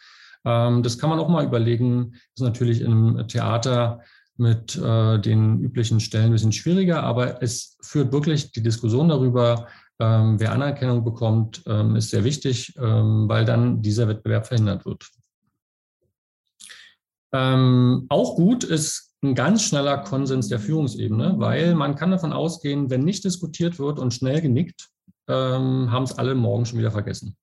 Ähm, 0.45 0.83
das 0.83 0.97
kann 0.97 1.09
man 1.09 1.19
auch 1.19 1.29
mal 1.29 1.45
überlegen. 1.45 2.11
Das 2.11 2.21
ist 2.35 2.41
natürlich 2.41 2.81
im 2.81 3.27
Theater 3.27 4.01
mit 4.37 4.77
äh, 4.77 5.19
den 5.19 5.59
üblichen 5.59 5.99
Stellen 5.99 6.27
ein 6.27 6.31
bisschen 6.33 6.51
schwieriger, 6.51 7.03
aber 7.03 7.41
es 7.41 7.77
führt 7.81 8.11
wirklich 8.11 8.51
die 8.51 8.61
Diskussion 8.61 9.09
darüber, 9.09 9.67
ähm, 9.99 10.39
wer 10.39 10.51
Anerkennung 10.51 11.03
bekommt, 11.03 11.63
ähm, 11.65 11.95
ist 11.95 12.11
sehr 12.11 12.23
wichtig, 12.23 12.75
ähm, 12.77 13.27
weil 13.27 13.45
dann 13.45 13.81
dieser 13.81 14.07
Wettbewerb 14.07 14.47
verhindert 14.47 14.85
wird. 14.85 15.09
Ähm, 17.33 18.05
auch 18.09 18.35
gut 18.35 18.63
ist 18.63 19.15
ein 19.23 19.35
ganz 19.35 19.63
schneller 19.63 19.97
Konsens 19.97 20.47
der 20.47 20.59
Führungsebene, 20.59 21.35
weil 21.37 21.75
man 21.75 21.95
kann 21.95 22.11
davon 22.11 22.33
ausgehen, 22.33 22.89
wenn 22.89 23.03
nicht 23.03 23.23
diskutiert 23.23 23.79
wird 23.79 23.99
und 23.99 24.13
schnell 24.13 24.41
genickt, 24.41 24.89
ähm, 25.27 25.91
haben 25.91 26.03
es 26.03 26.17
alle 26.17 26.35
morgen 26.35 26.65
schon 26.65 26.79
wieder 26.79 26.91
vergessen. 26.91 27.35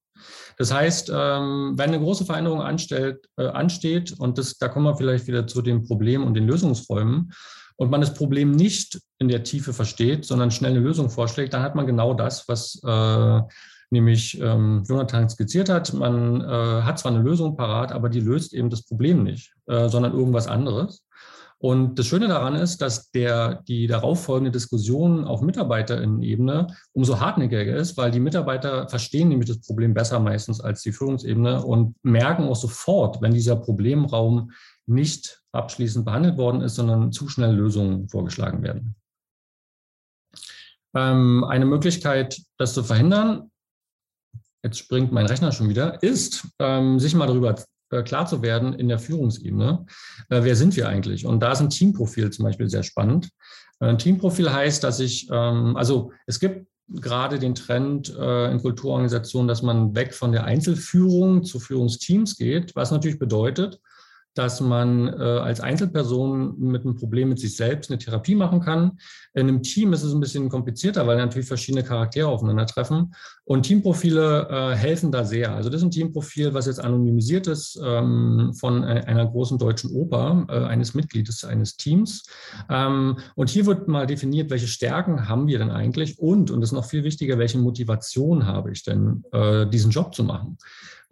Das 0.56 0.72
heißt, 0.72 1.10
ähm, 1.12 1.74
wenn 1.76 1.90
eine 1.90 1.98
große 1.98 2.24
Veränderung 2.24 2.62
anstellt, 2.62 3.28
äh, 3.36 3.46
ansteht, 3.46 4.14
und 4.18 4.38
das, 4.38 4.56
da 4.58 4.68
kommen 4.68 4.86
wir 4.86 4.96
vielleicht 4.96 5.26
wieder 5.26 5.46
zu 5.46 5.62
den 5.62 5.84
Problemen 5.84 6.24
und 6.24 6.34
den 6.34 6.46
Lösungsräumen, 6.46 7.32
und 7.76 7.90
man 7.90 8.00
das 8.00 8.14
Problem 8.14 8.52
nicht 8.52 9.00
in 9.18 9.28
der 9.28 9.42
Tiefe 9.42 9.72
versteht, 9.72 10.24
sondern 10.24 10.50
schnell 10.50 10.72
eine 10.72 10.80
Lösung 10.80 11.10
vorschlägt, 11.10 11.54
dann 11.54 11.62
hat 11.62 11.74
man 11.74 11.86
genau 11.86 12.14
das, 12.14 12.48
was 12.48 12.80
äh, 12.84 13.40
nämlich 13.90 14.40
ähm, 14.40 14.84
Jonathan 14.86 15.28
skizziert 15.28 15.68
hat. 15.68 15.92
Man 15.92 16.40
äh, 16.40 16.82
hat 16.82 16.98
zwar 16.98 17.12
eine 17.12 17.22
Lösung 17.22 17.56
parat, 17.56 17.92
aber 17.92 18.08
die 18.08 18.20
löst 18.20 18.52
eben 18.52 18.70
das 18.70 18.82
Problem 18.82 19.22
nicht, 19.22 19.52
äh, 19.66 19.88
sondern 19.88 20.12
irgendwas 20.12 20.46
anderes. 20.46 21.04
Und 21.58 21.98
das 21.98 22.06
Schöne 22.06 22.28
daran 22.28 22.56
ist, 22.56 22.82
dass 22.82 23.10
der, 23.10 23.62
die 23.66 23.86
darauffolgende 23.86 24.50
Diskussion 24.50 25.24
auf 25.24 25.40
Mitarbeiterinnen-Ebene 25.40 26.66
umso 26.92 27.20
hartnäckiger 27.20 27.76
ist, 27.76 27.96
weil 27.96 28.10
die 28.10 28.20
Mitarbeiter 28.20 28.86
verstehen 28.88 29.30
nämlich 29.30 29.48
das 29.48 29.62
Problem 29.62 29.94
besser 29.94 30.20
meistens 30.20 30.60
als 30.60 30.82
die 30.82 30.92
Führungsebene 30.92 31.64
und 31.64 31.96
merken 32.02 32.44
auch 32.44 32.56
sofort, 32.56 33.22
wenn 33.22 33.32
dieser 33.32 33.56
Problemraum 33.56 34.50
nicht 34.86 35.43
abschließend 35.54 36.04
behandelt 36.04 36.36
worden 36.36 36.60
ist, 36.60 36.74
sondern 36.74 37.12
zu 37.12 37.28
schnell 37.28 37.54
Lösungen 37.54 38.08
vorgeschlagen 38.08 38.62
werden. 38.62 38.96
Ähm, 40.94 41.44
eine 41.44 41.66
Möglichkeit, 41.66 42.40
das 42.56 42.74
zu 42.74 42.84
verhindern, 42.84 43.50
jetzt 44.62 44.78
springt 44.78 45.12
mein 45.12 45.26
Rechner 45.26 45.52
schon 45.52 45.68
wieder, 45.68 46.02
ist, 46.02 46.48
ähm, 46.58 46.98
sich 46.98 47.14
mal 47.14 47.26
darüber 47.26 47.56
äh, 47.90 48.02
klar 48.02 48.26
zu 48.26 48.42
werden 48.42 48.72
in 48.72 48.88
der 48.88 48.98
Führungsebene, 48.98 49.86
äh, 50.30 50.42
wer 50.42 50.56
sind 50.56 50.76
wir 50.76 50.88
eigentlich? 50.88 51.26
Und 51.26 51.40
da 51.40 51.52
ist 51.52 51.60
ein 51.60 51.70
Teamprofil 51.70 52.30
zum 52.30 52.44
Beispiel 52.44 52.68
sehr 52.68 52.82
spannend. 52.82 53.30
Äh, 53.80 53.86
ein 53.86 53.98
Teamprofil 53.98 54.52
heißt, 54.52 54.82
dass 54.82 55.00
ich, 55.00 55.28
ähm, 55.30 55.76
also 55.76 56.12
es 56.26 56.40
gibt 56.40 56.66
gerade 56.88 57.38
den 57.38 57.54
Trend 57.54 58.10
in 58.10 58.60
Kulturorganisationen, 58.60 59.48
dass 59.48 59.62
man 59.62 59.94
weg 59.94 60.12
von 60.12 60.32
der 60.32 60.44
Einzelführung 60.44 61.42
zu 61.42 61.58
Führungsteams 61.58 62.36
geht, 62.36 62.76
was 62.76 62.90
natürlich 62.90 63.18
bedeutet, 63.18 63.80
dass 64.34 64.60
man 64.60 65.08
äh, 65.08 65.22
als 65.22 65.60
Einzelperson 65.60 66.58
mit 66.58 66.84
einem 66.84 66.96
Problem 66.96 67.28
mit 67.28 67.38
sich 67.38 67.56
selbst 67.56 67.90
eine 67.90 67.98
Therapie 67.98 68.34
machen 68.34 68.60
kann. 68.60 68.98
In 69.34 69.48
einem 69.48 69.62
Team 69.62 69.92
ist 69.92 70.02
es 70.02 70.12
ein 70.12 70.20
bisschen 70.20 70.48
komplizierter, 70.48 71.06
weil 71.06 71.16
natürlich 71.16 71.48
verschiedene 71.48 71.84
Charaktere 71.84 72.28
aufeinandertreffen. 72.28 73.14
Und 73.44 73.62
Teamprofile 73.64 74.48
äh, 74.50 74.76
helfen 74.76 75.12
da 75.12 75.24
sehr. 75.24 75.54
Also 75.54 75.68
das 75.68 75.80
ist 75.80 75.84
ein 75.84 75.90
Teamprofil, 75.90 76.54
was 76.54 76.66
jetzt 76.66 76.80
anonymisiert 76.80 77.46
ist 77.46 77.78
ähm, 77.82 78.52
von 78.58 78.84
einer 78.84 79.26
großen 79.26 79.58
deutschen 79.58 79.90
Oper, 79.92 80.46
äh, 80.48 80.64
eines 80.64 80.94
Mitgliedes 80.94 81.44
eines 81.44 81.76
Teams. 81.76 82.24
Ähm, 82.70 83.16
und 83.34 83.50
hier 83.50 83.66
wird 83.66 83.86
mal 83.88 84.06
definiert, 84.06 84.50
welche 84.50 84.66
Stärken 84.66 85.28
haben 85.28 85.46
wir 85.46 85.58
denn 85.58 85.70
eigentlich 85.70 86.18
und, 86.18 86.50
und 86.50 86.60
das 86.60 86.70
ist 86.70 86.74
noch 86.74 86.86
viel 86.86 87.04
wichtiger, 87.04 87.38
welche 87.38 87.58
Motivation 87.58 88.46
habe 88.46 88.72
ich 88.72 88.82
denn, 88.82 89.24
äh, 89.32 89.66
diesen 89.66 89.90
Job 89.90 90.14
zu 90.14 90.24
machen. 90.24 90.58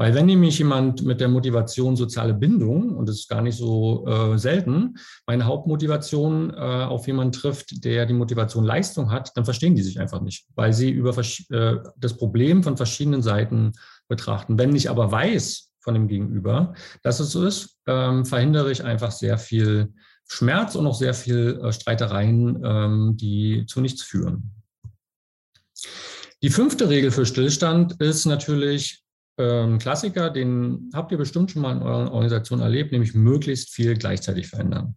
Weil 0.03 0.16
wenn 0.16 0.26
nämlich 0.26 0.59
jemand 0.59 1.05
mit 1.05 1.20
der 1.20 1.28
Motivation 1.28 1.94
soziale 1.94 2.34
Bindung, 2.34 2.96
und 2.96 3.09
das 3.09 3.20
ist 3.20 3.28
gar 3.28 3.40
nicht 3.40 3.57
so 3.57 4.05
äh, 4.09 4.36
selten, 4.36 4.96
meine 5.28 5.44
Hauptmotivation 5.44 6.50
äh, 6.50 6.57
auf 6.57 7.07
jemanden 7.07 7.30
trifft, 7.30 7.84
der 7.84 8.05
die 8.05 8.12
Motivation 8.12 8.64
Leistung 8.64 9.12
hat, 9.12 9.30
dann 9.36 9.44
verstehen 9.44 9.76
die 9.76 9.82
sich 9.82 10.00
einfach 10.00 10.20
nicht, 10.20 10.44
weil 10.57 10.72
sie 10.72 10.90
über 10.90 11.16
äh, 11.16 11.76
das 11.96 12.16
Problem 12.16 12.64
von 12.64 12.76
verschiedenen 12.76 13.22
Seiten 13.22 13.74
betrachten. 14.09 14.59
Wenn 14.59 14.74
ich 14.74 14.90
aber 14.90 15.12
weiß 15.12 15.70
von 15.78 15.94
dem 15.94 16.09
Gegenüber, 16.09 16.74
dass 17.05 17.20
es 17.20 17.30
so 17.30 17.46
ist, 17.46 17.78
ähm, 17.86 18.24
verhindere 18.24 18.72
ich 18.72 18.82
einfach 18.82 19.12
sehr 19.12 19.38
viel 19.38 19.92
Schmerz 20.26 20.74
und 20.74 20.84
auch 20.88 20.96
sehr 20.96 21.14
viel 21.14 21.61
äh, 21.62 21.72
Streitereien, 21.72 22.61
ähm, 22.64 23.16
die 23.16 23.66
zu 23.68 23.80
nichts 23.80 24.03
führen. 24.03 24.50
Die 26.42 26.50
fünfte 26.50 26.88
Regel 26.88 27.12
für 27.12 27.24
Stillstand 27.24 28.00
ist 28.00 28.26
natürlich, 28.26 29.01
ähm, 29.38 29.78
Klassiker, 29.78 30.30
den 30.30 30.90
habt 30.94 31.12
ihr 31.12 31.18
bestimmt 31.18 31.50
schon 31.50 31.62
mal 31.62 31.76
in 31.76 31.82
eurer 31.82 32.12
Organisation 32.12 32.60
erlebt, 32.60 32.92
nämlich 32.92 33.14
möglichst 33.14 33.70
viel 33.70 33.94
gleichzeitig 33.96 34.48
verändern. 34.48 34.96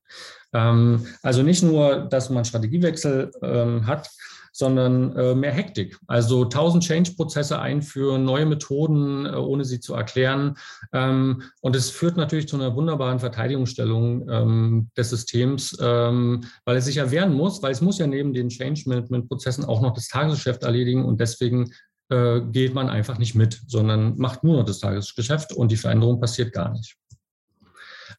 Ähm, 0.54 1.06
also 1.22 1.44
nicht 1.44 1.64
nur, 1.64 2.08
dass 2.10 2.30
man 2.30 2.46
Strategiewechsel 2.46 3.32
ähm, 3.42 3.88
hat, 3.88 4.10
sondern 4.56 5.14
äh, 5.18 5.36
mehr 5.36 5.52
Hektik. 5.52 5.98
Also 6.08 6.46
tausend 6.46 6.86
Change-Prozesse 6.86 7.60
einführen, 7.60 8.24
neue 8.24 8.46
Methoden, 8.46 9.26
äh, 9.26 9.32
ohne 9.32 9.66
sie 9.66 9.82
zu 9.82 9.94
erklären. 9.94 10.56
Ähm, 10.94 11.42
und 11.60 11.76
es 11.76 11.90
führt 11.90 12.16
natürlich 12.16 12.48
zu 12.48 12.56
einer 12.56 12.74
wunderbaren 12.74 13.20
Verteidigungsstellung 13.20 14.30
ähm, 14.30 14.90
des 14.96 15.10
Systems, 15.10 15.78
ähm, 15.82 16.46
weil 16.64 16.78
es 16.78 16.86
sich 16.86 16.96
ja 16.96 17.12
wehren 17.12 17.34
muss, 17.34 17.62
weil 17.64 17.74
es 17.74 17.82
muss 17.82 17.98
ja 17.98 18.08
neben 18.08 18.34
den 18.34 18.48
Change-Management-Prozessen 18.48 19.66
auch 19.66 19.82
noch 19.82 19.94
das 19.94 20.08
Tagesgeschäft 20.08 20.64
erledigen 20.64 21.04
und 21.04 21.20
deswegen 21.20 21.74
äh, 22.10 22.42
geht 22.42 22.74
man 22.74 22.90
einfach 22.90 23.18
nicht 23.18 23.36
mit, 23.36 23.62
sondern 23.68 24.18
macht 24.18 24.44
nur 24.44 24.58
noch 24.58 24.66
das 24.66 24.80
Tagesgeschäft 24.80 25.54
und 25.54 25.72
die 25.72 25.78
Veränderung 25.78 26.20
passiert 26.20 26.54
gar 26.54 26.72
nicht. 26.72 26.98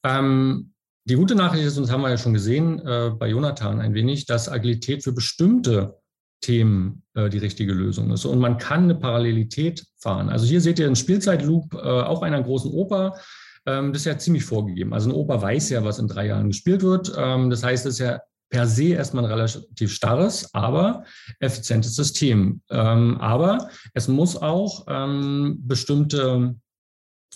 Ähm, 0.02 0.72
die 1.04 1.14
gute 1.14 1.36
Nachricht 1.36 1.64
ist, 1.64 1.76
und 1.76 1.84
das 1.84 1.92
haben 1.92 2.02
wir 2.02 2.10
ja 2.10 2.18
schon 2.18 2.34
gesehen 2.34 2.80
äh, 2.80 3.10
bei 3.16 3.28
Jonathan 3.28 3.80
ein 3.80 3.94
wenig, 3.94 4.26
dass 4.26 4.48
Agilität 4.48 5.04
für 5.04 5.12
bestimmte 5.12 5.96
Themen 6.40 7.02
äh, 7.14 7.28
die 7.28 7.38
richtige 7.38 7.72
Lösung 7.72 8.10
ist. 8.10 8.24
Und 8.24 8.40
man 8.40 8.58
kann 8.58 8.84
eine 8.84 8.96
Parallelität 8.96 9.84
fahren. 9.98 10.28
Also 10.28 10.46
hier 10.46 10.60
seht 10.60 10.78
ihr 10.78 10.86
einen 10.86 10.96
Spielzeitloop 10.96 11.74
äh, 11.74 11.78
auch 11.78 12.22
einer 12.22 12.42
großen 12.42 12.72
Oper. 12.72 13.14
Ähm, 13.66 13.92
das 13.92 14.02
ist 14.02 14.06
ja 14.06 14.18
ziemlich 14.18 14.44
vorgegeben. 14.44 14.92
Also 14.92 15.08
eine 15.08 15.18
Oper 15.18 15.40
weiß 15.40 15.70
ja, 15.70 15.84
was 15.84 15.98
in 15.98 16.08
drei 16.08 16.26
Jahren 16.26 16.48
gespielt 16.48 16.82
wird. 16.82 17.12
Ähm, 17.16 17.50
das 17.50 17.62
heißt, 17.62 17.86
es 17.86 17.94
ist 17.94 18.00
ja 18.00 18.20
per 18.48 18.66
se 18.66 18.90
erstmal 18.90 19.24
ein 19.24 19.30
relativ 19.30 19.92
starres, 19.92 20.54
aber 20.54 21.04
effizientes 21.40 21.94
System. 21.96 22.60
Ähm, 22.70 23.18
aber 23.20 23.68
es 23.94 24.08
muss 24.08 24.36
auch 24.36 24.86
ähm, 24.88 25.58
bestimmte 25.62 26.54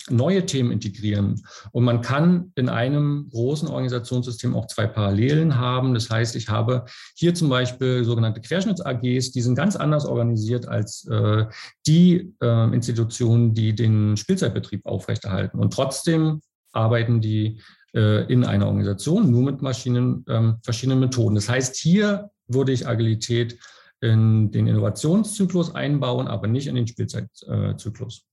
neue 0.09 0.45
Themen 0.45 0.71
integrieren. 0.71 1.41
Und 1.71 1.83
man 1.83 2.01
kann 2.01 2.51
in 2.55 2.69
einem 2.69 3.29
großen 3.29 3.67
Organisationssystem 3.67 4.55
auch 4.55 4.65
zwei 4.67 4.87
Parallelen 4.87 5.57
haben. 5.57 5.93
Das 5.93 6.09
heißt, 6.09 6.35
ich 6.35 6.49
habe 6.49 6.85
hier 7.15 7.35
zum 7.35 7.49
Beispiel 7.49 8.03
sogenannte 8.03 8.41
Querschnitts-AGs, 8.41 9.31
die 9.31 9.41
sind 9.41 9.55
ganz 9.55 9.75
anders 9.75 10.05
organisiert 10.05 10.67
als 10.67 11.07
äh, 11.07 11.45
die 11.85 12.33
äh, 12.41 12.73
Institutionen, 12.73 13.53
die 13.53 13.75
den 13.75 14.17
Spielzeitbetrieb 14.17 14.85
aufrechterhalten. 14.85 15.59
Und 15.59 15.73
trotzdem 15.73 16.41
arbeiten 16.73 17.21
die 17.21 17.61
in 17.93 18.45
einer 18.45 18.67
Organisation, 18.67 19.29
nur 19.29 19.43
mit 19.43 19.61
Maschinen, 19.61 20.23
ähm, 20.29 20.59
verschiedenen 20.63 20.99
Methoden. 21.01 21.35
Das 21.35 21.49
heißt, 21.49 21.75
hier 21.75 22.31
würde 22.47 22.71
ich 22.71 22.87
Agilität 22.87 23.59
in 23.99 24.51
den 24.51 24.67
Innovationszyklus 24.67 25.75
einbauen, 25.75 26.27
aber 26.27 26.47
nicht 26.47 26.67
in 26.67 26.75
den 26.75 26.87
Spielzeitzyklus. 26.87 28.25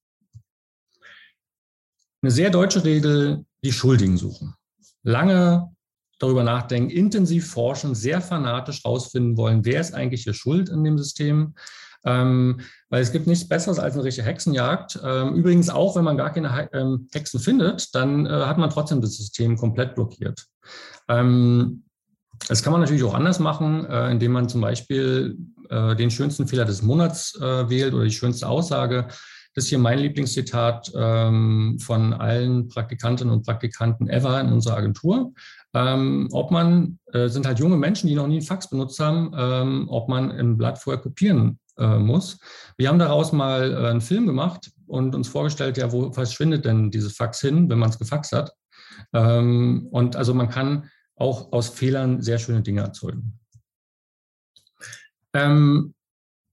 Eine 2.22 2.30
sehr 2.30 2.50
deutsche 2.50 2.84
Regel, 2.84 3.44
die 3.62 3.72
Schuldigen 3.72 4.16
suchen. 4.16 4.54
Lange 5.02 5.68
darüber 6.18 6.42
nachdenken, 6.42 6.90
intensiv 6.90 7.50
forschen, 7.50 7.94
sehr 7.94 8.20
fanatisch 8.20 8.82
herausfinden 8.84 9.36
wollen, 9.36 9.64
wer 9.64 9.80
ist 9.80 9.94
eigentlich 9.94 10.24
hier 10.24 10.34
schuld 10.34 10.68
in 10.68 10.82
dem 10.82 10.98
System. 10.98 11.54
Ähm, 12.04 12.60
weil 12.90 13.02
es 13.02 13.12
gibt 13.12 13.26
nichts 13.26 13.48
Besseres 13.48 13.78
als 13.78 13.94
eine 13.94 14.04
richtige 14.04 14.26
Hexenjagd. 14.26 15.00
Ähm, 15.04 15.34
übrigens 15.34 15.68
auch, 15.68 15.96
wenn 15.96 16.04
man 16.04 16.16
gar 16.16 16.32
keine 16.32 16.68
ähm, 16.72 17.08
Hexen 17.12 17.40
findet, 17.40 17.94
dann 17.94 18.26
äh, 18.26 18.30
hat 18.30 18.58
man 18.58 18.70
trotzdem 18.70 19.00
das 19.00 19.16
System 19.16 19.56
komplett 19.56 19.94
blockiert. 19.94 20.46
Ähm, 21.08 21.84
das 22.46 22.62
kann 22.62 22.72
man 22.72 22.80
natürlich 22.80 23.02
auch 23.02 23.14
anders 23.14 23.40
machen, 23.40 23.84
äh, 23.86 24.10
indem 24.10 24.32
man 24.32 24.48
zum 24.48 24.60
Beispiel 24.60 25.36
äh, 25.70 25.96
den 25.96 26.10
schönsten 26.10 26.46
Fehler 26.46 26.64
des 26.64 26.82
Monats 26.82 27.34
äh, 27.40 27.68
wählt 27.68 27.94
oder 27.94 28.04
die 28.04 28.12
schönste 28.12 28.48
Aussage. 28.48 29.08
Das 29.54 29.64
ist 29.64 29.70
hier 29.70 29.78
mein 29.78 29.98
Lieblingszitat 29.98 30.92
ähm, 30.94 31.78
von 31.80 32.12
allen 32.12 32.68
Praktikantinnen 32.68 33.34
und 33.34 33.44
Praktikanten 33.44 34.08
ever 34.08 34.40
in 34.40 34.52
unserer 34.52 34.76
Agentur. 34.76 35.32
Ähm, 35.74 36.28
ob 36.30 36.52
man, 36.52 37.00
äh, 37.12 37.28
sind 37.28 37.44
halt 37.44 37.58
junge 37.58 37.76
Menschen, 37.76 38.08
die 38.08 38.14
noch 38.14 38.28
nie 38.28 38.36
einen 38.36 38.46
Fax 38.46 38.70
benutzt 38.70 39.00
haben, 39.00 39.32
ähm, 39.36 39.86
ob 39.88 40.08
man 40.08 40.30
ein 40.30 40.56
Blatt 40.56 40.78
vorher 40.78 41.02
kopieren 41.02 41.58
äh, 41.78 41.98
muss. 41.98 42.38
Wir 42.76 42.88
haben 42.88 42.98
daraus 42.98 43.32
mal 43.32 43.72
äh, 43.72 43.88
einen 43.88 44.00
Film 44.00 44.26
gemacht 44.26 44.70
und 44.86 45.14
uns 45.14 45.28
vorgestellt, 45.28 45.76
ja, 45.76 45.92
wo 45.92 46.12
verschwindet 46.12 46.64
denn 46.64 46.90
dieses 46.90 47.16
Fax 47.16 47.40
hin, 47.40 47.68
wenn 47.68 47.78
man 47.78 47.90
es 47.90 47.98
gefaxt 47.98 48.32
hat? 48.32 48.52
Ähm, 49.12 49.88
und 49.90 50.16
also 50.16 50.34
man 50.34 50.48
kann 50.48 50.90
auch 51.16 51.52
aus 51.52 51.68
Fehlern 51.68 52.22
sehr 52.22 52.38
schöne 52.38 52.62
Dinge 52.62 52.82
erzeugen. 52.82 53.38
Ähm, 55.34 55.94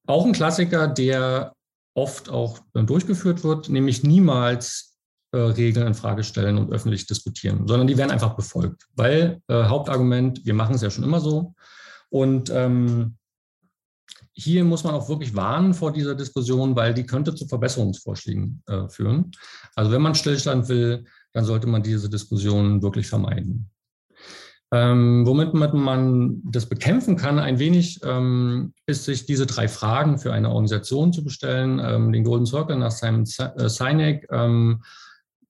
auch 0.08 0.26
ein 0.26 0.34
Klassiker, 0.34 0.88
der 0.88 1.54
oft 1.96 2.30
auch 2.30 2.60
durchgeführt 2.74 3.44
wird, 3.44 3.70
nämlich 3.70 4.04
niemals 4.04 4.98
äh, 5.32 5.38
Regeln 5.38 5.88
in 5.88 5.94
Frage 5.94 6.24
stellen 6.24 6.58
und 6.58 6.72
öffentlich 6.72 7.08
diskutieren, 7.08 7.68
sondern 7.68 7.88
die 7.88 7.98
werden 7.98 8.12
einfach 8.12 8.36
befolgt. 8.36 8.86
Weil 8.96 9.42
äh, 9.48 9.64
Hauptargument, 9.64 10.46
wir 10.46 10.54
machen 10.54 10.76
es 10.76 10.82
ja 10.82 10.90
schon 10.90 11.04
immer 11.04 11.20
so. 11.20 11.54
Und 12.10 12.50
ähm, 12.50 13.18
hier 14.36 14.64
muss 14.66 14.84
man 14.84 14.94
auch 14.94 15.08
wirklich 15.08 15.36
warnen 15.36 15.74
vor 15.74 15.94
dieser 15.94 16.14
Diskussion, 16.14 16.76
weil 16.76 16.94
die 16.94 17.06
könnte 17.06 17.34
zu 17.34 17.48
Verbesserungsvorschlägen 17.48 18.62
äh, 18.68 18.88
führen. 18.90 19.32
Also 19.76 19.92
wenn 19.92 20.02
man 20.02 20.14
Stillstand 20.14 20.68
will, 20.68 21.06
dann 21.32 21.46
sollte 21.46 21.68
man 21.68 21.84
diese 21.84 22.10
Diskussion 22.10 22.82
wirklich 22.82 23.08
vermeiden. 23.08 23.70
Ähm, 24.72 25.26
womit 25.26 25.54
man 25.54 26.42
das 26.44 26.66
bekämpfen 26.68 27.16
kann, 27.16 27.40
ein 27.40 27.60
wenig, 27.60 28.02
ähm, 28.04 28.74
ist 28.88 29.06
sich 29.06 29.26
diese 29.26 29.46
drei 29.46 29.70
Fragen 29.70 30.18
für 30.18 30.34
eine 30.34 30.50
Organisation 30.50 31.14
zu 31.14 31.24
bestellen, 31.24 31.80
ähm, 31.82 32.12
den 32.12 32.24
Golden 32.24 32.46
Circle 32.46 32.76
nach 32.76 32.92
Simon 32.92 33.24
äh, 33.24 33.70
Sinek. 33.70 34.28
Ähm, 34.32 34.84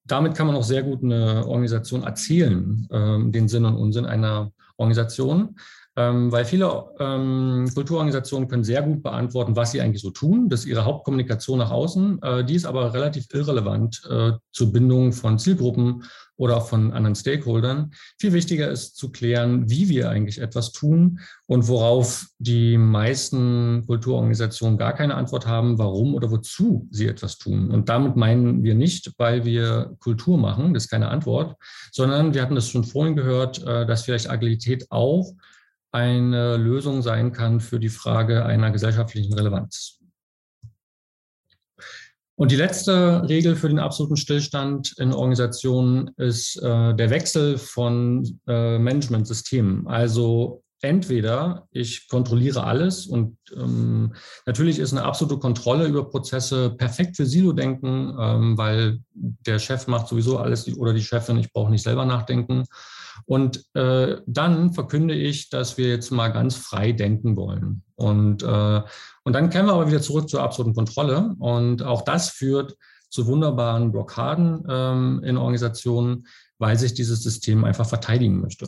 damit 0.03 0.35
kann 0.35 0.45
man 0.45 0.55
auch 0.55 0.63
sehr 0.63 0.83
gut 0.83 1.03
eine 1.03 1.47
Organisation 1.47 2.03
erzählen, 2.03 2.87
ähm, 2.91 3.31
den 3.31 3.47
Sinn 3.47 3.65
und 3.65 3.77
Unsinn 3.77 4.05
einer 4.05 4.51
Organisation. 4.77 5.55
Ähm, 5.97 6.29
weil 6.29 6.43
viele 6.43 6.85
ähm, 6.99 7.69
Kulturorganisationen 7.73 8.49
können 8.49 8.65
sehr 8.65 8.81
gut 8.81 9.01
beantworten, 9.01 9.55
was 9.55 9.71
sie 9.71 9.79
eigentlich 9.79 10.01
so 10.01 10.09
tun. 10.09 10.49
Das 10.49 10.61
ist 10.61 10.65
ihre 10.65 10.83
Hauptkommunikation 10.83 11.59
nach 11.59 11.71
außen. 11.71 12.21
Äh, 12.21 12.43
die 12.43 12.55
ist 12.55 12.65
aber 12.65 12.93
relativ 12.93 13.27
irrelevant 13.33 14.01
äh, 14.09 14.33
zur 14.51 14.73
Bindung 14.73 15.13
von 15.13 15.39
Zielgruppen 15.39 16.03
oder 16.37 16.57
auch 16.57 16.67
von 16.67 16.91
anderen 16.91 17.15
Stakeholdern. 17.15 17.91
Viel 18.19 18.33
wichtiger 18.33 18.69
ist 18.69 18.97
zu 18.97 19.09
klären, 19.11 19.69
wie 19.69 19.87
wir 19.87 20.09
eigentlich 20.09 20.41
etwas 20.41 20.73
tun 20.73 21.19
und 21.45 21.67
worauf 21.69 22.25
die 22.39 22.77
meisten 22.77 23.85
Kulturorganisationen 23.87 24.77
gar 24.77 24.93
keine 24.93 25.15
Antwort 25.15 25.47
haben, 25.47 25.77
warum 25.77 26.13
oder 26.13 26.29
wozu 26.29 26.89
sie 26.91 27.07
etwas 27.07 27.37
tun. 27.37 27.71
Und 27.71 27.87
damit 27.87 28.17
meinen 28.17 28.63
wir 28.63 28.75
nicht, 28.75 29.13
weil 29.17 29.45
wir 29.45 29.95
Kultur 29.99 30.37
machen, 30.37 30.73
das 30.73 30.85
ist 30.85 30.89
keine 30.89 31.07
Antwort, 31.07 31.55
sondern 31.93 32.33
wir 32.33 32.41
hatten 32.41 32.55
das 32.55 32.69
schon 32.69 32.83
vorhin 32.83 33.15
gehört, 33.15 33.65
äh, 33.65 33.85
dass 33.85 34.03
vielleicht 34.03 34.29
Agilität 34.29 34.87
auch 34.91 35.33
eine 35.95 36.57
Lösung 36.57 37.01
sein 37.01 37.31
kann 37.31 37.61
für 37.61 37.79
die 37.79 37.89
Frage 37.89 38.45
einer 38.45 38.69
gesellschaftlichen 38.69 39.33
Relevanz. 39.33 40.01
Und 42.37 42.51
die 42.51 42.57
letzte 42.57 43.23
Regel 43.29 43.55
für 43.55 43.69
den 43.69 43.79
absoluten 43.79 44.17
Stillstand 44.17 44.93
in 44.97 45.13
Organisationen 45.13 46.11
ist 46.17 46.57
äh, 46.57 46.93
der 46.93 47.09
Wechsel 47.09 47.57
von 47.57 48.39
äh, 48.45 48.77
Managementsystemen. 48.77 49.87
Also 49.87 50.61
entweder 50.81 51.65
ich 51.71 52.09
kontrolliere 52.09 52.65
alles 52.65 53.07
und 53.07 53.37
ähm, 53.55 54.13
natürlich 54.45 54.79
ist 54.79 54.91
eine 54.91 55.03
absolute 55.03 55.39
Kontrolle 55.39 55.87
über 55.87 56.09
Prozesse 56.09 56.71
perfekt 56.71 57.15
für 57.15 57.25
Silo-Denken, 57.25 58.17
ähm, 58.19 58.57
weil 58.57 58.99
der 59.13 59.59
Chef 59.59 59.87
macht 59.87 60.09
sowieso 60.09 60.37
alles 60.37 60.67
oder 60.77 60.93
die 60.93 61.03
Chefin, 61.03 61.37
ich 61.37 61.53
brauche 61.53 61.71
nicht 61.71 61.83
selber 61.83 62.05
nachdenken. 62.05 62.65
Und 63.25 63.65
äh, 63.73 64.17
dann 64.25 64.73
verkünde 64.73 65.13
ich, 65.13 65.49
dass 65.49 65.77
wir 65.77 65.87
jetzt 65.87 66.11
mal 66.11 66.29
ganz 66.29 66.55
frei 66.55 66.91
denken 66.91 67.35
wollen. 67.35 67.83
Und, 67.95 68.43
äh, 68.43 68.81
und 69.23 69.33
dann 69.33 69.49
kehren 69.49 69.67
wir 69.67 69.73
aber 69.73 69.87
wieder 69.87 70.01
zurück 70.01 70.29
zur 70.29 70.43
absoluten 70.43 70.75
Kontrolle. 70.75 71.35
Und 71.39 71.83
auch 71.83 72.01
das 72.01 72.29
führt 72.29 72.75
zu 73.09 73.27
wunderbaren 73.27 73.91
Blockaden 73.91 74.65
ähm, 74.69 75.21
in 75.23 75.37
Organisationen, 75.37 76.27
weil 76.57 76.77
sich 76.77 76.93
dieses 76.93 77.23
System 77.23 77.63
einfach 77.63 77.87
verteidigen 77.87 78.41
möchte. 78.41 78.67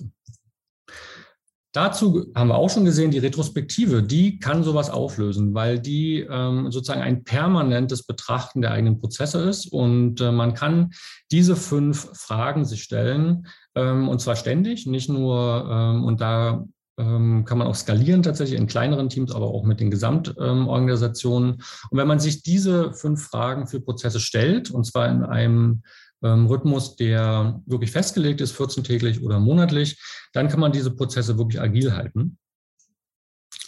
Dazu 1.78 2.25
haben 2.34 2.47
wir 2.47 2.55
auch 2.55 2.71
schon 2.71 2.86
gesehen, 2.86 3.11
die 3.11 3.19
Retrospektive, 3.19 4.01
die 4.01 4.39
kann 4.39 4.63
sowas 4.63 4.89
auflösen, 4.89 5.53
weil 5.53 5.78
die 5.78 6.21
ähm, 6.28 6.71
sozusagen 6.71 7.03
ein 7.03 7.23
permanentes 7.23 8.01
Betrachten 8.01 8.63
der 8.63 8.71
eigenen 8.71 8.99
Prozesse 8.99 9.43
ist. 9.43 9.71
Und 9.71 10.19
äh, 10.19 10.32
man 10.32 10.55
kann 10.55 10.89
diese 11.30 11.55
fünf 11.55 12.09
Fragen 12.17 12.65
sich 12.65 12.82
stellen, 12.82 13.45
ähm, 13.75 14.09
und 14.09 14.19
zwar 14.21 14.36
ständig, 14.36 14.88
nicht 14.88 15.07
nur, 15.07 15.69
ähm, 15.69 16.03
und 16.03 16.19
da 16.19 16.65
ähm, 16.97 17.45
kann 17.45 17.59
man 17.59 17.67
auch 17.67 17.75
skalieren 17.75 18.23
tatsächlich 18.23 18.59
in 18.59 18.65
kleineren 18.65 19.09
Teams, 19.09 19.32
aber 19.32 19.45
auch 19.45 19.63
mit 19.63 19.80
den 19.80 19.91
Gesamtorganisationen. 19.91 21.61
Und 21.91 21.97
wenn 21.99 22.07
man 22.07 22.19
sich 22.19 22.41
diese 22.41 22.91
fünf 22.93 23.28
Fragen 23.28 23.67
für 23.67 23.82
Prozesse 23.82 24.19
stellt, 24.19 24.71
und 24.71 24.86
zwar 24.86 25.07
in 25.09 25.21
einem 25.21 25.84
ähm, 26.24 26.47
Rhythmus, 26.47 26.95
der 26.95 27.61
wirklich 27.65 27.91
festgelegt 27.91 28.41
ist, 28.41 28.55
14-täglich 28.55 29.22
oder 29.22 29.39
monatlich, 29.39 30.01
dann 30.34 30.47
kann 30.47 30.59
man 30.59 30.72
diese 30.72 30.91
Prozesse 30.91 31.38
wirklich 31.38 31.61
agil 31.61 31.93
halten. 31.93 32.38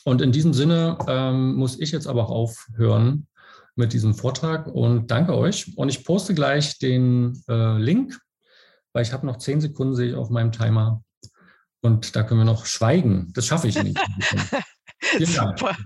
Und 0.05 0.21
in 0.21 0.31
diesem 0.31 0.53
Sinne 0.53 0.97
ähm, 1.07 1.55
muss 1.55 1.79
ich 1.79 1.91
jetzt 1.91 2.07
aber 2.07 2.23
auch 2.23 2.31
aufhören 2.31 3.27
mit 3.75 3.93
diesem 3.93 4.13
Vortrag 4.13 4.67
und 4.67 5.11
danke 5.11 5.35
euch. 5.35 5.73
Und 5.77 5.89
ich 5.89 6.03
poste 6.03 6.33
gleich 6.33 6.79
den 6.79 7.41
äh, 7.47 7.77
Link, 7.77 8.19
weil 8.93 9.03
ich 9.03 9.13
habe 9.13 9.25
noch 9.25 9.37
zehn 9.37 9.61
Sekunden, 9.61 9.95
sehe 9.95 10.09
ich 10.09 10.15
auf 10.15 10.29
meinem 10.29 10.51
Timer. 10.51 11.03
Und 11.81 12.15
da 12.15 12.23
können 12.23 12.41
wir 12.41 12.45
noch 12.45 12.65
schweigen. 12.65 13.31
Das 13.33 13.45
schaffe 13.45 13.67
ich 13.67 13.81
nicht. 13.81 13.97
Vielen 15.01 15.25
Super. 15.27 15.77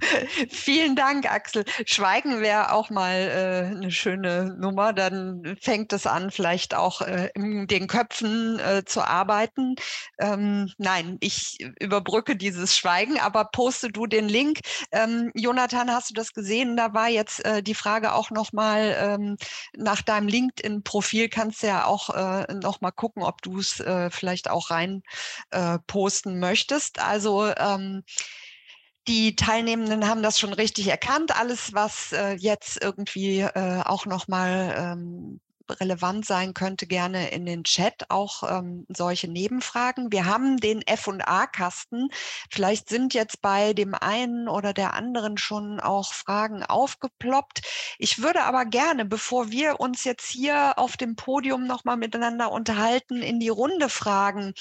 Vielen 0.49 0.95
Dank, 0.95 1.31
Axel. 1.31 1.65
Schweigen 1.85 2.41
wäre 2.41 2.71
auch 2.71 2.89
mal 2.89 3.13
äh, 3.13 3.75
eine 3.75 3.91
schöne 3.91 4.55
Nummer. 4.59 4.93
Dann 4.93 5.55
fängt 5.61 5.93
es 5.93 6.07
an, 6.07 6.31
vielleicht 6.31 6.73
auch 6.73 7.01
äh, 7.01 7.29
in 7.35 7.67
den 7.67 7.87
Köpfen 7.87 8.59
äh, 8.59 8.83
zu 8.85 9.01
arbeiten. 9.01 9.75
Ähm, 10.19 10.71
nein, 10.77 11.17
ich 11.19 11.57
überbrücke 11.79 12.35
dieses 12.35 12.75
Schweigen, 12.75 13.19
aber 13.19 13.45
poste 13.45 13.89
du 13.89 14.07
den 14.07 14.27
Link. 14.27 14.61
Ähm, 14.91 15.31
Jonathan, 15.35 15.91
hast 15.91 16.09
du 16.09 16.13
das 16.15 16.33
gesehen? 16.33 16.75
Da 16.75 16.93
war 16.93 17.09
jetzt 17.09 17.45
äh, 17.45 17.61
die 17.61 17.75
Frage 17.75 18.13
auch 18.13 18.31
nochmal 18.31 18.95
ähm, 18.99 19.37
nach 19.77 20.01
deinem 20.01 20.27
LinkedIn-Profil. 20.27 21.29
Kannst 21.29 21.61
du 21.61 21.67
ja 21.67 21.85
auch 21.85 22.09
äh, 22.09 22.51
nochmal 22.53 22.91
gucken, 22.91 23.21
ob 23.23 23.41
du 23.43 23.59
es 23.59 23.79
äh, 23.79 24.09
vielleicht 24.09 24.49
auch 24.49 24.71
rein 24.71 25.03
äh, 25.51 25.77
posten 25.85 26.39
möchtest. 26.39 26.99
Also 26.99 27.53
ähm, 27.57 28.03
die 29.07 29.35
Teilnehmenden 29.35 30.07
haben 30.07 30.23
das 30.23 30.39
schon 30.39 30.53
richtig 30.53 30.87
erkannt. 30.87 31.37
Alles, 31.37 31.73
was 31.73 32.11
äh, 32.13 32.33
jetzt 32.33 32.81
irgendwie 32.83 33.41
äh, 33.41 33.81
auch 33.85 34.05
nochmal 34.05 34.75
ähm, 34.77 35.39
relevant 35.69 36.25
sein 36.25 36.53
könnte, 36.53 36.87
gerne 36.87 37.29
in 37.29 37.45
den 37.45 37.63
Chat 37.63 38.09
auch 38.09 38.43
ähm, 38.43 38.85
solche 38.89 39.27
Nebenfragen. 39.27 40.11
Wir 40.11 40.25
haben 40.25 40.57
den 40.57 40.81
F&A-Kasten. 40.81 42.09
Vielleicht 42.49 42.89
sind 42.89 43.13
jetzt 43.13 43.41
bei 43.41 43.73
dem 43.73 43.93
einen 43.93 44.47
oder 44.47 44.73
der 44.73 44.93
anderen 44.93 45.37
schon 45.37 45.79
auch 45.79 46.13
Fragen 46.13 46.63
aufgeploppt. 46.63 47.61
Ich 47.97 48.21
würde 48.21 48.43
aber 48.43 48.65
gerne, 48.65 49.05
bevor 49.05 49.51
wir 49.51 49.79
uns 49.79 50.03
jetzt 50.03 50.27
hier 50.27 50.77
auf 50.77 50.97
dem 50.97 51.15
Podium 51.15 51.65
nochmal 51.65 51.97
miteinander 51.97 52.51
unterhalten, 52.51 53.21
in 53.21 53.39
die 53.39 53.49
Runde 53.49 53.89
fragen, 53.89 54.53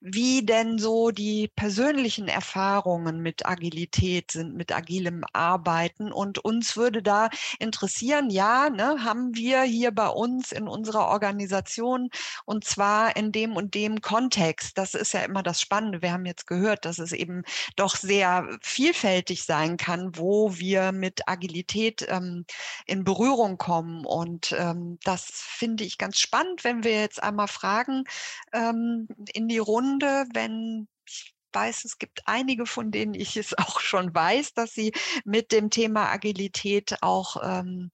wie 0.00 0.44
denn 0.44 0.78
so 0.78 1.10
die 1.10 1.48
persönlichen 1.48 2.28
Erfahrungen 2.28 3.20
mit 3.20 3.46
Agilität 3.46 4.30
sind, 4.30 4.54
mit 4.54 4.72
agilem 4.72 5.24
Arbeiten. 5.32 6.12
Und 6.12 6.38
uns 6.38 6.76
würde 6.76 7.02
da 7.02 7.28
interessieren, 7.58 8.30
ja, 8.30 8.70
ne, 8.70 9.04
haben 9.04 9.34
wir 9.34 9.62
hier 9.62 9.92
bei 9.92 10.08
uns 10.08 10.45
in 10.52 10.68
unserer 10.68 11.08
Organisation 11.08 12.10
und 12.44 12.64
zwar 12.64 13.16
in 13.16 13.32
dem 13.32 13.56
und 13.56 13.74
dem 13.74 14.00
Kontext. 14.00 14.78
Das 14.78 14.94
ist 14.94 15.12
ja 15.12 15.20
immer 15.20 15.42
das 15.42 15.60
Spannende. 15.60 16.02
Wir 16.02 16.12
haben 16.12 16.26
jetzt 16.26 16.46
gehört, 16.46 16.84
dass 16.84 16.98
es 16.98 17.12
eben 17.12 17.42
doch 17.76 17.96
sehr 17.96 18.48
vielfältig 18.62 19.44
sein 19.44 19.76
kann, 19.76 20.16
wo 20.16 20.56
wir 20.56 20.92
mit 20.92 21.28
Agilität 21.28 22.06
ähm, 22.08 22.44
in 22.86 23.04
Berührung 23.04 23.58
kommen. 23.58 24.04
Und 24.04 24.54
ähm, 24.58 24.98
das 25.04 25.24
finde 25.30 25.84
ich 25.84 25.98
ganz 25.98 26.18
spannend, 26.18 26.64
wenn 26.64 26.84
wir 26.84 27.00
jetzt 27.00 27.22
einmal 27.22 27.48
fragen 27.48 28.04
ähm, 28.52 29.08
in 29.32 29.48
die 29.48 29.58
Runde, 29.58 30.26
wenn 30.32 30.88
ich 31.08 31.34
weiß, 31.52 31.84
es 31.84 31.98
gibt 31.98 32.22
einige, 32.26 32.66
von 32.66 32.90
denen 32.90 33.14
ich 33.14 33.36
es 33.36 33.56
auch 33.58 33.80
schon 33.80 34.14
weiß, 34.14 34.54
dass 34.54 34.72
sie 34.72 34.92
mit 35.24 35.52
dem 35.52 35.70
Thema 35.70 36.10
Agilität 36.10 37.02
auch 37.02 37.36
ähm, 37.42 37.90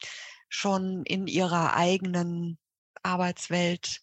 schon 0.53 1.03
in 1.05 1.27
ihrer 1.27 1.75
eigenen 1.75 2.59
Arbeitswelt 3.03 4.01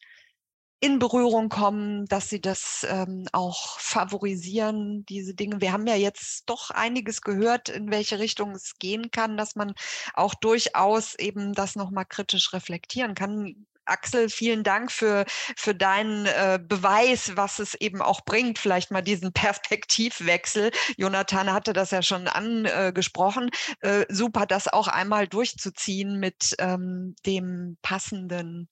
in 0.82 0.98
Berührung 0.98 1.50
kommen, 1.50 2.06
dass 2.06 2.30
sie 2.30 2.40
das 2.40 2.88
ähm, 2.90 3.26
auch 3.34 3.80
favorisieren, 3.80 5.06
diese 5.08 5.36
Dinge. 5.36 5.60
Wir 5.60 5.74
haben 5.74 5.86
ja 5.88 5.96
jetzt 5.96 6.50
doch 6.50 6.72
einiges 6.72 7.22
gehört, 7.22 7.68
in 7.68 7.92
welche 7.92 8.20
Richtung 8.20 8.52
es 8.52 8.80
gehen 8.80 9.12
kann, 9.12 9.36
dass 9.36 9.56
man 9.56 9.74
auch 10.14 10.34
durchaus 10.36 11.16
eben 11.16 11.54
das 11.54 11.76
nochmal 11.76 12.06
kritisch 12.06 12.54
reflektieren 12.54 13.14
kann. 13.14 13.68
Axel, 13.90 14.30
vielen 14.30 14.64
Dank 14.64 14.92
für, 14.92 15.26
für 15.56 15.76
deinen 15.76 16.26
äh, 16.26 16.60
Beweis, 16.62 17.36
was 17.36 17.60
es 17.60 17.74
eben 17.76 18.02
auch 18.02 18.22
bringt, 18.22 18.60
vielleicht 18.60 18.92
mal 18.92 19.02
diesen 19.02 19.34
Perspektivwechsel. 19.34 20.72
Jonathan 20.98 21.52
hatte 21.52 21.74
das 21.74 21.92
ja 21.92 22.02
schon 22.02 22.28
angesprochen. 22.28 23.50
Äh, 23.82 24.06
super, 24.10 24.46
das 24.46 24.68
auch 24.68 24.88
einmal 24.88 25.28
durchzuziehen 25.28 26.20
mit 26.20 26.56
ähm, 26.60 27.16
dem 27.26 27.78
passenden 27.82 28.70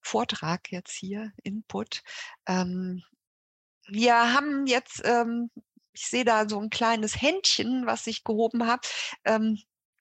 Vortrag 0.00 0.70
jetzt 0.70 0.92
hier, 0.92 1.32
Input. 1.42 2.02
Ähm, 2.46 3.02
wir 3.88 4.34
haben 4.34 4.66
jetzt, 4.66 5.02
ähm, 5.04 5.50
ich 5.92 6.06
sehe 6.06 6.24
da 6.24 6.48
so 6.48 6.60
ein 6.60 6.70
kleines 6.70 7.20
Händchen, 7.20 7.86
was 7.86 8.06
ich 8.06 8.24
gehoben 8.24 8.66
habe. 8.66 8.82
Ähm, 9.24 9.58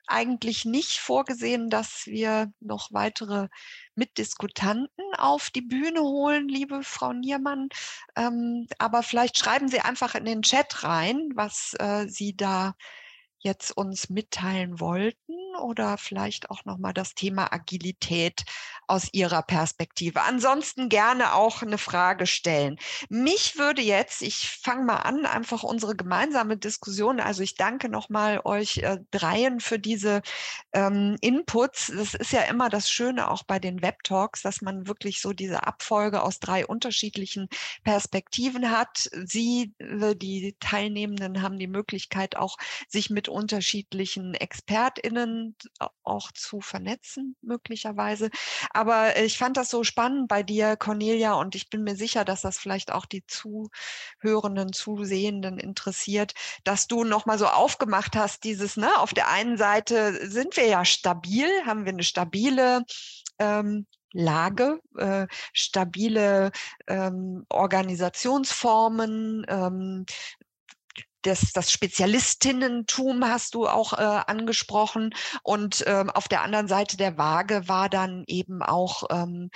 eigentlich 0.07 0.65
nicht 0.65 0.99
vorgesehen, 0.99 1.69
dass 1.69 2.05
wir 2.05 2.51
noch 2.59 2.91
weitere 2.91 3.47
Mitdiskutanten 3.95 5.05
auf 5.17 5.49
die 5.49 5.61
Bühne 5.61 6.01
holen, 6.01 6.47
liebe 6.47 6.83
Frau 6.83 7.13
Niermann. 7.13 7.69
Ähm, 8.15 8.67
aber 8.79 9.03
vielleicht 9.03 9.37
schreiben 9.37 9.67
Sie 9.67 9.81
einfach 9.81 10.15
in 10.15 10.25
den 10.25 10.41
Chat 10.41 10.83
rein, 10.83 11.29
was 11.35 11.75
äh, 11.79 12.07
Sie 12.07 12.35
da 12.35 12.73
jetzt 13.39 13.71
uns 13.75 14.09
mitteilen 14.09 14.79
wollten 14.79 15.33
oder 15.61 15.97
vielleicht 15.97 16.49
auch 16.49 16.65
noch 16.65 16.77
mal 16.77 16.93
das 16.93 17.13
Thema 17.13 17.51
Agilität 17.53 18.45
aus 18.87 19.09
Ihrer 19.11 19.43
Perspektive. 19.43 20.21
Ansonsten 20.21 20.89
gerne 20.89 21.33
auch 21.33 21.61
eine 21.61 21.77
Frage 21.77 22.25
stellen. 22.25 22.77
Mich 23.09 23.57
würde 23.57 23.81
jetzt, 23.81 24.21
ich 24.21 24.49
fange 24.49 24.85
mal 24.85 24.97
an, 24.97 25.25
einfach 25.25 25.63
unsere 25.63 25.95
gemeinsame 25.95 26.57
Diskussion. 26.57 27.19
Also 27.19 27.43
ich 27.43 27.55
danke 27.55 27.89
noch 27.89 28.09
mal 28.09 28.41
euch 28.45 28.77
äh, 28.77 28.99
dreien 29.11 29.59
für 29.59 29.77
diese 29.77 30.21
ähm, 30.73 31.17
Inputs. 31.21 31.91
Das 31.95 32.13
ist 32.13 32.31
ja 32.31 32.43
immer 32.43 32.69
das 32.69 32.89
Schöne 32.89 33.29
auch 33.29 33.43
bei 33.43 33.59
den 33.59 33.81
Web 33.81 34.03
Talks, 34.03 34.41
dass 34.41 34.61
man 34.61 34.87
wirklich 34.87 35.21
so 35.21 35.33
diese 35.33 35.67
Abfolge 35.67 36.23
aus 36.23 36.39
drei 36.39 36.65
unterschiedlichen 36.65 37.49
Perspektiven 37.83 38.71
hat. 38.71 39.09
Sie, 39.25 39.73
äh, 39.79 40.15
die 40.15 40.55
Teilnehmenden, 40.59 41.41
haben 41.41 41.59
die 41.59 41.67
Möglichkeit 41.67 42.37
auch, 42.37 42.57
sich 42.87 43.09
mit 43.09 43.27
unterschiedlichen 43.29 44.33
ExpertInnen 44.33 45.46
auch 46.03 46.31
zu 46.31 46.61
vernetzen, 46.61 47.35
möglicherweise. 47.41 48.29
Aber 48.71 49.19
ich 49.19 49.37
fand 49.37 49.57
das 49.57 49.69
so 49.69 49.83
spannend 49.83 50.27
bei 50.27 50.43
dir, 50.43 50.75
Cornelia, 50.77 51.33
und 51.33 51.55
ich 51.55 51.69
bin 51.69 51.83
mir 51.83 51.95
sicher, 51.95 52.25
dass 52.25 52.41
das 52.41 52.57
vielleicht 52.57 52.91
auch 52.91 53.05
die 53.05 53.25
Zuhörenden, 53.27 54.73
Zusehenden 54.73 55.59
interessiert, 55.59 56.33
dass 56.63 56.87
du 56.87 57.03
nochmal 57.03 57.37
so 57.37 57.47
aufgemacht 57.47 58.15
hast, 58.15 58.43
dieses, 58.43 58.77
ne, 58.77 58.97
auf 58.99 59.13
der 59.13 59.29
einen 59.29 59.57
Seite 59.57 60.27
sind 60.29 60.57
wir 60.57 60.67
ja 60.67 60.85
stabil, 60.85 61.47
haben 61.65 61.85
wir 61.85 61.93
eine 61.93 62.03
stabile 62.03 62.83
ähm, 63.39 63.85
Lage, 64.13 64.79
äh, 64.97 65.27
stabile 65.53 66.51
ähm, 66.87 67.45
Organisationsformen, 67.49 69.45
ähm, 69.47 70.05
das, 71.27 71.51
das 71.53 71.71
Spezialistinnentum 71.71 73.25
hast 73.25 73.53
du 73.55 73.67
auch 73.67 73.93
äh, 73.93 73.97
angesprochen. 73.97 75.13
Und 75.43 75.83
ähm, 75.87 76.09
auf 76.09 76.27
der 76.27 76.41
anderen 76.41 76.67
Seite 76.67 76.97
der 76.97 77.17
Waage 77.17 77.67
war 77.67 77.89
dann 77.89 78.23
eben 78.27 78.63
auch 78.63 79.03
ähm, 79.11 79.49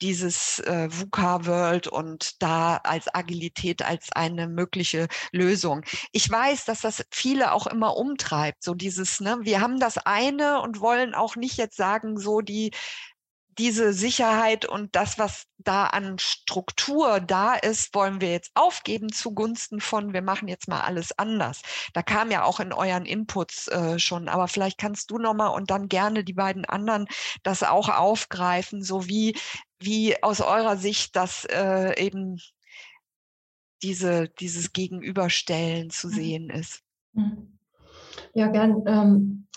dieses 0.00 0.60
äh, 0.60 0.88
VUCA 0.90 1.46
World 1.46 1.88
und 1.88 2.40
da 2.42 2.76
als 2.76 3.12
Agilität 3.14 3.82
als 3.82 4.08
eine 4.12 4.48
mögliche 4.48 5.08
Lösung. 5.32 5.82
Ich 6.12 6.30
weiß, 6.30 6.64
dass 6.64 6.82
das 6.82 7.04
viele 7.10 7.52
auch 7.52 7.66
immer 7.66 7.96
umtreibt, 7.96 8.62
so 8.62 8.74
dieses, 8.74 9.20
ne, 9.20 9.38
wir 9.42 9.60
haben 9.60 9.80
das 9.80 9.98
eine 9.98 10.60
und 10.60 10.80
wollen 10.80 11.14
auch 11.14 11.36
nicht 11.36 11.56
jetzt 11.56 11.76
sagen, 11.76 12.18
so 12.18 12.40
die 12.40 12.70
diese 13.58 13.92
Sicherheit 13.92 14.64
und 14.64 14.94
das, 14.94 15.18
was 15.18 15.46
da 15.58 15.86
an 15.86 16.18
Struktur 16.18 17.20
da 17.20 17.54
ist, 17.54 17.94
wollen 17.94 18.20
wir 18.20 18.30
jetzt 18.30 18.52
aufgeben 18.54 19.12
zugunsten 19.12 19.80
von, 19.80 20.12
wir 20.12 20.22
machen 20.22 20.48
jetzt 20.48 20.68
mal 20.68 20.82
alles 20.82 21.18
anders. 21.18 21.62
Da 21.92 22.02
kam 22.02 22.30
ja 22.30 22.44
auch 22.44 22.60
in 22.60 22.72
euren 22.72 23.04
Inputs 23.04 23.66
äh, 23.68 23.98
schon, 23.98 24.28
aber 24.28 24.46
vielleicht 24.46 24.78
kannst 24.78 25.10
du 25.10 25.18
nochmal 25.18 25.54
und 25.54 25.70
dann 25.70 25.88
gerne 25.88 26.22
die 26.22 26.32
beiden 26.32 26.64
anderen 26.64 27.06
das 27.42 27.64
auch 27.64 27.88
aufgreifen, 27.88 28.82
so 28.82 29.08
wie, 29.08 29.36
wie 29.80 30.22
aus 30.22 30.40
eurer 30.40 30.76
Sicht 30.76 31.16
das 31.16 31.44
äh, 31.46 32.00
eben 32.00 32.40
diese, 33.82 34.28
dieses 34.28 34.72
Gegenüberstellen 34.72 35.90
zu 35.90 36.08
mhm. 36.08 36.12
sehen 36.12 36.50
ist. 36.50 36.82
Mhm. 37.12 37.58
Ja, 38.34 38.48
gern. 38.48 38.84
Ähm, 38.86 39.48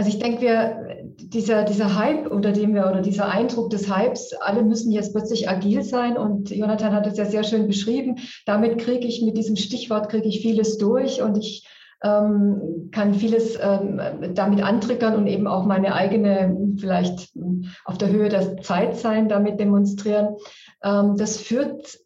also 0.00 0.08
ich 0.08 0.18
denke, 0.18 0.40
wir, 0.40 1.04
dieser, 1.18 1.64
dieser 1.64 1.98
Hype, 1.98 2.26
unter 2.26 2.52
dem 2.52 2.74
wir, 2.74 2.88
oder 2.88 3.02
dieser 3.02 3.28
Eindruck 3.28 3.68
des 3.68 3.94
Hypes, 3.94 4.32
alle 4.32 4.62
müssen 4.62 4.92
jetzt 4.92 5.12
plötzlich 5.12 5.50
agil 5.50 5.82
sein 5.82 6.16
und 6.16 6.48
Jonathan 6.48 6.94
hat 6.94 7.06
es 7.06 7.18
ja 7.18 7.26
sehr 7.26 7.44
schön 7.44 7.66
beschrieben. 7.66 8.16
Damit 8.46 8.78
kriege 8.78 9.06
ich, 9.06 9.20
mit 9.20 9.36
diesem 9.36 9.56
Stichwort 9.56 10.08
kriege 10.08 10.26
ich 10.26 10.40
vieles 10.40 10.78
durch 10.78 11.20
und 11.20 11.36
ich 11.36 11.68
ähm, 12.02 12.88
kann 12.92 13.12
vieles 13.12 13.58
ähm, 13.60 14.00
damit 14.32 14.62
antriggern 14.62 15.16
und 15.16 15.26
eben 15.26 15.46
auch 15.46 15.66
meine 15.66 15.94
eigene, 15.94 16.56
vielleicht 16.78 17.34
auf 17.84 17.98
der 17.98 18.08
Höhe 18.08 18.30
der 18.30 18.56
Zeit 18.62 18.96
sein, 18.96 19.28
damit 19.28 19.60
demonstrieren. 19.60 20.36
Ähm, 20.82 21.16
das 21.18 21.36
führt 21.36 21.98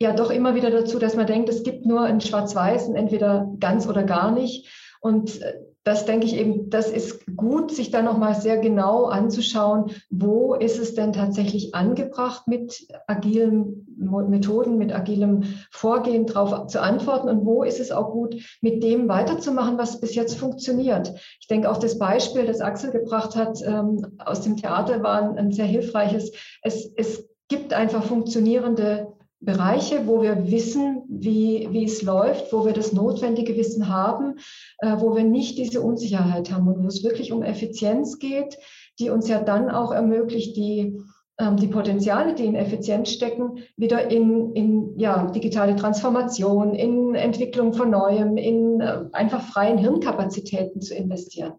ja 0.00 0.12
doch 0.12 0.32
immer 0.32 0.56
wieder 0.56 0.72
dazu, 0.72 0.98
dass 0.98 1.14
man 1.14 1.28
denkt, 1.28 1.48
es 1.50 1.62
gibt 1.62 1.86
nur 1.86 2.00
ein 2.00 2.20
Schwarz-Weiß, 2.20 2.88
entweder 2.88 3.48
ganz 3.60 3.86
oder 3.86 4.02
gar 4.02 4.32
nicht. 4.32 4.68
Und 5.00 5.40
äh, 5.40 5.54
das 5.88 6.04
denke 6.04 6.26
ich 6.26 6.36
eben, 6.36 6.68
das 6.68 6.90
ist 6.90 7.24
gut, 7.34 7.70
sich 7.70 7.90
da 7.90 8.02
nochmal 8.02 8.34
sehr 8.34 8.58
genau 8.58 9.06
anzuschauen, 9.06 9.92
wo 10.10 10.52
ist 10.52 10.78
es 10.78 10.94
denn 10.94 11.14
tatsächlich 11.14 11.74
angebracht, 11.74 12.46
mit 12.46 12.86
agilen 13.06 13.86
Methoden, 13.96 14.76
mit 14.76 14.94
agilem 14.94 15.44
Vorgehen 15.70 16.26
darauf 16.26 16.66
zu 16.66 16.82
antworten 16.82 17.30
und 17.30 17.46
wo 17.46 17.62
ist 17.62 17.80
es 17.80 17.90
auch 17.90 18.12
gut, 18.12 18.36
mit 18.60 18.82
dem 18.82 19.08
weiterzumachen, 19.08 19.78
was 19.78 19.98
bis 19.98 20.14
jetzt 20.14 20.36
funktioniert. 20.36 21.14
Ich 21.40 21.46
denke 21.46 21.70
auch 21.70 21.78
das 21.78 21.98
Beispiel, 21.98 22.44
das 22.44 22.60
Axel 22.60 22.90
gebracht 22.90 23.34
hat 23.34 23.58
ähm, 23.64 24.18
aus 24.18 24.42
dem 24.42 24.58
Theater, 24.58 25.02
war 25.02 25.34
ein, 25.38 25.52
sehr 25.52 25.64
hilfreiches. 25.64 26.32
Es, 26.60 26.92
es 26.96 27.26
gibt 27.48 27.72
einfach 27.72 28.04
funktionierende 28.04 29.14
Bereiche, 29.40 30.06
wo 30.06 30.20
wir 30.20 30.50
wissen, 30.50 31.02
wie, 31.08 31.68
wie 31.70 31.84
es 31.84 32.02
läuft, 32.02 32.52
wo 32.52 32.66
wir 32.66 32.72
das 32.72 32.92
notwendige 32.92 33.56
Wissen 33.56 33.88
haben, 33.88 34.34
äh, 34.78 34.96
wo 34.98 35.14
wir 35.14 35.22
nicht 35.22 35.58
diese 35.58 35.80
Unsicherheit 35.80 36.50
haben 36.52 36.66
und 36.66 36.82
wo 36.82 36.88
es 36.88 37.04
wirklich 37.04 37.32
um 37.32 37.42
Effizienz 37.42 38.18
geht, 38.18 38.58
die 38.98 39.10
uns 39.10 39.28
ja 39.28 39.40
dann 39.40 39.70
auch 39.70 39.92
ermöglicht, 39.92 40.56
die, 40.56 40.98
ähm, 41.38 41.56
die 41.56 41.68
Potenziale, 41.68 42.34
die 42.34 42.46
in 42.46 42.56
Effizienz 42.56 43.10
stecken, 43.10 43.60
wieder 43.76 44.10
in, 44.10 44.54
in 44.54 44.98
ja, 44.98 45.30
digitale 45.30 45.76
Transformation, 45.76 46.74
in 46.74 47.14
Entwicklung 47.14 47.72
von 47.74 47.90
Neuem, 47.90 48.36
in 48.36 48.80
äh, 48.80 49.04
einfach 49.12 49.42
freien 49.42 49.78
Hirnkapazitäten 49.78 50.80
zu 50.80 50.96
investieren. 50.96 51.52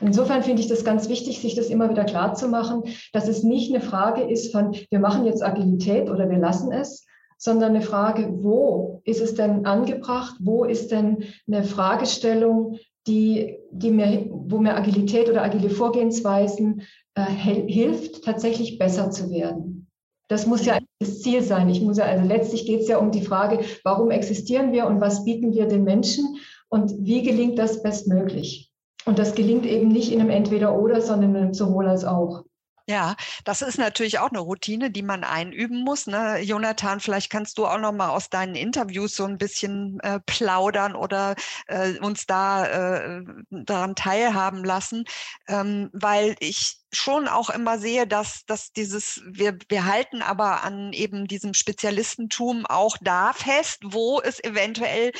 Insofern 0.00 0.44
finde 0.44 0.62
ich 0.62 0.68
das 0.68 0.84
ganz 0.84 1.08
wichtig, 1.08 1.40
sich 1.40 1.56
das 1.56 1.66
immer 1.66 1.90
wieder 1.90 2.04
klar 2.04 2.34
zu 2.34 2.48
machen, 2.48 2.84
dass 3.12 3.26
es 3.26 3.42
nicht 3.42 3.74
eine 3.74 3.82
Frage 3.82 4.22
ist 4.22 4.52
von, 4.52 4.76
wir 4.90 4.98
machen 5.00 5.24
jetzt 5.24 5.42
Agilität 5.42 6.10
oder 6.10 6.28
wir 6.30 6.38
lassen 6.38 6.72
es, 6.72 7.07
sondern 7.38 7.70
eine 7.70 7.82
Frage, 7.82 8.28
wo 8.42 9.00
ist 9.04 9.22
es 9.22 9.34
denn 9.34 9.64
angebracht? 9.64 10.36
Wo 10.40 10.64
ist 10.64 10.90
denn 10.90 11.24
eine 11.46 11.64
Fragestellung, 11.64 12.78
die, 13.06 13.56
die 13.70 13.90
mir, 13.90 14.28
wo 14.30 14.58
mir 14.58 14.76
Agilität 14.76 15.30
oder 15.30 15.42
agile 15.42 15.70
Vorgehensweisen 15.70 16.82
äh, 17.14 17.24
hilft, 17.24 18.24
tatsächlich 18.24 18.78
besser 18.78 19.10
zu 19.10 19.30
werden? 19.30 19.86
Das 20.28 20.46
muss 20.46 20.66
ja 20.66 20.78
das 21.00 21.22
Ziel 21.22 21.42
sein. 21.42 21.70
Ich 21.70 21.80
muss 21.80 21.96
ja, 21.96 22.04
also 22.04 22.26
letztlich 22.26 22.66
geht 22.66 22.80
es 22.80 22.88
ja 22.88 22.98
um 22.98 23.12
die 23.12 23.22
Frage, 23.22 23.60
warum 23.82 24.10
existieren 24.10 24.72
wir 24.72 24.86
und 24.86 25.00
was 25.00 25.24
bieten 25.24 25.52
wir 25.52 25.66
den 25.66 25.84
Menschen 25.84 26.36
und 26.68 26.92
wie 26.98 27.22
gelingt 27.22 27.58
das 27.58 27.82
bestmöglich? 27.82 28.70
Und 29.06 29.18
das 29.18 29.34
gelingt 29.34 29.64
eben 29.64 29.88
nicht 29.88 30.12
in 30.12 30.20
einem 30.20 30.28
Entweder-Oder, 30.28 31.00
sondern 31.00 31.30
in 31.30 31.36
einem 31.36 31.54
sowohl 31.54 31.88
als 31.88 32.04
auch. 32.04 32.44
Ja, 32.90 33.16
das 33.44 33.60
ist 33.60 33.76
natürlich 33.76 34.18
auch 34.18 34.30
eine 34.30 34.38
Routine, 34.38 34.90
die 34.90 35.02
man 35.02 35.22
einüben 35.22 35.84
muss. 35.84 36.06
Ne? 36.06 36.38
Jonathan, 36.40 37.00
vielleicht 37.00 37.28
kannst 37.28 37.58
du 37.58 37.66
auch 37.66 37.76
noch 37.76 37.92
mal 37.92 38.08
aus 38.08 38.30
deinen 38.30 38.54
Interviews 38.54 39.14
so 39.14 39.24
ein 39.24 39.36
bisschen 39.36 40.00
äh, 40.00 40.20
plaudern 40.20 40.94
oder 40.96 41.36
äh, 41.66 41.98
uns 41.98 42.24
da 42.24 43.18
äh, 43.18 43.24
daran 43.50 43.94
teilhaben 43.94 44.64
lassen, 44.64 45.04
ähm, 45.48 45.90
weil 45.92 46.34
ich 46.40 46.78
schon 46.90 47.28
auch 47.28 47.50
immer 47.50 47.78
sehe, 47.78 48.06
dass, 48.06 48.46
dass 48.46 48.72
dieses, 48.72 49.20
wir, 49.26 49.58
wir 49.68 49.84
halten 49.84 50.22
aber 50.22 50.64
an 50.64 50.94
eben 50.94 51.26
diesem 51.26 51.52
Spezialistentum 51.52 52.64
auch 52.64 52.96
da 53.02 53.34
fest, 53.34 53.80
wo 53.84 54.22
es 54.22 54.42
eventuell 54.42 55.12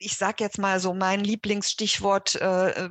ich 0.00 0.16
sage 0.16 0.44
jetzt 0.44 0.58
mal 0.58 0.80
so 0.80 0.94
mein 0.94 1.20
Lieblingsstichwort 1.20 2.36
äh, 2.36 2.70
äh 2.70 2.90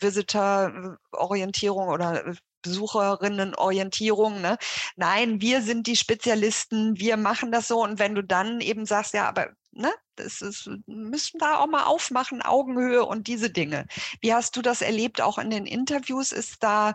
Visitor-Orientierung 0.00 1.88
oder 1.88 2.34
Besucherinnenorientierung. 2.62 4.40
Ne? 4.40 4.58
Nein, 4.96 5.40
wir 5.40 5.62
sind 5.62 5.86
die 5.86 5.96
Spezialisten, 5.96 6.98
wir 6.98 7.16
machen 7.16 7.52
das 7.52 7.68
so. 7.68 7.82
Und 7.82 7.98
wenn 7.98 8.14
du 8.14 8.22
dann 8.22 8.60
eben 8.60 8.86
sagst, 8.86 9.14
ja, 9.14 9.28
aber 9.28 9.50
ne, 9.72 9.92
das 10.16 10.40
ist, 10.42 10.70
müssen 10.86 11.38
da 11.38 11.58
auch 11.58 11.66
mal 11.66 11.84
aufmachen, 11.84 12.42
Augenhöhe 12.42 13.04
und 13.04 13.26
diese 13.26 13.50
Dinge. 13.50 13.86
Wie 14.20 14.34
hast 14.34 14.56
du 14.56 14.62
das 14.62 14.82
erlebt, 14.82 15.20
auch 15.20 15.38
in 15.38 15.50
den 15.50 15.66
Interviews? 15.66 16.32
Ist 16.32 16.62
da, 16.62 16.94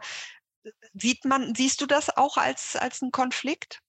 sieht 0.93 1.25
man, 1.25 1.55
siehst 1.55 1.81
du 1.81 1.85
das 1.85 2.15
auch 2.15 2.37
als, 2.37 2.75
als 2.75 3.01
einen 3.01 3.11
Konflikt? 3.11 3.81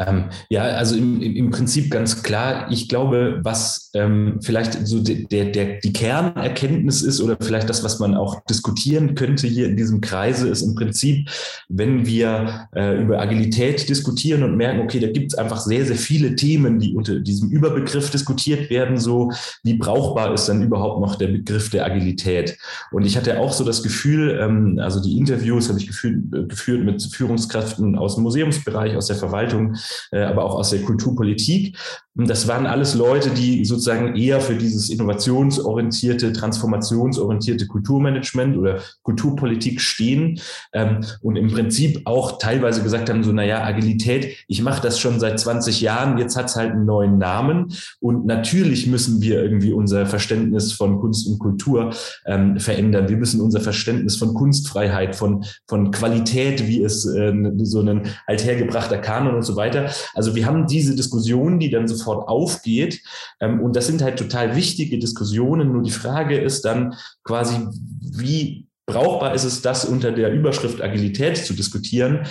Ähm, 0.00 0.30
ja, 0.48 0.62
also 0.62 0.96
im, 0.96 1.20
im 1.20 1.50
Prinzip 1.50 1.90
ganz 1.90 2.22
klar. 2.22 2.70
Ich 2.70 2.88
glaube, 2.88 3.40
was 3.42 3.90
ähm, 3.92 4.38
vielleicht 4.40 4.86
so 4.86 5.00
der, 5.00 5.46
der, 5.46 5.78
die 5.80 5.92
Kernerkenntnis 5.92 7.02
ist 7.02 7.20
oder 7.20 7.36
vielleicht 7.38 7.68
das, 7.68 7.84
was 7.84 7.98
man 7.98 8.14
auch 8.14 8.40
diskutieren 8.46 9.14
könnte 9.14 9.46
hier 9.46 9.66
in 9.66 9.76
diesem 9.76 10.00
Kreise, 10.00 10.48
ist 10.48 10.62
im 10.62 10.74
Prinzip, 10.74 11.28
wenn 11.68 12.06
wir 12.06 12.68
äh, 12.74 13.02
über 13.02 13.20
Agilität 13.20 13.88
diskutieren 13.90 14.42
und 14.42 14.56
merken, 14.56 14.80
okay, 14.80 15.00
da 15.00 15.08
gibt 15.08 15.32
es 15.32 15.38
einfach 15.38 15.60
sehr, 15.60 15.84
sehr 15.84 15.96
viele 15.96 16.34
Themen, 16.34 16.78
die 16.78 16.94
unter 16.94 17.20
diesem 17.20 17.50
Überbegriff 17.50 18.10
diskutiert 18.10 18.70
werden, 18.70 18.96
so 18.96 19.30
wie 19.62 19.74
brauchbar 19.74 20.32
ist 20.32 20.48
dann 20.48 20.62
überhaupt 20.62 21.00
noch 21.02 21.16
der 21.16 21.28
Begriff 21.28 21.68
der 21.68 21.84
Agilität. 21.84 22.56
Und 22.90 23.04
ich 23.04 23.18
hatte 23.18 23.38
auch 23.38 23.52
so 23.52 23.64
das 23.64 23.82
Gefühl, 23.82 24.38
ähm, 24.40 24.78
also 24.80 25.02
die 25.02 25.18
Interviews 25.18 25.68
habe 25.68 25.78
ich 25.78 25.86
geführt, 25.86 26.48
geführt 26.48 26.84
mit 26.84 27.02
Führungskräften 27.02 27.98
aus 27.98 28.14
dem 28.14 28.24
Museumsbereich, 28.24 28.96
aus 28.96 29.08
der 29.08 29.16
Verwaltung, 29.16 29.76
aber 30.12 30.44
auch 30.44 30.54
aus 30.56 30.70
der 30.70 30.82
Kulturpolitik. 30.82 31.78
Das 32.16 32.48
waren 32.48 32.66
alles 32.66 32.96
Leute, 32.96 33.30
die 33.30 33.64
sozusagen 33.64 34.16
eher 34.16 34.40
für 34.40 34.56
dieses 34.56 34.90
innovationsorientierte, 34.90 36.32
transformationsorientierte 36.32 37.68
Kulturmanagement 37.68 38.56
oder 38.56 38.80
Kulturpolitik 39.02 39.80
stehen 39.80 40.40
ähm, 40.72 41.04
und 41.22 41.36
im 41.36 41.48
Prinzip 41.52 42.02
auch 42.06 42.38
teilweise 42.38 42.82
gesagt 42.82 43.10
haben, 43.10 43.22
so, 43.22 43.30
naja, 43.30 43.62
Agilität, 43.62 44.36
ich 44.48 44.60
mache 44.60 44.82
das 44.82 44.98
schon 44.98 45.20
seit 45.20 45.38
20 45.38 45.80
Jahren, 45.80 46.18
jetzt 46.18 46.36
hat 46.36 46.46
es 46.46 46.56
halt 46.56 46.72
einen 46.72 46.84
neuen 46.84 47.16
Namen 47.18 47.72
und 48.00 48.26
natürlich 48.26 48.88
müssen 48.88 49.20
wir 49.22 49.40
irgendwie 49.40 49.72
unser 49.72 50.04
Verständnis 50.04 50.72
von 50.72 50.98
Kunst 50.98 51.28
und 51.28 51.38
Kultur 51.38 51.90
ähm, 52.26 52.58
verändern. 52.58 53.08
Wir 53.08 53.18
müssen 53.18 53.40
unser 53.40 53.60
Verständnis 53.60 54.16
von 54.16 54.34
Kunstfreiheit, 54.34 55.14
von, 55.14 55.44
von 55.68 55.92
Qualität, 55.92 56.66
wie 56.66 56.82
es 56.82 57.06
äh, 57.06 57.32
so 57.62 57.82
ein 57.82 58.08
althergebrachter 58.26 58.98
Kanon 58.98 59.36
und 59.36 59.42
so 59.42 59.54
weiter. 59.54 59.90
Also 60.14 60.34
wir 60.34 60.46
haben 60.46 60.66
diese 60.66 60.96
Diskussion, 60.96 61.60
die 61.60 61.70
dann 61.70 61.86
sofort 61.86 61.99
sofort 62.00 62.28
aufgeht. 62.28 63.00
Ähm, 63.40 63.60
und 63.60 63.76
das 63.76 63.86
sind 63.86 64.02
halt 64.02 64.18
total 64.18 64.56
wichtige 64.56 64.98
Diskussionen. 64.98 65.72
Nur 65.72 65.82
die 65.82 65.90
Frage 65.90 66.38
ist 66.38 66.64
dann 66.64 66.94
quasi, 67.24 67.58
wie 68.00 68.66
brauchbar 68.86 69.34
ist 69.34 69.44
es, 69.44 69.62
das 69.62 69.84
unter 69.84 70.12
der 70.12 70.32
Überschrift 70.32 70.82
Agilität 70.82 71.36
zu 71.36 71.54
diskutieren? 71.54 72.26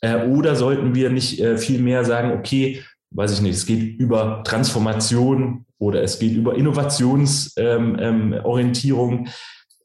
Äh, 0.00 0.26
oder 0.26 0.56
sollten 0.56 0.94
wir 0.94 1.10
nicht 1.10 1.40
äh, 1.40 1.56
viel 1.56 1.80
mehr 1.80 2.04
sagen, 2.04 2.32
okay, 2.32 2.82
weiß 3.12 3.32
ich 3.32 3.40
nicht, 3.40 3.54
es 3.54 3.66
geht 3.66 3.98
über 3.98 4.42
Transformation 4.44 5.64
oder 5.78 6.02
es 6.02 6.18
geht 6.18 6.34
über 6.34 6.54
Innovationsorientierung. 6.54 9.12
Ähm, 9.12 9.20
ähm, 9.20 9.28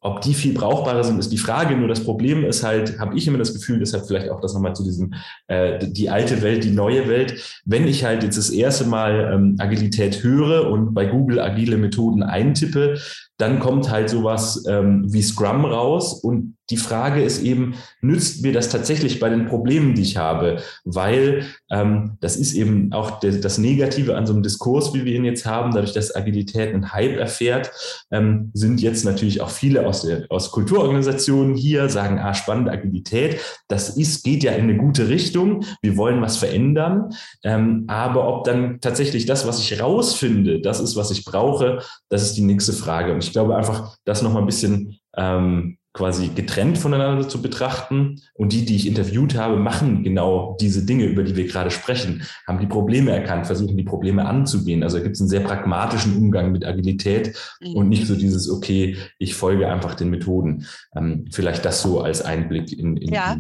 ob 0.02 0.22
die 0.22 0.34
viel 0.34 0.54
brauchbarer 0.54 1.04
sind, 1.04 1.20
ist 1.20 1.32
die 1.32 1.38
Frage. 1.38 1.76
Nur 1.76 1.88
das 1.88 2.04
Problem 2.04 2.44
ist 2.46 2.64
halt, 2.64 3.00
habe 3.00 3.18
ich 3.18 3.28
immer 3.28 3.38
das 3.38 3.54
Gefühl, 3.54 3.80
deshalb 3.80 4.08
vielleicht 4.08 4.30
auch 4.30 4.40
das 4.40 4.54
nochmal 4.54 4.76
zu 4.76 4.84
diesem, 4.84 5.14
äh, 5.48 5.80
die 5.88 6.10
alte 6.10 6.42
Welt, 6.42 6.64
die 6.64 6.72
neue 6.72 7.08
Welt. 7.08 7.62
Wenn 7.66 7.88
ich 7.88 8.04
halt 8.04 8.24
jetzt 8.24 8.38
das 8.38 8.50
erste 8.50 8.86
Mal 8.86 9.32
ähm, 9.34 9.56
Agilität 9.60 10.24
höre 10.24 10.70
und 10.70 10.94
bei 10.94 11.06
Google 11.06 11.40
agile 11.40 11.78
Methoden 11.78 12.24
eintippe, 12.24 13.00
dann 13.38 13.60
kommt 13.60 13.90
halt 13.90 14.10
sowas 14.10 14.66
ähm, 14.68 15.06
wie 15.12 15.22
Scrum 15.22 15.66
raus 15.66 16.14
und 16.14 16.58
die 16.70 16.78
Frage 16.78 17.24
ist 17.24 17.42
eben, 17.44 17.76
nützt 18.02 18.44
mir 18.44 18.52
das 18.52 18.68
tatsächlich 18.68 19.22
bei 19.22 19.30
den 19.30 19.46
Problemen, 19.46 19.96
die 19.96 20.02
ich 20.02 20.18
habe? 20.18 20.58
Weil 20.84 21.46
ähm, 21.72 22.18
das 22.20 22.36
ist 22.36 22.54
eben 22.54 22.92
auch 22.92 23.22
de, 23.22 23.40
das 23.40 23.58
Negative 23.58 24.18
an 24.18 24.26
so 24.26 24.34
einem 24.34 24.44
Diskurs, 24.44 24.94
wie 24.94 25.06
wir 25.06 25.16
ihn 25.16 25.24
jetzt 25.24 25.46
haben, 25.46 25.74
dadurch, 25.74 25.94
dass 25.94 26.14
Agilität 26.14 26.74
einen 26.74 26.92
Hype 26.92 27.16
erfährt, 27.16 27.72
ähm, 28.12 28.52
sind 28.54 28.82
jetzt 28.82 29.06
natürlich 29.06 29.40
auch 29.40 29.50
viele 29.50 29.88
aus, 29.88 30.02
der, 30.02 30.26
aus 30.30 30.52
Kulturorganisationen 30.52 31.56
hier, 31.56 31.88
sagen, 31.88 32.20
ah, 32.20 32.34
spannende 32.34 32.72
Agilität, 32.72 33.40
das 33.70 33.96
ist, 33.96 34.26
geht 34.26 34.44
ja 34.44 34.52
in 34.52 34.64
eine 34.64 34.76
gute 34.76 35.08
Richtung, 35.08 35.64
wir 35.82 35.96
wollen 35.96 36.22
was 36.22 36.36
verändern, 36.36 37.14
ähm, 37.44 37.86
aber 37.88 38.28
ob 38.28 38.44
dann 38.44 38.82
tatsächlich 38.82 39.26
das, 39.26 39.48
was 39.48 39.60
ich 39.60 39.80
rausfinde, 39.82 40.60
das 40.60 40.82
ist, 40.82 40.98
was 40.98 41.12
ich 41.12 41.24
brauche, 41.24 41.82
das 42.10 42.24
ist 42.24 42.34
die 42.34 42.42
nächste 42.42 42.74
Frage. 42.74 43.14
Und 43.14 43.27
ich 43.28 43.34
glaube 43.34 43.56
einfach, 43.56 43.98
das 44.06 44.22
nochmal 44.22 44.44
ein 44.44 44.48
bisschen 44.48 45.00
ähm, 45.16 45.78
quasi 45.98 46.30
getrennt 46.30 46.78
voneinander 46.78 47.28
zu 47.28 47.42
betrachten. 47.42 48.22
Und 48.36 48.54
die, 48.54 48.66
die 48.66 48.76
ich 48.76 48.88
interviewt 48.88 49.36
habe, 49.36 49.58
machen 49.58 50.04
genau 50.04 50.56
diese 50.62 50.86
Dinge, 50.86 51.06
über 51.06 51.24
die 51.24 51.36
wir 51.36 51.48
gerade 51.48 51.72
sprechen, 51.72 52.24
haben 52.48 52.60
die 52.60 52.68
Probleme 52.68 53.12
erkannt, 53.12 53.48
versuchen 53.48 53.76
die 53.76 53.84
Probleme 53.84 54.26
anzugehen. 54.26 54.84
Also 54.84 55.02
gibt 55.02 55.16
es 55.16 55.22
einen 55.22 55.30
sehr 55.30 55.42
pragmatischen 55.42 56.16
Umgang 56.16 56.52
mit 56.52 56.66
Agilität 56.66 57.36
mhm. 57.60 57.76
und 57.76 57.90
nicht 57.90 58.06
so 58.06 58.16
dieses, 58.16 58.50
okay, 58.50 58.96
ich 59.18 59.34
folge 59.34 59.68
einfach 59.68 59.96
den 59.96 60.12
Methoden. 60.12 60.68
Ähm, 60.96 61.26
vielleicht 61.32 61.66
das 61.66 61.82
so 61.82 62.02
als 62.02 62.22
Einblick 62.22 62.72
in, 62.72 62.98
in, 62.98 63.14
ja. 63.14 63.38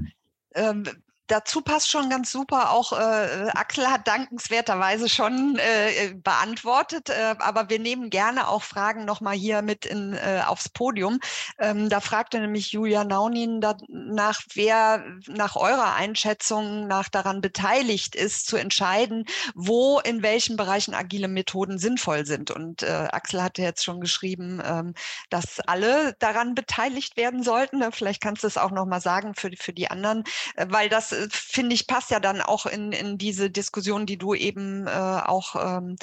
Ähm, 0.55 0.83
dazu 1.27 1.61
passt 1.61 1.89
schon 1.89 2.09
ganz 2.09 2.31
super. 2.31 2.71
Auch 2.71 2.93
äh, 2.93 3.49
Axel 3.53 3.87
hat 3.87 4.07
dankenswerterweise 4.07 5.09
schon 5.09 5.57
äh, 5.57 6.13
beantwortet, 6.15 7.09
äh, 7.09 7.35
aber 7.39 7.69
wir 7.69 7.79
nehmen 7.79 8.09
gerne 8.09 8.47
auch 8.47 8.63
Fragen 8.63 9.05
nochmal 9.05 9.35
hier 9.35 9.61
mit 9.61 9.85
in, 9.85 10.13
äh, 10.13 10.41
aufs 10.45 10.69
Podium. 10.69 11.19
Ähm, 11.59 11.89
da 11.89 11.99
fragte 11.99 12.39
nämlich 12.39 12.71
Julia 12.71 13.03
Naunin 13.03 13.61
danach, 13.61 14.41
wer 14.53 15.03
nach 15.27 15.55
eurer 15.55 15.93
Einschätzung 15.95 16.87
nach 16.87 17.09
daran 17.09 17.41
beteiligt 17.41 18.15
ist, 18.15 18.47
zu 18.47 18.57
entscheiden, 18.57 19.25
wo 19.53 19.99
in 19.99 20.23
welchen 20.23 20.57
Bereichen 20.57 20.93
agile 20.93 21.27
Methoden 21.27 21.77
sinnvoll 21.77 22.25
sind. 22.25 22.51
Und 22.51 22.83
äh, 22.83 23.07
Axel 23.11 23.43
hatte 23.43 23.61
jetzt 23.61 23.83
schon 23.83 24.01
geschrieben, 24.01 24.61
ähm, 24.65 24.93
dass 25.29 25.59
alle 25.61 26.13
daran 26.19 26.55
beteiligt 26.55 27.17
werden 27.17 27.43
sollten. 27.43 27.83
Vielleicht 27.91 28.21
kannst 28.21 28.43
du 28.43 28.47
es 28.47 28.57
auch 28.57 28.71
nochmal 28.71 29.01
sagen 29.01 29.35
für, 29.35 29.51
für 29.57 29.73
die 29.73 29.89
anderen, 29.89 30.23
äh, 30.55 30.65
weil 30.69 30.89
das 30.89 31.16
finde 31.29 31.75
ich, 31.75 31.87
passt 31.87 32.11
ja 32.11 32.19
dann 32.19 32.41
auch 32.41 32.65
in, 32.65 32.91
in 32.91 33.17
diese 33.17 33.49
Diskussion, 33.49 34.05
die 34.05 34.17
du 34.17 34.33
eben 34.33 34.87
äh, 34.87 34.89
auch 34.89 35.55
ähm, 35.55 35.95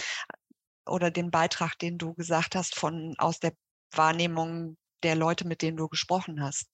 oder 0.87 1.11
den 1.11 1.31
Beitrag, 1.31 1.79
den 1.79 1.99
du 1.99 2.15
gesagt 2.15 2.55
hast, 2.55 2.75
von 2.75 3.15
aus 3.19 3.41
der 3.41 3.53
Wahrnehmung 3.93 4.77
der 5.03 5.15
Leute, 5.15 5.47
mit 5.47 5.63
denen 5.63 5.77
du 5.77 5.89
gesprochen 5.89 6.43
hast. 6.43 6.67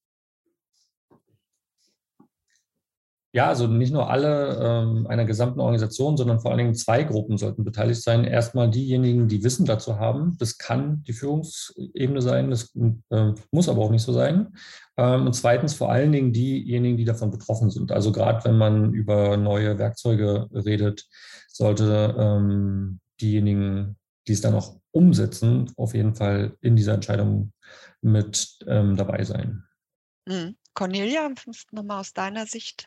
Ja, 3.32 3.46
also 3.46 3.68
nicht 3.68 3.92
nur 3.92 4.10
alle 4.10 4.58
ähm, 4.60 5.06
einer 5.06 5.24
gesamten 5.24 5.60
Organisation, 5.60 6.16
sondern 6.16 6.40
vor 6.40 6.50
allen 6.50 6.58
Dingen 6.58 6.74
zwei 6.74 7.04
Gruppen 7.04 7.38
sollten 7.38 7.62
beteiligt 7.62 8.02
sein. 8.02 8.24
Erstmal 8.24 8.68
diejenigen, 8.68 9.28
die 9.28 9.44
Wissen 9.44 9.66
dazu 9.66 10.00
haben. 10.00 10.36
Das 10.38 10.58
kann 10.58 11.04
die 11.04 11.12
Führungsebene 11.12 12.22
sein, 12.22 12.50
das 12.50 12.74
äh, 13.10 13.32
muss 13.52 13.68
aber 13.68 13.82
auch 13.82 13.92
nicht 13.92 14.02
so 14.02 14.12
sein. 14.12 14.48
Ähm, 15.00 15.26
und 15.26 15.32
zweitens 15.32 15.72
vor 15.72 15.90
allen 15.90 16.12
Dingen 16.12 16.34
diejenigen, 16.34 16.98
die 16.98 17.06
davon 17.06 17.30
betroffen 17.30 17.70
sind. 17.70 17.90
Also 17.90 18.12
gerade 18.12 18.44
wenn 18.44 18.58
man 18.58 18.92
über 18.92 19.38
neue 19.38 19.78
Werkzeuge 19.78 20.46
redet, 20.52 21.08
sollte 21.48 22.14
ähm, 22.18 23.00
diejenigen, 23.18 23.96
die 24.28 24.32
es 24.32 24.42
dann 24.42 24.54
auch 24.54 24.78
umsetzen, 24.90 25.72
auf 25.76 25.94
jeden 25.94 26.14
Fall 26.14 26.54
in 26.60 26.76
dieser 26.76 26.92
Entscheidung 26.92 27.54
mit 28.02 28.58
ähm, 28.66 28.94
dabei 28.96 29.24
sein. 29.24 29.64
Mhm. 30.26 30.56
Cornelia, 30.74 31.30
nochmal 31.72 32.00
aus 32.00 32.12
deiner 32.12 32.44
Sicht 32.44 32.86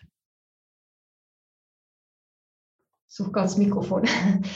suche 3.07 3.31
gerade 3.31 3.47
das 3.47 3.57
Mikrofon. 3.57 4.07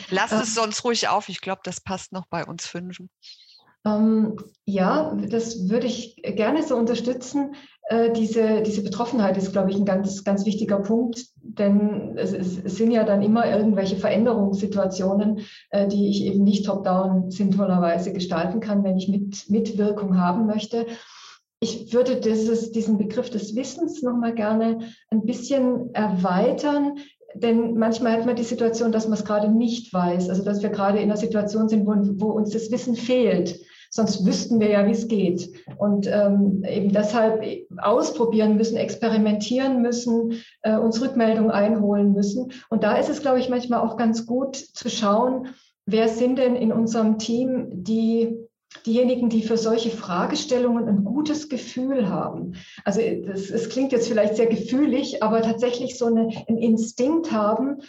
Lass 0.09 0.31
es 0.43 0.55
sonst 0.55 0.83
ruhig 0.83 1.07
auf. 1.07 1.29
Ich 1.29 1.41
glaube, 1.41 1.61
das 1.63 1.79
passt 1.79 2.11
noch 2.11 2.25
bei 2.25 2.43
uns 2.43 2.65
Fünfen. 2.65 3.09
Ähm, 3.87 4.37
ja, 4.65 5.15
das 5.29 5.69
würde 5.69 5.87
ich 5.87 6.21
gerne 6.21 6.63
so 6.63 6.75
unterstützen. 6.75 7.55
Äh, 7.89 8.11
diese, 8.11 8.61
diese 8.63 8.83
Betroffenheit 8.83 9.37
ist, 9.37 9.53
glaube 9.53 9.71
ich, 9.71 9.77
ein 9.77 9.85
ganz, 9.85 10.25
ganz 10.25 10.45
wichtiger 10.45 10.79
Punkt, 10.79 11.25
denn 11.41 12.17
es, 12.17 12.33
es, 12.33 12.77
sind 12.77 12.91
ja 12.91 13.05
dann 13.05 13.21
immer 13.21 13.49
irgendwelche 13.49 13.95
Veränderungssituationen, 13.95 15.39
äh, 15.69 15.87
die 15.87 16.09
ich 16.09 16.25
eben 16.25 16.43
nicht 16.43 16.65
top-down 16.65 17.31
sinnvollerweise 17.31 18.11
gestalten 18.11 18.59
kann, 18.59 18.83
wenn 18.83 18.97
ich 18.97 19.07
mit, 19.07 19.49
Mitwirkung 19.49 20.19
haben 20.19 20.47
möchte. 20.47 20.85
Ich 21.59 21.93
würde 21.93 22.17
dieses, 22.17 22.71
diesen 22.71 22.97
Begriff 22.97 23.29
des 23.29 23.55
Wissens 23.55 24.03
nochmal 24.03 24.35
gerne 24.35 24.79
ein 25.09 25.25
bisschen 25.25 25.93
erweitern 25.93 26.97
denn 27.41 27.77
manchmal 27.77 28.13
hat 28.13 28.25
man 28.25 28.35
die 28.35 28.43
Situation, 28.43 28.91
dass 28.91 29.07
man 29.07 29.17
es 29.17 29.25
gerade 29.25 29.49
nicht 29.49 29.93
weiß, 29.93 30.29
also 30.29 30.43
dass 30.43 30.61
wir 30.63 30.69
gerade 30.69 30.97
in 30.97 31.05
einer 31.05 31.17
Situation 31.17 31.69
sind, 31.69 31.85
wo, 31.85 31.93
wo 32.19 32.31
uns 32.31 32.51
das 32.51 32.71
Wissen 32.71 32.95
fehlt. 32.95 33.59
Sonst 33.89 34.25
wüssten 34.25 34.59
wir 34.59 34.69
ja, 34.69 34.85
wie 34.85 34.91
es 34.91 35.07
geht. 35.07 35.49
Und 35.77 36.07
ähm, 36.07 36.63
eben 36.67 36.91
deshalb 36.91 37.43
ausprobieren 37.77 38.57
müssen, 38.57 38.77
experimentieren 38.77 39.81
müssen, 39.81 40.41
äh, 40.61 40.77
uns 40.77 41.01
Rückmeldungen 41.01 41.51
einholen 41.51 42.13
müssen. 42.13 42.51
Und 42.69 42.83
da 42.83 42.97
ist 42.97 43.09
es, 43.09 43.21
glaube 43.21 43.39
ich, 43.39 43.49
manchmal 43.49 43.81
auch 43.81 43.97
ganz 43.97 44.25
gut 44.25 44.55
zu 44.55 44.89
schauen, 44.89 45.49
wer 45.85 46.09
sind 46.09 46.37
denn 46.37 46.55
in 46.55 46.71
unserem 46.71 47.17
Team 47.17 47.67
die 47.71 48.35
diejenigen, 48.85 49.29
die 49.29 49.43
für 49.43 49.57
solche 49.57 49.89
Fragestellungen 49.89 50.87
ein 50.87 51.03
gutes 51.03 51.49
Gefühl 51.49 52.09
haben. 52.09 52.55
Also 52.83 53.01
es 53.01 53.69
klingt 53.69 53.91
jetzt 53.91 54.07
vielleicht 54.07 54.35
sehr 54.35 54.47
gefühlig, 54.47 55.23
aber 55.23 55.41
tatsächlich 55.41 55.97
so 55.97 56.05
eine, 56.05 56.29
einen 56.47 56.57
Instinkt 56.57 57.31
haben, 57.31 57.81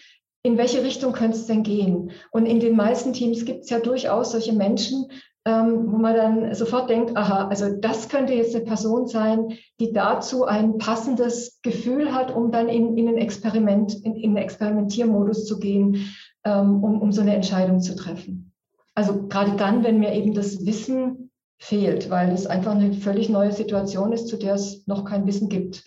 in 0.42 0.56
welche 0.56 0.82
Richtung 0.84 1.12
könnte 1.12 1.36
es 1.36 1.46
denn 1.46 1.62
gehen? 1.62 2.12
Und 2.30 2.46
in 2.46 2.60
den 2.60 2.76
meisten 2.76 3.12
Teams 3.12 3.44
gibt 3.44 3.64
es 3.64 3.70
ja 3.70 3.80
durchaus 3.80 4.32
solche 4.32 4.52
Menschen, 4.52 5.10
ähm, 5.48 5.90
wo 5.90 5.96
man 5.96 6.14
dann 6.14 6.54
sofort 6.54 6.90
denkt, 6.90 7.16
aha, 7.16 7.48
also 7.48 7.74
das 7.74 8.10
könnte 8.10 8.34
jetzt 8.34 8.54
eine 8.54 8.66
Person 8.66 9.06
sein, 9.06 9.56
die 9.80 9.94
dazu 9.94 10.44
ein 10.44 10.76
passendes 10.76 11.60
Gefühl 11.62 12.12
hat, 12.12 12.34
um 12.34 12.52
dann 12.52 12.68
in, 12.68 12.98
in 12.98 13.08
ein 13.08 13.16
Experiment, 13.16 13.94
in, 14.04 14.14
in 14.16 14.30
einen 14.30 14.44
Experimentiermodus 14.44 15.46
zu 15.46 15.58
gehen, 15.58 16.12
ähm, 16.44 16.84
um, 16.84 17.00
um 17.00 17.12
so 17.12 17.22
eine 17.22 17.34
Entscheidung 17.34 17.80
zu 17.80 17.96
treffen. 17.96 18.52
Also 18.94 19.26
gerade 19.28 19.52
dann, 19.52 19.84
wenn 19.84 20.00
mir 20.00 20.12
eben 20.12 20.34
das 20.34 20.66
Wissen 20.66 21.30
fehlt, 21.58 22.10
weil 22.10 22.30
es 22.30 22.46
einfach 22.46 22.72
eine 22.72 22.92
völlig 22.92 23.30
neue 23.30 23.52
Situation 23.52 24.12
ist, 24.12 24.28
zu 24.28 24.36
der 24.36 24.54
es 24.54 24.86
noch 24.86 25.06
kein 25.06 25.26
Wissen 25.26 25.48
gibt. 25.48 25.82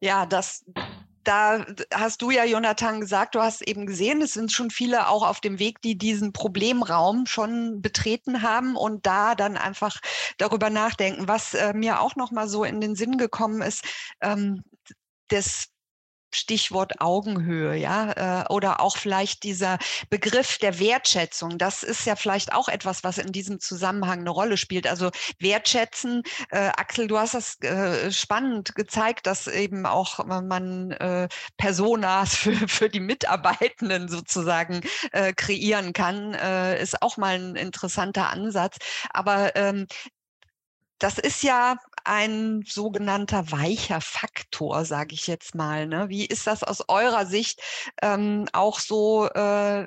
Ja, 0.00 0.26
das, 0.26 0.64
da 1.24 1.64
hast 1.92 2.22
du 2.22 2.30
ja, 2.30 2.44
Jonathan, 2.44 3.00
gesagt, 3.00 3.34
du 3.34 3.40
hast 3.40 3.62
eben 3.62 3.86
gesehen, 3.86 4.22
es 4.22 4.34
sind 4.34 4.52
schon 4.52 4.70
viele 4.70 5.08
auch 5.08 5.26
auf 5.26 5.40
dem 5.40 5.58
Weg, 5.58 5.80
die 5.82 5.96
diesen 5.96 6.32
Problemraum 6.32 7.26
schon 7.26 7.80
betreten 7.82 8.42
haben 8.42 8.76
und 8.76 9.06
da 9.06 9.34
dann 9.34 9.56
einfach 9.56 10.00
darüber 10.38 10.70
nachdenken. 10.70 11.28
Was 11.28 11.54
äh, 11.54 11.72
mir 11.74 12.00
auch 12.00 12.16
noch 12.16 12.30
mal 12.30 12.48
so 12.48 12.64
in 12.64 12.80
den 12.80 12.94
Sinn 12.94 13.18
gekommen 13.18 13.62
ist, 13.62 13.84
ähm, 14.20 14.62
das 15.28 15.73
Stichwort 16.34 17.00
Augenhöhe, 17.00 17.76
ja, 17.76 18.42
äh, 18.42 18.52
oder 18.52 18.80
auch 18.80 18.96
vielleicht 18.96 19.42
dieser 19.42 19.78
Begriff 20.10 20.58
der 20.58 20.78
Wertschätzung. 20.78 21.58
Das 21.58 21.82
ist 21.82 22.06
ja 22.06 22.16
vielleicht 22.16 22.52
auch 22.52 22.68
etwas, 22.68 23.04
was 23.04 23.18
in 23.18 23.32
diesem 23.32 23.60
Zusammenhang 23.60 24.20
eine 24.20 24.30
Rolle 24.30 24.56
spielt. 24.56 24.86
Also 24.86 25.10
wertschätzen, 25.38 26.22
äh, 26.50 26.70
Axel, 26.76 27.06
du 27.06 27.18
hast 27.18 27.34
das 27.34 27.60
äh, 27.62 28.10
spannend 28.10 28.74
gezeigt, 28.74 29.26
dass 29.26 29.46
eben 29.46 29.86
auch 29.86 30.24
man 30.24 30.90
äh, 30.92 31.28
Personas 31.56 32.34
für, 32.36 32.68
für 32.68 32.88
die 32.88 33.00
Mitarbeitenden 33.00 34.08
sozusagen 34.08 34.80
äh, 35.12 35.32
kreieren 35.32 35.92
kann, 35.92 36.34
äh, 36.34 36.82
ist 36.82 37.02
auch 37.02 37.16
mal 37.16 37.34
ein 37.34 37.56
interessanter 37.56 38.30
Ansatz. 38.30 38.76
Aber 39.10 39.54
ähm, 39.56 39.86
das 40.98 41.18
ist 41.18 41.42
ja 41.42 41.76
ein 42.04 42.62
sogenannter 42.66 43.50
weicher 43.50 44.00
Faktor, 44.00 44.84
sage 44.84 45.14
ich 45.14 45.26
jetzt 45.26 45.54
mal. 45.54 45.86
Ne? 45.86 46.08
Wie 46.08 46.26
ist 46.26 46.46
das 46.46 46.62
aus 46.62 46.88
eurer 46.88 47.26
Sicht 47.26 47.60
ähm, 48.02 48.46
auch 48.52 48.78
so? 48.78 49.26
Äh, 49.28 49.86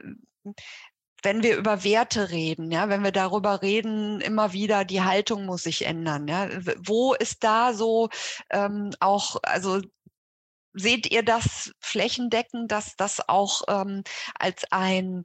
wenn 1.24 1.44
wir 1.44 1.58
über 1.58 1.84
Werte 1.84 2.30
reden, 2.30 2.72
ja, 2.72 2.90
wenn 2.90 3.04
wir 3.04 3.12
darüber 3.12 3.62
reden, 3.62 4.22
immer 4.22 4.54
wieder, 4.54 4.86
die 4.86 5.02
Haltung 5.02 5.46
muss 5.46 5.64
sich 5.64 5.86
ändern. 5.86 6.28
Ja, 6.28 6.48
wo 6.78 7.16
ist 7.16 7.44
da 7.44 7.74
so 7.74 8.10
ähm, 8.52 8.92
auch, 9.00 9.38
also 9.44 9.82
seht 10.74 11.12
ihr 11.12 11.24
das 11.24 11.72
flächendeckend, 11.80 12.72
dass 12.72 12.96
das 12.96 13.28
auch 13.28 13.64
ähm, 13.68 14.04
als 14.40 14.64
ein 14.72 15.24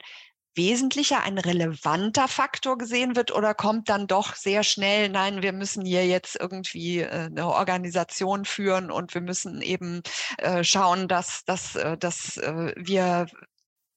wesentlicher, 0.54 1.22
ein 1.22 1.38
relevanter 1.38 2.28
Faktor 2.28 2.78
gesehen 2.78 3.16
wird 3.16 3.32
oder 3.32 3.54
kommt 3.54 3.88
dann 3.88 4.06
doch 4.06 4.34
sehr 4.34 4.62
schnell, 4.62 5.08
nein, 5.08 5.42
wir 5.42 5.52
müssen 5.52 5.84
hier 5.84 6.06
jetzt 6.06 6.36
irgendwie 6.38 7.00
äh, 7.00 7.26
eine 7.26 7.46
Organisation 7.46 8.44
führen 8.44 8.90
und 8.90 9.14
wir 9.14 9.20
müssen 9.20 9.62
eben 9.62 10.02
äh, 10.38 10.64
schauen, 10.64 11.08
dass, 11.08 11.44
dass, 11.44 11.76
äh, 11.76 11.96
dass 11.96 12.36
wir 12.36 13.26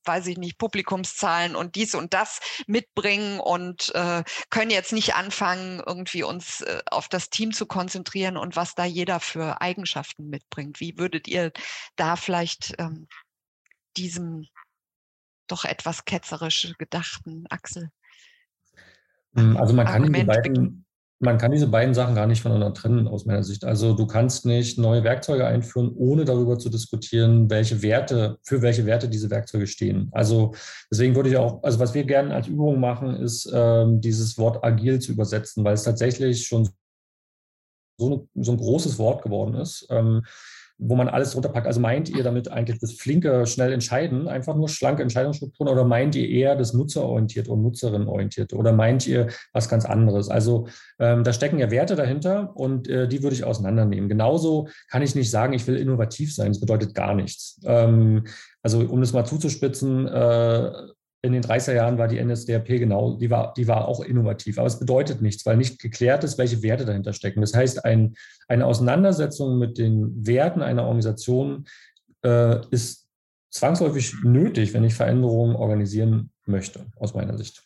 weiß 0.07 0.27
ich 0.27 0.37
nicht, 0.37 0.57
Publikumszahlen 0.57 1.55
und 1.55 1.75
dies 1.75 1.95
und 1.95 2.13
das 2.13 2.39
mitbringen 2.67 3.39
und 3.39 3.93
äh, 3.95 4.23
können 4.49 4.71
jetzt 4.71 4.93
nicht 4.93 5.15
anfangen, 5.15 5.81
irgendwie 5.85 6.23
uns 6.23 6.61
äh, 6.61 6.81
auf 6.89 7.09
das 7.09 7.29
Team 7.29 7.53
zu 7.53 7.65
konzentrieren 7.65 8.37
und 8.37 8.55
was 8.55 8.75
da 8.75 8.85
jeder 8.85 9.19
für 9.19 9.61
Eigenschaften 9.61 10.29
mitbringt. 10.29 10.79
Wie 10.79 10.97
würdet 10.97 11.27
ihr 11.27 11.51
da 11.95 12.15
vielleicht 12.15 12.75
ähm, 12.77 13.07
diesem 13.97 14.47
doch 15.47 15.65
etwas 15.65 16.05
ketzerisch 16.05 16.73
gedachten 16.77 17.45
Axel. 17.49 17.89
Hm, 19.35 19.57
also 19.57 19.73
man 19.73 19.85
kann, 19.85 20.11
diese 20.11 20.25
beiden, 20.25 20.85
man 21.19 21.37
kann 21.37 21.51
diese 21.51 21.67
beiden 21.67 21.93
Sachen 21.93 22.15
gar 22.15 22.27
nicht 22.27 22.41
voneinander 22.41 22.73
trennen 22.73 23.07
aus 23.07 23.25
meiner 23.25 23.43
Sicht. 23.43 23.63
Also 23.65 23.93
du 23.93 24.07
kannst 24.07 24.45
nicht 24.45 24.77
neue 24.77 25.03
Werkzeuge 25.03 25.45
einführen, 25.45 25.91
ohne 25.95 26.25
darüber 26.25 26.57
zu 26.57 26.69
diskutieren, 26.69 27.49
welche 27.49 27.81
Werte, 27.81 28.37
für 28.43 28.61
welche 28.61 28.85
Werte 28.85 29.09
diese 29.09 29.29
Werkzeuge 29.29 29.67
stehen. 29.67 30.09
Also 30.11 30.53
deswegen 30.91 31.15
würde 31.15 31.29
ich 31.29 31.37
auch, 31.37 31.63
also 31.63 31.79
was 31.79 31.93
wir 31.93 32.03
gerne 32.03 32.33
als 32.33 32.47
Übung 32.47 32.79
machen, 32.79 33.15
ist 33.15 33.49
ähm, 33.53 34.01
dieses 34.01 34.37
Wort 34.37 34.63
agil 34.63 34.99
zu 34.99 35.11
übersetzen, 35.11 35.63
weil 35.63 35.73
es 35.73 35.83
tatsächlich 35.83 36.47
schon 36.47 36.69
so, 37.97 38.27
so 38.35 38.51
ein 38.51 38.57
großes 38.57 38.97
Wort 38.99 39.23
geworden 39.23 39.55
ist. 39.55 39.87
Ähm, 39.89 40.25
wo 40.77 40.95
man 40.95 41.07
alles 41.07 41.35
runterpackt. 41.35 41.67
Also 41.67 41.79
meint 41.79 42.09
ihr 42.09 42.23
damit 42.23 42.51
eigentlich 42.51 42.79
das 42.79 42.93
flinke, 42.93 43.45
schnell 43.47 43.71
entscheiden, 43.71 44.27
einfach 44.27 44.55
nur 44.55 44.67
schlanke 44.67 45.03
Entscheidungsstrukturen 45.03 45.71
oder 45.71 45.85
meint 45.85 46.15
ihr 46.15 46.27
eher 46.29 46.55
das 46.55 46.73
nutzerorientiert 46.73 47.47
und 47.47 47.61
nutzerinnenorientiert 47.61 48.53
oder 48.53 48.73
meint 48.73 49.07
ihr 49.07 49.27
was 49.53 49.69
ganz 49.69 49.85
anderes? 49.85 50.29
Also 50.29 50.67
ähm, 50.99 51.23
da 51.23 51.31
stecken 51.31 51.59
ja 51.59 51.71
Werte 51.71 51.95
dahinter 51.95 52.55
und 52.55 52.89
äh, 52.89 53.07
die 53.07 53.23
würde 53.23 53.35
ich 53.35 53.43
auseinandernehmen. 53.43 54.09
Genauso 54.09 54.67
kann 54.89 55.01
ich 55.01 55.15
nicht 55.15 55.31
sagen, 55.31 55.53
ich 55.53 55.65
will 55.67 55.77
innovativ 55.77 56.33
sein. 56.35 56.49
Das 56.49 56.59
bedeutet 56.59 56.93
gar 56.93 57.15
nichts. 57.15 57.59
Ähm, 57.65 58.25
also 58.61 58.81
um 58.81 58.99
das 58.99 59.13
mal 59.13 59.25
zuzuspitzen, 59.25 60.07
äh, 60.07 60.71
in 61.25 61.33
den 61.33 61.43
30er 61.43 61.73
Jahren 61.73 61.97
war 61.97 62.07
die 62.07 62.23
NSDAP 62.23 62.67
genau, 62.67 63.17
die 63.17 63.29
war, 63.29 63.53
die 63.55 63.67
war 63.67 63.87
auch 63.87 63.99
innovativ. 64.01 64.57
Aber 64.59 64.67
es 64.67 64.79
bedeutet 64.79 65.21
nichts, 65.21 65.45
weil 65.45 65.57
nicht 65.57 65.81
geklärt 65.81 66.23
ist, 66.23 66.37
welche 66.37 66.61
Werte 66.61 66.85
dahinter 66.85 67.13
stecken. 67.13 67.41
Das 67.41 67.53
heißt, 67.53 67.83
ein, 67.83 68.15
eine 68.47 68.65
Auseinandersetzung 68.65 69.57
mit 69.57 69.77
den 69.77 70.25
Werten 70.25 70.61
einer 70.61 70.83
Organisation 70.83 71.65
äh, 72.23 72.59
ist 72.69 73.07
zwangsläufig 73.49 74.13
nötig, 74.23 74.73
wenn 74.73 74.83
ich 74.83 74.93
Veränderungen 74.93 75.55
organisieren 75.55 76.31
möchte, 76.45 76.85
aus 76.97 77.13
meiner 77.13 77.37
Sicht. 77.37 77.63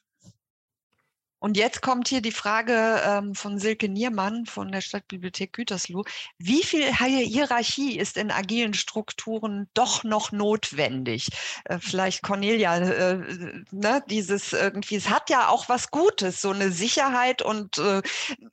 Und 1.40 1.56
jetzt 1.56 1.82
kommt 1.82 2.10
hier 2.10 2.22
die 2.22 2.32
Frage 2.32 3.02
ähm, 3.06 3.34
von 3.34 3.60
Silke 3.60 3.88
Niermann 3.88 4.46
von 4.46 4.72
der 4.72 4.82
Stadtbibliothek 4.82 5.54
Gütersloh. 5.54 6.04
Wie 6.38 6.64
viel 6.64 6.94
Hierarchie 6.94 7.98
ist 7.98 8.18
in 8.18 8.30
agilen 8.30 8.74
Strukturen 8.74 9.70
doch 9.74 10.04
noch 10.04 10.32
notwendig? 10.34 11.30
Äh, 11.66 11.80
vielleicht 11.80 12.24
Cornelia, 12.24 12.78
äh, 12.78 13.64
ne, 13.72 14.04
dieses 14.10 14.52
irgendwie, 14.52 14.98
es 14.98 15.10
hat 15.10 15.30
ja 15.30 15.48
auch 15.48 15.70
was 15.70 15.92
Gutes, 15.92 16.42
so 16.42 16.52
eine 16.52 16.72
Sicherheit 16.72 17.42
und 17.42 17.78
äh, 17.78 18.02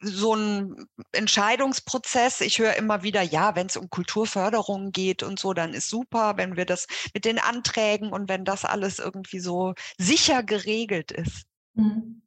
so 0.01 0.35
ein 0.35 0.87
Entscheidungsprozess. 1.13 2.41
Ich 2.41 2.61
höre 2.61 2.75
immer 2.75 3.03
wieder, 3.03 3.23
ja, 3.23 3.57
wenn 3.57 3.67
es 3.67 3.77
um 3.77 3.91
Kulturförderung 3.91 4.93
geht 4.93 5.25
und 5.25 5.41
so, 5.41 5.55
dann 5.55 5.75
ist 5.75 5.89
super, 5.89 6.37
wenn 6.37 6.57
wir 6.57 6.67
das 6.67 6.87
mit 7.15 7.25
den 7.25 7.39
Anträgen 7.41 8.13
und 8.13 8.29
wenn 8.29 8.45
das 8.45 8.65
alles 8.65 9.01
irgendwie 9.01 9.41
so 9.41 9.75
sicher 9.99 10.45
geregelt 10.45 11.11
ist. 11.11 11.47
Mhm. 11.75 12.23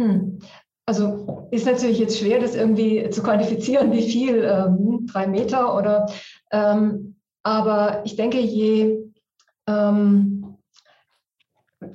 Hm. 0.00 0.38
Also 0.86 1.46
ist 1.50 1.66
natürlich 1.66 1.98
jetzt 1.98 2.18
schwer, 2.18 2.40
das 2.40 2.56
irgendwie 2.56 3.10
zu 3.10 3.22
quantifizieren, 3.22 3.92
wie 3.92 4.10
viel, 4.10 4.42
ähm, 4.42 5.06
drei 5.06 5.26
Meter 5.26 5.76
oder, 5.76 6.06
ähm, 6.50 7.16
aber 7.42 8.00
ich 8.04 8.16
denke, 8.16 8.40
je, 8.40 8.98
ähm, 9.68 10.56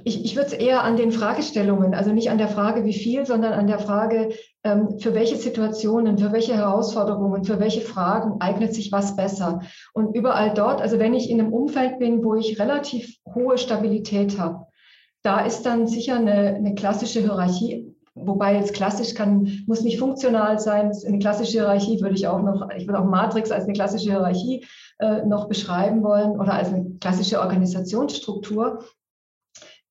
ich, 0.04 0.24
ich 0.24 0.36
würde 0.36 0.48
es 0.48 0.54
eher 0.54 0.84
an 0.84 0.98
den 0.98 1.12
Fragestellungen, 1.12 1.94
also 1.94 2.12
nicht 2.12 2.30
an 2.30 2.38
der 2.38 2.48
Frage, 2.48 2.86
wie 2.86 2.94
viel, 2.94 3.26
sondern 3.26 3.54
an 3.54 3.68
der 3.68 3.80
Frage, 3.80 4.30
ähm, 4.64 5.00
für 5.00 5.14
welche 5.14 5.36
Situationen, 5.36 6.18
für 6.18 6.32
welche 6.32 6.56
Herausforderungen, 6.56 7.44
für 7.44 7.60
welche 7.60 7.82
Fragen 7.82 8.40
eignet 8.40 8.74
sich 8.74 8.92
was 8.92 9.16
besser. 9.16 9.62
Und 9.94 10.16
überall 10.16 10.54
dort, 10.54 10.82
also 10.82 11.00
wenn 11.00 11.14
ich 11.14 11.30
in 11.30 11.40
einem 11.40 11.54
Umfeld 11.54 12.00
bin, 12.00 12.24
wo 12.24 12.36
ich 12.36 12.60
relativ 12.60 13.18
hohe 13.34 13.58
Stabilität 13.58 14.40
habe, 14.40 14.68
da 15.22 15.40
ist 15.40 15.64
dann 15.64 15.88
sicher 15.88 16.18
eine, 16.18 16.56
eine 16.56 16.76
klassische 16.76 17.20
Hierarchie 17.20 17.95
Wobei 18.16 18.56
jetzt 18.56 18.74
klassisch 18.74 19.14
kann, 19.14 19.64
muss 19.68 19.82
nicht 19.82 20.00
funktional 20.00 20.58
sein. 20.58 20.92
Eine 21.06 21.20
klassische 21.20 21.52
Hierarchie 21.52 22.00
würde 22.02 22.16
ich 22.16 22.28
auch 22.28 22.42
noch, 22.42 22.70
ich 22.76 22.88
würde 22.88 23.00
auch 23.00 23.06
Matrix 23.06 23.52
als 23.52 23.66
eine 23.66 23.74
klassische 23.74 24.06
Hierarchie 24.06 24.66
äh, 25.00 25.26
noch 25.26 25.50
beschreiben 25.50 26.02
wollen 26.02 26.40
oder 26.40 26.54
als 26.54 26.70
eine 26.70 26.98
klassische 27.02 27.42
Organisationsstruktur. 27.42 28.86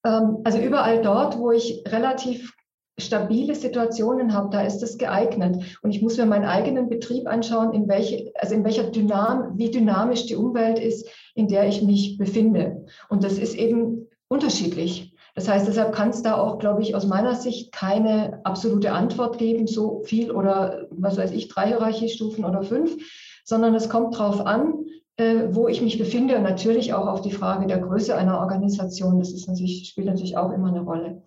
Ähm, 0.06 0.38
also 0.42 0.58
überall 0.58 1.02
dort, 1.02 1.38
wo 1.38 1.50
ich 1.50 1.84
relativ 1.86 2.54
stabile 2.98 3.54
Situationen 3.54 4.32
habe, 4.32 4.50
da 4.50 4.62
ist 4.62 4.78
das 4.78 4.96
geeignet. 4.96 5.78
Und 5.82 5.90
ich 5.90 6.00
muss 6.00 6.16
mir 6.16 6.26
meinen 6.26 6.44
eigenen 6.44 6.88
Betrieb 6.88 7.26
anschauen, 7.26 7.74
in 7.74 7.88
welche, 7.88 8.32
also 8.38 8.54
in 8.54 8.64
welcher 8.64 8.84
Dynam, 8.84 9.58
wie 9.58 9.70
dynamisch 9.70 10.26
die 10.26 10.36
Umwelt 10.36 10.78
ist, 10.78 11.08
in 11.34 11.48
der 11.48 11.68
ich 11.68 11.82
mich 11.82 12.16
befinde. 12.18 12.86
Und 13.08 13.24
das 13.24 13.38
ist 13.38 13.54
eben 13.54 14.08
unterschiedlich. 14.28 15.13
Das 15.34 15.48
heißt, 15.48 15.66
deshalb 15.66 15.92
kann 15.92 16.10
es 16.10 16.22
da 16.22 16.36
auch, 16.36 16.58
glaube 16.58 16.82
ich, 16.82 16.94
aus 16.94 17.06
meiner 17.06 17.34
Sicht 17.34 17.72
keine 17.72 18.40
absolute 18.44 18.92
Antwort 18.92 19.38
geben, 19.38 19.66
so 19.66 20.02
viel 20.04 20.30
oder 20.30 20.86
was 20.90 21.16
weiß 21.16 21.32
ich, 21.32 21.48
drei 21.48 21.68
Hierarchiestufen 21.68 22.44
oder 22.44 22.62
fünf, 22.62 22.96
sondern 23.44 23.74
es 23.74 23.88
kommt 23.88 24.14
darauf 24.14 24.46
an, 24.46 24.84
äh, 25.16 25.48
wo 25.50 25.68
ich 25.68 25.82
mich 25.82 25.98
befinde 25.98 26.36
und 26.36 26.44
natürlich 26.44 26.94
auch 26.94 27.08
auf 27.08 27.20
die 27.20 27.32
Frage 27.32 27.66
der 27.66 27.78
Größe 27.78 28.16
einer 28.16 28.38
Organisation. 28.38 29.18
Das 29.18 29.32
ist 29.32 29.48
natürlich, 29.48 29.88
spielt 29.88 30.06
natürlich 30.06 30.36
auch 30.36 30.52
immer 30.52 30.68
eine 30.68 30.82
Rolle. 30.82 31.22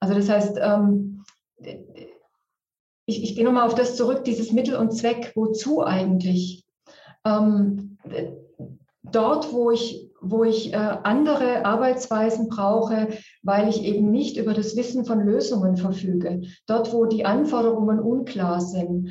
Also 0.00 0.14
das 0.14 0.28
heißt, 0.28 0.58
ähm, 0.60 1.24
ich, 3.06 3.22
ich 3.22 3.34
gehe 3.34 3.44
nochmal 3.44 3.66
auf 3.66 3.74
das 3.74 3.96
zurück, 3.96 4.24
dieses 4.24 4.52
Mittel 4.52 4.76
und 4.76 4.92
Zweck, 4.92 5.32
wozu 5.34 5.84
eigentlich? 5.84 6.64
Ähm, 7.24 7.98
dort, 9.02 9.52
wo 9.52 9.70
ich, 9.70 10.03
wo 10.30 10.44
ich 10.44 10.72
äh, 10.72 10.76
andere 10.76 11.64
Arbeitsweisen 11.64 12.48
brauche, 12.48 13.08
weil 13.42 13.68
ich 13.68 13.84
eben 13.84 14.10
nicht 14.10 14.36
über 14.36 14.54
das 14.54 14.76
Wissen 14.76 15.04
von 15.04 15.20
Lösungen 15.20 15.76
verfüge, 15.76 16.42
dort, 16.66 16.92
wo 16.92 17.06
die 17.06 17.24
Anforderungen 17.24 18.00
unklar 18.00 18.60
sind, 18.60 19.10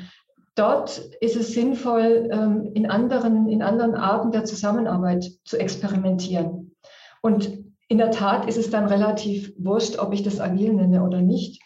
dort 0.54 0.98
ist 1.20 1.36
es 1.36 1.52
sinnvoll, 1.52 2.28
ähm, 2.30 2.70
in, 2.74 2.90
anderen, 2.90 3.48
in 3.48 3.62
anderen 3.62 3.94
Arten 3.94 4.30
der 4.30 4.44
Zusammenarbeit 4.44 5.30
zu 5.44 5.58
experimentieren. 5.58 6.72
Und 7.22 7.64
in 7.88 7.98
der 7.98 8.10
Tat 8.10 8.46
ist 8.48 8.58
es 8.58 8.70
dann 8.70 8.86
relativ 8.86 9.52
wurscht, 9.58 9.98
ob 9.98 10.12
ich 10.12 10.22
das 10.22 10.40
agil 10.40 10.72
nenne 10.72 11.02
oder 11.04 11.20
nicht. 11.20 11.62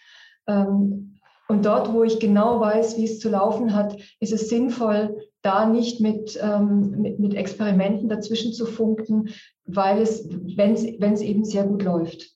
Ähm, 0.47 1.21
und 1.49 1.65
dort, 1.65 1.93
wo 1.93 2.05
ich 2.05 2.21
genau 2.21 2.61
weiß, 2.61 2.99
wie 2.99 3.05
es 3.05 3.21
zu 3.21 3.31
laufen 3.31 3.75
hat, 3.75 3.97
ist 4.21 4.33
es 4.33 4.51
sinnvoll, 4.51 5.17
da 5.43 5.67
nicht 5.67 6.01
mit, 6.01 6.39
ähm, 6.43 6.91
mit, 7.01 7.19
mit, 7.19 7.35
Experimenten 7.35 8.09
dazwischen 8.09 8.53
zu 8.53 8.67
funken, 8.67 9.31
weil 9.65 10.03
es, 10.03 10.29
wenn 10.29 10.73
es 11.13 11.21
eben 11.21 11.45
sehr 11.45 11.65
gut 11.65 11.83
läuft. 11.83 12.31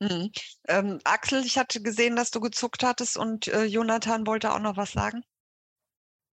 Mhm. 0.00 0.30
Ähm, 0.68 0.98
Axel, 1.04 1.44
ich 1.44 1.58
hatte 1.58 1.82
gesehen, 1.82 2.16
dass 2.16 2.30
du 2.30 2.40
gezuckt 2.40 2.82
hattest 2.82 3.18
und 3.18 3.48
äh, 3.48 3.64
Jonathan 3.64 4.26
wollte 4.26 4.52
auch 4.52 4.60
noch 4.60 4.76
was 4.76 4.92
sagen. 4.92 5.22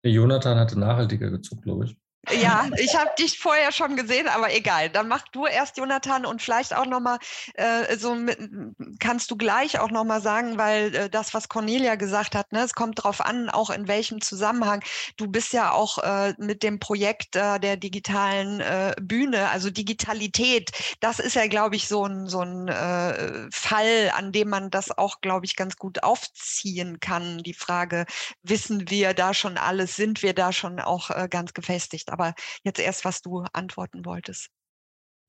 Jonathan 0.03 0.57
hatte 0.57 0.79
nachhaltiger 0.79 1.29
gezuckt, 1.29 1.63
glaube 1.63 1.85
ich. 1.85 1.97
Ja, 2.29 2.67
ich 2.77 2.93
habe 2.95 3.11
dich 3.17 3.39
vorher 3.39 3.71
schon 3.71 3.95
gesehen, 3.95 4.27
aber 4.27 4.53
egal. 4.53 4.89
Dann 4.89 5.07
mach 5.07 5.25
du 5.29 5.45
erst, 5.45 5.77
Jonathan, 5.77 6.25
und 6.25 6.41
vielleicht 6.41 6.75
auch 6.75 6.85
nochmal, 6.85 7.19
äh, 7.53 7.95
so 7.97 8.15
mit, 8.15 8.37
kannst 8.99 9.31
du 9.31 9.37
gleich 9.37 9.79
auch 9.79 9.91
nochmal 9.91 10.21
sagen, 10.21 10.57
weil 10.57 10.93
äh, 10.93 11.09
das, 11.09 11.33
was 11.33 11.47
Cornelia 11.47 11.95
gesagt 11.95 12.35
hat, 12.35 12.51
ne, 12.51 12.63
es 12.63 12.73
kommt 12.73 12.99
darauf 12.99 13.21
an, 13.21 13.49
auch 13.49 13.69
in 13.69 13.87
welchem 13.87 14.19
Zusammenhang. 14.19 14.83
Du 15.15 15.27
bist 15.27 15.53
ja 15.53 15.71
auch 15.71 15.99
äh, 15.99 16.33
mit 16.37 16.63
dem 16.63 16.79
Projekt 16.79 17.37
äh, 17.37 17.59
der 17.59 17.77
digitalen 17.77 18.59
äh, 18.59 18.93
Bühne, 18.99 19.49
also 19.49 19.69
Digitalität, 19.69 20.71
das 20.99 21.19
ist 21.19 21.35
ja, 21.35 21.47
glaube 21.47 21.77
ich, 21.77 21.87
so 21.87 22.05
ein, 22.05 22.27
so 22.27 22.41
ein 22.41 22.67
äh, 22.67 23.47
Fall, 23.51 24.11
an 24.13 24.33
dem 24.33 24.49
man 24.49 24.69
das 24.69 24.97
auch, 24.97 25.21
glaube 25.21 25.45
ich, 25.45 25.55
ganz 25.55 25.77
gut 25.77 26.03
aufziehen 26.03 26.99
kann. 26.99 27.37
Die 27.39 27.53
Frage, 27.53 28.05
wissen 28.43 28.89
wir 28.89 29.13
da 29.13 29.33
schon 29.33 29.57
alles, 29.57 29.95
sind 29.95 30.23
wir 30.23 30.33
da 30.33 30.51
schon 30.51 30.81
auch 30.81 31.09
äh, 31.09 31.29
ganz 31.29 31.53
gefestigt? 31.53 32.11
Aber 32.17 32.33
jetzt 32.63 32.79
erst, 32.79 33.05
was 33.05 33.21
du 33.21 33.45
antworten 33.53 34.05
wolltest. 34.05 34.49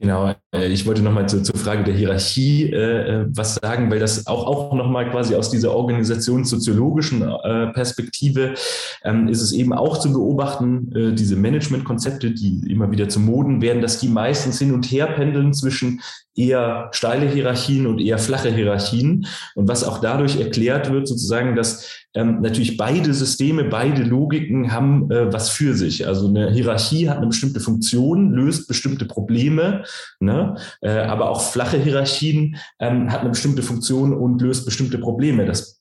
Genau, 0.00 0.32
äh, 0.54 0.68
ich 0.68 0.86
wollte 0.86 1.02
nochmal 1.02 1.28
zu, 1.28 1.42
zur 1.42 1.58
Frage 1.58 1.82
der 1.82 1.92
Hierarchie 1.92 2.70
äh, 2.72 3.22
äh, 3.22 3.26
was 3.30 3.56
sagen, 3.56 3.90
weil 3.90 3.98
das 3.98 4.28
auch, 4.28 4.46
auch 4.46 4.72
nochmal 4.72 5.10
quasi 5.10 5.34
aus 5.34 5.50
dieser 5.50 5.74
organisationssoziologischen 5.74 7.22
äh, 7.22 7.72
Perspektive 7.72 8.54
ähm, 9.02 9.26
ist 9.26 9.42
es 9.42 9.50
eben 9.50 9.72
auch 9.72 9.98
zu 9.98 10.12
beobachten, 10.12 10.94
äh, 10.94 11.12
diese 11.14 11.34
Managementkonzepte, 11.34 12.30
die 12.30 12.70
immer 12.70 12.92
wieder 12.92 13.08
zu 13.08 13.18
Moden 13.18 13.60
werden, 13.60 13.82
dass 13.82 13.98
die 13.98 14.08
meistens 14.08 14.60
hin 14.60 14.72
und 14.72 14.86
her 14.86 15.08
pendeln 15.08 15.52
zwischen 15.52 16.00
eher 16.38 16.88
steile 16.92 17.26
Hierarchien 17.28 17.86
und 17.86 18.00
eher 18.00 18.18
flache 18.18 18.50
Hierarchien. 18.50 19.26
Und 19.54 19.68
was 19.68 19.84
auch 19.84 20.00
dadurch 20.00 20.40
erklärt 20.40 20.90
wird, 20.90 21.08
sozusagen, 21.08 21.56
dass 21.56 22.06
ähm, 22.14 22.40
natürlich 22.40 22.76
beide 22.76 23.12
Systeme, 23.12 23.64
beide 23.64 24.02
Logiken 24.02 24.72
haben 24.72 25.10
äh, 25.10 25.32
was 25.32 25.50
für 25.50 25.74
sich. 25.74 26.06
Also 26.06 26.28
eine 26.28 26.50
Hierarchie 26.50 27.08
hat 27.08 27.18
eine 27.18 27.26
bestimmte 27.26 27.60
Funktion, 27.60 28.32
löst 28.32 28.68
bestimmte 28.68 29.04
Probleme, 29.04 29.84
ne? 30.20 30.56
äh, 30.80 31.00
aber 31.00 31.30
auch 31.30 31.40
flache 31.40 31.78
Hierarchien 31.78 32.56
ähm, 32.78 33.12
hat 33.12 33.20
eine 33.20 33.30
bestimmte 33.30 33.62
Funktion 33.62 34.14
und 34.14 34.40
löst 34.40 34.64
bestimmte 34.64 34.98
Probleme. 34.98 35.44
Das 35.44 35.77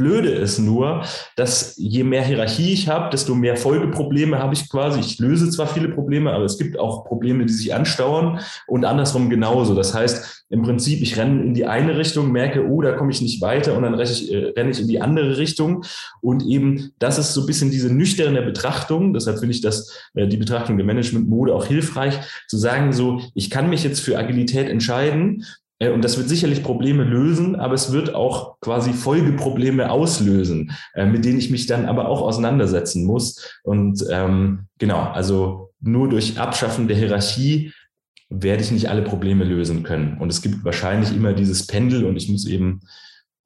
Blöde 0.00 0.30
ist 0.30 0.58
nur, 0.58 1.04
dass 1.36 1.74
je 1.76 2.04
mehr 2.04 2.24
Hierarchie 2.24 2.72
ich 2.72 2.88
habe, 2.88 3.10
desto 3.10 3.34
mehr 3.34 3.56
Folgeprobleme 3.56 4.38
habe 4.38 4.54
ich 4.54 4.70
quasi. 4.70 4.98
Ich 4.98 5.18
löse 5.18 5.50
zwar 5.50 5.66
viele 5.66 5.90
Probleme, 5.90 6.32
aber 6.32 6.44
es 6.46 6.56
gibt 6.56 6.78
auch 6.78 7.04
Probleme, 7.04 7.44
die 7.44 7.52
sich 7.52 7.74
anstauern 7.74 8.40
und 8.66 8.86
andersrum 8.86 9.28
genauso. 9.28 9.74
Das 9.74 9.92
heißt, 9.92 10.46
im 10.48 10.62
Prinzip, 10.62 11.02
ich 11.02 11.18
renne 11.18 11.44
in 11.44 11.52
die 11.52 11.66
eine 11.66 11.98
Richtung, 11.98 12.32
merke, 12.32 12.66
oh, 12.66 12.80
da 12.80 12.92
komme 12.92 13.12
ich 13.12 13.20
nicht 13.20 13.42
weiter 13.42 13.76
und 13.76 13.82
dann 13.82 13.94
renne 13.94 14.10
ich, 14.10 14.32
äh, 14.32 14.52
renne 14.56 14.70
ich 14.70 14.80
in 14.80 14.88
die 14.88 15.02
andere 15.02 15.36
Richtung. 15.36 15.84
Und 16.22 16.44
eben, 16.44 16.92
das 16.98 17.18
ist 17.18 17.34
so 17.34 17.42
ein 17.42 17.46
bisschen 17.46 17.70
diese 17.70 17.92
nüchterne 17.92 18.40
Betrachtung. 18.40 19.12
Deshalb 19.12 19.38
finde 19.38 19.54
ich 19.54 19.60
das, 19.60 19.94
äh, 20.14 20.26
die 20.26 20.38
Betrachtung 20.38 20.78
der 20.78 20.86
Management-Mode 20.86 21.54
auch 21.54 21.66
hilfreich, 21.66 22.18
zu 22.48 22.56
sagen, 22.56 22.94
so, 22.94 23.20
ich 23.34 23.50
kann 23.50 23.68
mich 23.68 23.84
jetzt 23.84 24.00
für 24.00 24.18
Agilität 24.18 24.70
entscheiden 24.70 25.44
und 25.88 26.04
das 26.04 26.18
wird 26.18 26.28
sicherlich 26.28 26.62
Probleme 26.62 27.04
lösen, 27.04 27.56
aber 27.56 27.74
es 27.74 27.90
wird 27.90 28.14
auch 28.14 28.60
quasi 28.60 28.92
Folgeprobleme 28.92 29.90
auslösen, 29.90 30.72
äh, 30.94 31.06
mit 31.06 31.24
denen 31.24 31.38
ich 31.38 31.50
mich 31.50 31.66
dann 31.66 31.86
aber 31.86 32.08
auch 32.08 32.20
auseinandersetzen 32.20 33.06
muss. 33.06 33.58
Und 33.64 34.04
ähm, 34.10 34.66
genau, 34.78 35.00
also 35.00 35.70
nur 35.80 36.10
durch 36.10 36.38
Abschaffen 36.38 36.86
der 36.86 36.98
Hierarchie 36.98 37.72
werde 38.28 38.62
ich 38.62 38.70
nicht 38.70 38.90
alle 38.90 39.02
Probleme 39.02 39.44
lösen 39.44 39.82
können. 39.82 40.18
Und 40.18 40.30
es 40.30 40.42
gibt 40.42 40.64
wahrscheinlich 40.64 41.14
immer 41.14 41.32
dieses 41.32 41.66
Pendel 41.66 42.04
und 42.04 42.16
ich 42.16 42.28
muss 42.28 42.46
eben 42.46 42.80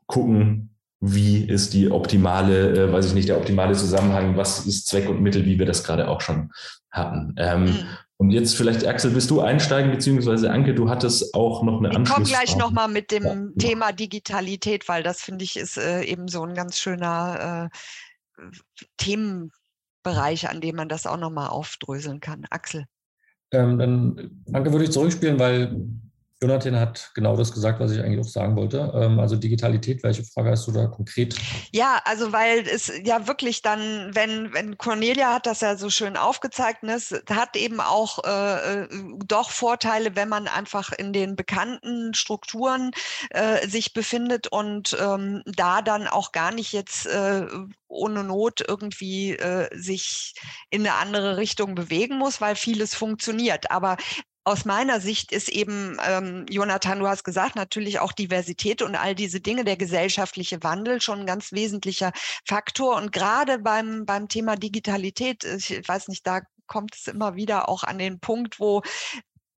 gucken, 0.07 0.71
wie 1.01 1.45
ist 1.45 1.75
die 1.75 1.91
optimale, 1.91 2.89
äh, 2.89 2.93
weiß 2.93 3.07
ich 3.07 3.15
nicht, 3.15 3.29
der 3.29 3.39
optimale 3.39 3.75
Zusammenhang, 3.75 4.37
was 4.37 4.67
ist 4.67 4.87
Zweck 4.87 5.09
und 5.09 5.23
Mittel, 5.23 5.45
wie 5.45 5.59
wir 5.59 5.67
das 5.67 5.85
gerade 5.85 6.09
auch 6.09 6.21
schon 6.21 6.51
hatten. 6.91 7.35
Ähm, 7.37 7.65
mhm. 7.65 7.79
Und 8.17 8.31
jetzt 8.31 8.57
vielleicht, 8.57 8.87
Axel, 8.87 9.13
willst 9.15 9.31
du 9.31 9.41
einsteigen, 9.41 9.91
beziehungsweise 9.91 10.51
Anke, 10.51 10.75
du 10.75 10.89
hattest 10.89 11.35
auch 11.35 11.63
noch 11.63 11.79
eine 11.79 11.89
Anschluss. 11.89 12.09
Ich 12.09 12.15
komme 12.15 12.27
gleich 12.27 12.57
nochmal 12.57 12.89
mit 12.89 13.11
dem 13.11 13.25
ja. 13.25 13.49
Thema 13.59 13.93
Digitalität, 13.93 14.89
weil 14.89 15.03
das 15.03 15.21
finde 15.21 15.45
ich 15.45 15.57
ist 15.57 15.77
äh, 15.77 16.03
eben 16.05 16.29
so 16.29 16.45
ein 16.45 16.55
ganz 16.55 16.79
schöner 16.79 17.71
äh, 18.39 18.47
Themenbereich, 18.99 20.49
an 20.49 20.61
dem 20.61 20.77
man 20.77 20.89
das 20.89 21.07
auch 21.07 21.17
nochmal 21.17 21.49
aufdröseln 21.49 22.21
kann. 22.21 22.47
Axel. 22.51 22.85
Ähm, 23.53 23.79
dann, 23.79 24.45
Anke, 24.53 24.71
würde 24.71 24.85
ich 24.85 24.93
zurückspielen, 24.93 25.39
weil 25.39 25.77
Jonathan 26.43 26.79
hat 26.79 27.11
genau 27.15 27.37
das 27.37 27.53
gesagt, 27.53 27.81
was 27.81 27.93
ich 27.93 28.01
eigentlich 28.01 28.21
auch 28.21 28.29
sagen 28.29 28.57
wollte. 28.57 28.93
Ähm, 28.95 29.19
also 29.19 29.37
Digitalität, 29.37 30.03
welche 30.03 30.25
Frage 30.25 30.51
hast 30.51 30.67
du 30.67 30.73
da 30.73 30.87
konkret? 30.87 31.37
Ja, 31.73 32.01
also 32.05 32.33
weil 32.33 32.67
es 32.69 32.93
ja 33.05 33.27
wirklich 33.27 33.63
dann, 33.63 34.15
wenn, 34.15 34.53
wenn 34.53 34.77
Cornelia 34.77 35.33
hat 35.33 35.47
das 35.47 35.61
ja 35.61 35.77
so 35.77 35.91
schön 35.91 36.17
aufgezeigt, 36.17 36.83
ne, 36.83 36.95
es 36.95 37.15
hat 37.31 37.57
eben 37.57 37.81
auch 37.81 38.25
äh, 38.25 38.83
äh, 38.83 38.89
doch 39.25 39.51
Vorteile, 39.51 40.17
wenn 40.17 40.29
man 40.29 40.49
einfach 40.49 40.93
in 40.93 41.13
den 41.13 41.37
bekannten 41.37 42.13
Strukturen 42.15 42.91
äh, 43.31 43.67
sich 43.67 43.95
befindet 43.95 44.49
und 44.49 44.97
ähm, 45.01 45.43
da 45.47 45.83
dann 45.83 46.09
auch 46.09 46.33
gar 46.33 46.53
nicht 46.53 46.73
jetzt 46.73 47.07
äh, 47.07 47.47
ohne 47.89 48.25
Not 48.25 48.63
irgendwie 48.67 49.33
äh, 49.37 49.69
sich 49.75 50.35
in 50.71 50.83
eine 50.83 50.95
andere 50.95 51.37
Richtung 51.37 51.75
bewegen 51.75 52.19
muss, 52.19 52.41
weil 52.41 52.57
vieles 52.57 52.95
funktioniert. 52.95 53.71
Aber 53.71 53.97
aus 54.45 54.67
meiner 54.67 55.01
Sicht 55.01 55.33
ist 55.33 55.49
eben, 55.49 55.99
ähm, 56.07 56.45
Jonathan, 56.51 56.99
du 56.99 57.09
hast 57.09 57.25
gesagt, 57.25 57.57
natürlich 57.57 57.99
auch 57.99 58.13
Diversität 58.13 58.83
und 58.83 58.95
all 58.95 59.15
diese 59.15 59.41
Dinge, 59.41 59.65
der 59.65 59.77
gesellschaftliche 59.77 60.63
Wandel 60.63 61.01
schon 61.01 61.21
ein 61.21 61.27
ganz 61.27 61.53
wesentlicher 61.53 62.13
Faktor. 62.47 62.97
Und 62.97 63.11
gerade 63.11 63.59
beim, 63.59 64.05
beim 64.05 64.29
Thema 64.29 64.57
Digitalität, 64.57 65.45
ich 65.45 65.89
weiß 65.89 66.09
nicht, 66.09 66.27
da 66.27 66.43
kommt 66.67 66.95
es 66.95 67.07
immer 67.09 67.37
wieder 67.37 67.69
auch 67.69 67.85
an 67.85 67.99
den 67.99 68.21
Punkt, 68.21 68.61
wo 68.61 68.83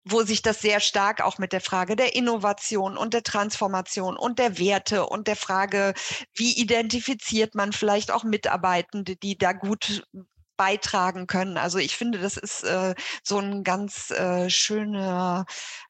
wo 0.07 0.21
sich 0.21 0.43
das 0.43 0.61
sehr 0.61 0.79
stark 0.81 1.21
auch 1.21 1.39
mit 1.39 1.51
der 1.51 1.61
Frage 1.61 1.95
der 1.95 2.15
Innovation 2.15 2.95
und 2.95 3.15
der 3.15 3.23
Transformation 3.23 4.15
und 4.15 4.37
der 4.37 4.59
Werte 4.59 5.07
und 5.07 5.27
der 5.27 5.35
Frage, 5.35 5.95
wie 6.35 6.53
identifiziert 6.61 7.55
man 7.55 7.73
vielleicht 7.73 8.11
auch 8.11 8.23
Mitarbeitende, 8.23 9.15
die 9.15 9.35
da 9.35 9.51
gut 9.51 10.05
beitragen 10.57 11.27
können. 11.27 11.57
Also 11.57 11.77
ich 11.77 11.95
finde, 11.95 12.19
das 12.19 12.37
ist 12.37 12.63
äh, 12.63 12.95
so 13.23 13.39
ein 13.39 13.63
ganz 13.63 14.11
äh, 14.11 14.49
schöner 14.49 15.45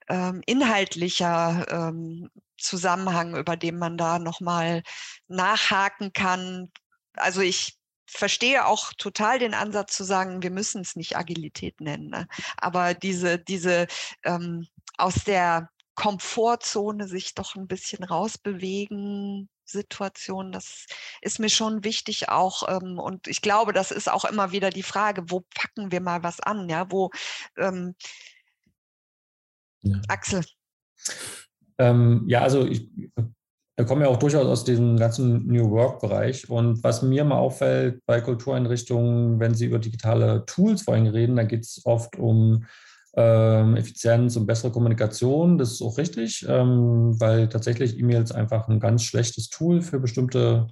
ähm, 0.07 0.41
inhaltlicher 0.45 1.65
ähm, 1.69 2.29
Zusammenhang, 2.57 3.35
über 3.35 3.57
den 3.57 3.77
man 3.77 3.97
da 3.97 4.19
nochmal 4.19 4.83
nachhaken 5.27 6.13
kann. 6.13 6.71
Also 7.15 7.41
ich 7.41 7.77
verstehe 8.07 8.65
auch 8.65 8.93
total 8.93 9.39
den 9.39 9.53
Ansatz 9.53 9.95
zu 9.95 10.03
sagen, 10.03 10.41
wir 10.41 10.51
müssen 10.51 10.81
es 10.81 10.95
nicht 10.95 11.17
Agilität 11.17 11.81
nennen. 11.81 12.09
Ne? 12.09 12.27
Aber 12.57 12.93
diese, 12.93 13.39
diese 13.39 13.87
ähm, 14.23 14.67
aus 14.97 15.23
der 15.25 15.69
Komfortzone 15.95 17.07
sich 17.07 17.35
doch 17.35 17.55
ein 17.55 17.67
bisschen 17.67 18.03
rausbewegen, 18.03 19.49
Situation. 19.65 20.51
Das 20.51 20.85
ist 21.21 21.39
mir 21.39 21.49
schon 21.49 21.83
wichtig 21.83 22.29
auch. 22.29 22.67
Ähm, 22.67 22.99
und 22.99 23.27
ich 23.27 23.41
glaube, 23.41 23.73
das 23.73 23.91
ist 23.91 24.09
auch 24.09 24.25
immer 24.25 24.51
wieder 24.51 24.69
die 24.69 24.83
Frage, 24.83 25.23
wo 25.27 25.43
packen 25.53 25.91
wir 25.91 26.01
mal 26.01 26.23
was 26.23 26.39
an? 26.39 26.69
Ja, 26.69 26.91
wo 26.91 27.11
ähm, 27.57 27.95
ja. 29.81 30.01
Axel. 30.07 30.43
Ähm, 31.77 32.23
ja, 32.27 32.41
also 32.41 32.65
ich 32.65 32.89
komme 33.83 34.05
ja 34.05 34.07
auch 34.07 34.17
durchaus 34.17 34.45
aus 34.45 34.63
diesem 34.63 34.97
ganzen 34.97 35.47
New 35.47 35.69
Work-Bereich. 35.69 36.49
Und 36.49 36.83
was 36.83 37.01
mir 37.01 37.25
mal 37.25 37.37
auffällt 37.37 38.01
bei 38.05 38.21
Kultureinrichtungen, 38.21 39.39
wenn 39.39 39.53
sie 39.53 39.65
über 39.65 39.79
digitale 39.79 40.45
Tools 40.45 40.83
vor 40.83 40.93
allem 40.93 41.07
reden, 41.07 41.35
da 41.35 41.43
geht 41.43 41.63
es 41.63 41.81
oft 41.85 42.15
um 42.15 42.65
ähm, 43.15 43.77
Effizienz 43.77 44.35
und 44.35 44.45
bessere 44.45 44.71
Kommunikation. 44.71 45.57
Das 45.57 45.71
ist 45.71 45.81
auch 45.81 45.97
richtig, 45.97 46.45
ähm, 46.47 47.19
weil 47.19 47.47
tatsächlich 47.47 47.97
E-Mails 47.97 48.31
einfach 48.31 48.67
ein 48.67 48.79
ganz 48.79 49.03
schlechtes 49.03 49.49
Tool 49.49 49.81
für 49.81 49.99
bestimmte 49.99 50.67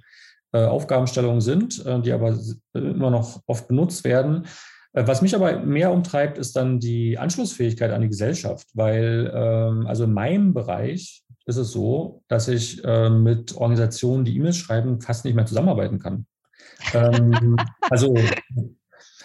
äh, 0.52 0.64
Aufgabenstellungen 0.64 1.40
sind, 1.40 1.84
äh, 1.84 2.00
die 2.00 2.12
aber 2.12 2.38
immer 2.74 3.10
noch 3.10 3.40
oft 3.46 3.66
benutzt 3.66 4.04
werden. 4.04 4.46
Äh, 4.92 5.06
was 5.06 5.22
mich 5.22 5.34
aber 5.34 5.58
mehr 5.60 5.90
umtreibt, 5.90 6.38
ist 6.38 6.54
dann 6.56 6.80
die 6.80 7.18
Anschlussfähigkeit 7.18 7.90
an 7.90 8.02
die 8.02 8.08
Gesellschaft, 8.08 8.68
weil 8.74 9.32
ähm, 9.34 9.86
also 9.86 10.04
in 10.04 10.12
meinem 10.12 10.54
Bereich 10.54 11.24
ist 11.46 11.56
es 11.56 11.72
so, 11.72 12.22
dass 12.28 12.48
ich 12.48 12.82
äh, 12.84 13.10
mit 13.10 13.56
Organisationen, 13.56 14.24
die 14.24 14.36
E-Mails 14.36 14.56
schreiben, 14.56 15.00
fast 15.00 15.24
nicht 15.24 15.34
mehr 15.34 15.46
zusammenarbeiten 15.46 15.98
kann. 15.98 16.26
ähm, 16.92 17.56
also 17.90 18.14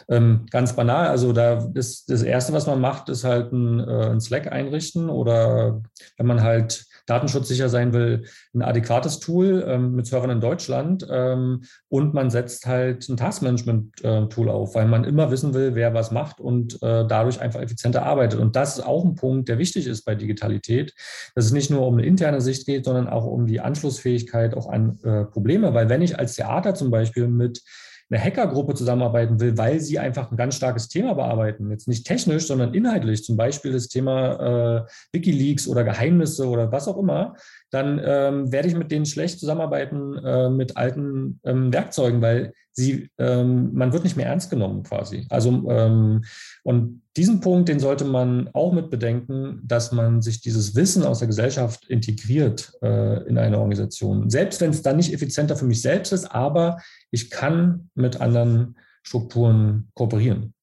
ähm, 0.10 0.46
ganz 0.50 0.76
banal, 0.76 1.08
also 1.08 1.34
da 1.34 1.70
ist 1.76 2.10
das 2.10 2.24
Erste, 2.24 2.52
was 2.52 2.66
man 2.66 2.82
macht, 2.82 3.10
ist 3.10 3.24
halt 3.24 3.52
ein, 3.52 3.80
äh, 3.80 4.10
ein 4.10 4.22
Slack 4.22 4.52
einrichten 4.52 5.10
oder 5.10 5.82
wenn 6.18 6.26
man 6.26 6.42
halt 6.42 6.86
datenschutzsicher 7.06 7.70
sein 7.70 7.94
will, 7.94 8.26
ein 8.54 8.62
adäquates 8.62 9.20
Tool 9.20 9.64
ähm, 9.68 9.96
mit 9.96 10.08
Servern 10.08 10.30
in 10.30 10.42
Deutschland 10.42 11.06
ähm, 11.10 11.64
und 11.90 12.14
man 12.14 12.30
setzt 12.30 12.66
halt 12.66 13.08
ein 13.10 13.18
Taskmanagement-Tool 13.18 14.48
äh, 14.48 14.52
auf, 14.52 14.76
weil 14.76 14.88
man 14.88 15.04
immer 15.04 15.32
wissen 15.32 15.54
will, 15.54 15.76
wer 15.76 15.94
was 15.94 16.12
macht 16.12 16.40
und 16.40 16.82
äh, 16.82 17.06
dadurch 17.08 17.42
einfach 17.42 17.62
effizienter 17.62 18.04
arbeitet. 18.04 18.40
Und 18.40 18.56
das 18.56 18.78
ist 18.78 18.86
auch 18.86 19.04
ein 19.04 19.16
Punkt, 19.16 19.50
der 19.50 19.58
wichtig 19.58 19.88
ist 19.88 20.06
bei 20.06 20.16
Digitalität, 20.16 20.94
dass 21.36 21.46
es 21.46 21.52
nicht 21.52 21.72
nur 21.72 21.86
um 21.86 21.96
eine 21.96 22.06
interne 22.06 22.42
Sicht 22.42 22.66
geht, 22.66 22.86
sondern 22.86 23.08
auch 23.08 23.26
um 23.26 23.48
die 23.48 23.60
Anschlussfähigkeit 23.60 24.56
auch 24.56 24.70
an 24.70 25.00
äh, 25.04 25.26
Probleme. 25.26 25.74
Weil 25.74 25.90
wenn 25.90 26.02
ich 26.02 26.18
als 26.18 26.36
Theater 26.36 26.76
zum 26.76 26.92
Beispiel 26.92 27.28
mit 27.28 27.62
eine 28.10 28.24
Hackergruppe 28.24 28.74
zusammenarbeiten 28.74 29.40
will, 29.40 29.58
weil 29.58 29.80
sie 29.80 30.00
einfach 30.00 30.32
ein 30.32 30.38
ganz 30.38 30.56
starkes 30.56 30.88
Thema 30.88 31.14
bearbeiten. 31.14 31.70
Jetzt 31.70 31.88
nicht 31.88 32.08
technisch, 32.08 32.48
sondern 32.48 32.74
inhaltlich, 32.74 33.24
zum 33.24 33.38
Beispiel 33.38 33.72
das 33.72 33.88
Thema 33.88 34.86
äh, 34.86 34.90
Wikileaks 35.14 35.68
oder 35.68 35.84
Geheimnisse 35.84 36.48
oder 36.48 36.72
was 36.72 36.88
auch 36.88 36.98
immer, 36.98 37.36
dann 37.70 38.02
ähm, 38.04 38.52
werde 38.52 38.68
ich 38.68 38.76
mit 38.76 38.92
denen 38.92 39.06
schlecht 39.06 39.40
zusammenarbeiten 39.40 40.18
äh, 40.18 40.50
mit 40.50 40.76
alten 40.76 41.40
ähm, 41.44 41.72
Werkzeugen, 41.72 42.22
weil 42.22 42.54
sie, 42.80 43.10
ähm, 43.18 43.74
man 43.74 43.92
wird 43.94 44.04
nicht 44.04 44.16
mehr 44.16 44.26
ernst 44.26 44.50
genommen 44.50 44.84
quasi. 44.84 45.28
Also 45.30 45.70
ähm, 45.70 46.24
und 46.64 47.02
diesen 47.18 47.42
Punkt, 47.42 47.68
den 47.68 47.80
sollte 47.80 48.06
man 48.06 48.50
auch 48.54 48.72
mit 48.72 48.90
bedenken, 48.90 49.62
dass 49.64 49.92
man 49.92 50.22
sich 50.22 50.42
dieses 50.42 50.76
Wissen 50.76 51.04
aus 51.04 51.20
der 51.20 51.28
Gesellschaft 51.28 51.86
integriert 51.90 52.72
äh, 52.82 53.28
in 53.28 53.38
eine 53.38 53.60
Organisation. 53.60 54.30
Selbst 54.30 54.62
wenn 54.62 54.72
es 54.72 54.82
dann 54.82 54.96
nicht 54.96 55.14
effizienter 55.14 55.56
für 55.56 55.66
mich 55.66 55.82
selbst 55.82 56.14
ist, 56.14 56.26
aber 56.26 56.78
ich 57.12 57.30
kann 57.30 57.90
mit 57.94 58.22
anderen 58.22 58.78
Strukturen 59.04 59.90
kooperieren. 59.94 60.54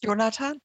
Jonathan? 0.00 0.58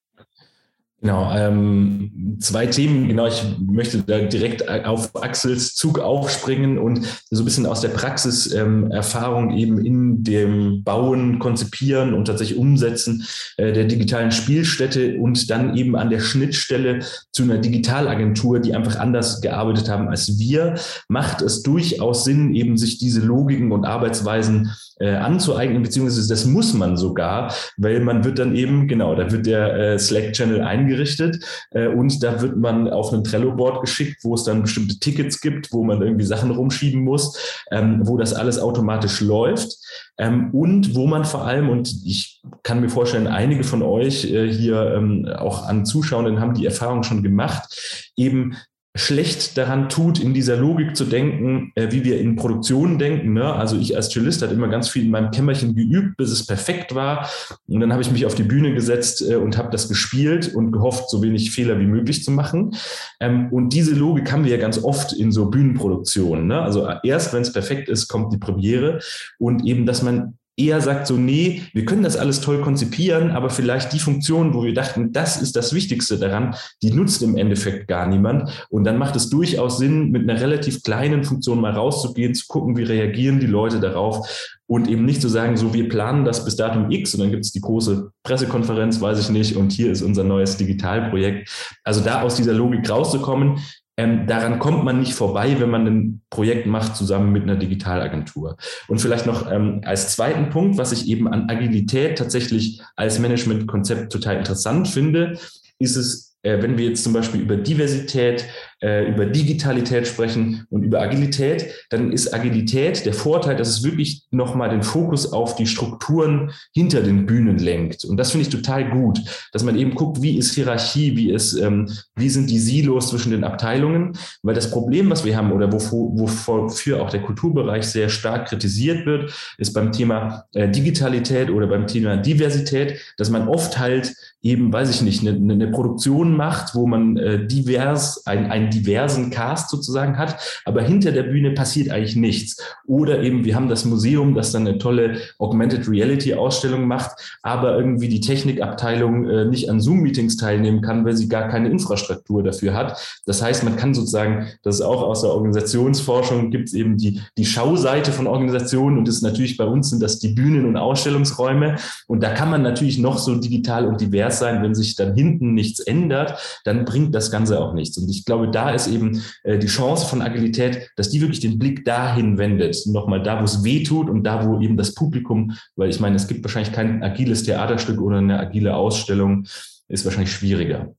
Genau, 1.03 1.35
ähm, 1.35 2.37
zwei 2.39 2.65
Themen. 2.65 3.09
Genau, 3.09 3.27
ich 3.27 3.43
möchte 3.59 4.01
da 4.03 4.19
direkt 4.19 4.69
auf 4.85 5.13
Axels 5.21 5.75
Zug 5.75 5.99
aufspringen 5.99 6.77
und 6.77 7.05
so 7.29 7.41
ein 7.41 7.45
bisschen 7.45 7.65
aus 7.65 7.81
der 7.81 7.89
Praxis 7.89 8.53
ähm, 8.53 8.89
Erfahrung 8.89 9.51
eben 9.57 9.85
in 9.85 10.23
dem 10.23 10.81
Bauen, 10.85 11.39
Konzipieren 11.39 12.13
und 12.13 12.23
tatsächlich 12.23 12.57
Umsetzen 12.57 13.25
äh, 13.57 13.73
der 13.73 13.83
digitalen 13.83 14.31
Spielstätte 14.31 15.17
und 15.17 15.49
dann 15.49 15.75
eben 15.75 15.97
an 15.97 16.09
der 16.09 16.21
Schnittstelle 16.21 16.99
zu 17.33 17.43
einer 17.43 17.57
Digitalagentur, 17.57 18.61
die 18.61 18.73
einfach 18.73 18.97
anders 18.97 19.41
gearbeitet 19.41 19.89
haben 19.89 20.07
als 20.07 20.39
wir, 20.39 20.75
macht 21.09 21.41
es 21.41 21.63
durchaus 21.63 22.23
Sinn, 22.23 22.55
eben 22.55 22.77
sich 22.77 22.97
diese 22.97 23.19
Logiken 23.19 23.73
und 23.73 23.83
Arbeitsweisen 23.83 24.71
äh, 24.99 25.15
anzueignen, 25.15 25.83
beziehungsweise 25.83 26.27
das 26.29 26.45
muss 26.45 26.73
man 26.73 26.97
sogar, 26.97 27.53
weil 27.77 27.99
man 27.99 28.23
wird 28.23 28.39
dann 28.39 28.55
eben, 28.55 28.87
genau, 28.87 29.15
da 29.15 29.31
wird 29.31 29.45
der 29.45 29.75
äh, 29.75 29.99
Slack-Channel 29.99 30.61
eingerichtet. 30.93 31.43
Äh, 31.71 31.87
und 31.87 32.23
da 32.23 32.41
wird 32.41 32.57
man 32.57 32.89
auf 32.89 33.11
ein 33.11 33.23
Trello-Board 33.23 33.81
geschickt, 33.81 34.23
wo 34.23 34.35
es 34.35 34.43
dann 34.43 34.61
bestimmte 34.61 34.99
Tickets 34.99 35.41
gibt, 35.41 35.71
wo 35.71 35.83
man 35.83 36.01
irgendwie 36.01 36.25
Sachen 36.25 36.51
rumschieben 36.51 37.01
muss, 37.01 37.37
ähm, 37.71 38.01
wo 38.03 38.17
das 38.17 38.33
alles 38.33 38.59
automatisch 38.59 39.21
läuft 39.21 39.77
ähm, 40.17 40.51
und 40.51 40.95
wo 40.95 41.07
man 41.07 41.25
vor 41.25 41.45
allem, 41.45 41.69
und 41.69 41.93
ich 42.05 42.41
kann 42.63 42.81
mir 42.81 42.89
vorstellen, 42.89 43.27
einige 43.27 43.63
von 43.63 43.81
euch 43.81 44.25
äh, 44.25 44.51
hier 44.51 44.93
ähm, 44.95 45.27
auch 45.37 45.67
an 45.67 45.85
Zuschauenden 45.85 46.39
haben 46.39 46.53
die 46.53 46.65
Erfahrung 46.65 47.03
schon 47.03 47.23
gemacht, 47.23 48.11
eben 48.15 48.55
schlecht 48.95 49.57
daran 49.57 49.89
tut, 49.89 50.19
in 50.19 50.35
dieser 50.35 50.55
Logik 50.55 50.95
zu 50.95 51.05
denken, 51.05 51.71
äh, 51.73 51.91
wie 51.91 52.03
wir 52.03 52.19
in 52.19 52.35
Produktionen 52.35 52.99
denken. 52.99 53.33
Ne? 53.33 53.51
Also 53.51 53.77
ich 53.77 53.95
als 53.95 54.09
Cellist 54.09 54.43
hatte 54.43 54.53
immer 54.53 54.67
ganz 54.67 54.87
viel 54.89 55.05
in 55.05 55.11
meinem 55.11 55.31
Kämmerchen 55.31 55.75
geübt, 55.75 56.15
bis 56.17 56.29
es 56.29 56.45
perfekt 56.45 56.93
war. 56.93 57.27
Und 57.67 57.79
dann 57.79 57.91
habe 57.91 58.03
ich 58.03 58.11
mich 58.11 58.27
auf 58.27 58.35
die 58.35 58.43
Bühne 58.43 58.73
gesetzt 58.73 59.27
äh, 59.27 59.35
und 59.35 59.57
habe 59.57 59.71
das 59.71 59.89
gespielt 59.89 60.53
und 60.53 60.71
gehofft, 60.71 61.09
so 61.09 61.23
wenig 61.23 61.51
Fehler 61.51 61.79
wie 61.79 61.87
möglich 61.87 62.23
zu 62.23 62.29
machen. 62.29 62.75
Ähm, 63.19 63.51
und 63.51 63.73
diese 63.73 63.95
Logik 63.95 64.31
haben 64.31 64.43
wir 64.43 64.51
ja 64.51 64.57
ganz 64.57 64.83
oft 64.83 65.11
in 65.11 65.31
so 65.31 65.49
Bühnenproduktionen. 65.49 66.45
Ne? 66.45 66.61
Also 66.61 66.87
erst, 67.03 67.33
wenn 67.33 67.41
es 67.41 67.51
perfekt 67.51 67.89
ist, 67.89 68.07
kommt 68.07 68.31
die 68.31 68.37
Premiere. 68.37 68.99
Und 69.39 69.65
eben, 69.65 69.87
dass 69.87 70.03
man 70.03 70.37
eher 70.55 70.81
sagt 70.81 71.07
so, 71.07 71.15
nee, 71.15 71.63
wir 71.73 71.85
können 71.85 72.03
das 72.03 72.15
alles 72.15 72.41
toll 72.41 72.61
konzipieren, 72.61 73.31
aber 73.31 73.49
vielleicht 73.49 73.91
die 73.93 73.99
Funktion, 73.99 74.53
wo 74.53 74.63
wir 74.63 74.73
dachten, 74.73 75.11
das 75.11 75.41
ist 75.41 75.55
das 75.55 75.73
Wichtigste 75.73 76.17
daran, 76.17 76.55
die 76.81 76.91
nutzt 76.91 77.23
im 77.23 77.35
Endeffekt 77.37 77.87
gar 77.87 78.07
niemand. 78.07 78.65
Und 78.69 78.83
dann 78.83 78.97
macht 78.97 79.15
es 79.15 79.29
durchaus 79.29 79.79
Sinn, 79.79 80.11
mit 80.11 80.29
einer 80.29 80.39
relativ 80.39 80.83
kleinen 80.83 81.23
Funktion 81.23 81.59
mal 81.59 81.73
rauszugehen, 81.73 82.35
zu 82.35 82.45
gucken, 82.47 82.77
wie 82.77 82.83
reagieren 82.83 83.39
die 83.39 83.47
Leute 83.47 83.79
darauf 83.79 84.27
und 84.67 84.87
eben 84.87 85.05
nicht 85.05 85.21
zu 85.21 85.27
sagen, 85.27 85.57
so, 85.57 85.73
wir 85.73 85.89
planen 85.89 86.23
das 86.23 86.45
bis 86.45 86.55
Datum 86.55 86.89
X 86.89 87.13
und 87.13 87.21
dann 87.21 87.31
gibt 87.31 87.45
es 87.45 87.51
die 87.51 87.61
große 87.61 88.11
Pressekonferenz, 88.23 89.01
weiß 89.01 89.19
ich 89.19 89.29
nicht, 89.29 89.55
und 89.55 89.71
hier 89.71 89.91
ist 89.91 90.01
unser 90.01 90.23
neues 90.23 90.57
Digitalprojekt. 90.57 91.49
Also 91.83 92.01
da 92.01 92.21
aus 92.21 92.35
dieser 92.35 92.53
Logik 92.53 92.89
rauszukommen, 92.89 93.59
ähm, 93.95 94.25
daran 94.25 94.57
kommt 94.57 94.83
man 94.83 94.99
nicht 94.99 95.13
vorbei, 95.13 95.59
wenn 95.59 95.69
man 95.69 95.85
ein 95.85 96.21
Projekt 96.29 96.65
macht 96.65 96.95
zusammen 96.95 97.31
mit 97.31 97.43
einer 97.43 97.55
Digitalagentur. 97.55 98.57
Und 98.87 98.99
vielleicht 98.99 99.27
noch 99.27 99.51
ähm, 99.51 99.81
als 99.85 100.15
zweiten 100.15 100.49
Punkt, 100.49 100.77
was 100.77 100.91
ich 100.91 101.07
eben 101.07 101.27
an 101.27 101.49
Agilität 101.49 102.17
tatsächlich 102.17 102.81
als 102.95 103.19
Managementkonzept 103.19 104.11
total 104.11 104.37
interessant 104.37 104.87
finde, 104.87 105.37
ist 105.77 105.95
es, 105.95 106.32
wenn 106.43 106.77
wir 106.77 106.89
jetzt 106.89 107.03
zum 107.03 107.13
Beispiel 107.13 107.41
über 107.41 107.55
Diversität, 107.55 108.45
äh, 108.81 109.09
über 109.09 109.25
Digitalität 109.25 110.07
sprechen 110.07 110.67
und 110.69 110.83
über 110.83 111.01
Agilität, 111.01 111.67
dann 111.89 112.11
ist 112.11 112.33
Agilität 112.33 113.05
der 113.05 113.13
Vorteil, 113.13 113.55
dass 113.55 113.69
es 113.69 113.83
wirklich 113.83 114.23
nochmal 114.29 114.69
den 114.69 114.83
Fokus 114.83 115.31
auf 115.31 115.55
die 115.55 115.65
Strukturen 115.65 116.51
hinter 116.73 117.01
den 117.01 117.25
Bühnen 117.25 117.57
lenkt. 117.59 118.03
Und 118.03 118.17
das 118.17 118.31
finde 118.31 118.47
ich 118.47 118.53
total 118.53 118.89
gut, 118.89 119.21
dass 119.53 119.63
man 119.63 119.77
eben 119.77 119.95
guckt, 119.95 120.21
wie 120.21 120.37
ist 120.37 120.53
Hierarchie, 120.53 121.15
wie 121.15 121.31
ist, 121.31 121.53
ähm, 121.53 121.89
wie 122.15 122.29
sind 122.29 122.49
die 122.49 122.59
Silos 122.59 123.09
zwischen 123.09 123.31
den 123.31 123.45
Abteilungen, 123.45 124.17
weil 124.41 124.53
das 124.53 124.69
Problem, 124.69 125.09
was 125.09 125.23
wir 125.23 125.37
haben 125.37 125.53
oder 125.53 125.71
wofür 125.71 127.01
auch 127.01 127.09
der 127.09 127.21
Kulturbereich 127.21 127.85
sehr 127.85 128.09
stark 128.09 128.49
kritisiert 128.49 129.05
wird, 129.05 129.33
ist 129.57 129.73
beim 129.73 129.93
Thema 129.93 130.45
äh, 130.53 130.69
Digitalität 130.69 131.49
oder 131.49 131.67
beim 131.67 131.87
Thema 131.87 132.17
Diversität, 132.17 132.99
dass 133.17 133.29
man 133.29 133.47
oft 133.47 133.79
halt 133.79 134.13
eben, 134.43 134.73
weiß 134.73 134.89
ich 134.89 135.01
nicht, 135.01 135.25
eine, 135.25 135.53
eine 135.53 135.67
Produktion 135.67 136.35
macht, 136.35 136.75
wo 136.75 136.85
man 136.85 137.15
äh, 137.15 137.47
divers, 137.47 138.27
ein, 138.27 138.51
ein 138.51 138.69
diversen 138.69 139.29
Cast 139.29 139.69
sozusagen 139.69 140.17
hat, 140.17 140.37
aber 140.65 140.81
hinter 140.81 141.13
der 141.13 141.23
Bühne 141.23 141.51
passiert 141.51 141.89
eigentlich 141.89 142.17
nichts. 142.17 142.61
Oder 142.85 143.21
eben, 143.23 143.45
wir 143.45 143.55
haben 143.55 143.69
das 143.69 143.85
Museum, 143.85 144.35
das 144.35 144.51
dann 144.51 144.67
eine 144.67 144.77
tolle 144.77 145.17
Augmented 145.39 145.89
Reality 145.89 146.33
Ausstellung 146.33 146.87
macht, 146.87 147.11
aber 147.41 147.77
irgendwie 147.77 148.09
die 148.09 148.19
Technikabteilung 148.19 149.29
äh, 149.29 149.45
nicht 149.45 149.69
an 149.69 149.79
Zoom-Meetings 149.79 150.35
teilnehmen 150.35 150.81
kann, 150.81 151.05
weil 151.05 151.15
sie 151.15 151.29
gar 151.29 151.47
keine 151.47 151.69
Infrastruktur 151.69 152.43
dafür 152.43 152.73
hat. 152.73 153.21
Das 153.25 153.41
heißt, 153.41 153.63
man 153.63 153.77
kann 153.77 153.93
sozusagen, 153.93 154.47
das 154.61 154.75
ist 154.75 154.81
auch 154.81 155.03
aus 155.03 155.21
der 155.21 155.31
Organisationsforschung, 155.31 156.51
gibt 156.51 156.67
es 156.67 156.73
eben 156.73 156.97
die, 156.97 157.21
die 157.37 157.45
Schauseite 157.45 158.11
von 158.11 158.27
Organisationen 158.27 158.97
und 158.97 159.07
das 159.07 159.15
ist 159.15 159.21
natürlich 159.21 159.55
bei 159.55 159.65
uns 159.65 159.89
sind 159.89 160.03
das 160.03 160.19
die 160.19 160.33
Bühnen 160.33 160.65
und 160.65 160.75
Ausstellungsräume. 160.75 161.77
Und 162.07 162.21
da 162.21 162.31
kann 162.31 162.49
man 162.49 162.61
natürlich 162.61 162.99
noch 162.99 163.17
so 163.17 163.35
digital 163.35 163.87
und 163.87 164.01
divers 164.01 164.32
sein, 164.39 164.63
wenn 164.63 164.73
sich 164.73 164.95
dann 164.95 165.13
hinten 165.13 165.53
nichts 165.53 165.79
ändert, 165.79 166.61
dann 166.65 166.85
bringt 166.85 167.13
das 167.13 167.29
Ganze 167.29 167.59
auch 167.59 167.73
nichts. 167.73 167.97
Und 167.97 168.09
ich 168.09 168.25
glaube, 168.25 168.49
da 168.49 168.63
da 168.63 168.71
ist 168.71 168.87
eben 168.87 169.21
äh, 169.43 169.59
die 169.59 169.67
Chance 169.67 170.07
von 170.07 170.21
Agilität, 170.21 170.89
dass 170.95 171.09
die 171.09 171.19
wirklich 171.21 171.41
den 171.41 171.59
Blick 171.59 171.85
dahin 171.85 172.37
wendet, 172.37 172.85
nochmal 172.87 173.21
da, 173.21 173.41
wo 173.41 173.43
es 173.43 173.61
weh 173.63 173.83
tut 173.83 174.09
und 174.09 174.23
da, 174.23 174.47
wo 174.47 174.61
eben 174.61 174.77
das 174.77 174.95
Publikum, 174.95 175.51
weil 175.75 175.89
ich 175.89 175.99
meine, 175.99 176.15
es 176.15 176.29
gibt 176.29 176.43
wahrscheinlich 176.43 176.71
kein 176.71 177.03
agiles 177.03 177.43
Theaterstück 177.43 177.99
oder 177.99 178.19
eine 178.19 178.39
agile 178.39 178.73
Ausstellung, 178.75 179.45
ist 179.87 180.05
wahrscheinlich 180.05 180.31
schwieriger. 180.31 180.93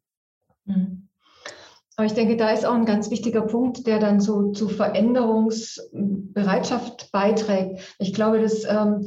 Mhm. 0.66 1.08
Aber 1.96 2.06
ich 2.06 2.14
denke, 2.14 2.36
da 2.36 2.50
ist 2.50 2.66
auch 2.66 2.74
ein 2.74 2.86
ganz 2.86 3.08
wichtiger 3.10 3.42
Punkt, 3.42 3.86
der 3.86 4.00
dann 4.00 4.18
so 4.20 4.50
zu 4.50 4.68
Veränderungsbereitschaft 4.68 7.12
beiträgt. 7.12 7.94
Ich 8.00 8.12
glaube, 8.12 8.42
dass 8.42 8.64
ähm, 8.64 9.06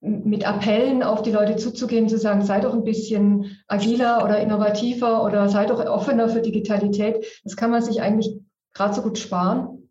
mit 0.00 0.46
Appellen 0.46 1.02
auf 1.02 1.22
die 1.22 1.32
Leute 1.32 1.56
zuzugehen, 1.56 2.08
zu 2.08 2.18
sagen, 2.18 2.42
sei 2.42 2.60
doch 2.60 2.72
ein 2.72 2.84
bisschen 2.84 3.58
agiler 3.68 4.24
oder 4.24 4.40
innovativer 4.40 5.24
oder 5.24 5.48
sei 5.48 5.66
doch 5.66 5.84
offener 5.84 6.28
für 6.28 6.40
Digitalität, 6.40 7.26
das 7.44 7.56
kann 7.56 7.70
man 7.70 7.82
sich 7.82 8.00
eigentlich 8.00 8.38
gerade 8.72 8.94
so 8.94 9.02
gut 9.02 9.18
sparen. 9.18 9.90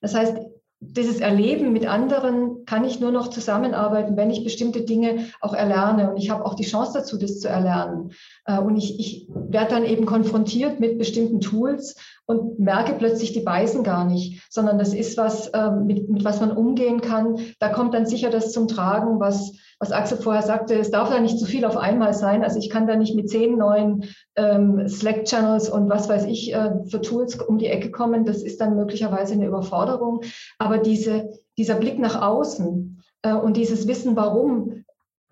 Das 0.00 0.14
heißt, 0.14 0.36
dieses 0.80 1.18
Erleben 1.18 1.72
mit 1.72 1.86
anderen 1.86 2.64
kann 2.64 2.84
ich 2.84 3.00
nur 3.00 3.10
noch 3.10 3.28
zusammenarbeiten, 3.28 4.16
wenn 4.16 4.30
ich 4.30 4.44
bestimmte 4.44 4.82
Dinge 4.82 5.26
auch 5.40 5.52
erlerne. 5.52 6.10
Und 6.10 6.16
ich 6.18 6.30
habe 6.30 6.46
auch 6.46 6.54
die 6.54 6.64
Chance 6.64 6.92
dazu, 6.94 7.18
das 7.18 7.40
zu 7.40 7.48
erlernen. 7.48 8.12
Äh, 8.44 8.60
und 8.60 8.76
ich, 8.76 8.98
ich 9.00 9.26
werde 9.28 9.74
dann 9.74 9.84
eben 9.84 10.06
konfrontiert 10.06 10.78
mit 10.78 10.96
bestimmten 10.96 11.40
Tools 11.40 11.96
und 12.26 12.60
merke 12.60 12.94
plötzlich, 12.94 13.32
die 13.32 13.40
beißen 13.40 13.82
gar 13.82 14.04
nicht, 14.04 14.42
sondern 14.50 14.78
das 14.78 14.94
ist 14.94 15.16
was, 15.16 15.50
ähm, 15.52 15.86
mit, 15.86 16.08
mit 16.08 16.24
was 16.24 16.40
man 16.40 16.52
umgehen 16.52 17.00
kann. 17.00 17.38
Da 17.58 17.70
kommt 17.70 17.94
dann 17.94 18.06
sicher 18.06 18.30
das 18.30 18.52
zum 18.52 18.68
Tragen, 18.68 19.18
was, 19.18 19.54
was 19.80 19.92
Axel 19.92 20.18
vorher 20.18 20.42
sagte, 20.42 20.74
es 20.74 20.90
darf 20.90 21.10
da 21.10 21.20
nicht 21.20 21.38
zu 21.38 21.46
viel 21.46 21.64
auf 21.64 21.76
einmal 21.76 22.12
sein. 22.12 22.42
Also 22.42 22.58
ich 22.58 22.68
kann 22.68 22.86
da 22.86 22.96
nicht 22.96 23.14
mit 23.14 23.30
zehn 23.30 23.56
neuen 23.56 24.04
ähm, 24.34 24.88
Slack-Channels 24.88 25.68
und 25.68 25.88
was 25.88 26.08
weiß 26.08 26.24
ich 26.24 26.52
äh, 26.52 26.70
für 26.86 27.00
Tools 27.00 27.36
um 27.40 27.58
die 27.58 27.68
Ecke 27.68 27.90
kommen. 27.90 28.24
Das 28.24 28.42
ist 28.42 28.60
dann 28.60 28.76
möglicherweise 28.76 29.34
eine 29.34 29.46
Überforderung. 29.46 30.22
Aber 30.58 30.78
diese, 30.78 31.30
dieser 31.56 31.76
Blick 31.76 31.98
nach 31.98 32.20
außen 32.20 33.02
äh, 33.22 33.32
und 33.32 33.56
dieses 33.56 33.86
Wissen, 33.86 34.16
warum 34.16 34.84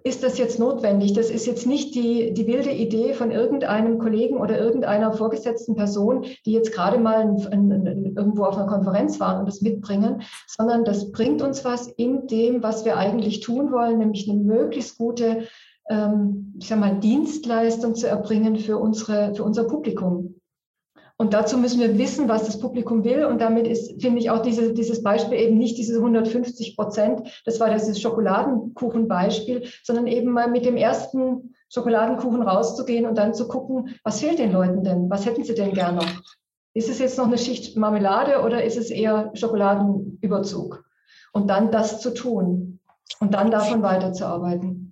ist 0.06 0.22
das 0.22 0.38
jetzt 0.38 0.60
notwendig? 0.60 1.14
Das 1.14 1.30
ist 1.30 1.46
jetzt 1.46 1.66
nicht 1.66 1.96
die, 1.96 2.32
die 2.32 2.46
wilde 2.46 2.70
Idee 2.70 3.12
von 3.12 3.32
irgendeinem 3.32 3.98
Kollegen 3.98 4.36
oder 4.36 4.56
irgendeiner 4.56 5.12
vorgesetzten 5.12 5.74
Person, 5.74 6.24
die 6.44 6.52
jetzt 6.52 6.72
gerade 6.72 6.98
mal 6.98 7.22
ein, 7.22 7.72
ein, 7.72 8.14
irgendwo 8.16 8.44
auf 8.44 8.56
einer 8.56 8.68
Konferenz 8.68 9.18
waren 9.18 9.40
und 9.40 9.46
das 9.46 9.62
mitbringen, 9.62 10.22
sondern 10.46 10.84
das 10.84 11.10
bringt 11.10 11.42
uns 11.42 11.64
was 11.64 11.88
in 11.88 12.28
dem, 12.28 12.62
was 12.62 12.84
wir 12.84 12.96
eigentlich 12.96 13.40
tun 13.40 13.72
wollen, 13.72 13.98
nämlich 13.98 14.30
eine 14.30 14.38
möglichst 14.38 14.96
gute 14.96 15.48
ähm, 15.88 16.54
ich 16.58 16.68
sag 16.68 16.78
mal, 16.78 16.98
Dienstleistung 17.00 17.96
zu 17.96 18.08
erbringen 18.08 18.56
für, 18.56 18.78
unsere, 18.78 19.34
für 19.34 19.42
unser 19.42 19.64
Publikum. 19.64 20.35
Und 21.18 21.32
dazu 21.32 21.56
müssen 21.56 21.80
wir 21.80 21.96
wissen, 21.96 22.28
was 22.28 22.44
das 22.44 22.60
Publikum 22.60 23.02
will. 23.02 23.24
Und 23.24 23.40
damit 23.40 23.66
ist, 23.66 24.02
finde 24.02 24.18
ich, 24.18 24.30
auch 24.30 24.42
diese, 24.42 24.74
dieses 24.74 25.02
Beispiel 25.02 25.38
eben 25.38 25.56
nicht 25.56 25.78
diese 25.78 25.96
150 25.96 26.76
Prozent, 26.76 27.42
das 27.46 27.58
war 27.58 27.70
dieses 27.70 28.00
Schokoladenkuchenbeispiel, 28.00 29.66
sondern 29.82 30.06
eben 30.06 30.30
mal 30.32 30.50
mit 30.50 30.66
dem 30.66 30.76
ersten 30.76 31.54
Schokoladenkuchen 31.70 32.42
rauszugehen 32.42 33.06
und 33.06 33.16
dann 33.16 33.34
zu 33.34 33.48
gucken, 33.48 33.96
was 34.04 34.20
fehlt 34.20 34.38
den 34.38 34.52
Leuten 34.52 34.84
denn? 34.84 35.10
Was 35.10 35.26
hätten 35.26 35.42
sie 35.42 35.54
denn 35.54 35.72
gerne 35.72 35.98
noch? 35.98 36.22
Ist 36.74 36.90
es 36.90 36.98
jetzt 36.98 37.16
noch 37.16 37.26
eine 37.26 37.38
Schicht 37.38 37.76
Marmelade 37.76 38.42
oder 38.42 38.62
ist 38.62 38.76
es 38.76 38.90
eher 38.90 39.30
Schokoladenüberzug? 39.34 40.84
Und 41.32 41.48
dann 41.48 41.70
das 41.70 42.00
zu 42.00 42.12
tun 42.12 42.80
und 43.20 43.32
dann 43.32 43.50
davon 43.50 43.82
weiterzuarbeiten. 43.82 44.85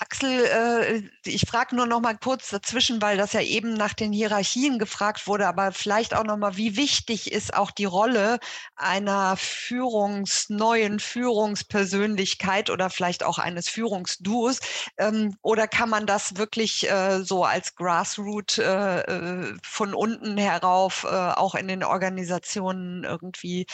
Axel, 0.00 0.30
äh, 0.30 1.02
ich 1.24 1.42
frage 1.48 1.74
nur 1.74 1.86
noch 1.86 2.00
mal 2.00 2.16
kurz 2.16 2.50
dazwischen, 2.50 3.02
weil 3.02 3.16
das 3.16 3.32
ja 3.32 3.40
eben 3.40 3.74
nach 3.74 3.94
den 3.94 4.12
Hierarchien 4.12 4.78
gefragt 4.78 5.26
wurde, 5.26 5.48
aber 5.48 5.72
vielleicht 5.72 6.14
auch 6.14 6.22
noch 6.22 6.36
mal, 6.36 6.56
wie 6.56 6.76
wichtig 6.76 7.32
ist 7.32 7.52
auch 7.52 7.72
die 7.72 7.84
Rolle 7.84 8.38
einer 8.76 9.36
Führungs, 9.36 10.50
neuen 10.50 11.00
Führungspersönlichkeit 11.00 12.70
oder 12.70 12.90
vielleicht 12.90 13.24
auch 13.24 13.38
eines 13.38 13.68
Führungsduos? 13.68 14.60
Ähm, 14.98 15.36
oder 15.42 15.66
kann 15.66 15.90
man 15.90 16.06
das 16.06 16.36
wirklich 16.36 16.88
äh, 16.88 17.24
so 17.24 17.44
als 17.44 17.74
Grassroot 17.74 18.58
äh, 18.58 19.54
von 19.64 19.94
unten 19.94 20.38
herauf 20.38 21.04
auch 21.04 21.54
in 21.54 21.68
den 21.68 21.82
Organisationen 21.84 23.04
irgendwie 23.04 23.66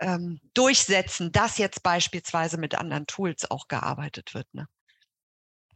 ähm, 0.00 0.40
durchsetzen, 0.54 1.32
dass 1.32 1.58
jetzt 1.58 1.82
beispielsweise 1.82 2.58
mit 2.58 2.74
anderen 2.74 3.06
Tools 3.06 3.50
auch 3.50 3.68
gearbeitet 3.68 4.34
wird? 4.34 4.52
Ne? 4.52 4.66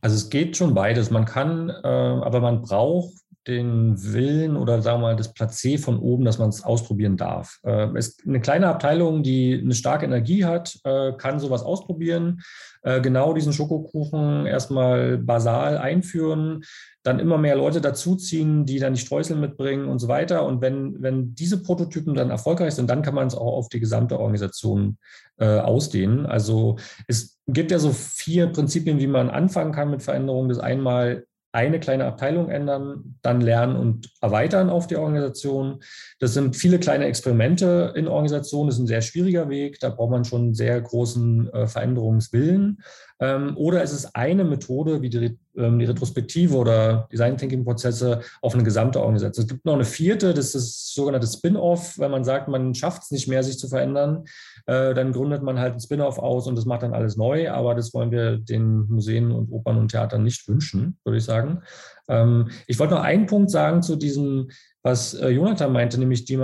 Also 0.01 0.17
es 0.17 0.31
geht 0.31 0.57
schon 0.57 0.75
beides. 0.75 1.11
Man 1.11 1.25
kann, 1.25 1.71
äh, 1.71 1.87
aber 1.87 2.41
man 2.41 2.63
braucht 2.63 3.15
den 3.47 3.95
Willen 4.13 4.57
oder 4.57 4.83
sagen 4.83 5.01
wir 5.01 5.09
mal 5.09 5.17
das 5.17 5.35
Placé 5.35 5.79
von 5.79 5.99
oben, 5.99 6.25
dass 6.25 6.39
man 6.39 6.49
es 6.49 6.65
ausprobieren 6.65 7.17
darf. 7.17 7.61
Äh, 7.63 7.89
es, 7.97 8.19
eine 8.27 8.41
kleine 8.41 8.69
Abteilung, 8.69 9.23
die 9.23 9.61
eine 9.63 9.75
starke 9.75 10.05
Energie 10.05 10.45
hat, 10.45 10.79
äh, 10.85 11.13
kann 11.13 11.39
sowas 11.39 11.63
ausprobieren. 11.63 12.43
Äh, 12.83 13.01
genau 13.01 13.35
diesen 13.35 13.53
Schokokuchen 13.53 14.47
erstmal 14.47 15.19
basal 15.19 15.79
einführen, 15.79 16.65
dann 17.05 17.21
immer 17.21 17.39
mehr 17.39 17.55
Leute 17.55 17.81
dazuziehen, 17.81 18.67
die 18.67 18.81
dann 18.81 18.95
die 18.95 19.01
Streusel 19.01 19.37
mitbringen 19.37 19.89
und 19.89 20.01
so 20.01 20.09
weiter. 20.09 20.45
Und 20.45 20.61
wenn, 20.61 21.01
wenn 21.01 21.35
diese 21.35 21.63
Prototypen 21.63 22.15
dann 22.15 22.31
erfolgreich 22.31 22.75
sind, 22.75 22.91
dann 22.91 23.03
kann 23.03 23.15
man 23.15 23.29
es 23.29 23.35
auch 23.35 23.57
auf 23.57 23.69
die 23.69 23.81
gesamte 23.81 24.19
Organisation 24.19 24.99
äh, 25.39 25.59
ausdehnen. 25.59 26.27
Also 26.27 26.77
es 27.07 27.39
gibt 27.47 27.71
ja 27.71 27.79
so 27.79 27.93
vier 27.93 28.49
Prinzipien, 28.49 28.99
wie 28.99 29.07
man 29.07 29.31
anfangen 29.31 29.73
kann 29.73 29.91
mit 29.91 30.03
Veränderungen. 30.03 30.49
Das 30.49 30.59
einmal 30.59 31.27
eine 31.57 31.81
kleine 31.81 32.05
Abteilung 32.05 32.51
ändern, 32.51 33.17
dann 33.23 33.41
lernen 33.41 33.77
und 33.77 34.11
erweitern 34.21 34.69
auf 34.69 34.87
die 34.87 34.97
Organisation. 34.97 35.83
Das 36.21 36.35
sind 36.35 36.55
viele 36.55 36.79
kleine 36.79 37.07
Experimente 37.07 37.95
in 37.97 38.09
Organisationen. 38.09 38.69
Das 38.69 38.77
ist 38.77 38.83
ein 38.83 38.87
sehr 38.87 39.01
schwieriger 39.01 39.49
Weg. 39.49 39.81
Da 39.81 39.89
braucht 39.89 40.11
man 40.11 40.27
schon 40.27 40.53
sehr 40.53 40.79
großen 40.79 41.49
äh, 41.55 41.67
Veränderungswillen. 41.67 42.83
Ähm, 43.21 43.57
oder 43.57 43.83
es 43.83 43.95
ist 43.95 44.15
eine 44.15 44.45
Methode, 44.45 45.01
wie 45.01 45.09
die, 45.09 45.39
ähm, 45.57 45.79
die 45.79 45.87
Retrospektive 45.87 46.55
oder 46.55 47.09
Design 47.11 47.39
Thinking 47.39 47.65
Prozesse 47.65 48.21
auf 48.43 48.53
eine 48.53 48.63
gesamte 48.63 49.01
Organisation. 49.01 49.45
Es 49.45 49.49
gibt 49.51 49.65
noch 49.65 49.75
eine 49.75 49.87
vierte, 49.87 50.35
das 50.35 50.47
ist 50.47 50.55
das 50.55 50.93
sogenannte 50.93 51.27
Spin-off, 51.27 51.99
wenn 51.99 52.11
man 52.11 52.25
sagt, 52.25 52.49
man 52.49 52.75
schafft 52.75 53.05
es 53.05 53.11
nicht 53.11 53.29
mehr, 53.29 53.43
sich 53.43 53.59
zu 53.59 53.69
verändern. 53.69 54.25
Äh, 54.67 54.95
dann 54.95 55.13
gründet 55.13 55.43
man 55.43 55.59
halt 55.59 55.75
ein 55.75 55.81
Spin-off 55.81 56.19
aus 56.19 56.47
und 56.47 56.57
das 56.57 56.65
macht 56.65 56.83
dann 56.83 56.95
alles 56.95 57.17
neu. 57.17 57.51
Aber 57.51 57.75
das 57.75 57.95
wollen 57.95 58.11
wir 58.11 58.39
den 58.39 58.87
Museen 58.89 59.31
und 59.31 59.51
Opern 59.51 59.79
und 59.79 59.91
Theatern 59.91 60.25
nicht 60.25 60.47
wünschen, 60.49 60.99
würde 61.05 61.19
ich 61.19 61.25
sagen. 61.25 61.63
Ähm, 62.09 62.51
ich 62.67 62.79
wollte 62.79 62.95
noch 62.95 63.03
einen 63.03 63.27
Punkt 63.27 63.51
sagen 63.51 63.83
zu 63.83 63.97
diesem, 63.97 64.51
was 64.87 65.15
äh, 65.15 65.31
Jonathan 65.31 65.73
meinte, 65.73 65.99
nämlich 65.99 66.25
die, 66.27 66.39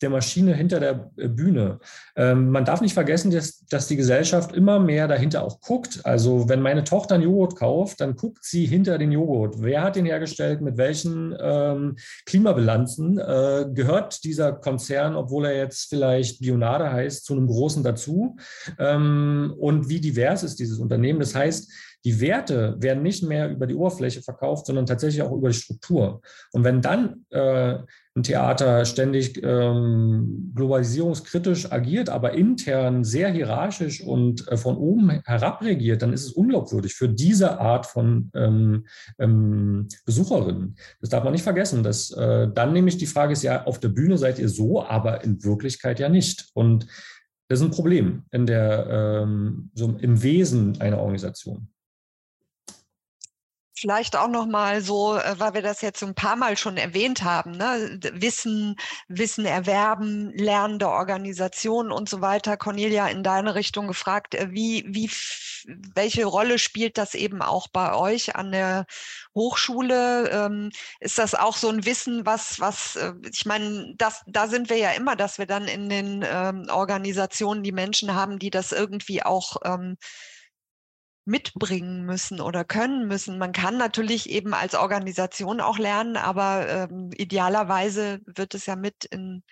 der 0.00 0.10
Maschine 0.10 0.54
hinter 0.54 0.78
der 0.78 1.10
äh, 1.16 1.26
Bühne. 1.26 1.80
Ähm, 2.14 2.50
man 2.50 2.64
darf 2.64 2.80
nicht 2.80 2.94
vergessen, 2.94 3.32
dass, 3.32 3.66
dass 3.66 3.88
die 3.88 3.96
Gesellschaft 3.96 4.52
immer 4.52 4.78
mehr 4.78 5.08
dahinter 5.08 5.42
auch 5.42 5.60
guckt. 5.60 6.00
Also 6.04 6.48
wenn 6.48 6.62
meine 6.62 6.84
Tochter 6.84 7.16
einen 7.16 7.24
Joghurt 7.24 7.56
kauft, 7.56 8.00
dann 8.00 8.14
guckt 8.14 8.44
sie 8.44 8.66
hinter 8.66 8.98
den 8.98 9.10
Joghurt. 9.10 9.56
Wer 9.58 9.82
hat 9.82 9.96
den 9.96 10.06
hergestellt? 10.06 10.60
Mit 10.60 10.76
welchen 10.76 11.36
ähm, 11.40 11.96
Klimabilanzen? 12.24 13.18
Äh, 13.18 13.66
gehört 13.74 14.22
dieser 14.22 14.52
Konzern, 14.52 15.16
obwohl 15.16 15.46
er 15.46 15.56
jetzt 15.56 15.88
vielleicht 15.88 16.40
Bionade 16.40 16.92
heißt, 16.92 17.24
zu 17.24 17.32
einem 17.32 17.48
großen 17.48 17.82
dazu? 17.82 18.36
Ähm, 18.78 19.52
und 19.58 19.88
wie 19.88 20.00
divers 20.00 20.44
ist 20.44 20.60
dieses 20.60 20.78
Unternehmen? 20.78 21.18
Das 21.18 21.34
heißt, 21.34 21.68
die 22.04 22.20
Werte 22.20 22.76
werden 22.78 23.02
nicht 23.02 23.22
mehr 23.22 23.50
über 23.50 23.66
die 23.66 23.74
Oberfläche 23.74 24.22
verkauft, 24.22 24.66
sondern 24.66 24.86
tatsächlich 24.86 25.22
auch 25.22 25.32
über 25.32 25.48
die 25.48 25.54
Struktur. 25.54 26.20
Und 26.52 26.64
wenn 26.64 26.80
dann 26.80 27.24
äh, 27.30 27.78
ein 28.14 28.22
Theater 28.22 28.84
ständig 28.84 29.42
ähm, 29.42 30.52
globalisierungskritisch 30.54 31.72
agiert, 31.72 32.08
aber 32.08 32.32
intern 32.32 33.04
sehr 33.04 33.30
hierarchisch 33.30 34.00
und 34.00 34.46
äh, 34.48 34.56
von 34.56 34.76
oben 34.76 35.22
herab 35.24 35.62
regiert, 35.62 36.02
dann 36.02 36.12
ist 36.12 36.24
es 36.24 36.32
unglaubwürdig 36.32 36.94
für 36.94 37.08
diese 37.08 37.58
Art 37.60 37.86
von 37.86 38.30
ähm, 38.34 38.86
ähm, 39.18 39.88
Besucherinnen. 40.04 40.76
Das 41.00 41.10
darf 41.10 41.24
man 41.24 41.32
nicht 41.32 41.42
vergessen. 41.42 41.82
Dass, 41.82 42.10
äh, 42.12 42.48
dann 42.52 42.72
nämlich 42.72 42.98
die 42.98 43.06
Frage 43.06 43.32
ist 43.32 43.42
ja, 43.42 43.64
auf 43.64 43.80
der 43.80 43.88
Bühne 43.88 44.18
seid 44.18 44.38
ihr 44.38 44.48
so, 44.48 44.84
aber 44.84 45.24
in 45.24 45.42
Wirklichkeit 45.44 45.98
ja 46.00 46.08
nicht. 46.08 46.48
Und 46.54 46.86
das 47.48 47.60
ist 47.60 47.66
ein 47.66 47.70
Problem 47.70 48.24
in 48.30 48.46
der, 48.46 49.22
ähm, 49.22 49.70
so 49.74 49.96
im 49.98 50.22
Wesen 50.22 50.80
einer 50.80 50.98
Organisation. 50.98 51.68
Vielleicht 53.80 54.16
auch 54.16 54.28
noch 54.28 54.46
mal 54.46 54.80
so, 54.80 55.16
äh, 55.16 55.38
weil 55.38 55.54
wir 55.54 55.62
das 55.62 55.82
jetzt 55.82 56.02
ein 56.02 56.14
paar 56.14 56.34
Mal 56.36 56.56
schon 56.56 56.76
erwähnt 56.76 57.22
haben, 57.22 57.52
ne? 57.52 57.98
Wissen, 58.12 58.76
Wissen 59.06 59.44
erwerben, 59.44 60.32
lernende 60.34 60.88
Organisationen 60.88 61.92
und 61.92 62.08
so 62.08 62.20
weiter. 62.20 62.56
Cornelia, 62.56 63.06
in 63.08 63.22
deine 63.22 63.54
Richtung 63.54 63.86
gefragt, 63.86 64.34
äh, 64.34 64.48
wie, 64.50 64.84
wie, 64.88 65.10
welche 65.94 66.24
Rolle 66.24 66.58
spielt 66.58 66.98
das 66.98 67.14
eben 67.14 67.40
auch 67.40 67.68
bei 67.68 67.94
euch 67.94 68.34
an 68.34 68.50
der 68.50 68.86
Hochschule? 69.34 70.28
Ähm, 70.30 70.70
ist 70.98 71.18
das 71.18 71.34
auch 71.36 71.56
so 71.56 71.68
ein 71.68 71.84
Wissen, 71.84 72.26
was, 72.26 72.58
was, 72.58 72.96
äh, 72.96 73.12
ich 73.30 73.46
meine, 73.46 73.94
das, 73.96 74.22
da 74.26 74.48
sind 74.48 74.70
wir 74.70 74.78
ja 74.78 74.90
immer, 74.90 75.14
dass 75.14 75.38
wir 75.38 75.46
dann 75.46 75.66
in 75.66 75.88
den 75.88 76.24
ähm, 76.28 76.66
Organisationen 76.70 77.62
die 77.62 77.72
Menschen 77.72 78.14
haben, 78.14 78.40
die 78.40 78.50
das 78.50 78.72
irgendwie 78.72 79.22
auch 79.22 79.56
ähm, 79.64 79.96
mitbringen 81.28 82.04
müssen 82.04 82.40
oder 82.40 82.64
können 82.64 83.06
müssen. 83.06 83.38
Man 83.38 83.52
kann 83.52 83.76
natürlich 83.76 84.30
eben 84.30 84.54
als 84.54 84.74
Organisation 84.74 85.60
auch 85.60 85.78
lernen, 85.78 86.16
aber 86.16 86.68
ähm, 86.68 87.10
idealerweise 87.16 88.20
wird 88.24 88.54
es 88.54 88.66
ja 88.66 88.76
mit 88.76 89.04
in 89.04 89.42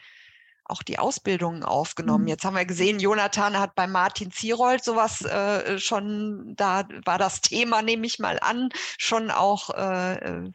auch 0.68 0.82
die 0.82 0.98
Ausbildungen 0.98 1.62
aufgenommen. 1.62 2.24
Mhm. 2.24 2.28
Jetzt 2.28 2.44
haben 2.44 2.56
wir 2.56 2.64
gesehen, 2.64 2.98
Jonathan 2.98 3.58
hat 3.60 3.76
bei 3.76 3.86
Martin 3.86 4.32
Zierold 4.32 4.82
sowas 4.82 5.22
äh, 5.22 5.78
schon, 5.78 6.54
da 6.56 6.88
war 7.04 7.18
das 7.18 7.40
Thema, 7.40 7.82
nehme 7.82 8.04
ich 8.04 8.18
mal 8.18 8.38
an, 8.40 8.70
schon 8.98 9.30
auch 9.30 9.70
äh, 9.70 10.14
äh 10.14 10.52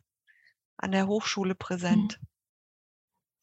an 0.78 0.92
der 0.92 1.06
Hochschule 1.06 1.54
präsent. 1.54 2.18
Mhm. 2.20 2.28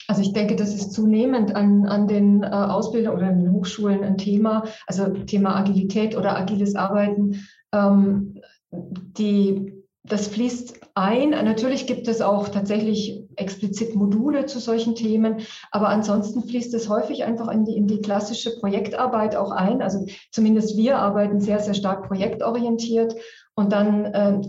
Also 0.08 0.22
ich 0.22 0.32
denke, 0.32 0.56
das 0.56 0.74
ist 0.74 0.92
zunehmend 0.92 1.54
an, 1.54 1.86
an 1.86 2.08
den 2.08 2.42
äh, 2.42 2.46
Ausbildungen 2.46 3.16
oder 3.16 3.28
an 3.28 3.38
den 3.38 3.52
Hochschulen 3.52 4.02
ein 4.02 4.16
Thema, 4.16 4.64
also 4.86 5.08
Thema 5.10 5.54
Agilität 5.54 6.16
oder 6.16 6.36
agiles 6.36 6.74
Arbeiten. 6.74 7.46
Ähm, 7.72 8.40
die 8.70 9.78
das 10.08 10.28
fließt 10.28 10.80
ein. 10.94 11.30
Natürlich 11.30 11.86
gibt 11.86 12.08
es 12.08 12.20
auch 12.20 12.48
tatsächlich 12.48 13.24
explizit 13.36 13.94
Module 13.94 14.46
zu 14.46 14.58
solchen 14.58 14.94
Themen, 14.94 15.40
aber 15.70 15.88
ansonsten 15.88 16.42
fließt 16.42 16.74
es 16.74 16.88
häufig 16.88 17.24
einfach 17.24 17.48
in 17.48 17.64
die, 17.64 17.76
in 17.76 17.86
die 17.86 18.00
klassische 18.00 18.58
Projektarbeit 18.58 19.36
auch 19.36 19.50
ein. 19.50 19.82
Also 19.82 20.06
zumindest 20.32 20.76
wir 20.76 20.98
arbeiten 20.98 21.40
sehr, 21.40 21.60
sehr 21.60 21.74
stark 21.74 22.08
projektorientiert 22.08 23.14
und 23.54 23.72
dann 23.72 24.04
äh, 24.06 24.40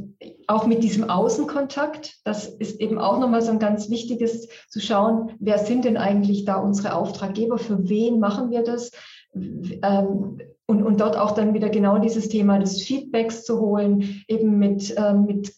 auch 0.48 0.66
mit 0.66 0.84
diesem 0.84 1.10
Außenkontakt, 1.10 2.18
das 2.24 2.48
ist 2.48 2.80
eben 2.80 3.00
auch 3.00 3.20
nochmal 3.20 3.42
so 3.42 3.52
ein 3.52 3.60
ganz 3.60 3.90
wichtiges 3.90 4.48
zu 4.70 4.80
schauen, 4.80 5.34
wer 5.40 5.60
sind 5.60 5.86
denn 5.86 5.98
eigentlich 5.98 6.46
da 6.46 6.56
unsere 6.58 6.94
Auftraggeber, 6.96 7.58
für 7.58 7.90
wen 7.90 8.20
machen 8.20 8.50
wir 8.50 8.64
das? 8.64 8.92
Ähm, 9.34 10.40
und, 10.70 10.84
und 10.84 11.02
dort 11.02 11.18
auch 11.18 11.32
dann 11.32 11.56
wieder 11.56 11.70
genau 11.70 11.98
dieses 11.98 12.30
Thema 12.30 12.60
des 12.60 12.84
Feedbacks 12.84 13.44
zu 13.44 13.60
holen, 13.60 14.24
eben 14.28 14.60
mit, 14.60 14.96
äh, 14.96 15.14
mit 15.14 15.52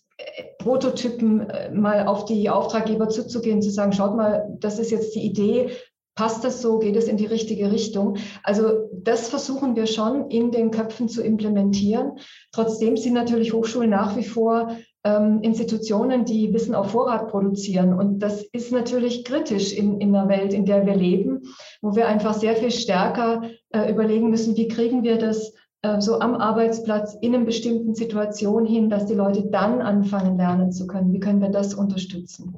Prototypen 0.57 1.49
äh, 1.49 1.69
mal 1.71 2.07
auf 2.07 2.23
die 2.23 2.49
Auftraggeber 2.49 3.09
zuzugehen, 3.09 3.61
zu 3.61 3.71
sagen, 3.71 3.91
schaut 3.91 4.15
mal, 4.15 4.55
das 4.59 4.79
ist 4.79 4.89
jetzt 4.89 5.13
die 5.13 5.25
Idee, 5.25 5.71
Passt 6.13 6.43
das 6.43 6.61
so? 6.61 6.77
Geht 6.77 6.97
es 6.97 7.07
in 7.07 7.15
die 7.15 7.25
richtige 7.25 7.71
Richtung? 7.71 8.17
Also 8.43 8.89
das 8.91 9.29
versuchen 9.29 9.77
wir 9.77 9.87
schon 9.87 10.29
in 10.29 10.51
den 10.51 10.69
Köpfen 10.69 11.07
zu 11.07 11.23
implementieren. 11.23 12.19
Trotzdem 12.51 12.97
sind 12.97 13.13
natürlich 13.13 13.53
Hochschulen 13.53 13.89
nach 13.89 14.17
wie 14.17 14.25
vor 14.25 14.75
ähm, 15.03 15.41
Institutionen, 15.41 16.25
die 16.25 16.53
Wissen 16.53 16.75
auf 16.75 16.91
Vorrat 16.91 17.29
produzieren. 17.29 17.93
Und 17.93 18.19
das 18.19 18.43
ist 18.43 18.71
natürlich 18.71 19.23
kritisch 19.23 19.73
in, 19.73 19.99
in 19.99 20.15
einer 20.15 20.29
Welt, 20.29 20.53
in 20.53 20.65
der 20.65 20.85
wir 20.85 20.95
leben, 20.95 21.41
wo 21.81 21.95
wir 21.95 22.07
einfach 22.07 22.33
sehr 22.33 22.55
viel 22.55 22.71
stärker 22.71 23.43
äh, 23.69 23.91
überlegen 23.91 24.29
müssen, 24.29 24.55
wie 24.57 24.67
kriegen 24.67 25.03
wir 25.03 25.17
das 25.17 25.53
äh, 25.81 25.99
so 25.99 26.19
am 26.19 26.35
Arbeitsplatz 26.35 27.15
in 27.19 27.33
einer 27.33 27.45
bestimmten 27.45 27.95
Situation 27.95 28.65
hin, 28.65 28.89
dass 28.89 29.05
die 29.05 29.15
Leute 29.15 29.43
dann 29.43 29.81
anfangen 29.81 30.37
lernen 30.37 30.71
zu 30.71 30.87
können. 30.87 31.13
Wie 31.13 31.19
können 31.19 31.41
wir 31.41 31.49
das 31.49 31.73
unterstützen? 31.73 32.55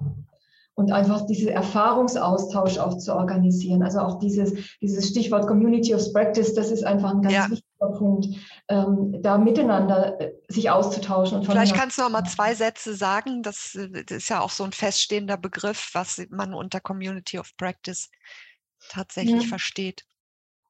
und 0.75 0.91
einfach 0.91 1.25
diesen 1.27 1.49
Erfahrungsaustausch 1.49 2.79
auch 2.79 2.97
zu 2.97 3.15
organisieren. 3.15 3.83
Also 3.83 3.99
auch 3.99 4.19
dieses, 4.19 4.53
dieses 4.81 5.07
Stichwort 5.07 5.47
Community 5.47 5.93
of 5.93 6.11
Practice, 6.13 6.53
das 6.55 6.71
ist 6.71 6.83
einfach 6.83 7.13
ein 7.13 7.21
ganz 7.21 7.35
ja. 7.35 7.43
wichtiger 7.49 7.72
Punkt, 7.91 8.27
ähm, 8.67 9.21
da 9.21 9.37
miteinander 9.37 10.19
äh, 10.19 10.33
sich 10.47 10.69
auszutauschen. 10.69 11.39
Und 11.39 11.45
Vielleicht 11.45 11.75
kannst 11.75 11.97
du 11.97 12.01
noch 12.01 12.09
mal 12.09 12.23
zwei 12.23 12.55
Sätze 12.55 12.95
sagen. 12.95 13.43
Das, 13.43 13.75
äh, 13.75 13.89
das 14.03 14.17
ist 14.17 14.29
ja 14.29 14.41
auch 14.41 14.49
so 14.49 14.63
ein 14.63 14.71
feststehender 14.71 15.37
Begriff, 15.37 15.89
was 15.93 16.21
man 16.29 16.53
unter 16.53 16.79
Community 16.79 17.39
of 17.39 17.55
Practice 17.57 18.09
tatsächlich 18.89 19.43
ja. 19.43 19.47
versteht. 19.47 20.05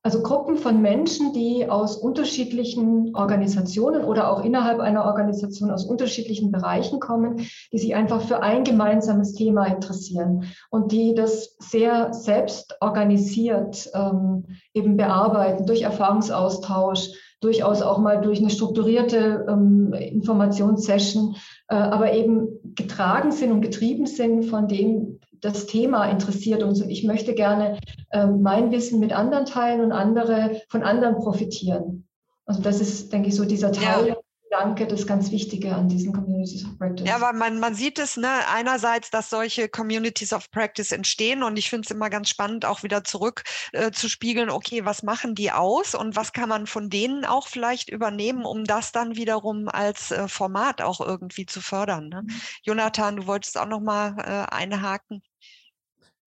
Also 0.05 0.21
Gruppen 0.21 0.57
von 0.57 0.81
Menschen, 0.81 1.31
die 1.31 1.69
aus 1.69 1.95
unterschiedlichen 1.95 3.15
Organisationen 3.15 4.03
oder 4.03 4.29
auch 4.29 4.43
innerhalb 4.43 4.81
einer 4.81 5.05
Organisation 5.05 5.71
aus 5.71 5.85
unterschiedlichen 5.85 6.51
Bereichen 6.51 6.99
kommen, 6.99 7.47
die 7.71 7.77
sich 7.77 7.95
einfach 7.95 8.21
für 8.21 8.43
ein 8.43 8.65
gemeinsames 8.65 9.31
Thema 9.31 9.65
interessieren 9.65 10.43
und 10.69 10.91
die 10.91 11.15
das 11.15 11.55
sehr 11.59 12.13
selbst 12.13 12.75
organisiert 12.81 13.89
ähm, 13.93 14.45
eben 14.73 14.97
bearbeiten 14.97 15.65
durch 15.65 15.83
Erfahrungsaustausch, 15.83 17.11
durchaus 17.39 17.81
auch 17.81 17.97
mal 17.97 18.19
durch 18.19 18.39
eine 18.39 18.49
strukturierte 18.49 19.45
ähm, 19.47 19.93
Informationssession, 19.93 21.37
äh, 21.69 21.75
aber 21.75 22.11
eben 22.11 22.75
getragen 22.75 23.31
sind 23.31 23.53
und 23.53 23.61
getrieben 23.61 24.05
sind 24.05 24.43
von 24.43 24.67
dem, 24.67 25.19
das 25.43 25.65
Thema 25.65 26.09
interessiert 26.09 26.63
uns 26.63 26.81
und 26.81 26.89
ich 26.89 27.03
möchte 27.03 27.33
gerne 27.33 27.79
äh, 28.11 28.25
mein 28.25 28.71
Wissen 28.71 28.99
mit 28.99 29.11
anderen 29.11 29.45
teilen 29.45 29.81
und 29.81 29.91
andere 29.91 30.61
von 30.69 30.83
anderen 30.83 31.15
profitieren. 31.15 32.07
Also 32.45 32.61
das 32.61 32.79
ist, 32.79 33.11
denke 33.11 33.29
ich, 33.29 33.35
so 33.35 33.45
dieser 33.45 33.71
Teil. 33.71 34.07
Ja. 34.07 34.15
Gedanke, 34.53 34.85
das 34.85 35.07
ganz 35.07 35.31
Wichtige 35.31 35.73
an 35.73 35.89
diesen 35.89 36.13
Communities 36.13 36.63
of 36.63 36.77
Practice. 36.77 37.07
Ja, 37.07 37.19
weil 37.21 37.33
man, 37.33 37.59
man 37.59 37.73
sieht 37.73 37.97
es, 37.97 38.17
ne, 38.17 38.29
einerseits, 38.53 39.09
dass 39.09 39.31
solche 39.31 39.67
Communities 39.67 40.31
of 40.31 40.51
Practice 40.51 40.91
entstehen 40.91 41.41
und 41.41 41.57
ich 41.57 41.71
finde 41.71 41.87
es 41.87 41.91
immer 41.91 42.11
ganz 42.11 42.29
spannend, 42.29 42.63
auch 42.63 42.83
wieder 42.83 43.03
zurück 43.03 43.43
äh, 43.71 43.89
zu 43.89 44.09
spiegeln, 44.09 44.51
okay, 44.51 44.85
was 44.85 45.01
machen 45.01 45.33
die 45.33 45.51
aus 45.51 45.95
und 45.95 46.15
was 46.15 46.33
kann 46.33 46.49
man 46.49 46.67
von 46.67 46.91
denen 46.91 47.25
auch 47.25 47.47
vielleicht 47.47 47.89
übernehmen, 47.89 48.45
um 48.45 48.63
das 48.63 48.91
dann 48.91 49.15
wiederum 49.15 49.69
als 49.69 50.11
äh, 50.11 50.27
Format 50.27 50.83
auch 50.83 51.01
irgendwie 51.01 51.47
zu 51.47 51.59
fördern. 51.59 52.09
Ne? 52.09 52.21
Mhm. 52.21 52.41
Jonathan, 52.61 53.15
du 53.15 53.25
wolltest 53.25 53.57
auch 53.57 53.65
noch 53.65 53.81
mal 53.81 54.15
äh, 54.19 54.53
einhaken. 54.55 55.23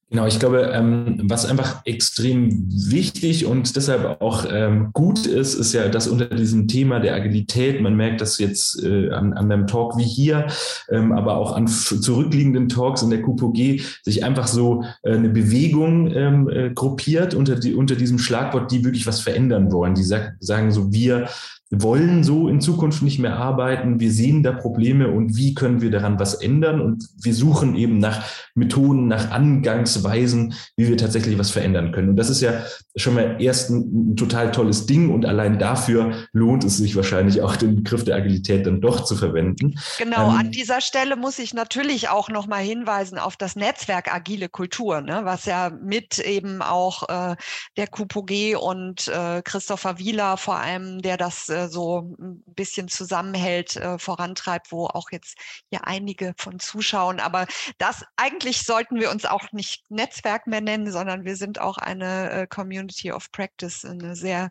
Genau, 0.08 0.24
ich 0.24 0.38
glaube, 0.38 0.70
ähm, 0.72 1.20
was 1.24 1.46
einfach 1.46 1.84
extrem 1.84 2.68
wichtig 2.70 3.44
und 3.44 3.74
deshalb 3.74 4.20
auch 4.22 4.46
ähm, 4.48 4.90
gut 4.92 5.26
ist, 5.26 5.54
ist 5.54 5.72
ja, 5.72 5.88
dass 5.88 6.06
unter 6.06 6.26
diesem 6.26 6.68
Thema 6.68 7.00
der 7.00 7.16
Agilität, 7.16 7.80
man 7.80 7.96
merkt 7.96 8.20
das 8.20 8.38
jetzt 8.38 8.84
äh, 8.84 9.10
an, 9.10 9.32
an 9.32 9.50
einem 9.50 9.66
Talk 9.66 9.98
wie 9.98 10.04
hier, 10.04 10.46
ähm, 10.90 11.10
aber 11.10 11.36
auch 11.36 11.56
an 11.56 11.66
zurückliegenden 11.66 12.68
Talks 12.68 13.02
in 13.02 13.10
der 13.10 13.20
QPG, 13.20 13.82
sich 14.04 14.24
einfach 14.24 14.46
so 14.46 14.84
äh, 15.02 15.16
eine 15.16 15.28
Bewegung 15.28 16.14
ähm, 16.14 16.48
äh, 16.50 16.70
gruppiert 16.70 17.34
unter, 17.34 17.56
die, 17.56 17.74
unter 17.74 17.96
diesem 17.96 18.20
Schlagwort, 18.20 18.70
die 18.70 18.84
wirklich 18.84 19.08
was 19.08 19.18
verändern 19.18 19.72
wollen. 19.72 19.96
Die 19.96 20.04
sag, 20.04 20.36
sagen 20.38 20.70
so, 20.70 20.92
wir 20.92 21.26
wollen 21.70 22.22
so 22.22 22.48
in 22.48 22.60
Zukunft 22.60 23.02
nicht 23.02 23.18
mehr 23.18 23.36
arbeiten. 23.36 23.98
Wir 23.98 24.12
sehen 24.12 24.44
da 24.44 24.52
Probleme 24.52 25.10
und 25.10 25.36
wie 25.36 25.54
können 25.54 25.80
wir 25.80 25.90
daran 25.90 26.20
was 26.20 26.34
ändern? 26.34 26.80
Und 26.80 27.08
wir 27.20 27.34
suchen 27.34 27.74
eben 27.74 27.98
nach 27.98 28.22
Methoden, 28.56 29.06
nach 29.06 29.30
Angangsweisen, 29.30 30.54
wie 30.76 30.88
wir 30.88 30.96
tatsächlich 30.96 31.38
was 31.38 31.50
verändern 31.50 31.92
können. 31.92 32.10
Und 32.10 32.16
das 32.16 32.30
ist 32.30 32.40
ja 32.40 32.64
schon 32.96 33.14
mal 33.14 33.36
erst 33.38 33.70
ein, 33.70 34.12
ein 34.12 34.16
total 34.16 34.50
tolles 34.50 34.86
Ding 34.86 35.10
und 35.10 35.26
allein 35.26 35.58
dafür 35.58 36.26
lohnt 36.32 36.64
es 36.64 36.78
sich 36.78 36.96
wahrscheinlich 36.96 37.42
auch 37.42 37.56
den 37.56 37.76
Begriff 37.76 38.04
der 38.04 38.16
Agilität 38.16 38.66
dann 38.66 38.80
doch 38.80 39.04
zu 39.04 39.14
verwenden. 39.14 39.78
Genau, 39.98 40.30
ähm, 40.30 40.38
an 40.38 40.50
dieser 40.50 40.80
Stelle 40.80 41.16
muss 41.16 41.38
ich 41.38 41.52
natürlich 41.52 42.08
auch 42.08 42.30
noch 42.30 42.46
mal 42.46 42.62
hinweisen 42.62 43.18
auf 43.18 43.36
das 43.36 43.56
Netzwerk 43.56 44.12
Agile 44.12 44.48
Kultur, 44.48 45.02
ne, 45.02 45.20
was 45.24 45.44
ja 45.44 45.70
mit 45.70 46.18
eben 46.18 46.62
auch 46.62 47.08
äh, 47.08 47.36
der 47.76 47.86
KUPOG 47.88 48.56
und 48.58 49.08
äh, 49.08 49.42
Christopher 49.42 49.98
Wieler 49.98 50.38
vor 50.38 50.56
allem, 50.56 51.02
der 51.02 51.18
das 51.18 51.50
äh, 51.50 51.68
so 51.68 52.16
ein 52.18 52.42
bisschen 52.46 52.88
zusammenhält, 52.88 53.76
äh, 53.76 53.98
vorantreibt, 53.98 54.72
wo 54.72 54.86
auch 54.86 55.10
jetzt 55.12 55.36
hier 55.70 55.86
einige 55.86 56.32
von 56.38 56.58
zuschauen. 56.58 57.20
Aber 57.20 57.46
das 57.76 58.02
eigentlich 58.16 58.45
sollten 58.52 59.00
wir 59.00 59.10
uns 59.10 59.24
auch 59.24 59.52
nicht 59.52 59.90
Netzwerk 59.90 60.46
mehr 60.46 60.60
nennen, 60.60 60.90
sondern 60.90 61.24
wir 61.24 61.36
sind 61.36 61.60
auch 61.60 61.78
eine 61.78 62.30
äh, 62.30 62.46
Community 62.46 63.12
of 63.12 63.30
Practice, 63.32 63.84
eine 63.84 64.16
sehr 64.16 64.50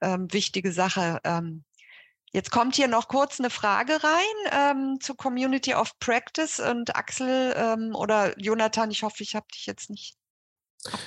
ähm, 0.00 0.32
wichtige 0.32 0.72
Sache. 0.72 1.20
Ähm, 1.24 1.64
Jetzt 2.32 2.50
kommt 2.50 2.74
hier 2.74 2.88
noch 2.88 3.08
kurz 3.08 3.40
eine 3.40 3.48
Frage 3.48 3.98
rein 4.04 4.76
ähm, 4.76 5.00
zu 5.00 5.14
Community 5.14 5.74
of 5.74 5.98
Practice 6.00 6.60
und 6.60 6.94
Axel 6.94 7.54
ähm, 7.56 7.94
oder 7.94 8.38
Jonathan, 8.38 8.90
ich 8.90 9.04
hoffe, 9.04 9.22
ich 9.22 9.34
habe 9.34 9.46
dich 9.54 9.64
jetzt 9.64 9.88
nicht 9.88 10.16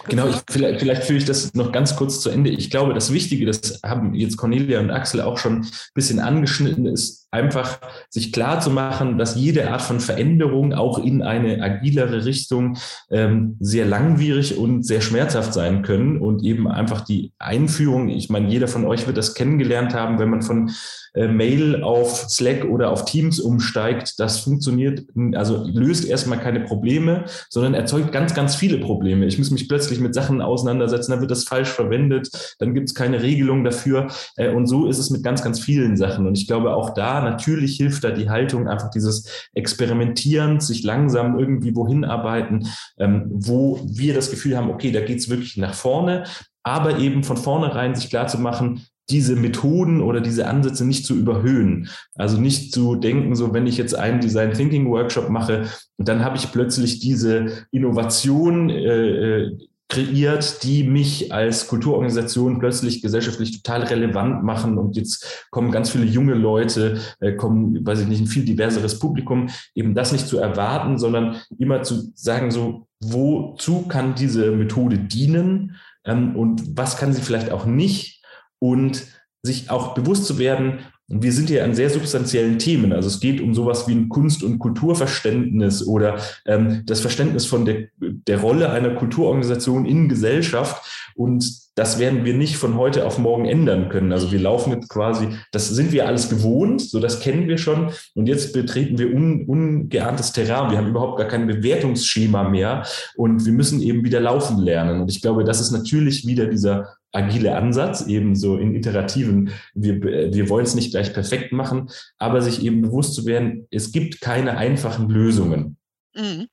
Genau, 0.08 0.28
ich, 0.28 0.38
vielleicht, 0.50 0.80
vielleicht 0.80 1.04
führe 1.04 1.20
ich 1.20 1.26
das 1.26 1.54
noch 1.54 1.72
ganz 1.72 1.96
kurz 1.96 2.20
zu 2.22 2.30
Ende. 2.30 2.50
Ich 2.50 2.70
glaube, 2.70 2.94
das 2.94 3.14
Wichtige, 3.14 3.46
das 3.46 3.80
haben 3.84 4.14
jetzt 4.14 4.38
Cornelia 4.38 4.80
und 4.80 4.92
Axel 4.92 5.22
auch 5.22 5.38
schon 5.38 5.62
ein 5.62 5.68
bisschen 5.94 6.20
angeschnitten, 6.20 6.86
ist 6.86 7.28
einfach 7.32 7.80
sich 8.10 8.34
klar 8.34 8.60
zu 8.60 8.72
machen, 8.72 9.18
dass 9.18 9.36
jede 9.36 9.70
Art 9.70 9.82
von 9.82 10.00
Veränderung 10.00 10.74
auch 10.74 10.98
in 10.98 11.22
eine 11.22 11.62
agilere 11.62 12.26
Richtung 12.26 12.78
ähm, 13.12 13.56
sehr 13.60 13.86
langwierig 13.86 14.58
und 14.58 14.84
sehr 14.84 15.02
schmerzhaft 15.02 15.54
sein 15.54 15.84
können 15.84 16.20
und 16.20 16.44
eben 16.44 16.68
einfach 16.68 17.02
die 17.02 17.32
Einführung, 17.38 18.10
ich 18.10 18.30
meine, 18.30 18.50
jeder 18.50 18.68
von 18.68 18.86
euch 18.86 19.06
wird 19.06 19.18
das 19.18 19.36
kennengelernt 19.36 19.94
haben, 19.94 20.18
wenn 20.18 20.30
man 20.30 20.42
von 20.42 20.72
äh, 21.14 21.28
Mail 21.28 21.84
auf 21.84 22.30
Slack 22.30 22.66
oder 22.66 22.90
auf 22.92 23.06
Teams 23.06 23.40
umsteigt, 23.40 24.20
das 24.20 24.40
funktioniert, 24.40 25.06
also 25.34 25.66
löst 25.68 26.06
erstmal 26.06 26.40
keine 26.40 26.62
Probleme, 26.62 27.26
sondern 27.50 27.76
erzeugt 27.76 28.12
ganz, 28.12 28.34
ganz 28.34 28.56
viele 28.56 28.80
Probleme. 28.80 29.26
Ich 29.26 29.38
muss 29.38 29.52
mich 29.52 29.68
plötzlich 29.70 30.02
mit 30.02 30.14
Sachen 30.14 30.42
auseinandersetzen, 30.42 31.12
dann 31.12 31.22
wird 31.22 31.32
das 31.32 31.46
falsch 31.46 31.70
verwendet, 31.70 32.56
dann 32.60 32.74
gibt 32.74 32.90
es 32.90 32.96
keine 32.96 33.22
Regelung 33.22 33.64
dafür. 33.64 34.08
Äh, 34.36 34.50
und 34.50 34.68
so 34.68 34.88
ist 34.88 34.98
es 34.98 35.10
mit 35.10 35.24
ganz, 35.24 35.42
ganz 35.42 35.62
vielen 35.62 35.96
Sachen. 35.96 36.28
Und 36.28 36.38
ich 36.38 36.48
glaube 36.48 36.76
auch 36.76 36.90
da 36.90 37.22
natürlich 37.22 37.78
hilft 37.78 38.04
da 38.04 38.12
die 38.12 38.30
Haltung, 38.30 38.68
einfach 38.68 38.90
dieses 38.90 39.48
Experimentieren, 39.54 40.60
sich 40.60 40.84
langsam 40.84 41.40
irgendwie 41.40 41.76
wohin 41.76 42.04
arbeiten, 42.04 42.68
ähm, 42.98 43.28
wo 43.30 43.80
wir 43.86 44.14
das 44.14 44.30
Gefühl 44.30 44.58
haben, 44.58 44.70
okay, 44.70 44.92
da 44.92 45.00
geht 45.00 45.20
es 45.20 45.30
wirklich 45.30 45.56
nach 45.56 45.74
vorne, 45.74 46.26
aber 46.64 46.98
eben 46.98 47.24
von 47.24 47.38
vornherein 47.38 47.96
sich 47.96 48.10
klar 48.10 48.28
zu 48.28 48.38
machen, 48.40 48.86
diese 49.10 49.36
Methoden 49.36 50.02
oder 50.02 50.22
diese 50.22 50.48
Ansätze 50.48 50.86
nicht 50.86 51.06
zu 51.06 51.16
überhöhen. 51.16 51.90
Also 52.16 52.40
nicht 52.40 52.74
zu 52.74 52.96
denken, 52.96 53.36
so 53.36 53.54
wenn 53.54 53.68
ich 53.68 53.78
jetzt 53.78 53.96
einen 53.96 54.20
Design 54.20 54.54
Thinking 54.54 54.90
Workshop 54.90 55.30
mache, 55.30 55.66
dann 55.98 56.24
habe 56.24 56.38
ich 56.38 56.52
plötzlich 56.52 57.00
diese 57.00 57.66
Innovation 57.72 58.70
äh, 58.70 59.46
äh 59.46 59.58
kreiert, 59.90 60.64
die 60.64 60.84
mich 60.84 61.34
als 61.34 61.68
Kulturorganisation 61.68 62.60
plötzlich 62.60 63.02
gesellschaftlich 63.02 63.64
total 63.64 63.84
relevant 63.84 64.44
machen. 64.44 64.78
Und 64.78 64.96
jetzt 64.96 65.48
kommen 65.50 65.72
ganz 65.72 65.90
viele 65.90 66.06
junge 66.06 66.36
Leute, 66.36 67.00
äh, 67.20 67.34
kommen, 67.34 67.86
weiß 67.86 68.02
ich 68.02 68.08
nicht, 68.08 68.22
ein 68.22 68.28
viel 68.28 68.46
diverseres 68.46 69.00
Publikum, 69.00 69.50
eben 69.74 69.96
das 69.96 70.12
nicht 70.12 70.28
zu 70.28 70.38
erwarten, 70.38 71.00
sondern 71.00 71.38
immer 71.58 71.82
zu 71.82 72.12
sagen, 72.14 72.52
so, 72.52 72.88
wozu 73.00 73.88
kann 73.88 74.14
diese 74.14 74.52
Methode 74.52 75.00
dienen 75.00 75.76
ähm, 76.06 76.36
und 76.36 76.78
was 76.78 76.98
kann 76.98 77.12
sie 77.12 77.22
vielleicht 77.22 77.52
auch 77.52 77.66
nicht? 77.66 78.19
Und 78.60 79.08
sich 79.42 79.70
auch 79.70 79.94
bewusst 79.94 80.26
zu 80.26 80.38
werden, 80.38 80.80
wir 81.12 81.34
sind 81.34 81.50
hier 81.50 81.64
an 81.64 81.74
sehr 81.74 81.90
substanziellen 81.90 82.60
Themen. 82.60 82.94
Also 82.94 83.08
es 83.08 83.20
geht 83.20 83.42
um 83.42 83.56
sowas 83.56 83.88
wie 83.88 83.94
ein 83.94 84.10
Kunst- 84.10 84.44
und 84.44 84.60
Kulturverständnis 84.60 85.86
oder 85.88 86.20
ähm, 86.46 86.84
das 86.86 87.02
Verständnis 87.02 87.48
von 87.48 87.66
der, 87.66 87.88
der 87.98 88.40
Rolle 88.40 88.70
einer 88.70 88.92
Kulturorganisation 88.92 89.88
in 89.88 90.08
Gesellschaft. 90.08 91.10
Und 91.16 91.52
das 91.74 91.98
werden 91.98 92.26
wir 92.26 92.36
nicht 92.36 92.58
von 92.58 92.78
heute 92.78 93.08
auf 93.08 93.18
morgen 93.18 93.46
ändern 93.46 93.90
können. 93.90 94.12
Also 94.12 94.32
wir 94.32 94.40
laufen 94.40 94.72
jetzt 94.72 94.90
quasi, 94.90 95.30
das 95.52 95.70
sind 95.70 95.92
wir 95.92 96.08
alles 96.08 96.30
gewohnt, 96.30 96.82
so 96.82 97.00
das 97.00 97.22
kennen 97.22 97.48
wir 97.48 97.58
schon. 97.58 97.90
Und 98.14 98.28
jetzt 98.28 98.54
betreten 98.54 99.00
wir 99.00 99.12
un, 99.12 99.46
ungeahntes 99.46 100.32
Terrain. 100.32 100.70
Wir 100.70 100.78
haben 100.78 100.90
überhaupt 100.90 101.18
gar 101.18 101.28
kein 101.28 101.48
Bewertungsschema 101.48 102.48
mehr 102.48 102.86
und 103.16 103.46
wir 103.46 103.54
müssen 103.54 103.82
eben 103.82 104.04
wieder 104.04 104.20
laufen 104.20 104.60
lernen. 104.60 105.02
Und 105.02 105.10
ich 105.10 105.22
glaube, 105.22 105.44
das 105.44 105.60
ist 105.60 105.72
natürlich 105.72 106.28
wieder 106.28 106.46
dieser 106.46 106.99
agile 107.12 107.56
Ansatz, 107.56 108.06
eben 108.08 108.36
so 108.36 108.58
in 108.58 108.76
iterativen, 108.76 109.52
wir, 109.74 110.02
wir 110.02 110.50
wollen 110.50 110.66
es 110.66 110.76
nicht 110.76 110.92
gleich 110.92 111.14
perfekt 111.14 111.52
machen, 111.52 111.90
aber 112.18 112.42
sich 112.42 112.64
eben 112.64 112.82
bewusst 112.82 113.16
zu 113.16 113.26
werden, 113.26 113.68
es 113.72 113.92
gibt 113.92 114.22
keine 114.22 114.58
einfachen 114.58 115.10
Lösungen. 115.10 115.78
Mhm. 116.16 116.48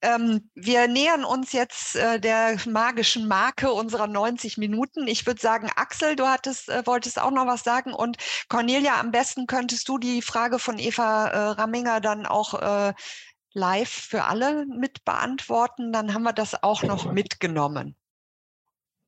Ähm, 0.00 0.48
wir 0.54 0.86
nähern 0.86 1.24
uns 1.24 1.52
jetzt 1.52 1.96
äh, 1.96 2.20
der 2.20 2.56
magischen 2.68 3.26
Marke 3.26 3.72
unserer 3.72 4.06
90 4.06 4.56
Minuten. 4.56 5.08
Ich 5.08 5.26
würde 5.26 5.40
sagen, 5.40 5.68
Axel, 5.74 6.14
du 6.14 6.28
hattest, 6.28 6.68
äh, 6.68 6.86
wolltest 6.86 7.20
auch 7.20 7.32
noch 7.32 7.46
was 7.46 7.64
sagen 7.64 7.92
und 7.92 8.16
Cornelia, 8.48 9.00
am 9.00 9.10
besten 9.10 9.48
könntest 9.48 9.88
du 9.88 9.98
die 9.98 10.22
Frage 10.22 10.60
von 10.60 10.78
Eva 10.78 11.26
äh, 11.26 11.38
Ramminger 11.48 12.00
dann 12.00 12.26
auch 12.26 12.54
äh, 12.54 12.94
live 13.54 13.88
für 13.88 14.24
alle 14.24 14.66
mit 14.66 15.04
beantworten. 15.04 15.92
Dann 15.92 16.14
haben 16.14 16.22
wir 16.22 16.32
das 16.32 16.62
auch 16.62 16.84
noch 16.84 17.12
mitgenommen. 17.12 17.96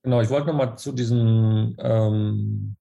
Genau, 0.02 0.20
ich 0.20 0.30
wollte 0.30 0.46
noch 0.46 0.54
mal 0.54 0.76
zu 0.76 0.92
diesen 0.92 1.76
ähm, 1.78 2.76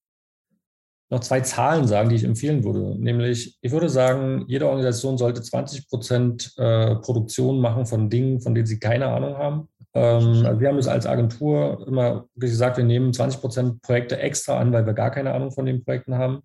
noch 1.09 1.19
zwei 1.21 1.41
Zahlen 1.41 1.87
sagen, 1.87 2.09
die 2.09 2.15
ich 2.15 2.23
empfehlen 2.23 2.63
würde. 2.63 2.95
Nämlich, 3.01 3.57
ich 3.61 3.71
würde 3.71 3.89
sagen, 3.89 4.45
jede 4.47 4.67
Organisation 4.67 5.17
sollte 5.17 5.41
20 5.41 5.89
Prozent 5.89 6.53
äh, 6.57 6.95
Produktion 6.97 7.59
machen 7.59 7.85
von 7.85 8.09
Dingen, 8.09 8.41
von 8.41 8.53
denen 8.53 8.67
sie 8.67 8.79
keine 8.79 9.07
Ahnung 9.07 9.37
haben. 9.37 9.69
Ähm, 9.95 10.45
also 10.45 10.59
wir 10.59 10.67
haben 10.67 10.77
es 10.77 10.87
als 10.87 11.07
Agentur 11.07 11.85
immer 11.87 12.27
gesagt, 12.35 12.77
wir 12.77 12.83
nehmen 12.83 13.11
20 13.11 13.41
Prozent 13.41 13.81
Projekte 13.81 14.19
extra 14.19 14.59
an, 14.59 14.71
weil 14.71 14.85
wir 14.85 14.93
gar 14.93 15.09
keine 15.09 15.33
Ahnung 15.33 15.51
von 15.51 15.65
den 15.65 15.83
Projekten 15.83 16.15
haben. 16.15 16.43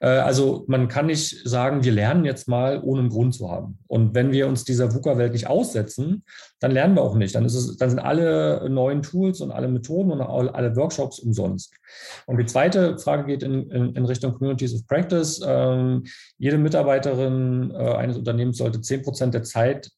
Äh, 0.00 0.08
also 0.08 0.64
man 0.68 0.88
kann 0.88 1.06
nicht 1.06 1.48
sagen, 1.48 1.84
wir 1.84 1.92
lernen 1.92 2.24
jetzt 2.24 2.48
mal, 2.48 2.80
ohne 2.82 3.00
einen 3.00 3.10
Grund 3.10 3.34
zu 3.34 3.50
haben. 3.50 3.78
Und 3.86 4.14
wenn 4.14 4.32
wir 4.32 4.46
uns 4.46 4.64
dieser 4.64 4.94
VUCA-Welt 4.94 5.32
nicht 5.32 5.48
aussetzen, 5.48 6.24
dann 6.60 6.70
lernen 6.70 6.94
wir 6.94 7.02
auch 7.02 7.14
nicht. 7.14 7.34
Dann, 7.34 7.44
ist 7.44 7.54
es, 7.54 7.76
dann 7.76 7.90
sind 7.90 7.98
alle 7.98 8.68
neuen 8.68 9.02
Tools 9.02 9.40
und 9.40 9.50
alle 9.50 9.68
Methoden 9.68 10.12
und 10.12 10.20
alle 10.20 10.76
Workshops 10.76 11.18
umsonst. 11.18 11.72
Und 12.26 12.38
die 12.38 12.46
zweite 12.46 12.98
Frage 12.98 13.26
geht 13.26 13.42
in, 13.42 13.70
in, 13.70 13.94
in 13.94 14.04
Richtung 14.04 14.34
Communities 14.34 14.74
of 14.74 14.86
Practice. 14.86 15.40
Ähm, 15.44 16.04
jede 16.38 16.58
Mitarbeiterin 16.58 17.70
äh, 17.70 17.94
eines 17.94 18.16
Unternehmens 18.16 18.58
sollte 18.58 18.80
10 18.80 19.02
Prozent 19.02 19.34
der 19.34 19.42
Zeit 19.42 19.90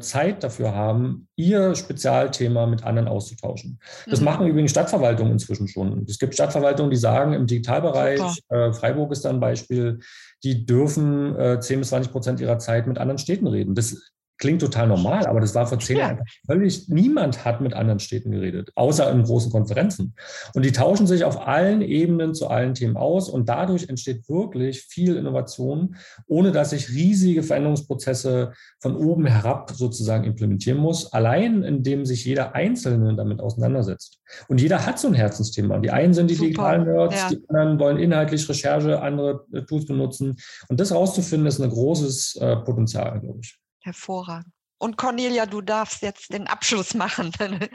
Zeit 0.00 0.42
dafür 0.42 0.74
haben, 0.74 1.28
ihr 1.36 1.74
Spezialthema 1.74 2.66
mit 2.66 2.84
anderen 2.84 3.08
auszutauschen. 3.08 3.78
Das 4.06 4.20
mhm. 4.20 4.24
machen 4.24 4.46
übrigens 4.46 4.70
Stadtverwaltungen 4.70 5.32
inzwischen 5.32 5.68
schon. 5.68 6.04
Es 6.08 6.18
gibt 6.18 6.34
Stadtverwaltungen, 6.34 6.90
die 6.90 6.96
sagen, 6.96 7.32
im 7.34 7.46
Digitalbereich, 7.46 8.20
äh, 8.48 8.72
Freiburg 8.72 9.12
ist 9.12 9.24
da 9.24 9.30
ein 9.30 9.40
Beispiel, 9.40 10.00
die 10.44 10.64
dürfen 10.64 11.36
äh, 11.36 11.60
10 11.60 11.80
bis 11.80 11.88
20 11.88 12.12
Prozent 12.12 12.40
ihrer 12.40 12.58
Zeit 12.58 12.86
mit 12.86 12.98
anderen 12.98 13.18
Städten 13.18 13.46
reden. 13.46 13.74
Das 13.74 14.12
klingt 14.38 14.60
total 14.60 14.86
normal, 14.86 15.26
aber 15.26 15.40
das 15.40 15.54
war 15.54 15.66
vor 15.66 15.78
zehn 15.78 15.98
Jahren 15.98 16.20
völlig, 16.46 16.88
niemand 16.88 17.44
hat 17.44 17.60
mit 17.60 17.74
anderen 17.74 17.98
Städten 17.98 18.30
geredet, 18.30 18.70
außer 18.76 19.10
in 19.10 19.24
großen 19.24 19.50
Konferenzen. 19.50 20.14
Und 20.54 20.64
die 20.64 20.72
tauschen 20.72 21.06
sich 21.06 21.24
auf 21.24 21.46
allen 21.46 21.82
Ebenen 21.82 22.34
zu 22.34 22.48
allen 22.48 22.74
Themen 22.74 22.96
aus 22.96 23.28
und 23.28 23.48
dadurch 23.48 23.88
entsteht 23.88 24.28
wirklich 24.28 24.82
viel 24.82 25.16
Innovation, 25.16 25.96
ohne 26.26 26.52
dass 26.52 26.72
ich 26.72 26.90
riesige 26.90 27.42
Veränderungsprozesse 27.42 28.52
von 28.80 28.96
oben 28.96 29.26
herab 29.26 29.72
sozusagen 29.72 30.24
implementieren 30.24 30.78
muss, 30.78 31.12
allein 31.12 31.62
indem 31.62 32.04
sich 32.04 32.24
jeder 32.24 32.54
Einzelne 32.54 33.14
damit 33.16 33.40
auseinandersetzt. 33.40 34.20
Und 34.48 34.60
jeder 34.60 34.86
hat 34.86 34.98
so 34.98 35.08
ein 35.08 35.14
Herzensthema. 35.14 35.78
Die 35.78 35.90
einen 35.90 36.14
sind 36.14 36.30
die 36.30 36.36
digitalen 36.36 36.84
Nerds, 36.84 37.16
ja. 37.16 37.28
die 37.30 37.48
anderen 37.48 37.78
wollen 37.78 37.98
inhaltlich 37.98 38.48
Recherche, 38.48 39.00
andere 39.00 39.44
Tools 39.66 39.86
benutzen. 39.86 40.36
Und 40.68 40.80
das 40.80 40.92
rauszufinden, 40.92 41.46
ist 41.46 41.60
ein 41.60 41.70
großes 41.70 42.36
äh, 42.36 42.56
Potenzial, 42.56 43.20
glaube 43.20 43.40
ich. 43.42 43.58
Hervorragend. 43.88 44.52
Und 44.78 44.96
Cornelia, 44.96 45.46
du 45.46 45.60
darfst 45.60 46.02
jetzt 46.02 46.32
den 46.32 46.46
Abschluss 46.46 46.94
machen. 46.94 47.32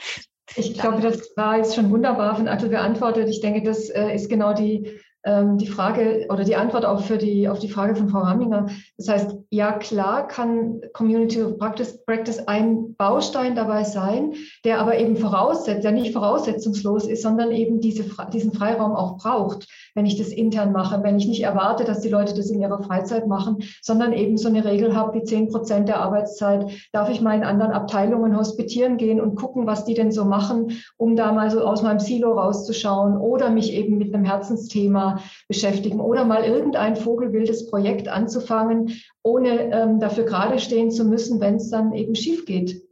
Ich 0.58 0.74
glaube, 0.74 1.02
das 1.02 1.32
war 1.38 1.56
jetzt 1.56 1.74
schon 1.74 1.90
wunderbar 1.90 2.36
von 2.36 2.50
Axel 2.50 2.68
beantwortet. 2.68 3.30
Ich 3.30 3.40
denke, 3.40 3.64
das 3.64 3.90
äh, 3.90 4.14
ist 4.14 4.30
genau 4.30 4.54
die 4.54 5.00
ähm, 5.26 5.58
die 5.58 5.68
Frage 5.68 6.26
oder 6.30 6.44
die 6.44 6.56
Antwort 6.56 6.86
auch 6.86 7.04
für 7.04 7.18
die, 7.18 7.48
auf 7.48 7.60
die 7.60 7.70
Frage 7.70 7.96
von 7.96 8.10
Frau 8.10 8.20
Ramminger. 8.20 8.68
Das 8.98 9.08
heißt, 9.08 9.38
ja 9.50 9.72
klar 9.74 10.28
kann 10.28 10.82
Community 10.94 11.42
of 11.42 11.58
Practice, 11.58 12.04
Practice 12.06 12.40
ein 12.48 12.96
Baustein 12.96 13.56
dabei 13.56 13.84
sein, 13.84 14.34
der 14.66 14.80
aber 14.80 14.98
eben 14.98 15.16
voraussetzt, 15.16 15.84
der 15.84 15.94
nicht 15.94 16.14
voraussetzungslos 16.14 17.08
ist, 17.08 17.22
sondern 17.24 17.52
eben 17.52 17.80
diese, 17.80 18.04
diesen 18.34 18.54
Freiraum 18.54 18.94
auch 18.94 19.18
braucht, 19.18 19.68
wenn 19.96 20.06
ich 20.06 20.18
das 20.18 20.30
intern 20.30 20.72
mache, 20.72 21.04
wenn 21.04 21.18
ich 21.18 21.28
nicht 21.28 21.44
erwarte, 21.44 21.84
dass 21.84 22.02
die 22.02 22.10
Leute 22.10 22.34
das 22.34 22.50
in 22.50 22.60
ihrer 22.60 22.82
Freizeit 22.84 23.28
machen, 23.28 23.58
sondern 23.82 24.14
eben 24.14 24.38
so 24.38 24.48
eine 24.48 24.66
Regel 24.66 24.96
habe, 24.96 25.20
wie 25.20 25.24
zehn 25.24 25.50
Prozent 25.50 25.88
der 25.88 26.00
Arbeitszeit 26.00 26.72
darf 26.92 27.10
ich 27.10 27.22
mal 27.22 27.36
in 27.36 27.44
anderen 27.44 27.72
Abteilungen 27.72 28.38
hospitieren 28.38 28.98
gehen 28.98 29.22
und 29.22 29.36
gucken, 29.36 29.68
was 29.68 29.86
die 29.86 29.94
denn 29.94 30.12
so 30.12 30.26
machen, 30.26 30.72
um 30.98 31.16
da 31.16 31.32
mal 31.32 31.50
so 31.50 31.62
aus 31.62 31.84
meinem 31.84 32.00
Silo 32.00 32.34
rauszuschauen 32.34 33.18
oder 33.18 33.50
mich 33.50 33.74
eben 33.74 33.98
mit 33.98 34.14
einem 34.14 34.26
Herzensthema 34.26 35.20
beschäftigen 35.48 36.00
oder 36.00 36.26
mal 36.26 36.44
irgendein 36.44 36.96
vogelwildes 36.96 37.70
Projekt 37.70 38.08
anzufangen, 38.08 38.92
ohne 39.24 39.72
ähm, 39.72 40.00
dafür 40.00 40.26
gerade 40.26 40.60
stehen 40.60 40.92
zu 40.92 41.06
müssen, 41.06 41.40
wenn 41.40 41.56
es 41.56 41.70
dann 41.70 41.94
eben 41.94 42.16
schief 42.16 42.46
geht. 42.46 42.83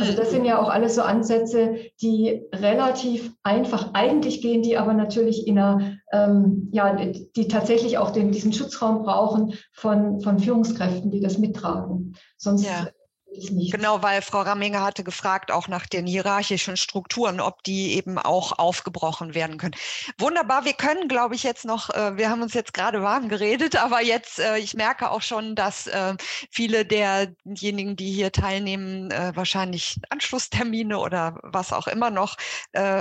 Also 0.00 0.12
das 0.16 0.30
sind 0.30 0.44
ja 0.44 0.60
auch 0.60 0.68
alles 0.68 0.96
so 0.96 1.02
Ansätze, 1.02 1.76
die 2.00 2.42
relativ 2.52 3.32
einfach 3.42 3.90
eigentlich 3.92 4.42
gehen, 4.42 4.62
die 4.62 4.76
aber 4.76 4.94
natürlich 4.94 5.46
in 5.46 5.58
einer, 5.58 5.98
ähm, 6.12 6.68
ja, 6.72 6.94
die, 6.94 7.48
tatsächlich 7.48 7.98
auch 7.98 8.10
den, 8.10 8.32
diesen 8.32 8.52
Schutzraum 8.52 9.02
brauchen 9.02 9.54
von, 9.72 10.20
von 10.20 10.38
Führungskräften, 10.38 11.10
die 11.10 11.20
das 11.20 11.38
mittragen. 11.38 12.14
Sonst 12.36 12.66
ja. 12.66 12.88
Genau, 13.36 14.02
weil 14.02 14.22
Frau 14.22 14.42
Ramminger 14.42 14.82
hatte 14.82 15.02
gefragt, 15.02 15.50
auch 15.50 15.66
nach 15.66 15.86
den 15.86 16.06
hierarchischen 16.06 16.76
Strukturen, 16.76 17.40
ob 17.40 17.64
die 17.64 17.94
eben 17.94 18.18
auch 18.18 18.58
aufgebrochen 18.58 19.34
werden 19.34 19.58
können. 19.58 19.74
Wunderbar, 20.18 20.64
wir 20.64 20.74
können, 20.74 21.08
glaube 21.08 21.34
ich, 21.34 21.42
jetzt 21.42 21.64
noch, 21.64 21.90
äh, 21.90 22.16
wir 22.16 22.30
haben 22.30 22.42
uns 22.42 22.54
jetzt 22.54 22.74
gerade 22.74 23.02
warm 23.02 23.28
geredet, 23.28 23.74
aber 23.76 24.02
jetzt, 24.02 24.38
äh, 24.38 24.58
ich 24.58 24.74
merke 24.74 25.10
auch 25.10 25.22
schon, 25.22 25.56
dass 25.56 25.88
äh, 25.88 26.14
viele 26.50 26.84
derjenigen, 26.84 27.96
die 27.96 28.12
hier 28.12 28.30
teilnehmen, 28.30 29.10
wahrscheinlich 29.34 30.00
Anschlusstermine 30.10 30.98
oder 30.98 31.38
was 31.42 31.72
auch 31.72 31.86
immer 31.86 32.10
noch 32.10 32.36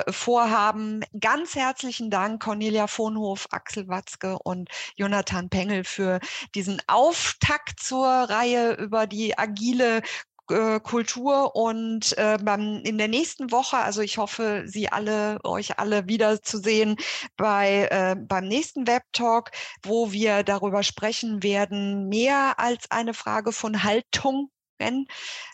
vorhaben. 0.10 1.02
Ganz 1.20 1.56
herzlichen 1.56 2.10
Dank, 2.10 2.42
Cornelia 2.42 2.88
Vonhof, 2.88 3.48
Axel 3.52 3.88
Watzke 3.88 4.38
und 4.40 4.70
Jonathan 4.96 5.50
Pengel 5.50 5.84
für 5.84 6.20
diesen 6.56 6.82
Auftakt 6.88 7.80
zur 7.80 8.08
Reihe 8.08 8.74
über 8.74 9.08
die 9.08 9.38
agile 9.38 10.02
äh, 10.50 10.80
Kultur 10.80 11.56
und 11.56 12.18
äh, 12.18 12.38
beim, 12.42 12.82
in 12.84 12.98
der 12.98 13.08
nächsten 13.08 13.52
Woche, 13.52 13.78
also 13.78 14.02
ich 14.02 14.18
hoffe, 14.18 14.64
Sie 14.66 14.90
alle, 14.90 15.40
euch 15.44 15.80
alle 15.80 16.08
wiederzusehen 16.08 16.98
bei, 17.38 17.88
äh, 17.92 18.16
beim 18.18 18.48
nächsten 18.48 18.88
Web-Talk, 18.88 19.52
wo 19.84 20.12
wir 20.12 20.44
darüber 20.44 20.84
sprechen 20.84 21.44
werden, 21.44 22.10
mehr 22.10 22.60
als 22.60 22.90
eine 22.92 23.14
Frage 23.14 23.52
von 23.52 23.84
Haltung 23.84 24.50
wenn, 24.84 25.08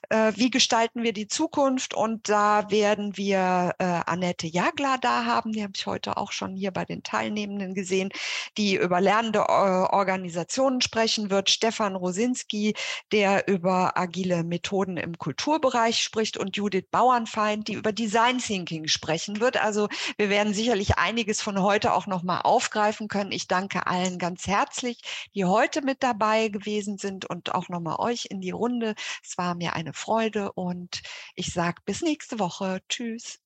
äh, 0.09 0.33
wie 0.35 0.49
gestalten 0.49 1.03
wir 1.03 1.13
die 1.13 1.27
Zukunft? 1.27 1.93
Und 1.93 2.29
da 2.29 2.71
werden 2.71 3.15
wir 3.15 3.75
äh, 3.77 3.83
Annette 3.83 4.47
Jagler 4.47 4.97
da 4.99 5.25
haben, 5.25 5.51
die 5.51 5.61
habe 5.61 5.73
ich 5.75 5.85
heute 5.85 6.17
auch 6.17 6.31
schon 6.31 6.55
hier 6.55 6.71
bei 6.71 6.85
den 6.85 7.03
Teilnehmenden 7.03 7.75
gesehen, 7.75 8.09
die 8.57 8.75
über 8.75 9.01
lernende 9.01 9.39
äh, 9.39 9.43
Organisationen 9.51 10.81
sprechen 10.81 11.29
wird. 11.29 11.49
Stefan 11.49 11.95
Rosinski, 11.95 12.73
der 13.11 13.47
über 13.47 13.97
agile 13.97 14.43
Methoden 14.43 14.97
im 14.97 15.17
Kulturbereich 15.17 16.01
spricht 16.01 16.37
und 16.37 16.57
Judith 16.57 16.85
Bauernfeind, 16.91 17.67
die 17.67 17.73
über 17.73 17.91
Design 17.91 18.39
Thinking 18.39 18.87
sprechen 18.87 19.39
wird. 19.39 19.61
Also 19.61 19.89
wir 20.17 20.29
werden 20.29 20.53
sicherlich 20.53 20.97
einiges 20.97 21.41
von 21.41 21.61
heute 21.61 21.93
auch 21.93 22.07
nochmal 22.07 22.41
aufgreifen 22.43 23.07
können. 23.07 23.31
Ich 23.31 23.47
danke 23.47 23.85
allen 23.85 24.17
ganz 24.17 24.47
herzlich, 24.47 25.01
die 25.35 25.45
heute 25.45 25.83
mit 25.83 26.01
dabei 26.01 26.47
gewesen 26.47 26.97
sind 26.97 27.25
und 27.29 27.53
auch 27.53 27.69
nochmal 27.69 27.97
euch 27.99 28.27
in 28.29 28.41
die 28.41 28.51
Runde. 28.51 28.95
Es 29.23 29.37
war 29.37 29.55
mir 29.55 29.73
eine 29.73 29.93
Freude 29.93 30.51
und 30.53 31.01
ich 31.35 31.53
sage 31.53 31.81
bis 31.85 32.01
nächste 32.01 32.39
Woche. 32.39 32.81
Tschüss. 32.89 33.39